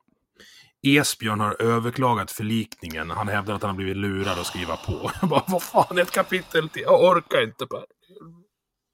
Esbjörn 0.83 1.39
har 1.39 1.61
överklagat 1.61 2.31
förlikningen. 2.31 3.09
Han 3.09 3.27
hävdar 3.27 3.53
att 3.53 3.61
han 3.61 3.69
har 3.69 3.75
blivit 3.75 3.97
lurad 3.97 4.39
att 4.39 4.45
skriva 4.45 4.77
på. 4.77 5.11
Jag 5.21 5.29
bara, 5.29 5.43
vad 5.47 5.63
fan, 5.63 5.97
ett 5.97 6.11
kapitel 6.11 6.69
till. 6.69 6.81
Jag 6.81 7.03
orkar 7.03 7.43
inte 7.43 7.67
Per. 7.67 7.85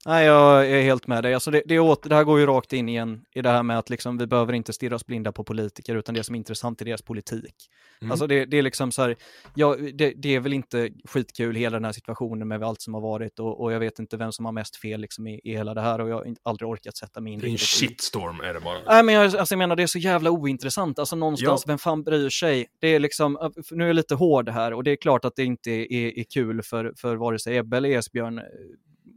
Nej, 0.06 0.26
jag 0.26 0.70
är 0.70 0.82
helt 0.82 1.06
med 1.06 1.22
dig. 1.22 1.34
Alltså 1.34 1.50
det, 1.50 1.62
det, 1.66 1.74
är 1.74 1.80
åter, 1.80 2.08
det 2.08 2.14
här 2.16 2.24
går 2.24 2.40
ju 2.40 2.46
rakt 2.46 2.72
in 2.72 2.88
igen 2.88 3.20
i 3.34 3.42
det 3.42 3.48
här 3.48 3.62
med 3.62 3.78
att 3.78 3.90
liksom, 3.90 4.18
vi 4.18 4.26
behöver 4.26 4.52
inte 4.52 4.72
stirra 4.72 4.94
oss 4.94 5.06
blinda 5.06 5.32
på 5.32 5.44
politiker, 5.44 5.96
utan 5.96 6.14
det 6.14 6.24
som 6.24 6.34
är 6.34 6.38
intressant 6.38 6.80
är 6.80 6.84
deras 6.84 7.02
politik. 7.02 7.54
Mm. 8.00 8.10
Alltså 8.10 8.26
det, 8.26 8.44
det 8.44 8.58
är 8.58 8.62
liksom 8.62 8.92
så 8.92 9.02
här, 9.02 9.16
ja, 9.54 9.76
det, 9.94 10.28
är 10.34 10.40
väl 10.40 10.52
inte 10.52 10.90
skitkul 11.04 11.56
hela 11.56 11.76
den 11.76 11.84
här 11.84 11.92
situationen 11.92 12.48
med 12.48 12.62
allt 12.62 12.80
som 12.82 12.94
har 12.94 13.00
varit 13.00 13.38
och, 13.38 13.60
och 13.60 13.72
jag 13.72 13.80
vet 13.80 13.98
inte 13.98 14.16
vem 14.16 14.32
som 14.32 14.44
har 14.44 14.52
mest 14.52 14.76
fel 14.76 15.00
liksom 15.00 15.26
i, 15.26 15.40
i 15.44 15.52
hela 15.56 15.74
det 15.74 15.80
här 15.80 16.00
och 16.00 16.08
jag 16.08 16.14
har 16.16 16.26
aldrig 16.42 16.68
orkat 16.68 16.96
sätta 16.96 17.20
mig 17.20 17.32
in 17.32 17.38
Det 17.40 17.46
är 17.46 17.48
en 17.48 17.54
i- 17.54 17.58
shitstorm 17.58 18.40
är 18.40 18.54
det 18.54 18.60
bara. 18.60 18.78
Nej, 18.86 19.02
men 19.02 19.14
jag, 19.14 19.36
alltså, 19.36 19.52
jag 19.54 19.58
menar, 19.58 19.76
det 19.76 19.82
är 19.82 19.86
så 19.86 19.98
jävla 19.98 20.30
ointressant. 20.30 20.98
Alltså 20.98 21.16
någonstans, 21.16 21.62
Ja. 21.66 21.70
vem 21.72 21.78
fan 21.78 22.02
bryr 22.02 22.30
sig? 22.30 22.66
Det 22.80 22.88
är 22.88 22.98
liksom, 23.00 23.52
nu 23.70 23.84
är 23.84 23.86
jag 23.88 23.96
lite 23.96 24.14
hård 24.14 24.48
här 24.48 24.72
och 24.72 24.84
det 24.84 24.90
är 24.90 24.96
klart 24.96 25.24
att 25.24 25.36
det 25.36 25.44
inte 25.44 25.70
är, 25.70 26.18
är 26.18 26.24
kul 26.34 26.62
för, 26.62 26.92
för 26.96 27.16
vare 27.16 27.38
sig 27.38 27.56
Ebbe 27.56 27.76
eller 27.76 27.88
Esbjörn, 27.88 28.38
eh, 28.38 28.44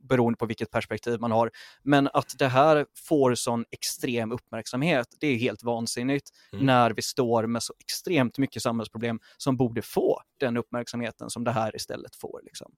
beroende 0.10 0.38
på 0.38 0.45
vilket 0.45 0.72
perspektiv 0.72 1.19
man 1.19 1.32
har. 1.32 1.52
Men 1.84 2.07
att 2.14 2.36
det 2.40 2.48
här 2.48 2.86
får 3.07 3.36
sån 3.36 3.65
extrem 3.72 4.32
uppmärksamhet, 4.32 5.07
det 5.19 5.28
är 5.28 5.38
helt 5.38 5.64
vansinnigt 5.64 6.30
Mm. 6.53 6.65
när 6.65 6.91
vi 6.91 7.02
står 7.02 7.48
med 7.48 7.64
så 7.64 7.73
extremt 7.80 8.38
mycket 8.38 8.61
samhällsproblem 8.61 9.19
som 9.38 9.57
borde 9.57 9.82
få 9.82 10.22
den 10.40 10.57
uppmärksamheten 10.57 11.30
som 11.30 11.44
det 11.44 11.52
här 11.52 11.76
istället 11.76 12.15
får. 12.15 12.41
Liksom. 12.44 12.72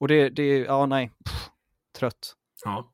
Och 0.00 0.08
det, 0.08 0.28
det 0.28 0.58
ja 0.58 0.86
nej, 0.86 1.10
Pff, 1.24 1.48
trött. 1.98 2.34
Ja. 2.64 2.92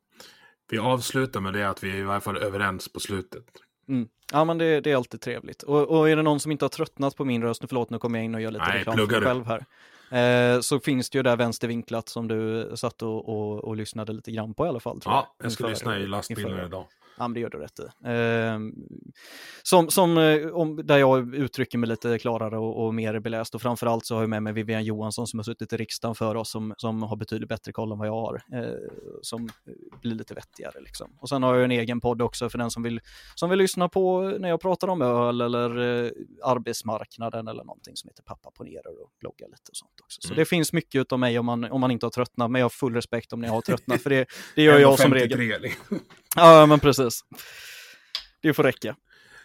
Vi 0.71 0.79
avslutar 0.79 1.41
med 1.41 1.53
det 1.53 1.69
att 1.69 1.83
vi 1.85 1.91
är 1.91 1.95
i 1.97 2.03
varje 2.03 2.21
fall 2.21 2.37
överens 2.37 2.93
på 2.93 3.01
slutet. 3.01 3.45
Mm. 3.89 4.09
Ja, 4.33 4.45
men 4.45 4.59
det, 4.59 4.81
det 4.81 4.91
är 4.91 4.97
alltid 4.97 5.21
trevligt. 5.21 5.63
Och, 5.63 5.99
och 5.99 6.11
är 6.11 6.17
det 6.17 6.23
någon 6.23 6.41
som 6.41 6.53
inte 6.53 6.65
har 6.65 6.71
tröttnat 6.71 7.17
på 7.17 7.25
min 7.25 7.43
röst, 7.43 7.63
nu 7.63 7.69
förlåt, 7.69 7.91
nu 7.91 7.99
kommer 7.99 8.19
jag 8.19 8.25
in 8.25 8.35
och 8.35 8.41
gör 8.41 8.51
lite 8.51 8.65
Nej, 8.69 8.79
reklam 8.79 8.97
för 8.97 9.07
mig 9.07 9.21
själv 9.21 9.47
här. 9.47 10.55
Eh, 10.55 10.61
så 10.61 10.81
finns 10.81 11.11
det 11.11 11.19
ju 11.19 11.23
där 11.23 11.37
vänstervinklat 11.37 12.09
som 12.09 12.29
du 12.29 12.71
satt 12.75 13.03
och, 13.03 13.29
och, 13.29 13.65
och 13.65 13.77
lyssnade 13.77 14.13
lite 14.13 14.31
grann 14.31 14.55
på 14.55 14.67
i 14.67 14.69
alla 14.69 14.81
fall. 14.81 15.01
Ja, 15.05 15.35
jag 15.43 15.53
ska 15.53 15.65
inför- 15.65 15.71
lyssna 15.71 15.99
i 15.99 16.07
lastbilen 16.07 16.67
idag. 16.67 16.87
Ja, 17.19 17.29
men 17.29 17.35
det 17.35 17.41
gör 17.41 17.51
du 17.51 17.59
rätt 17.59 17.81
i. 17.81 17.83
Eh, 18.09 18.59
som, 19.63 19.91
som, 19.91 20.19
eh, 20.19 20.47
om, 20.47 20.87
där 20.87 20.99
jag 20.99 21.35
uttrycker 21.35 21.79
mig 21.79 21.89
lite 21.89 22.19
klarare 22.19 22.59
och, 22.59 22.85
och 22.87 22.95
mer 22.95 23.21
beläst 23.21 23.55
och 23.55 23.63
framförallt 23.63 24.07
så 24.07 24.15
har 24.15 24.23
jag 24.23 24.31
med 24.31 24.43
mig 24.43 24.53
Vivian 24.53 24.85
Johansson 24.85 25.27
som 25.27 25.39
har 25.39 25.45
suttit 25.45 25.73
i 25.73 25.77
riksdagen 25.77 26.15
för 26.15 26.35
oss 26.35 26.51
som, 26.51 26.75
som 26.77 27.03
har 27.03 27.17
betydligt 27.17 27.49
bättre 27.49 27.73
koll 27.73 27.93
än 27.93 27.99
vad 27.99 28.09
jag 28.09 28.13
har. 28.13 28.43
Eh, 28.53 28.75
som 29.23 29.49
blir 30.03 30.15
lite 30.15 30.35
vettigare 30.35 30.81
liksom. 30.81 31.11
Och 31.21 31.29
sen 31.29 31.43
har 31.43 31.55
jag 31.55 31.65
en 31.65 31.71
egen 31.71 32.01
podd 32.01 32.23
också 32.23 32.49
för 32.51 32.59
den 32.59 32.71
som 32.71 32.83
vill, 32.83 33.01
som 33.35 33.51
vill 33.51 33.59
lyssna 33.59 33.89
på 33.89 34.21
när 34.39 34.49
jag 34.49 34.61
pratar 34.61 34.89
om 34.89 35.03
öl 35.03 35.41
eller 35.41 35.79
eh, 36.05 36.11
arbetsmarknaden 36.45 37.49
eller 37.49 37.65
någonting 37.65 37.97
som 37.97 38.09
heter 38.09 38.23
Pappa 38.23 38.51
ponerar 38.51 39.03
och 39.03 39.11
bloggar 39.21 39.49
lite 39.49 39.71
och 39.71 39.77
sånt 39.77 40.01
också. 40.03 40.21
Så 40.21 40.29
Mm. 40.33 40.39
det 40.39 40.45
finns 40.45 40.73
mycket 40.73 41.13
av 41.13 41.19
mig 41.19 41.39
om 41.39 41.47
man, 41.47 41.65
om 41.65 41.81
man 41.81 41.91
inte 41.91 42.07
har 42.07 42.11
tröttnat, 42.11 42.51
men 42.51 42.59
jag 42.59 42.65
har 42.65 42.71
full 42.71 42.95
respekt 42.95 43.33
om 43.33 43.41
ni 43.41 43.49
har 43.49 43.61
tröttnat 43.61 44.03
för 44.03 44.11
det, 44.11 44.27
det 44.55 44.63
gör 44.63 44.79
jag 44.79 44.99
som 44.99 45.15
regel. 45.15 45.69
1,53. 46.37 46.41
Ja, 46.61 46.67
men 46.67 46.81
precis. 46.81 47.21
Det 48.43 48.55
får 48.55 48.63
räcka. 48.63 48.97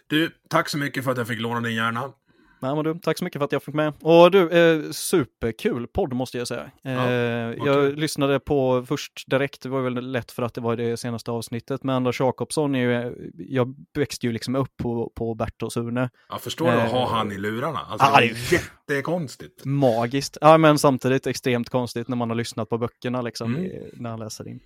Du, 0.06 0.30
tack 0.48 0.68
så 0.68 0.78
mycket 0.78 1.04
för 1.04 1.10
att 1.12 1.18
jag 1.18 1.28
fick 1.28 1.40
låna 1.40 1.60
din 1.60 1.74
hjärna. 1.74 2.12
Nej, 2.60 2.74
men 2.74 2.84
du, 2.84 2.94
tack 2.94 3.18
så 3.18 3.24
mycket 3.24 3.38
för 3.40 3.44
att 3.44 3.52
jag 3.52 3.62
fick 3.62 3.74
med. 3.74 3.92
Och 4.00 4.30
du, 4.30 4.50
eh, 4.50 4.90
superkul 4.90 5.86
podd 5.86 6.12
måste 6.12 6.38
jag 6.38 6.48
säga. 6.48 6.70
Eh, 6.84 6.92
jag 6.92 7.64
kul. 7.64 7.96
lyssnade 7.96 8.40
på 8.40 8.84
först 8.88 9.30
direkt, 9.30 9.62
det 9.62 9.68
var 9.68 9.80
väl 9.80 10.10
lätt 10.10 10.32
för 10.32 10.42
att 10.42 10.54
det 10.54 10.60
var 10.60 10.76
det 10.76 10.96
senaste 10.96 11.30
avsnittet, 11.30 11.84
men 11.84 11.94
Anders 11.96 12.20
Jakobsson 12.20 12.74
är 12.74 12.78
ju, 13.02 13.14
jag 13.38 13.74
växte 13.94 14.26
ju 14.26 14.32
liksom 14.32 14.56
upp 14.56 14.76
på, 14.76 15.12
på 15.14 15.34
Bert 15.34 15.62
och 15.62 15.72
Sune. 15.72 16.10
Jag 16.30 16.40
förstår 16.40 16.66
du 16.66 16.72
att 16.72 16.84
Eh, 16.88 16.92
ha 16.92 17.08
han 17.16 17.32
i 17.32 17.38
lurarna? 17.38 17.78
Alltså, 17.78 18.06
ah, 18.06 18.20
det 18.20 18.26
är 18.26 18.52
jättekonstigt. 18.52 19.64
Magiskt. 19.64 20.38
Ja, 20.40 20.58
men 20.58 20.78
samtidigt 20.78 21.26
extremt 21.26 21.68
konstigt 21.70 22.08
när 22.08 22.16
man 22.16 22.30
har 22.30 22.36
lyssnat 22.36 22.68
på 22.68 22.78
böckerna 22.78 23.22
liksom, 23.22 23.56
Mm. 23.56 23.70
när 23.92 24.10
han 24.10 24.18
läser 24.18 24.48
in. 24.48 24.60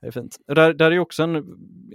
Det 0.00 0.06
är 0.06 0.10
fint. 0.10 0.36
Där, 0.46 0.74
där 0.74 0.90
är 0.90 0.98
också 0.98 1.22
en, 1.22 1.36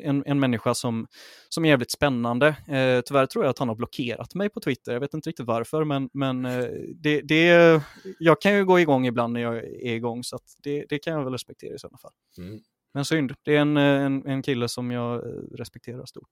en, 0.02 0.24
en 0.26 0.40
människa 0.40 0.74
som, 0.74 1.08
som 1.50 1.66
är 1.66 1.70
jävligt 1.70 1.92
spännande. 1.92 2.48
Eh, 2.48 3.02
tyvärr 3.06 3.26
tror 3.26 3.46
jag 3.46 3.50
att 3.50 3.60
han 3.60 3.68
har 3.68 3.76
blockerat 3.76 4.36
mig 4.36 4.50
på 4.50 4.60
Twitter. 4.60 4.94
Jag 4.94 5.00
vet 5.00 5.14
inte 5.14 5.30
riktigt 5.30 5.46
varför, 5.46 5.84
men, 5.84 6.10
men 6.14 6.46
eh, 6.46 6.66
det, 6.96 7.22
det, 7.22 7.82
jag 8.20 8.42
kan 8.42 8.56
ju 8.56 8.66
gå 8.66 8.80
igång 8.80 9.08
ibland 9.08 9.34
när 9.34 9.42
jag 9.42 9.58
är 9.58 9.94
igång, 9.94 10.24
så 10.24 10.40
det, 10.64 10.86
det 10.90 11.00
kan 11.00 11.14
jag 11.14 11.24
väl 11.24 11.34
respektera 11.34 11.76
i 11.76 11.80
sådana 11.80 11.98
fall. 11.98 12.12
Mm. 12.38 12.60
Men 12.94 13.06
synd, 13.06 13.34
det 13.44 13.56
är 13.56 13.60
en, 13.60 13.78
en, 13.78 14.28
en 14.28 14.42
kille 14.42 14.68
som 14.68 14.92
jag 14.92 15.16
eh, 15.16 15.58
respekterar 15.58 16.06
stort. 16.06 16.30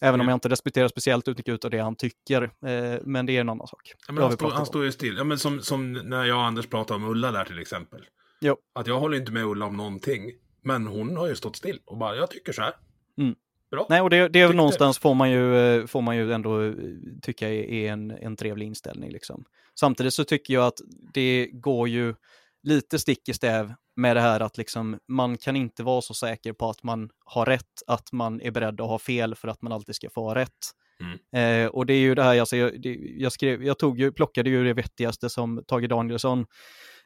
Även 0.00 0.20
om 0.20 0.26
Ja. 0.26 0.30
jag 0.30 0.36
inte 0.36 0.48
respekterar 0.48 0.88
speciellt 0.88 1.26
mycket 1.26 1.64
av 1.64 1.70
det 1.70 1.78
han 1.78 1.96
tycker, 1.96 2.42
eh, 2.42 3.00
men 3.04 3.26
det 3.26 3.36
är 3.36 3.40
en 3.40 3.48
annan 3.48 3.66
sak. 3.66 3.92
Ja, 4.08 4.14
han, 4.22 4.36
pratat 4.36 4.52
han 4.52 4.66
står 4.66 4.84
ju 4.84 4.92
still. 4.92 5.16
Ja, 5.16 5.24
men 5.24 5.38
som, 5.38 5.60
som 5.60 5.92
när 5.92 6.24
jag 6.24 6.36
och 6.36 6.44
Anders 6.44 6.66
pratade 6.66 7.04
om 7.04 7.10
Ulla 7.10 7.32
där 7.32 7.44
till 7.44 7.58
exempel. 7.58 8.00
Jo. 8.40 8.56
Att 8.74 8.86
jag 8.86 9.00
håller 9.00 9.16
inte 9.16 9.32
med 9.32 9.44
Ulla 9.44 9.66
om 9.66 9.76
någonting. 9.76 10.30
Men 10.64 10.86
hon 10.86 11.16
har 11.16 11.28
ju 11.28 11.36
stått 11.36 11.56
still 11.56 11.80
och 11.84 11.96
bara, 11.96 12.16
jag 12.16 12.30
tycker 12.30 12.52
så 12.52 12.62
här. 12.62 12.72
Mm. 13.18 13.34
Bra. 13.70 13.86
Nej, 13.88 14.00
och 14.00 14.10
det, 14.10 14.28
det 14.28 14.40
är 14.40 14.52
någonstans 14.52 14.98
får 14.98 15.14
man 15.14 15.30
ju, 15.30 15.56
eh, 15.58 15.86
får 15.86 16.02
man 16.02 16.16
ju 16.16 16.32
ändå 16.32 16.62
eh, 16.62 16.72
tycka 17.22 17.48
är 17.48 17.92
en, 17.92 18.10
en 18.10 18.36
trevlig 18.36 18.66
inställning. 18.66 19.10
Liksom. 19.10 19.44
Samtidigt 19.80 20.14
så 20.14 20.24
tycker 20.24 20.54
jag 20.54 20.66
att 20.66 20.78
det 21.14 21.50
går 21.52 21.88
ju 21.88 22.14
lite 22.62 22.98
stick 22.98 23.28
i 23.28 23.34
stäv 23.34 23.74
med 23.96 24.16
det 24.16 24.20
här 24.20 24.40
att 24.40 24.58
liksom, 24.58 24.98
man 25.08 25.36
kan 25.38 25.56
inte 25.56 25.82
vara 25.82 26.02
så 26.02 26.14
säker 26.14 26.52
på 26.52 26.70
att 26.70 26.82
man 26.82 27.10
har 27.24 27.46
rätt, 27.46 27.82
att 27.86 28.12
man 28.12 28.40
är 28.40 28.50
beredd 28.50 28.80
att 28.80 28.88
ha 28.88 28.98
fel 28.98 29.34
för 29.34 29.48
att 29.48 29.62
man 29.62 29.72
alltid 29.72 29.94
ska 29.94 30.10
få 30.10 30.24
ha 30.24 30.34
rätt. 30.34 30.50
Eh, 31.32 31.66
och 31.66 31.86
det 31.86 31.94
är 31.94 31.98
ju 31.98 32.14
det 32.14 32.22
här, 32.22 32.40
alltså, 32.40 32.56
jag, 32.56 32.80
det, 32.80 32.94
jag, 33.16 33.32
skrev, 33.32 33.64
jag 33.64 33.78
tog 33.78 34.00
ju, 34.00 34.12
plockade 34.12 34.50
ju 34.50 34.64
det 34.64 34.74
vettigaste 34.74 35.30
som 35.30 35.64
Tage 35.66 35.88
Danielsson, 35.88 36.46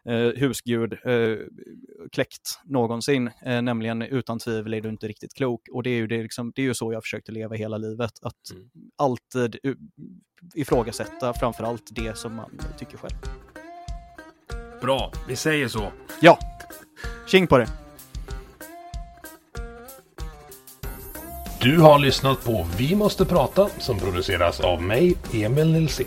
eh, 0.08 0.40
husgud, 0.40 0.92
eh, 0.92 1.36
kläckt 2.12 2.60
någonsin, 2.64 3.30
eh, 3.44 3.62
nämligen 3.62 4.02
utan 4.02 4.38
tvivel 4.38 4.74
är 4.74 4.80
du 4.80 4.88
inte 4.88 5.08
riktigt 5.08 5.34
klok. 5.34 5.68
Och 5.72 5.82
det 5.82 5.90
är 5.90 5.96
ju, 5.96 6.06
det, 6.06 6.22
liksom, 6.22 6.52
det 6.54 6.62
är 6.62 6.66
ju 6.66 6.74
så 6.74 6.92
jag 6.92 7.02
försökte 7.02 7.32
leva 7.32 7.54
hela 7.56 7.78
livet, 7.78 8.12
att 8.22 8.50
Mm. 8.52 8.68
alltid 8.96 9.56
u- 9.62 9.76
ifrågasätta 10.54 11.34
framför 11.34 11.64
allt 11.64 11.82
det 11.90 12.18
som 12.18 12.34
man 12.34 12.50
tycker 12.78 12.96
själv. 12.98 13.14
Bra, 14.80 15.12
vi 15.28 15.36
säger 15.36 15.68
så. 15.68 15.92
Ja, 16.22 16.38
tjing 17.26 17.46
på 17.46 17.58
det! 17.58 17.68
Du 21.62 21.78
har 21.80 21.98
lyssnat 21.98 22.44
på 22.44 22.66
Vi 22.78 22.94
måste 22.94 23.24
prata 23.24 23.68
som 23.78 23.98
produceras 23.98 24.60
av 24.60 24.82
mig, 24.82 25.16
Emil 25.34 25.72
Nilsson. 25.72 26.06